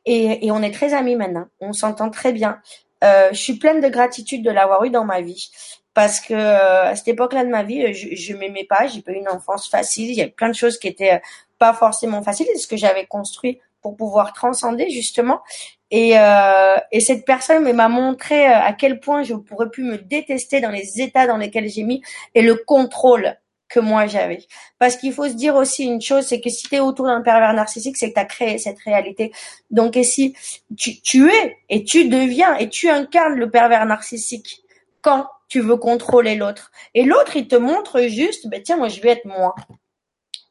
Et, 0.04 0.46
et 0.46 0.50
on 0.52 0.62
est 0.62 0.72
très 0.72 0.94
amis 0.94 1.16
maintenant. 1.16 1.46
On 1.60 1.72
s'entend 1.72 2.10
très 2.10 2.32
bien. 2.32 2.60
Euh, 3.02 3.28
je 3.32 3.38
suis 3.38 3.58
pleine 3.58 3.80
de 3.80 3.88
gratitude 3.88 4.44
de 4.44 4.50
l'avoir 4.50 4.84
eu 4.84 4.90
dans 4.90 5.04
ma 5.04 5.20
vie. 5.20 5.50
Parce 5.94 6.20
que 6.20 6.34
euh, 6.34 6.90
à 6.90 6.96
cette 6.96 7.08
époque-là 7.08 7.44
de 7.44 7.50
ma 7.50 7.62
vie, 7.62 7.92
je, 7.92 8.14
je 8.14 8.34
m'aimais 8.34 8.64
pas, 8.64 8.86
j'ai 8.86 9.02
pas 9.02 9.12
eu 9.12 9.16
une 9.16 9.28
enfance 9.28 9.68
facile, 9.68 10.10
il 10.10 10.16
y 10.16 10.22
avait 10.22 10.30
plein 10.30 10.48
de 10.48 10.54
choses 10.54 10.78
qui 10.78 10.88
étaient 10.88 11.20
pas 11.58 11.72
forcément 11.72 12.20
faciles, 12.22 12.48
ce 12.56 12.66
que 12.66 12.76
j'avais 12.76 13.06
construit 13.06 13.60
pour 13.84 13.96
pouvoir 13.96 14.32
transcender 14.32 14.88
justement. 14.88 15.42
Et, 15.90 16.18
euh, 16.18 16.76
et 16.90 17.00
cette 17.00 17.26
personne 17.26 17.70
m'a 17.70 17.88
montré 17.90 18.46
euh, 18.46 18.58
à 18.58 18.72
quel 18.72 18.98
point 18.98 19.22
je 19.22 19.34
pourrais 19.34 19.68
plus 19.68 19.84
me 19.84 19.98
détester 19.98 20.62
dans 20.62 20.70
les 20.70 21.02
états 21.02 21.26
dans 21.26 21.36
lesquels 21.36 21.68
j'ai 21.68 21.82
mis 21.82 22.00
et 22.34 22.40
le 22.40 22.54
contrôle 22.54 23.36
que 23.68 23.80
moi 23.80 24.06
j'avais. 24.06 24.38
Parce 24.78 24.96
qu'il 24.96 25.12
faut 25.12 25.28
se 25.28 25.34
dire 25.34 25.54
aussi 25.54 25.84
une 25.84 26.00
chose, 26.00 26.24
c'est 26.24 26.40
que 26.40 26.48
si 26.48 26.66
tu 26.66 26.76
es 26.76 26.80
autour 26.80 27.04
d'un 27.04 27.20
pervers 27.20 27.52
narcissique, 27.52 27.98
c'est 27.98 28.08
que 28.08 28.14
tu 28.14 28.20
as 28.20 28.24
créé 28.24 28.56
cette 28.56 28.78
réalité. 28.78 29.32
Donc 29.70 29.98
et 29.98 30.04
si 30.04 30.34
tu, 30.78 31.28
es 31.30 31.58
et 31.68 31.84
tu 31.84 32.08
deviens 32.08 32.56
et 32.56 32.70
tu 32.70 32.88
incarnes 32.88 33.34
le 33.34 33.50
pervers 33.50 33.84
narcissique 33.84 34.62
quand 35.02 35.26
tu 35.48 35.60
veux 35.60 35.76
contrôler 35.76 36.36
l'autre. 36.36 36.72
Et 36.94 37.04
l'autre, 37.04 37.36
il 37.36 37.48
te 37.48 37.56
montre 37.56 38.00
juste, 38.08 38.48
ben 38.48 38.62
tiens, 38.62 38.78
moi 38.78 38.88
je 38.88 39.02
vais 39.02 39.10
être 39.10 39.26
moi. 39.26 39.54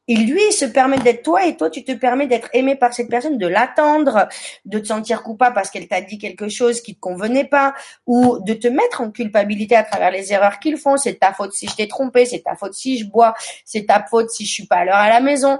Et 0.08 0.16
lui, 0.16 0.52
se 0.52 0.66
permet 0.66 0.98
d'être 0.98 1.24
toi 1.24 1.46
et 1.46 1.56
toi, 1.56 1.70
tu 1.70 1.84
te 1.86 1.94
permets 1.94 2.28
d'être 2.28 2.50
aimé 2.54 2.76
par 2.76 2.94
cette 2.94 3.10
personne, 3.10 3.38
de 3.38 3.48
l'attendre, 3.48 4.28
de 4.66 4.80
te 4.80 4.88
sentir 4.88 5.24
coupable 5.24 5.56
parce 5.56 5.72
qu'elle 5.72 5.88
t'a 5.88 6.02
dit 6.02 6.18
quelque 6.18 6.50
chose 6.50 6.82
qui 6.82 6.96
te 6.96 7.00
convenait 7.00 7.48
pas 7.48 7.74
ou 8.06 8.40
de 8.40 8.54
te 8.54 8.68
mettre 8.68 9.00
en 9.02 9.12
culpabilité 9.12 9.76
à 9.76 9.84
travers 9.84 10.12
les 10.12 10.34
erreurs 10.34 10.60
qu'ils 10.60 10.78
font. 10.78 10.98
C'est 10.98 11.20
ta 11.20 11.34
faute 11.34 11.54
si 11.54 11.68
je 11.68 11.76
t'ai 11.76 11.88
trompé, 11.88 12.26
c'est 12.26 12.42
ta 12.42 12.56
faute 12.56 12.74
si 12.74 12.98
je 12.98 13.06
bois, 13.06 13.34
c'est 13.64 13.86
ta 13.86 14.04
faute 14.04 14.30
si 14.30 14.46
je 14.46 14.52
suis 14.52 14.68
pas 14.68 14.78
à 14.78 14.86
l'heure 14.86 14.96
à 14.96 15.10
la 15.10 15.22
maison. 15.22 15.58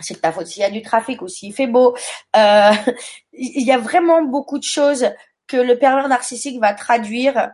C'est 0.00 0.20
ta 0.20 0.32
faute 0.32 0.46
s'il 0.46 0.62
y 0.62 0.64
a 0.64 0.70
du 0.70 0.82
trafic 0.82 1.20
ou 1.20 1.28
s'il 1.28 1.52
fait 1.52 1.66
beau. 1.66 1.94
Euh, 2.36 2.70
il 3.32 3.66
y 3.66 3.72
a 3.72 3.78
vraiment 3.78 4.22
beaucoup 4.22 4.58
de 4.58 4.64
choses 4.64 5.10
que 5.46 5.58
le 5.58 5.78
pervers 5.78 6.08
narcissique 6.08 6.58
va 6.58 6.72
traduire 6.72 7.50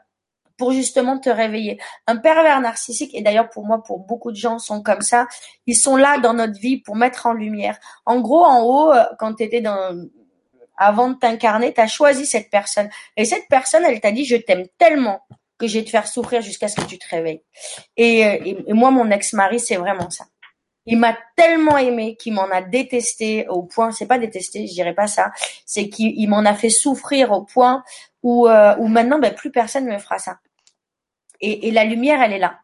pour 0.60 0.72
justement 0.72 1.18
te 1.18 1.30
réveiller. 1.30 1.80
Un 2.06 2.18
pervers 2.18 2.60
narcissique, 2.60 3.14
et 3.14 3.22
d'ailleurs 3.22 3.48
pour 3.48 3.64
moi, 3.64 3.82
pour 3.82 3.98
beaucoup 3.98 4.30
de 4.30 4.36
gens 4.36 4.58
sont 4.58 4.82
comme 4.82 5.00
ça, 5.00 5.26
ils 5.66 5.74
sont 5.74 5.96
là 5.96 6.18
dans 6.18 6.34
notre 6.34 6.60
vie 6.60 6.76
pour 6.76 6.96
mettre 6.96 7.24
en 7.24 7.32
lumière. 7.32 7.78
En 8.04 8.20
gros, 8.20 8.44
en 8.44 8.60
haut, 8.60 8.92
euh, 8.92 9.02
quand 9.18 9.32
tu 9.36 9.42
étais 9.42 9.62
dans 9.62 9.96
avant 10.76 11.08
de 11.08 11.14
t'incarner, 11.14 11.72
tu 11.72 11.80
as 11.80 11.86
choisi 11.86 12.26
cette 12.26 12.50
personne. 12.50 12.90
Et 13.16 13.24
cette 13.24 13.48
personne, 13.48 13.84
elle 13.86 14.00
t'a 14.00 14.12
dit, 14.12 14.26
je 14.26 14.36
t'aime 14.36 14.66
tellement 14.76 15.22
que 15.58 15.66
je 15.66 15.78
vais 15.78 15.84
te 15.84 15.90
faire 15.90 16.06
souffrir 16.06 16.42
jusqu'à 16.42 16.68
ce 16.68 16.76
que 16.76 16.86
tu 16.86 16.98
te 16.98 17.08
réveilles. 17.08 17.42
Et, 17.96 18.26
euh, 18.26 18.38
et, 18.44 18.64
et 18.66 18.72
moi, 18.74 18.90
mon 18.90 19.10
ex-mari, 19.10 19.60
c'est 19.60 19.76
vraiment 19.76 20.10
ça. 20.10 20.26
Il 20.84 20.98
m'a 20.98 21.16
tellement 21.36 21.78
aimé 21.78 22.16
qu'il 22.16 22.34
m'en 22.34 22.50
a 22.50 22.60
détesté 22.60 23.46
au 23.48 23.62
point, 23.62 23.92
c'est 23.92 24.06
pas 24.06 24.18
détesté, 24.18 24.66
je 24.66 24.72
dirais 24.74 24.94
pas 24.94 25.06
ça, 25.06 25.32
c'est 25.64 25.88
qu'il 25.88 26.28
m'en 26.28 26.44
a 26.44 26.54
fait 26.54 26.70
souffrir 26.70 27.32
au 27.32 27.44
point 27.44 27.82
où, 28.22 28.48
euh, 28.48 28.74
où 28.78 28.88
maintenant, 28.88 29.18
ben, 29.18 29.34
plus 29.34 29.50
personne 29.50 29.86
ne 29.86 29.92
me 29.92 29.98
fera 29.98 30.18
ça. 30.18 30.38
Et, 31.40 31.70
la 31.70 31.84
lumière, 31.84 32.20
elle 32.22 32.32
est 32.32 32.38
là. 32.38 32.60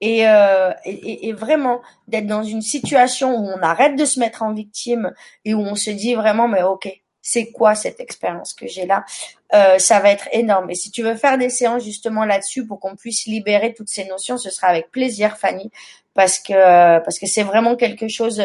Et, 0.00 0.28
euh, 0.28 0.72
et, 0.84 1.32
vraiment 1.32 1.80
d'être 2.06 2.26
dans 2.26 2.44
une 2.44 2.62
situation 2.62 3.36
où 3.36 3.48
on 3.48 3.62
arrête 3.62 3.96
de 3.96 4.04
se 4.04 4.20
mettre 4.20 4.42
en 4.42 4.52
victime 4.52 5.12
et 5.44 5.54
où 5.54 5.60
on 5.60 5.74
se 5.74 5.90
dit 5.90 6.14
vraiment 6.14 6.46
mais 6.46 6.62
ok 6.62 6.88
c'est 7.20 7.50
quoi 7.50 7.74
cette 7.74 8.00
expérience 8.00 8.54
que 8.54 8.66
j'ai 8.66 8.86
là? 8.86 9.04
Euh, 9.52 9.78
ça 9.78 10.00
va 10.00 10.10
être 10.10 10.28
énorme. 10.32 10.70
Et 10.70 10.74
si 10.74 10.90
tu 10.90 11.02
veux 11.02 11.14
faire 11.14 11.36
des 11.36 11.50
séances 11.50 11.84
justement 11.84 12.24
là-dessus 12.24 12.66
pour 12.66 12.80
qu'on 12.80 12.96
puisse 12.96 13.26
libérer 13.26 13.74
toutes 13.74 13.88
ces 13.88 14.04
notions 14.06 14.38
ce 14.38 14.50
sera 14.50 14.68
avec 14.68 14.90
plaisir 14.90 15.36
Fanny 15.36 15.70
parce 16.18 16.40
que 16.40 16.98
parce 16.98 17.16
que 17.16 17.26
c'est 17.26 17.44
vraiment 17.44 17.76
quelque 17.76 18.08
chose 18.08 18.42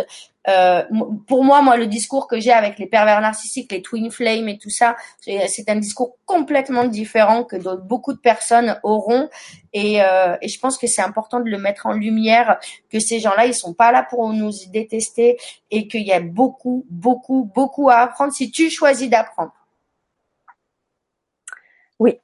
euh, 0.47 0.83
pour 1.27 1.43
moi 1.43 1.63
moi 1.63 1.75
le 1.75 1.87
discours 1.87 2.27
que 2.27 2.39
j'ai 2.39 2.51
avec 2.51 2.77
les 2.77 2.85
pervers 2.85 3.19
narcissiques 3.19 3.71
les 3.71 3.81
twin 3.81 4.11
flames 4.11 4.47
et 4.47 4.59
tout 4.59 4.69
ça 4.69 4.95
c'est 5.19 5.67
un 5.69 5.77
discours 5.77 6.15
complètement 6.27 6.85
différent 6.85 7.43
que 7.43 7.55
beaucoup 7.77 8.13
de 8.13 8.19
personnes 8.19 8.79
auront. 8.83 9.27
Et, 9.73 10.03
euh, 10.03 10.37
et 10.43 10.49
je 10.49 10.59
pense 10.59 10.77
que 10.77 10.85
c'est 10.85 11.01
important 11.01 11.39
de 11.39 11.49
le 11.49 11.57
mettre 11.57 11.87
en 11.87 11.93
lumière 11.93 12.59
que 12.91 12.99
ces 12.99 13.19
gens-là 13.19 13.47
ils 13.47 13.55
sont 13.55 13.73
pas 13.73 13.91
là 13.91 14.05
pour 14.07 14.31
nous 14.33 14.51
détester 14.71 15.39
et 15.71 15.87
qu'il 15.87 16.03
y 16.03 16.13
a 16.13 16.19
beaucoup 16.19 16.85
beaucoup 16.91 17.49
beaucoup 17.55 17.89
à 17.89 17.95
apprendre. 17.95 18.33
Si 18.33 18.51
tu 18.51 18.69
choisis 18.69 19.09
d'apprendre 19.09 19.53
oui 21.97 22.19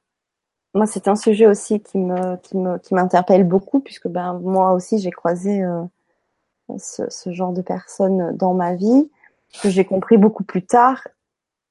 moi, 0.74 0.86
c'est 0.86 1.08
un 1.08 1.16
sujet 1.16 1.46
aussi 1.46 1.80
qui 1.80 1.98
me 1.98 2.36
qui 2.36 2.56
me 2.56 2.78
qui 2.78 2.94
m'interpelle 2.94 3.44
beaucoup 3.44 3.80
puisque 3.80 4.08
ben 4.08 4.34
moi 4.34 4.72
aussi 4.72 4.98
j'ai 4.98 5.10
croisé 5.10 5.62
euh, 5.62 5.82
ce, 6.78 7.08
ce, 7.10 7.32
genre 7.32 7.52
de 7.52 7.62
personnes 7.62 8.36
dans 8.36 8.54
ma 8.54 8.74
vie 8.74 9.10
que 9.62 9.68
j'ai 9.68 9.84
compris 9.84 10.16
beaucoup 10.16 10.44
plus 10.44 10.64
tard 10.64 11.08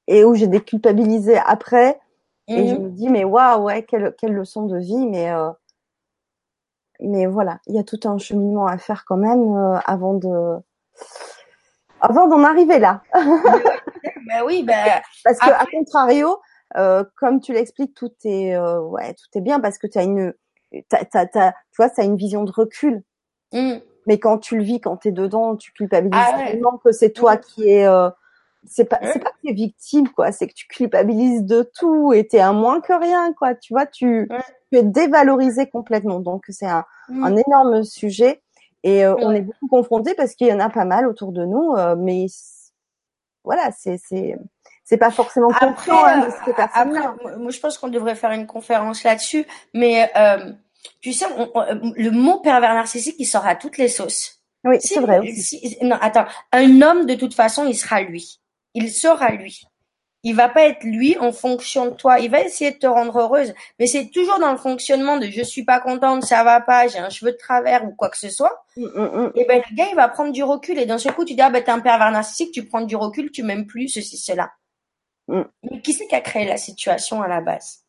et 0.06 0.24
où 0.24 0.34
j'ai 0.34 0.48
déculpabilisé 0.48 1.38
après 1.38 1.98
et 2.48 2.68
je 2.68 2.74
mhm. 2.74 2.82
me 2.82 2.90
dis 2.90 3.08
mais 3.08 3.24
waouh 3.24 3.62
ouais 3.62 3.84
quelle 3.84 4.14
quelle 4.18 4.34
leçon 4.34 4.66
de 4.66 4.78
vie 4.78 5.06
mais 5.06 5.30
euh, 5.32 5.50
mais 7.00 7.26
voilà 7.26 7.58
il 7.66 7.74
y 7.74 7.78
a 7.78 7.84
tout 7.84 8.00
un 8.04 8.18
cheminement 8.18 8.66
à 8.66 8.76
faire 8.76 9.04
quand 9.06 9.16
même 9.16 9.56
euh, 9.56 9.78
avant 9.86 10.12
de 10.14 10.60
avant 12.00 12.26
d'en 12.26 12.42
arriver 12.44 12.78
là. 12.78 13.02
ben 13.14 14.42
oui, 14.46 14.62
ben 14.62 15.00
parce 15.24 15.38
que 15.38 15.50
à 15.50 15.66
contrario, 15.66 16.38
euh, 16.76 17.04
comme 17.16 17.40
tu 17.40 17.52
l'expliques, 17.52 17.94
tout 17.94 18.12
est 18.24 18.54
euh, 18.54 18.80
ouais, 18.80 19.14
tout 19.14 19.38
est 19.38 19.40
bien 19.40 19.60
parce 19.60 19.78
que 19.78 19.86
tu 19.86 19.98
as 19.98 20.04
une 20.04 20.32
t'as, 20.88 21.04
t'as, 21.04 21.26
t'as, 21.26 21.52
tu 21.52 21.76
vois, 21.78 21.88
ça 21.88 22.04
une 22.04 22.16
vision 22.16 22.44
de 22.44 22.52
recul. 22.52 23.02
Mm. 23.52 23.78
Mais 24.06 24.18
quand 24.18 24.38
tu 24.38 24.56
le 24.56 24.62
vis, 24.62 24.80
quand 24.80 24.96
tu 24.98 25.08
es 25.08 25.12
dedans, 25.12 25.56
tu 25.56 25.72
culpabilises 25.72 26.14
ah 26.14 26.44
tellement 26.46 26.78
que 26.78 26.92
c'est 26.92 27.10
toi 27.10 27.36
mm. 27.36 27.40
qui 27.40 27.68
est 27.68 27.86
euh, 27.86 28.10
c'est 28.64 28.84
pas 28.84 29.00
c'est 29.02 29.18
pas 29.18 29.30
que 29.30 29.36
tu 29.42 29.50
es 29.50 29.54
victime 29.54 30.08
quoi, 30.10 30.32
c'est 30.32 30.46
que 30.46 30.54
tu 30.54 30.66
culpabilises 30.68 31.44
de 31.44 31.68
tout 31.76 32.12
et 32.12 32.26
tu 32.26 32.36
es 32.36 32.40
un 32.40 32.52
moins 32.52 32.80
que 32.80 32.92
rien 32.92 33.32
quoi, 33.32 33.54
tu 33.54 33.72
vois, 33.72 33.86
tu 33.86 34.28
tu 34.70 34.78
es 34.78 34.82
dévalorisé 34.82 35.68
complètement. 35.68 36.20
Donc 36.20 36.44
c'est 36.50 36.66
un 36.66 36.84
mm. 37.08 37.24
un 37.24 37.36
énorme 37.36 37.82
sujet 37.82 38.42
et 38.82 39.04
euh, 39.04 39.14
on 39.18 39.32
est 39.32 39.42
beaucoup 39.42 39.68
confrontés 39.68 40.14
parce 40.14 40.34
qu'il 40.34 40.46
y 40.46 40.52
en 40.52 40.60
a 40.60 40.70
pas 40.70 40.84
mal 40.84 41.06
autour 41.06 41.32
de 41.32 41.44
nous 41.44 41.74
mais 41.98 42.26
voilà, 43.42 43.70
c'est 43.72 43.98
c'est 43.98 44.36
c'est 44.84 44.96
pas 44.96 45.10
forcément 45.10 45.50
après, 45.60 45.92
hein, 45.92 46.28
euh, 46.56 47.36
moi, 47.38 47.50
je 47.50 47.60
pense 47.60 47.78
qu'on 47.78 47.88
devrait 47.88 48.16
faire 48.16 48.32
une 48.32 48.46
conférence 48.46 49.04
là-dessus, 49.04 49.46
mais 49.72 50.10
euh, 50.16 50.52
tu 51.00 51.12
sais, 51.12 51.26
le 51.96 52.10
mot 52.10 52.40
pervers 52.40 52.74
narcissique, 52.74 53.16
il 53.18 53.26
sort 53.26 53.46
à 53.46 53.54
toutes 53.54 53.78
les 53.78 53.88
sauces. 53.88 54.40
Oui, 54.64 54.76
c'est 54.80 55.00
vrai. 55.00 55.20
non, 55.82 55.96
attends, 56.00 56.26
un 56.52 56.82
homme 56.82 57.06
de 57.06 57.14
toute 57.14 57.34
façon, 57.34 57.66
il 57.66 57.74
sera 57.74 58.02
lui. 58.02 58.40
Il 58.74 58.90
sera 58.90 59.30
lui. 59.30 59.62
Il 60.22 60.34
va 60.34 60.50
pas 60.50 60.66
être 60.66 60.84
lui 60.84 61.16
en 61.18 61.32
fonction 61.32 61.86
de 61.86 61.94
toi. 61.94 62.18
Il 62.18 62.30
va 62.30 62.42
essayer 62.42 62.72
de 62.72 62.76
te 62.76 62.86
rendre 62.86 63.18
heureuse, 63.18 63.54
mais 63.78 63.86
c'est 63.86 64.10
toujours 64.10 64.38
dans 64.38 64.52
le 64.52 64.58
fonctionnement 64.58 65.16
de 65.16 65.26
je 65.26 65.42
suis 65.42 65.64
pas 65.64 65.80
contente, 65.80 66.24
ça 66.24 66.44
va 66.44 66.60
pas, 66.60 66.88
j'ai 66.88 66.98
un 66.98 67.08
cheveu 67.08 67.32
de 67.32 67.38
travers 67.38 67.86
ou 67.86 67.92
quoi 67.92 68.10
que 68.10 68.18
ce 68.18 68.28
soit. 68.28 68.64
Mm, 68.76 68.84
mm, 68.84 69.00
mm. 69.02 69.32
Et 69.36 69.44
ben 69.46 69.62
le 69.70 69.76
gars, 69.76 69.86
il 69.88 69.96
va 69.96 70.08
prendre 70.08 70.32
du 70.32 70.42
recul 70.42 70.78
et 70.78 70.84
d'un 70.84 70.98
seul 70.98 71.14
coup, 71.14 71.24
tu 71.24 71.34
dis 71.34 71.40
ah 71.40 71.48
ben 71.48 71.64
t'es 71.64 71.70
un 71.70 71.80
pervers 71.80 72.10
narcissique, 72.10 72.52
tu 72.52 72.66
prends 72.66 72.82
du 72.82 72.96
recul, 72.96 73.30
tu 73.30 73.42
m'aimes 73.42 73.66
plus 73.66 73.88
ceci 73.88 74.18
cela. 74.18 74.50
Mm. 75.30 75.44
Mais 75.70 75.80
qui 75.80 75.92
c'est 75.92 76.06
qui 76.06 76.14
a 76.14 76.20
créé 76.20 76.44
la 76.44 76.56
situation 76.56 77.22
à 77.22 77.28
la 77.28 77.40
base? 77.40 77.84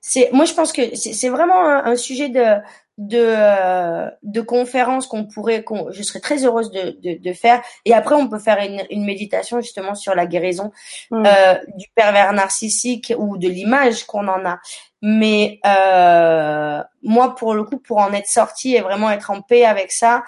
C'est 0.00 0.30
moi 0.32 0.44
je 0.44 0.54
pense 0.54 0.72
que 0.72 0.94
c'est 0.94 1.28
vraiment 1.28 1.68
un, 1.68 1.96
sujet 1.96 2.28
de 2.28 2.56
de 2.96 3.18
euh, 3.20 4.08
de 4.22 4.40
conférence 4.40 5.06
qu'on 5.06 5.26
pourrait 5.26 5.62
qu'on 5.62 5.90
je 5.90 6.02
serais 6.02 6.20
très 6.20 6.44
heureuse 6.44 6.70
de, 6.70 6.96
de, 7.02 7.18
de 7.18 7.32
faire 7.32 7.62
et 7.84 7.92
après 7.92 8.14
on 8.14 8.28
peut 8.28 8.38
faire 8.38 8.58
une, 8.58 8.82
une 8.90 9.04
méditation 9.04 9.60
justement 9.60 9.94
sur 9.94 10.14
la 10.14 10.26
guérison 10.26 10.70
mm. 11.10 11.24
euh, 11.26 11.54
du 11.76 11.86
pervers 11.94 12.32
narcissique 12.32 13.12
ou 13.18 13.36
de 13.36 13.48
l'image 13.48 14.04
qu'on 14.04 14.28
en 14.28 14.44
a 14.46 14.58
mais 15.02 15.60
euh, 15.66 16.82
moi 17.02 17.34
pour 17.34 17.54
le 17.54 17.64
coup 17.64 17.78
pour 17.78 17.98
en 17.98 18.12
être 18.12 18.28
sortie 18.28 18.74
et 18.76 18.80
vraiment 18.80 19.10
être 19.10 19.30
en 19.30 19.42
paix 19.42 19.64
avec 19.64 19.92
ça 19.92 20.22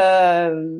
euh, 0.00 0.78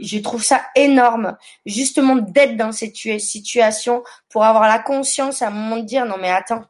je 0.00 0.18
trouve 0.18 0.42
ça 0.42 0.62
énorme, 0.74 1.36
justement 1.66 2.16
d'être 2.16 2.56
dans 2.56 2.72
cette 2.72 2.96
situation 2.96 4.02
pour 4.28 4.44
avoir 4.44 4.68
la 4.68 4.78
conscience 4.78 5.42
à 5.42 5.48
un 5.48 5.50
moment 5.50 5.76
de 5.78 5.82
dire 5.86 6.06
non 6.06 6.16
mais 6.20 6.30
attends, 6.30 6.64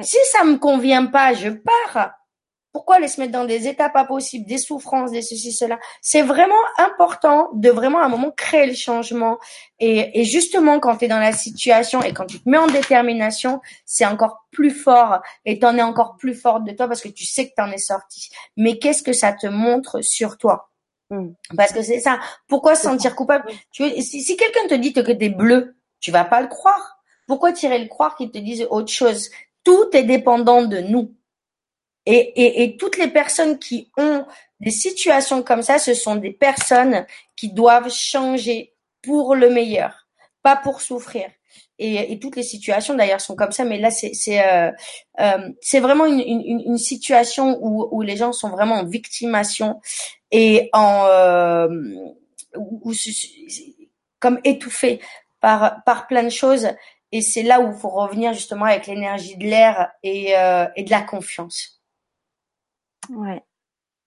si 0.00 0.16
ça 0.32 0.44
me 0.44 0.56
convient 0.56 1.06
pas, 1.06 1.34
je 1.34 1.48
pars. 1.48 2.12
Pourquoi 2.72 2.96
aller 2.96 3.08
se 3.08 3.20
mettre 3.20 3.32
dans 3.32 3.46
des 3.46 3.66
états 3.66 3.88
pas 3.88 4.04
possibles, 4.04 4.46
des 4.46 4.58
souffrances, 4.58 5.10
des 5.10 5.22
ceci, 5.22 5.52
cela? 5.52 5.76
C'est 6.00 6.22
vraiment 6.22 6.54
important 6.78 7.48
de 7.52 7.68
vraiment 7.68 7.98
à 7.98 8.04
un 8.04 8.08
moment 8.08 8.30
créer 8.30 8.66
le 8.66 8.74
changement. 8.74 9.38
Et, 9.80 10.20
et 10.20 10.24
justement, 10.24 10.78
quand 10.78 10.98
tu 10.98 11.06
es 11.06 11.08
dans 11.08 11.18
la 11.18 11.32
situation 11.32 12.00
et 12.00 12.12
quand 12.12 12.26
tu 12.26 12.40
te 12.40 12.48
mets 12.48 12.58
en 12.58 12.68
détermination, 12.68 13.60
c'est 13.84 14.06
encore 14.06 14.46
plus 14.52 14.70
fort 14.70 15.18
et 15.44 15.58
t'en 15.58 15.76
es 15.76 15.82
encore 15.82 16.16
plus 16.16 16.34
forte 16.34 16.62
de 16.62 16.70
toi 16.70 16.86
parce 16.86 17.00
que 17.00 17.08
tu 17.08 17.24
sais 17.24 17.48
que 17.48 17.54
t'en 17.56 17.72
es 17.72 17.78
sorti. 17.78 18.30
Mais 18.56 18.78
qu'est-ce 18.78 19.02
que 19.02 19.12
ça 19.12 19.32
te 19.32 19.48
montre 19.48 20.00
sur 20.00 20.38
toi? 20.38 20.69
Parce 21.56 21.72
que 21.72 21.82
c'est 21.82 22.00
ça. 22.00 22.20
Pourquoi 22.48 22.74
se 22.74 22.82
sentir 22.82 23.16
coupable 23.16 23.50
tu 23.72 23.88
Si, 24.00 24.22
si 24.22 24.36
quelqu'un 24.36 24.68
te 24.68 24.74
dit 24.74 24.92
que 24.92 25.00
t'es 25.00 25.28
bleu, 25.28 25.76
tu 26.00 26.10
vas 26.10 26.24
pas 26.24 26.40
le 26.40 26.48
croire. 26.48 26.98
Pourquoi 27.26 27.52
tirer 27.52 27.78
le 27.78 27.88
croire 27.88 28.16
qu'il 28.16 28.30
te 28.30 28.38
dise 28.38 28.66
autre 28.70 28.92
chose? 28.92 29.30
Tout 29.64 29.88
est 29.92 30.04
dépendant 30.04 30.62
de 30.64 30.78
nous. 30.78 31.14
Et, 32.06 32.16
et, 32.16 32.62
et 32.62 32.76
toutes 32.76 32.96
les 32.96 33.08
personnes 33.08 33.58
qui 33.58 33.90
ont 33.96 34.24
des 34.60 34.70
situations 34.70 35.42
comme 35.42 35.62
ça, 35.62 35.78
ce 35.78 35.94
sont 35.94 36.16
des 36.16 36.32
personnes 36.32 37.06
qui 37.36 37.52
doivent 37.52 37.90
changer 37.90 38.74
pour 39.02 39.34
le 39.34 39.50
meilleur, 39.50 40.08
pas 40.42 40.56
pour 40.56 40.80
souffrir. 40.80 41.30
Et, 41.78 42.12
et 42.12 42.18
toutes 42.18 42.36
les 42.36 42.42
situations 42.42 42.94
d'ailleurs 42.94 43.22
sont 43.22 43.36
comme 43.36 43.52
ça, 43.52 43.64
mais 43.64 43.78
là 43.78 43.90
c'est 43.90 44.12
c'est 44.12 44.44
euh, 44.44 44.70
euh, 45.18 45.48
c'est 45.62 45.80
vraiment 45.80 46.04
une, 46.04 46.20
une, 46.20 46.62
une 46.66 46.78
situation 46.78 47.58
où, 47.62 47.88
où 47.90 48.02
les 48.02 48.16
gens 48.16 48.32
sont 48.32 48.50
vraiment 48.50 48.74
en 48.74 48.84
victimation 48.84 49.80
et 50.30 50.70
en 50.72 51.06
euh, 51.06 51.68
ou, 52.56 52.92
comme 54.18 54.40
étouffé 54.44 55.00
par 55.40 55.82
par 55.84 56.06
plein 56.06 56.22
de 56.22 56.28
choses 56.28 56.68
et 57.12 57.22
c'est 57.22 57.42
là 57.42 57.60
où 57.60 57.72
il 57.72 57.78
faut 57.78 57.88
revenir 57.88 58.32
justement 58.32 58.66
avec 58.66 58.86
l'énergie 58.86 59.36
de 59.36 59.44
l'air 59.44 59.90
et, 60.02 60.36
euh, 60.36 60.66
et 60.76 60.84
de 60.84 60.90
la 60.90 61.02
confiance. 61.02 61.80
Ouais. 63.08 63.42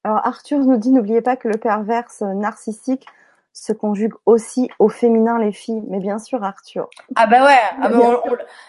Alors 0.04 0.26
Arthur 0.26 0.60
nous 0.60 0.78
dit 0.78 0.92
n'oubliez 0.92 1.22
pas 1.22 1.36
que 1.36 1.48
le 1.48 1.58
perverse 1.58 2.22
narcissique 2.22 3.06
se 3.54 3.72
conjugue 3.72 4.14
aussi 4.26 4.70
au 4.80 4.90
féminin 4.90 5.38
les 5.38 5.52
filles. 5.52 5.84
Mais 5.88 6.00
bien 6.00 6.18
sûr, 6.18 6.44
Arthur. 6.44 6.90
Ah 7.16 7.28
bah 7.28 7.46
ouais. 7.46 7.60
Ah, 7.82 7.90
bah 7.90 8.24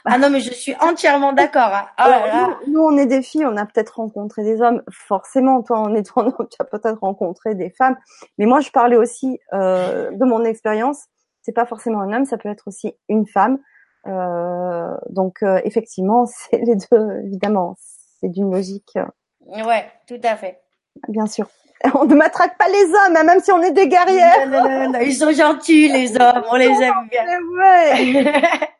ah 0.04 0.18
non, 0.18 0.28
mais 0.30 0.40
je 0.40 0.52
suis 0.52 0.74
entièrement 0.80 1.32
d'accord. 1.32 1.72
Hein. 1.72 1.86
Ah 1.96 2.50
nous, 2.68 2.80
on 2.80 2.96
est 2.98 3.06
des 3.06 3.22
filles, 3.22 3.46
on 3.46 3.56
a 3.56 3.64
peut-être 3.64 3.96
rencontré 3.96 4.44
des 4.44 4.60
hommes. 4.60 4.82
Forcément, 4.90 5.62
toi, 5.62 5.78
en 5.78 5.94
étant 5.94 6.30
tu 6.32 6.56
as 6.60 6.64
peut-être 6.64 7.00
rencontré 7.00 7.54
des 7.54 7.70
femmes. 7.70 7.96
Mais 8.38 8.44
moi, 8.44 8.60
je 8.60 8.70
parlais 8.70 8.96
aussi 8.96 9.40
euh, 9.54 10.10
de 10.10 10.24
mon 10.24 10.44
expérience. 10.44 11.04
C'est 11.42 11.52
pas 11.52 11.66
forcément 11.66 12.00
un 12.00 12.12
homme, 12.12 12.24
ça 12.26 12.36
peut 12.38 12.48
être 12.48 12.68
aussi 12.68 12.94
une 13.08 13.26
femme. 13.26 13.58
Euh, 14.06 14.94
donc, 15.08 15.42
euh, 15.42 15.60
effectivement, 15.64 16.26
c'est 16.26 16.58
les 16.58 16.76
deux, 16.76 17.22
évidemment. 17.24 17.76
C'est 18.20 18.28
d'une 18.28 18.52
logique. 18.52 18.98
Ouais, 19.46 19.86
tout 20.06 20.20
à 20.22 20.36
fait. 20.36 20.60
Bien 21.08 21.26
sûr. 21.26 21.48
on 21.94 22.04
ne 22.04 22.14
matraque 22.14 22.56
pas 22.56 22.68
les 22.68 22.84
hommes, 22.84 23.16
hein, 23.16 23.24
même 23.24 23.40
si 23.40 23.52
on 23.52 23.62
est 23.62 23.72
des 23.72 23.88
guerrières. 23.88 24.48
Non, 24.48 24.62
non, 24.62 24.90
non, 24.90 25.00
ils 25.00 25.14
sont 25.14 25.32
gentils, 25.32 25.88
les 25.88 26.16
hommes, 26.16 26.44
on 26.50 26.56
les 26.56 26.66
aime 26.66 27.08
bien. 27.10 27.24
Ouais. 27.58 28.24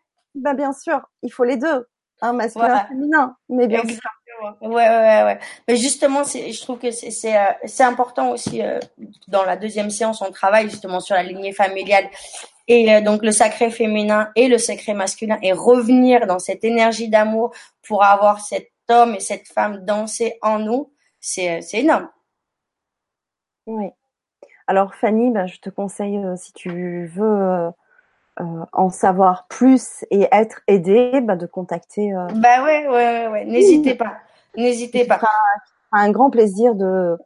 ben, 0.35 0.55
bien 0.55 0.73
sûr, 0.73 1.01
il 1.23 1.33
faut 1.33 1.45
les 1.45 1.57
deux, 1.57 1.87
hein, 2.21 2.33
masculin, 2.33 2.85
et 2.85 2.89
féminin, 2.89 3.37
mais 3.49 3.67
bien 3.67 3.83
sûr. 3.83 4.01
Ouais, 4.61 4.71
ouais, 4.71 5.23
ouais. 5.25 5.39
Mais 5.69 5.77
justement, 5.77 6.23
je 6.25 6.61
trouve 6.61 6.79
que 6.79 6.91
c'est, 6.91 7.37
euh, 7.37 7.85
important 7.85 8.31
aussi. 8.31 8.63
Euh, 8.63 8.81
dans 9.29 9.45
la 9.45 9.57
deuxième 9.57 9.91
séance, 9.91 10.23
on 10.23 10.31
travaille 10.33 10.69
justement 10.69 11.01
sur 11.01 11.15
la 11.15 11.23
lignée 11.23 11.53
familiale 11.53 12.09
et 12.67 12.95
euh, 12.95 13.01
donc 13.01 13.23
le 13.23 13.31
sacré 13.31 13.71
féminin 13.71 14.31
et 14.35 14.49
le 14.49 14.59
sacré 14.59 14.93
masculin 14.93 15.39
et 15.43 15.53
revenir 15.53 16.27
dans 16.27 16.39
cette 16.39 16.65
énergie 16.65 17.09
d'amour 17.09 17.55
pour 17.87 18.05
avoir 18.05 18.41
cet 18.41 18.73
homme 18.91 19.15
et 19.15 19.21
cette 19.21 19.47
femme 19.47 19.85
danser 19.85 20.37
en 20.43 20.59
nous. 20.59 20.91
C'est 21.21 21.63
énorme. 21.73 22.09
Oui. 23.67 23.91
Alors 24.67 24.95
Fanny, 24.95 25.31
ben, 25.31 25.47
je 25.47 25.59
te 25.61 25.71
conseille 25.71 26.21
si 26.37 26.53
tu 26.53 27.07
veux 27.07 27.71
en 28.37 28.91
savoir 28.91 29.47
plus 29.47 30.05
et 30.11 30.27
être 30.33 30.63
aidée, 30.67 31.21
ben, 31.21 31.37
de 31.37 31.47
contacter. 31.47 32.13
Bah 32.35 32.65
ouais, 32.65 32.89
ouais, 32.89 33.29
ouais, 33.29 33.45
N'hésitez 33.45 33.95
pas, 33.95 34.15
n'hésitez 34.57 35.07
pas. 35.07 35.21
un 35.93 36.11
grand 36.11 36.31
plaisir 36.31 36.75
de 36.75 37.17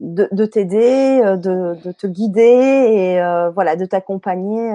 de, 0.00 0.28
de 0.30 0.44
t'aider, 0.46 1.20
de, 1.22 1.76
de, 1.82 1.92
te 1.92 2.06
guider 2.06 2.40
et 2.42 3.50
voilà, 3.54 3.76
de 3.76 3.84
t'accompagner 3.84 4.72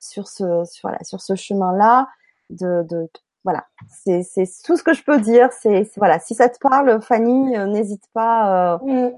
sur 0.00 0.28
ce 0.28 0.64
sur, 0.64 0.88
voilà, 0.88 1.02
sur 1.04 1.20
ce 1.20 1.34
chemin-là. 1.34 2.08
De, 2.50 2.82
de 2.82 3.08
voilà, 3.44 3.66
c'est 3.88 4.22
c'est 4.22 4.48
tout 4.64 4.76
ce 4.76 4.82
que 4.82 4.94
je 4.94 5.02
peux 5.02 5.20
dire. 5.20 5.50
C'est 5.52 5.88
voilà, 5.96 6.18
si 6.18 6.34
ça 6.34 6.48
te 6.48 6.58
parle, 6.58 7.00
Fanny, 7.02 7.58
n'hésite 7.68 8.04
pas. 8.12 8.78
Mm. 8.82 9.10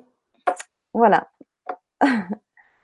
Voilà. 0.97 1.28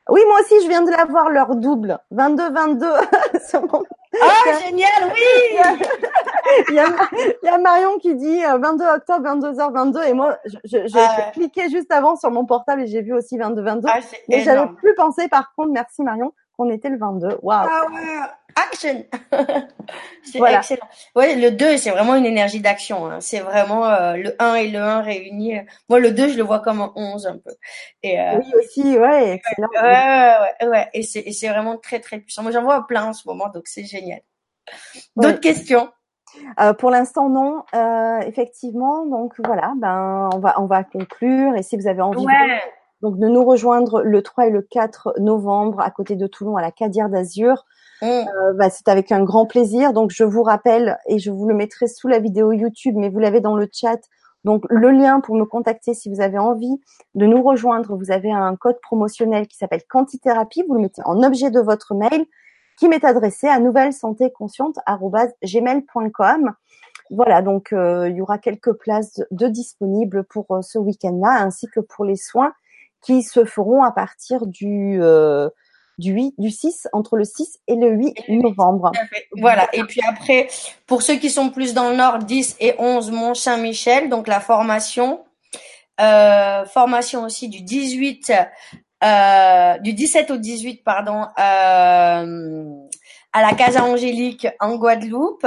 Oui, 0.08 0.20
moi 0.26 0.40
aussi, 0.40 0.60
je 0.64 0.68
viens 0.68 0.82
de 0.82 0.90
l'avoir 0.90 1.30
leur 1.30 1.54
double. 1.54 1.98
22-22. 2.12 2.84
Ah, 4.20 4.58
génial, 4.66 5.10
oui 5.10 5.58
il, 6.68 6.74
y 6.74 6.78
a, 6.78 6.84
il, 7.16 7.46
y 7.46 7.48
a, 7.48 7.56
Marion 7.56 7.96
qui 7.98 8.14
dit 8.14 8.42
22 8.42 8.84
euh, 8.84 8.96
octobre, 8.96 9.26
22h22. 9.26 10.06
Et 10.06 10.12
moi, 10.12 10.36
j'ai 10.64 10.84
ah 10.94 11.30
cliqué 11.32 11.70
juste 11.70 11.90
avant 11.90 12.14
sur 12.16 12.30
mon 12.30 12.44
portable 12.44 12.82
et 12.82 12.86
j'ai 12.88 13.00
vu 13.00 13.14
aussi 13.14 13.38
22-22. 13.38 13.80
Ah, 13.86 14.00
mais 14.28 14.40
j'avais 14.40 14.68
plus 14.74 14.94
pensé, 14.96 15.28
par 15.28 15.54
contre, 15.54 15.70
merci 15.70 16.02
Marion, 16.02 16.34
qu'on 16.58 16.68
était 16.68 16.90
le 16.90 16.98
22. 16.98 17.38
Waouh 17.40 17.68
Ah 17.70 17.86
ouais 17.90 18.28
action 18.56 19.04
C'est 20.24 20.38
excellent. 20.38 20.86
Ouais, 21.14 21.34
le 21.34 21.50
2, 21.50 21.76
c'est 21.76 21.90
vraiment 21.90 22.14
une 22.14 22.26
énergie 22.26 22.60
d'action. 22.60 23.06
Hein. 23.06 23.20
C'est 23.20 23.40
vraiment 23.40 23.86
euh, 23.86 24.14
le 24.14 24.34
1 24.38 24.54
et 24.54 24.68
le 24.68 24.78
1 24.78 25.02
réunis. 25.02 25.60
Moi, 25.88 26.00
le 26.00 26.12
2, 26.12 26.28
je 26.28 26.36
le 26.36 26.42
vois 26.42 26.60
comme 26.60 26.80
un 26.80 26.92
11 26.94 27.26
un 27.26 27.38
peu. 27.38 27.54
Et, 28.02 28.20
euh, 28.20 28.38
oui, 28.38 28.52
aussi, 28.58 28.98
ouais, 28.98 29.34
excellent. 29.34 29.68
Ouais, 29.74 30.34
ouais, 30.62 30.68
ouais. 30.68 30.88
Et 30.94 31.02
c'est 31.02 31.48
vraiment 31.48 31.76
très, 31.76 32.00
très 32.00 32.18
puissant. 32.18 32.42
Moi, 32.42 32.52
j'en 32.52 32.62
vois 32.62 32.86
plein 32.86 33.06
en 33.06 33.12
ce 33.12 33.26
moment, 33.26 33.48
donc 33.48 33.64
c'est 33.66 33.84
génial. 33.84 34.20
D'autres 35.16 35.40
questions? 35.40 35.90
Euh, 36.60 36.72
pour 36.72 36.90
l'instant 36.90 37.28
non, 37.28 37.62
euh, 37.74 38.20
effectivement. 38.20 39.06
Donc 39.06 39.34
voilà, 39.38 39.72
ben 39.76 40.30
on 40.34 40.38
va 40.38 40.60
on 40.60 40.66
va 40.66 40.84
conclure. 40.84 41.54
Et 41.56 41.62
si 41.62 41.76
vous 41.76 41.86
avez 41.86 42.00
envie 42.00 42.24
de, 42.24 42.30
donc 43.02 43.18
de 43.18 43.28
nous 43.28 43.44
rejoindre 43.44 44.02
le 44.02 44.22
3 44.22 44.46
et 44.46 44.50
le 44.50 44.62
4 44.62 45.14
novembre 45.18 45.80
à 45.80 45.90
côté 45.90 46.16
de 46.16 46.26
Toulon 46.26 46.56
à 46.56 46.62
la 46.62 46.70
Cadière 46.70 47.08
d'Azur, 47.08 47.64
Mm. 48.02 48.04
Euh, 48.04 48.52
bah, 48.54 48.68
c'est 48.68 48.88
avec 48.88 49.12
un 49.12 49.22
grand 49.22 49.46
plaisir. 49.46 49.92
Donc 49.92 50.10
je 50.10 50.24
vous 50.24 50.42
rappelle 50.42 50.98
et 51.06 51.20
je 51.20 51.30
vous 51.30 51.46
le 51.46 51.54
mettrai 51.54 51.86
sous 51.86 52.08
la 52.08 52.18
vidéo 52.18 52.50
YouTube, 52.52 52.96
mais 52.98 53.08
vous 53.08 53.20
l'avez 53.20 53.40
dans 53.40 53.56
le 53.56 53.68
chat. 53.72 54.00
Donc 54.44 54.64
le 54.68 54.90
lien 54.90 55.20
pour 55.20 55.36
me 55.36 55.44
contacter 55.44 55.94
si 55.94 56.10
vous 56.10 56.20
avez 56.20 56.38
envie 56.38 56.80
de 57.14 57.26
nous 57.26 57.40
rejoindre, 57.42 57.96
vous 57.96 58.10
avez 58.10 58.32
un 58.32 58.56
code 58.56 58.80
promotionnel 58.82 59.46
qui 59.46 59.56
s'appelle 59.56 59.84
Quantithérapie. 59.88 60.64
Vous 60.66 60.74
le 60.74 60.80
mettez 60.80 61.02
en 61.04 61.22
objet 61.22 61.52
de 61.52 61.60
votre 61.60 61.94
mail 61.94 62.26
qui 62.76 62.88
m'est 62.88 63.04
adressé 63.04 63.46
à 63.46 63.60
nouvelle 63.60 63.92
santé 63.92 64.32
consciente@gmail.com. 64.32 66.54
Voilà, 67.10 67.42
donc 67.42 67.72
euh, 67.72 68.08
il 68.08 68.16
y 68.16 68.22
aura 68.22 68.38
quelques 68.38 68.72
places 68.72 69.22
de 69.30 69.46
disponibles 69.46 70.24
pour 70.24 70.46
euh, 70.50 70.62
ce 70.62 70.78
week-end-là, 70.78 71.42
ainsi 71.42 71.68
que 71.68 71.78
pour 71.78 72.04
les 72.04 72.16
soins 72.16 72.52
qui 73.02 73.22
se 73.22 73.44
feront 73.44 73.82
à 73.82 73.92
partir 73.92 74.46
du 74.46 75.00
du 75.98 76.12
8, 76.12 76.34
du 76.38 76.50
6, 76.50 76.88
entre 76.92 77.16
le 77.16 77.24
6 77.24 77.60
et 77.68 77.76
le 77.76 77.90
8 77.90 78.28
novembre. 78.28 78.92
Voilà. 79.38 79.68
Et 79.72 79.84
puis 79.84 80.00
après, 80.06 80.48
pour 80.86 81.02
ceux 81.02 81.16
qui 81.16 81.30
sont 81.30 81.50
plus 81.50 81.74
dans 81.74 81.90
le 81.90 81.96
nord, 81.96 82.18
10 82.18 82.56
et 82.60 82.74
11 82.78 83.10
Mont-Saint-Michel, 83.10 84.08
donc 84.08 84.26
la 84.28 84.40
formation. 84.40 85.24
Euh, 86.00 86.64
formation 86.64 87.24
aussi 87.24 87.48
du 87.48 87.60
18, 87.60 88.32
euh, 89.04 89.78
du 89.78 89.92
17 89.92 90.30
au 90.30 90.36
18, 90.36 90.82
pardon, 90.82 91.26
euh, 91.38 92.66
à 93.32 93.42
la 93.42 93.52
Casa 93.56 93.84
Angélique 93.84 94.48
en 94.58 94.76
Guadeloupe 94.76 95.46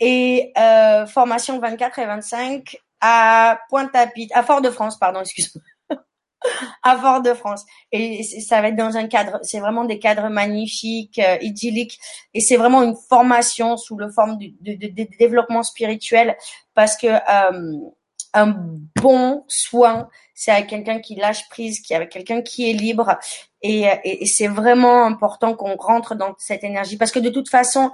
et 0.00 0.52
euh, 0.58 1.06
formation 1.06 1.58
24 1.58 1.98
et 1.98 2.06
25 2.06 2.76
à 3.00 3.60
Pointe-à-Pitre, 3.68 4.36
à 4.36 4.42
Fort-de-France, 4.42 4.98
pardon, 4.98 5.20
excuse-moi 5.22 5.62
à 6.82 6.96
Fort-de-France. 6.98 7.64
Et 7.92 8.22
ça 8.22 8.60
va 8.60 8.68
être 8.68 8.76
dans 8.76 8.96
un 8.96 9.06
cadre, 9.06 9.38
c'est 9.42 9.60
vraiment 9.60 9.84
des 9.84 9.98
cadres 9.98 10.28
magnifiques, 10.28 11.18
euh, 11.18 11.36
idylliques, 11.40 11.98
et 12.32 12.40
c'est 12.40 12.56
vraiment 12.56 12.82
une 12.82 12.96
formation 13.08 13.76
sous 13.76 13.96
le 13.96 14.10
forme 14.10 14.38
de, 14.38 15.06
développement 15.18 15.62
spirituel, 15.62 16.36
parce 16.74 16.96
que 16.96 17.06
euh, 17.06 17.78
un 18.34 18.54
bon 19.00 19.44
soin, 19.48 20.08
c'est 20.34 20.50
avec 20.50 20.66
quelqu'un 20.66 20.98
qui 20.98 21.14
lâche 21.14 21.48
prise, 21.48 21.80
qui 21.80 21.94
avec 21.94 22.10
quelqu'un 22.10 22.42
qui 22.42 22.68
est 22.68 22.72
libre, 22.72 23.16
et, 23.62 23.86
et 24.04 24.26
c'est 24.26 24.48
vraiment 24.48 25.04
important 25.06 25.54
qu'on 25.54 25.76
rentre 25.76 26.14
dans 26.14 26.34
cette 26.38 26.64
énergie, 26.64 26.96
parce 26.96 27.12
que 27.12 27.20
de 27.20 27.30
toute 27.30 27.48
façon, 27.48 27.90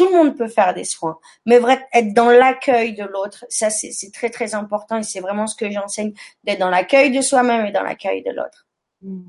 tout 0.00 0.08
le 0.08 0.16
monde 0.16 0.34
peut 0.34 0.48
faire 0.48 0.72
des 0.72 0.84
soins, 0.84 1.18
mais 1.44 1.60
être 1.92 2.14
dans 2.14 2.30
l'accueil 2.30 2.94
de 2.94 3.04
l'autre, 3.04 3.44
ça 3.50 3.68
c'est 3.68 4.10
très 4.14 4.30
très 4.30 4.54
important 4.54 4.96
et 4.96 5.02
c'est 5.02 5.20
vraiment 5.20 5.46
ce 5.46 5.54
que 5.54 5.70
j'enseigne, 5.70 6.14
d'être 6.44 6.58
dans 6.58 6.70
l'accueil 6.70 7.10
de 7.10 7.20
soi-même 7.20 7.66
et 7.66 7.70
dans 7.70 7.82
l'accueil 7.82 8.22
de 8.22 8.30
l'autre. 8.30 8.66
Hmm. 9.02 9.28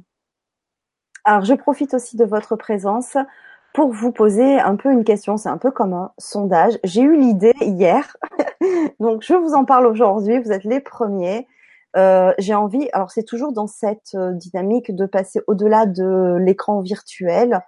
Alors 1.26 1.43
je 1.43 1.53
profite 1.56 1.93
aussi 1.93 2.15
de 2.15 2.23
votre 2.23 2.56
présence 2.56 3.18
pour 3.73 3.91
vous 3.91 4.14
poser 4.14 4.61
un 4.61 4.77
peu 4.77 4.93
une 4.93 5.03
question, 5.03 5.35
c'est 5.35 5.49
un 5.49 5.57
peu 5.57 5.72
comme 5.72 5.93
un 5.93 6.14
sondage. 6.18 6.80
J'ai 6.85 7.02
eu 7.02 7.18
l'idée 7.18 7.53
hier, 7.60 8.15
donc 9.02 9.23
je 9.23 9.34
vous 9.34 9.53
en 9.53 9.65
parle 9.65 9.88
aujourd'hui, 9.88 10.39
vous 10.39 10.53
êtes 10.53 10.64
les 10.64 10.80
premiers. 10.80 11.49
Euh, 11.98 12.31
j'ai 12.38 12.53
envie, 12.53 12.88
alors 12.93 13.11
c'est 13.11 13.26
toujours 13.26 13.52
dans 13.52 13.68
cette 13.68 14.15
euh, 14.15 14.31
dynamique 14.31 14.95
de 14.95 15.06
passer 15.06 15.41
au-delà 15.48 15.85
de 15.85 16.38
l'écran 16.39 16.80
virtuel 16.80 17.61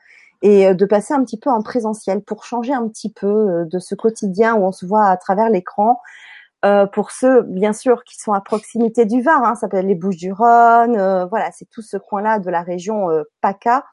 et 0.43 0.67
euh, 0.67 0.73
de 0.75 0.85
passer 0.85 1.13
un 1.15 1.23
petit 1.23 1.39
peu 1.39 1.49
en 1.49 1.63
présentiel 1.63 2.21
pour 2.21 2.45
changer 2.45 2.73
un 2.73 2.87
petit 2.87 3.11
peu 3.11 3.27
euh, 3.27 3.65
de 3.65 3.79
ce 3.79 3.95
quotidien 3.95 4.55
où 4.55 4.65
on 4.65 4.71
se 4.71 4.85
voit 4.85 5.05
à 5.05 5.17
travers 5.17 5.49
l'écran. 5.49 5.99
Euh, 6.65 6.85
pour 6.85 7.11
ceux, 7.11 7.41
bien 7.41 7.73
sûr, 7.73 8.03
qui 8.03 8.17
sont 8.17 8.31
à 8.31 8.39
proximité 8.39 9.05
du 9.05 9.21
Var, 9.21 9.43
hein, 9.43 9.55
ça 9.55 9.61
s'appelle 9.61 9.87
les 9.87 9.95
Bouches-du-Rhône, 9.95 10.95
euh, 10.97 11.25
voilà, 11.25 11.51
c'est 11.51 11.69
tout 11.69 11.81
ce 11.81 11.97
coin-là 11.97 12.39
de 12.39 12.49
la 12.49 12.61
région 12.61 13.09
PACA. 13.41 13.85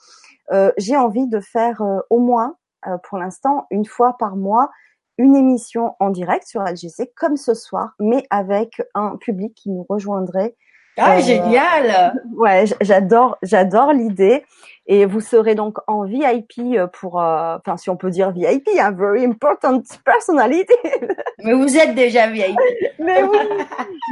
J'ai 0.76 0.96
envie 0.96 1.28
de 1.28 1.40
faire 1.40 1.80
au 2.10 2.18
moins, 2.18 2.56
pour 3.04 3.18
l'instant, 3.18 3.66
une 3.70 3.84
fois 3.84 4.16
par 4.18 4.34
mois, 4.36 4.70
une 5.16 5.36
émission 5.36 5.94
en 6.00 6.10
direct 6.10 6.46
sur 6.46 6.62
LGC, 6.62 7.12
comme 7.16 7.36
ce 7.36 7.54
soir, 7.54 7.94
mais 8.00 8.26
avec 8.30 8.82
un 8.94 9.16
public 9.16 9.54
qui 9.54 9.70
nous 9.70 9.86
rejoindrait 9.88 10.56
ah, 11.00 11.16
euh, 11.16 11.20
génial 11.20 12.14
Ouais, 12.36 12.64
j'adore, 12.80 13.38
j'adore 13.42 13.92
l'idée. 13.92 14.44
Et 14.86 15.06
vous 15.06 15.20
serez 15.20 15.54
donc 15.54 15.78
en 15.86 16.04
VIP 16.04 16.58
euh, 16.58 16.88
pour, 16.88 17.20
euh, 17.22 17.56
enfin, 17.58 17.76
si 17.76 17.90
on 17.90 17.96
peut 17.96 18.10
dire 18.10 18.32
VIP, 18.32 18.68
un 18.76 18.86
hein, 18.86 18.90
very 18.90 19.24
important 19.24 19.80
personality. 20.04 20.72
Mais 21.44 21.52
vous 21.52 21.76
êtes 21.76 21.94
déjà 21.94 22.26
VIP. 22.26 22.58
mais 22.98 23.22
oui. 23.22 23.38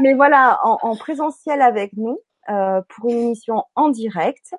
Mais 0.03 0.15
voilà, 0.15 0.61
en, 0.63 0.79
en 0.83 0.95
présentiel 0.95 1.63
avec 1.63 1.97
nous 1.97 2.21
euh, 2.49 2.81
pour 2.89 3.11
une 3.11 3.19
émission 3.19 3.65
en 3.75 3.89
direct. 3.89 4.55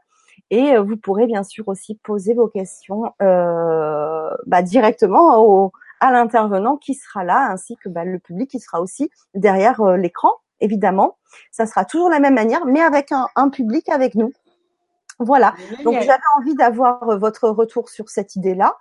Et 0.52 0.78
vous 0.78 0.98
pourrez 0.98 1.26
bien 1.26 1.44
sûr 1.44 1.68
aussi 1.68 1.96
poser 1.96 2.34
vos 2.34 2.48
questions 2.48 3.14
euh, 3.22 4.30
bah, 4.46 4.62
directement 4.62 5.42
au, 5.42 5.72
à 6.02 6.12
l'intervenant 6.12 6.76
qui 6.76 6.96
sera 6.96 7.24
là, 7.24 7.50
ainsi 7.50 7.78
que 7.78 7.88
bah, 7.88 8.04
le 8.04 8.20
public 8.20 8.50
qui 8.50 8.60
sera 8.60 8.82
aussi 8.82 9.10
derrière 9.36 9.82
l'écran 9.96 10.32
évidemment. 10.62 11.18
Ça 11.52 11.66
sera 11.66 11.86
toujours 11.86 12.10
la 12.10 12.20
même 12.20 12.36
manière, 12.36 12.66
mais 12.66 12.82
avec 12.82 13.12
un, 13.12 13.50
public 13.50 13.90
avec 13.90 14.16
nous. 14.16 14.32
Voilà. 15.20 15.54
Donc 15.84 15.96
j'avais 15.96 16.20
envie 16.38 16.56
d'avoir 16.56 17.10
euh, 17.10 17.18
votre 17.18 17.50
retour 17.50 17.90
sur 17.90 18.10
cette 18.10 18.36
idée-là. 18.36 18.76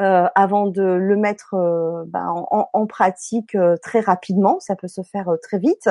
Euh, 0.00 0.26
avant 0.34 0.66
de 0.66 0.82
le 0.82 1.16
mettre 1.16 1.54
euh, 1.54 2.02
ben, 2.08 2.44
en, 2.50 2.86
pratique 2.86 3.56
très 3.80 4.00
rapidement, 4.00 4.58
ça 4.58 4.74
peut 4.74 4.88
se 4.88 5.02
faire 5.02 5.30
très 5.40 5.60
vite. 5.60 5.88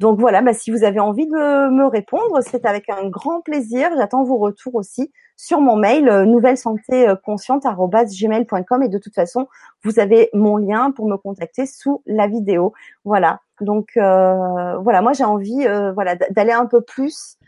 Donc 0.00 0.18
voilà, 0.18 0.42
bah, 0.42 0.52
si 0.52 0.72
vous 0.72 0.82
avez 0.82 0.98
envie 0.98 1.28
de 1.28 1.70
me 1.70 1.86
répondre, 1.86 2.40
c'est 2.42 2.66
avec 2.66 2.88
un 2.88 3.08
grand 3.08 3.42
plaisir. 3.42 3.90
J'attends 3.96 4.24
vos 4.24 4.36
retours 4.36 4.74
aussi 4.74 5.12
sur 5.36 5.60
mon 5.60 5.76
mail 5.76 6.24
nouvelle 6.24 6.58
santé 6.58 7.02
et 7.04 8.88
de 8.88 8.98
toute 8.98 9.14
façon, 9.14 9.46
vous 9.84 10.00
avez 10.00 10.28
mon 10.34 10.56
lien 10.56 10.90
pour 10.90 11.08
me 11.08 11.16
contacter 11.16 11.66
sous 11.66 12.02
la 12.04 12.26
vidéo. 12.26 12.72
Voilà. 13.04 13.40
Donc 13.60 13.90
euh, 13.96 14.76
voilà, 14.78 15.02
moi 15.02 15.12
j'ai 15.12 15.24
envie 15.24 15.66
euh, 15.66 15.92
voilà 15.92 16.16
d'aller 16.30 16.52
un 16.52 16.66
peu 16.66 16.80
plus 16.80 17.38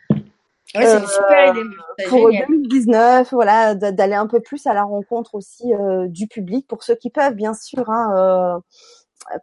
Ouais, 0.74 0.84
c'est 0.84 0.98
une 0.98 1.06
super 1.06 1.50
idée. 1.54 1.62
Pour 2.10 2.28
2019, 2.30 3.32
voilà, 3.32 3.74
d'aller 3.74 4.14
un 4.14 4.26
peu 4.26 4.40
plus 4.40 4.66
à 4.66 4.74
la 4.74 4.82
rencontre 4.82 5.34
aussi 5.34 5.72
du 6.08 6.26
public 6.26 6.66
pour 6.68 6.82
ceux 6.82 6.94
qui 6.94 7.08
peuvent, 7.08 7.32
bien 7.32 7.54
sûr. 7.54 7.88
Hein, 7.88 8.60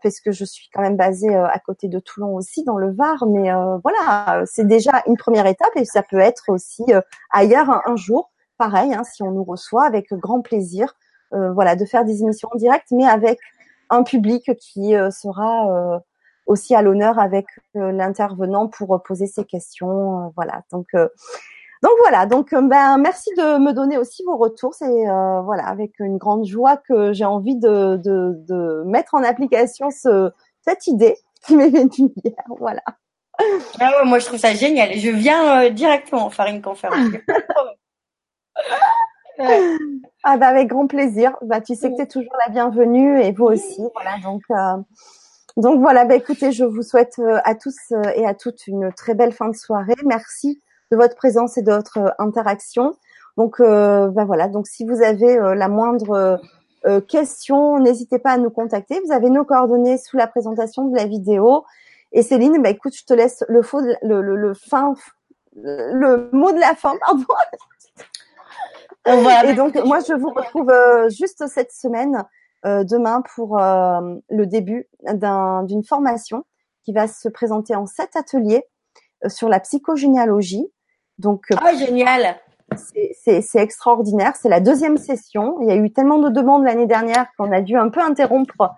parce 0.04 0.20
que 0.20 0.32
je 0.32 0.46
suis 0.46 0.70
quand 0.72 0.84
même 0.84 0.98
basée 0.98 1.34
à 1.36 1.58
côté 1.58 1.88
de 1.88 1.98
Toulon 1.98 2.36
aussi, 2.36 2.64
dans 2.64 2.78
le 2.78 2.94
Var. 2.94 3.26
Mais 3.26 3.50
voilà, 3.82 4.44
c'est 4.46 4.68
déjà 4.68 5.02
une 5.08 5.18
première 5.18 5.48
étape 5.48 5.76
et 5.76 5.86
ça 5.86 6.04
peut 6.04 6.20
être 6.20 6.44
aussi 6.50 6.84
ailleurs 7.32 7.82
un 7.88 7.96
jour 7.96 8.30
pareil, 8.58 8.94
hein, 8.94 9.04
si 9.04 9.24
on 9.24 9.32
nous 9.32 9.44
reçoit, 9.44 9.86
avec 9.86 10.14
grand 10.14 10.42
plaisir, 10.42 10.96
euh, 11.34 11.52
voilà, 11.52 11.76
de 11.76 11.86
faire 11.86 12.06
des 12.06 12.22
émissions 12.22 12.50
en 12.54 12.58
direct, 12.58 12.88
mais 12.92 13.06
avec 13.06 13.40
un 13.90 14.04
public 14.04 14.52
qui 14.58 14.96
euh, 14.96 15.12
sera 15.12 15.70
euh, 15.70 16.00
aussi 16.46 16.76
à 16.76 16.82
l'honneur 16.82 17.20
avec 17.20 17.48
l'intervenant 17.74 18.68
pour 18.68 19.02
poser 19.04 19.28
ses 19.28 19.46
questions, 19.46 20.32
voilà. 20.36 20.62
Donc 20.72 20.88
donc 20.94 21.92
voilà, 22.00 22.26
donc 22.26 22.50
ben 22.52 22.98
merci 22.98 23.30
de 23.38 23.60
me 23.60 23.72
donner 23.72 23.98
aussi 23.98 24.24
vos 24.24 24.38
retours. 24.38 24.74
C'est 24.74 25.06
voilà 25.06 25.68
avec 25.68 26.00
une 26.00 26.18
grande 26.18 26.46
joie 26.46 26.78
que 26.78 27.14
j'ai 27.14 27.26
envie 27.26 27.58
de, 27.58 27.98
de, 27.98 28.34
de, 28.48 28.84
mettre 28.86 29.14
en 29.14 29.24
application 29.24 29.92
ce, 29.92 30.32
cette 30.62 30.88
idée 30.88 31.18
qui 31.46 31.56
m'est 31.56 31.70
venue 31.70 32.12
hier. 32.24 32.34
Voilà. 32.60 32.82
Ah 33.80 33.92
ouais, 33.98 34.06
moi 34.06 34.20
je 34.20 34.26
trouve 34.26 34.40
ça 34.40 34.54
génial. 34.54 34.94
Je 34.94 35.10
viens 35.10 35.70
directement 35.70 36.30
faire 36.30 36.48
une 36.48 36.62
conférence. 36.62 36.98
Ah 40.24 40.38
bah 40.38 40.48
avec 40.48 40.70
grand 40.70 40.88
plaisir. 40.88 41.36
Bah 41.42 41.62
tu 41.62 41.76
sais 41.76 41.92
que 41.92 41.98
tu 41.98 42.02
es 42.02 42.08
toujours 42.08 42.34
la 42.48 42.52
bienvenue 42.52 43.22
et 43.22 43.32
vous 43.32 43.46
aussi. 43.46 43.82
Voilà 43.94 44.18
donc 44.24 44.42
euh, 44.50 44.78
donc 45.58 45.80
voilà. 45.80 46.06
Bah 46.06 46.16
écoutez, 46.16 46.52
je 46.52 46.66
vous 46.66 46.82
souhaite 46.82 47.16
euh, 47.20 47.40
à 47.44 47.56
tous 47.56 47.76
euh, 47.92 48.02
et 48.16 48.26
à 48.26 48.34
toutes 48.34 48.68
une 48.68 48.92
très 48.94 49.16
belle 49.16 49.32
fin 49.32 49.50
de 49.50 49.56
soirée. 49.56 49.96
Merci 50.06 50.62
de 50.92 50.98
votre 50.98 51.16
présence 51.16 51.58
et 51.58 51.62
de 51.62 51.72
votre 51.72 52.16
interaction. 52.20 52.96
Donc 53.38 53.60
bah 53.60 54.24
voilà. 54.26 54.48
Donc 54.48 54.68
si 54.68 54.86
vous 54.86 55.02
avez 55.02 55.36
la 55.56 55.68
moindre 55.68 56.40
question, 57.10 57.80
n'hésitez 57.80 58.18
pas 58.18 58.32
à 58.32 58.38
nous 58.38 58.52
contacter. 58.52 59.02
Vous 59.06 59.12
avez 59.12 59.30
nos 59.30 59.44
coordonnées 59.44 59.98
sous 59.98 60.16
la 60.16 60.28
présentation 60.28 60.86
de 60.86 60.96
la 60.96 61.06
vidéo. 61.06 61.66
Et 62.14 62.22
Céline, 62.22 62.62
bah 62.62 62.70
écoute, 62.70 62.94
je 62.96 63.04
te 63.04 63.14
laisse 63.14 63.44
le 63.50 63.62
faux, 63.62 63.82
le, 63.82 64.22
le, 64.22 64.36
le 64.38 64.54
fin, 64.54 64.94
le 65.56 66.30
mot 66.32 66.54
de 66.54 66.60
la 66.60 66.76
fin, 66.76 66.94
pardon. 67.06 67.26
Et 69.08 69.54
donc, 69.54 69.76
moi, 69.86 70.00
je 70.00 70.14
vous 70.14 70.30
retrouve 70.30 70.70
euh, 70.70 71.10
juste 71.10 71.46
cette 71.48 71.72
semaine, 71.72 72.16
euh, 72.16 72.22
demain, 72.66 73.22
pour 73.36 73.60
euh, 73.60 74.16
le 74.30 74.46
début 74.46 74.88
d'une 75.04 75.84
formation 75.84 76.46
qui 76.84 76.94
va 76.94 77.08
se 77.08 77.30
présenter 77.30 77.76
en 77.76 77.86
sept 77.86 78.16
ateliers 78.16 78.64
sur 79.28 79.50
la 79.50 79.60
psychogénéalogie. 79.60 80.68
Donc, 81.18 81.46
ah, 81.58 81.74
génial 81.74 82.38
c'est 82.74 83.60
extraordinaire. 83.60 84.36
C'est 84.36 84.50
la 84.50 84.60
deuxième 84.60 84.98
session. 84.98 85.62
Il 85.62 85.68
y 85.68 85.72
a 85.72 85.76
eu 85.76 85.94
tellement 85.94 86.18
de 86.18 86.30
demandes 86.30 86.66
l'année 86.66 86.88
dernière 86.88 87.28
qu'on 87.38 87.52
a 87.52 87.62
dû 87.62 87.78
un 87.78 87.90
peu 87.90 88.02
interrompre 88.02 88.74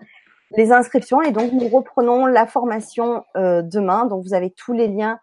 les 0.56 0.72
inscriptions 0.72 1.22
et 1.22 1.32
donc 1.32 1.52
nous 1.52 1.68
reprenons 1.68 2.26
la 2.26 2.46
formation 2.46 3.24
demain. 3.34 4.04
Donc 4.04 4.24
vous 4.24 4.34
avez 4.34 4.50
tous 4.50 4.74
les 4.74 4.88
liens 4.88 5.18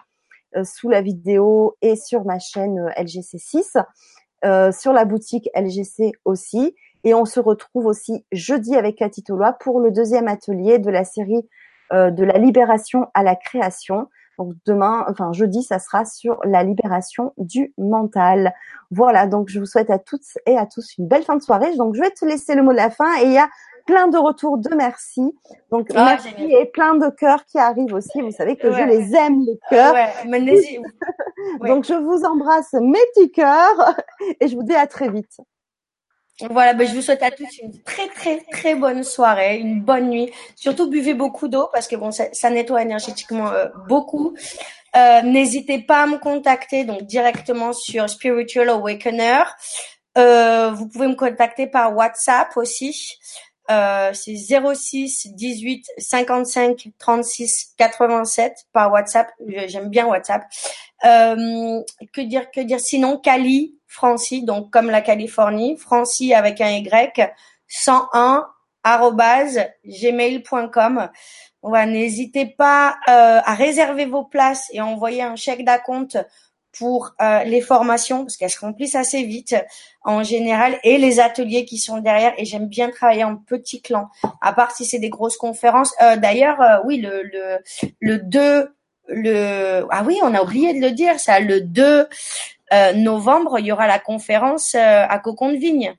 sous 0.64 0.90
la 0.90 1.02
vidéo 1.02 1.78
et 1.84 1.96
sur 1.96 2.26
ma 2.26 2.40
chaîne 2.40 2.90
LGC6. 2.98 3.78
Euh, 4.46 4.72
sur 4.72 4.94
la 4.94 5.06
boutique 5.06 5.50
LGC 5.56 6.12
aussi. 6.24 6.76
Et 7.06 7.14
on 7.14 7.24
se 7.24 7.40
retrouve 7.40 7.86
aussi 7.86 8.26
jeudi 8.32 8.76
avec 8.76 8.98
Cathy 8.98 9.24
Tolois 9.24 9.54
pour 9.54 9.80
le 9.80 9.92
deuxième 9.92 10.28
atelier 10.28 10.80
de 10.80 10.90
la 10.90 11.06
série 11.06 11.48
euh, 11.94 12.10
de 12.10 12.24
la 12.24 12.40
libération 12.40 13.08
à 13.14 13.22
la 13.22 13.36
création. 13.36 14.10
Donc 14.40 14.54
demain, 14.66 15.06
enfin 15.08 15.32
jeudi, 15.32 15.62
ça 15.62 15.78
sera 15.78 16.04
sur 16.04 16.40
la 16.44 16.64
libération 16.64 17.34
du 17.38 17.74
mental. 17.78 18.54
Voilà, 18.90 19.28
donc 19.28 19.50
je 19.50 19.60
vous 19.60 19.68
souhaite 19.68 19.92
à 19.92 20.00
toutes 20.00 20.26
et 20.48 20.58
à 20.58 20.66
tous 20.66 20.98
une 20.98 21.08
belle 21.08 21.22
fin 21.22 21.36
de 21.36 21.44
soirée. 21.44 21.76
Donc 21.78 21.96
je 21.96 22.02
vais 22.02 22.10
te 22.10 22.26
laisser 22.26 22.56
le 22.56 22.64
mot 22.64 22.72
de 22.72 22.78
la 22.78 22.90
fin 22.90 23.22
et 23.22 23.26
il 23.26 23.32
y 23.34 23.38
a 23.38 23.48
plein 23.86 24.08
de 24.08 24.18
retours 24.18 24.58
de 24.58 24.74
merci. 24.76 25.22
Donc 25.72 25.90
ah, 25.96 26.18
merci 26.18 26.34
et 26.40 26.66
plein 26.66 26.96
de 26.96 27.08
cœurs 27.10 27.46
qui 27.46 27.60
arrivent 27.60 27.94
aussi. 27.94 28.20
Vous 28.22 28.32
savez 28.32 28.56
que 28.56 28.72
je 28.72 28.82
les 28.82 29.16
aime 29.16 29.42
les 29.46 29.60
cœurs. 29.70 29.94
Ouais, 31.60 31.70
Donc 31.70 31.86
je 31.86 31.94
vous 31.94 32.26
embrasse 32.26 32.74
mes 32.74 33.00
petits 33.14 33.32
cœurs 33.32 33.96
et 34.42 34.48
je 34.48 34.56
vous 34.56 34.64
dis 34.64 34.74
à 34.74 34.88
très 34.88 35.10
vite. 35.10 35.38
Voilà, 36.42 36.74
ben, 36.74 36.86
je 36.86 36.94
vous 36.94 37.02
souhaite 37.02 37.24
à 37.24 37.32
tous 37.32 37.60
une 37.60 37.82
très 37.84 38.08
très 38.10 38.42
très 38.52 38.76
bonne 38.76 39.04
soirée, 39.04 39.58
une 39.58 39.82
bonne 39.82 40.10
nuit. 40.10 40.32
Surtout 40.56 40.90
buvez 40.90 41.14
beaucoup 41.14 41.48
d'eau 41.48 41.70
parce 41.72 41.88
que 41.88 41.96
bon, 41.96 42.12
ça, 42.12 42.26
ça 42.34 42.50
nettoie 42.50 42.82
énergétiquement 42.82 43.50
euh, 43.52 43.68
beaucoup. 43.88 44.36
Euh, 44.98 45.22
N'hésitez 45.22 45.80
pas 45.80 46.04
à 46.04 46.08
me 46.08 46.18
contacter 46.18 46.84
donc 46.84 47.04
directement 47.04 47.72
sur 47.72 48.10
Spiritual 48.10 48.68
Awakener. 48.70 49.44
Euh, 50.18 50.72
vous 50.72 50.88
pouvez 50.90 51.08
me 51.08 51.16
contacter 51.16 51.68
par 51.68 51.96
WhatsApp 51.96 52.56
aussi. 52.58 53.18
Euh, 53.72 54.12
c'est 54.14 54.36
06 54.36 55.28
18 55.34 55.86
55 55.98 56.90
36 57.00 57.74
87 57.78 58.54
par 58.74 58.92
WhatsApp. 58.92 59.32
J'aime 59.68 59.90
bien 59.90 60.06
WhatsApp. 60.06 60.44
Euh, 61.06 61.82
que 62.14 62.22
dire, 62.22 62.52
que 62.52 62.62
dire? 62.62 62.80
Sinon, 62.80 63.18
Cali, 63.18 63.75
Francie, 63.96 64.44
donc 64.44 64.70
comme 64.72 64.90
la 64.90 65.02
Californie, 65.02 65.78
Francie 65.78 66.34
avec 66.34 66.62
un 66.62 66.70
Y, 66.70 67.34
101 67.68 68.48
gmail.com. 69.86 71.10
Voilà, 71.64 71.86
n'hésitez 71.88 72.46
pas 72.46 72.98
euh, 73.10 73.42
à 73.44 73.56
réserver 73.56 74.06
vos 74.06 74.24
places 74.24 74.68
et 74.72 74.82
envoyer 74.82 75.24
un 75.24 75.36
chèque 75.36 75.66
d'acompte 75.66 76.18
pour 76.78 77.16
euh, 77.22 77.44
les 77.46 77.62
formations 77.62 78.24
parce 78.24 78.38
qu'elles 78.38 78.50
se 78.50 78.60
remplissent 78.60 78.96
assez 78.96 79.24
vite 79.24 79.56
en 80.04 80.24
général 80.24 80.78
et 80.84 80.98
les 80.98 81.20
ateliers 81.22 81.64
qui 81.64 81.78
sont 81.78 82.00
derrière 82.00 82.34
et 82.38 82.44
j'aime 82.44 82.68
bien 82.68 82.90
travailler 82.90 83.24
en 83.24 83.38
petit 83.38 83.82
clan 83.82 84.10
à 84.42 84.52
part 84.52 84.72
si 84.76 84.84
c'est 84.84 85.00
des 85.00 85.10
grosses 85.10 85.38
conférences 85.38 85.94
euh, 86.02 86.18
d'ailleurs 86.18 86.82
oui 86.84 86.98
le 86.98 87.24
le 87.24 87.60
le 88.02 88.18
2 88.18 88.76
le 89.08 89.86
ah 89.90 90.04
oui 90.06 90.20
on 90.22 90.34
a 90.36 90.42
oublié 90.44 90.74
de 90.74 90.82
le 90.86 90.92
dire 90.92 91.18
ça 91.18 91.40
le 91.40 91.62
2 91.62 92.10
novembre 92.94 93.60
il 93.60 93.66
y 93.66 93.72
aura 93.72 93.88
la 93.88 94.00
conférence 94.00 94.76
à 94.76 95.20
Cocon 95.20 95.52
de 95.52 95.58
Vigne 95.58 95.96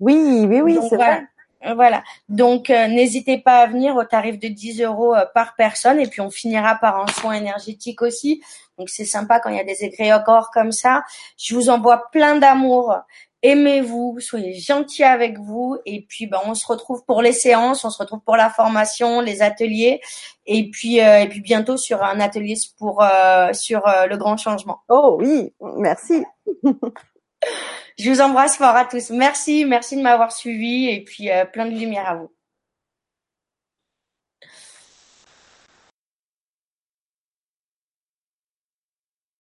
oui 0.00 0.44
oui 0.48 0.60
oui 0.60 0.78
c'est 0.88 0.96
vrai 0.96 1.26
voilà. 1.74 2.02
Donc, 2.28 2.68
n'hésitez 2.68 3.38
pas 3.38 3.60
à 3.60 3.66
venir 3.66 3.96
au 3.96 4.04
tarif 4.04 4.38
de 4.38 4.48
10 4.48 4.82
euros 4.82 5.14
par 5.32 5.54
personne. 5.56 5.98
Et 5.98 6.06
puis, 6.06 6.20
on 6.20 6.28
finira 6.28 6.74
par 6.74 7.00
un 7.00 7.06
soin 7.06 7.32
énergétique 7.32 8.02
aussi. 8.02 8.42
Donc 8.78 8.88
c'est 8.88 9.04
sympa 9.04 9.40
quand 9.40 9.50
il 9.50 9.56
y 9.56 9.60
a 9.60 9.64
des 9.64 9.84
égrégores 9.84 10.50
comme 10.52 10.72
ça. 10.72 11.04
Je 11.38 11.54
vous 11.54 11.70
envoie 11.70 12.10
plein 12.10 12.36
d'amour. 12.36 12.96
Aimez-vous, 13.44 14.16
soyez 14.20 14.54
gentils 14.54 15.04
avec 15.04 15.38
vous 15.38 15.76
et 15.84 16.06
puis 16.08 16.26
ben, 16.26 16.38
on 16.46 16.54
se 16.54 16.66
retrouve 16.66 17.04
pour 17.04 17.20
les 17.20 17.34
séances, 17.34 17.84
on 17.84 17.90
se 17.90 17.98
retrouve 17.98 18.20
pour 18.24 18.36
la 18.36 18.48
formation, 18.48 19.20
les 19.20 19.42
ateliers 19.42 20.00
et 20.46 20.70
puis 20.70 20.98
euh, 21.02 21.20
et 21.20 21.28
puis 21.28 21.42
bientôt 21.42 21.76
sur 21.76 22.02
un 22.02 22.20
atelier 22.20 22.54
pour 22.78 23.02
euh, 23.02 23.52
sur 23.52 23.86
euh, 23.86 24.06
le 24.06 24.16
grand 24.16 24.38
changement. 24.38 24.80
Oh 24.88 25.18
oui, 25.20 25.52
merci. 25.60 26.24
Je 27.98 28.10
vous 28.10 28.22
embrasse 28.22 28.56
fort 28.56 28.74
à 28.74 28.86
tous. 28.86 29.10
Merci, 29.10 29.66
merci 29.66 29.96
de 29.98 30.00
m'avoir 30.00 30.32
suivi 30.32 30.88
et 30.88 31.04
puis 31.04 31.28
plein 31.52 31.66
de 31.66 31.78
lumière 31.78 32.08
à 32.08 32.14
vous. 32.14 32.30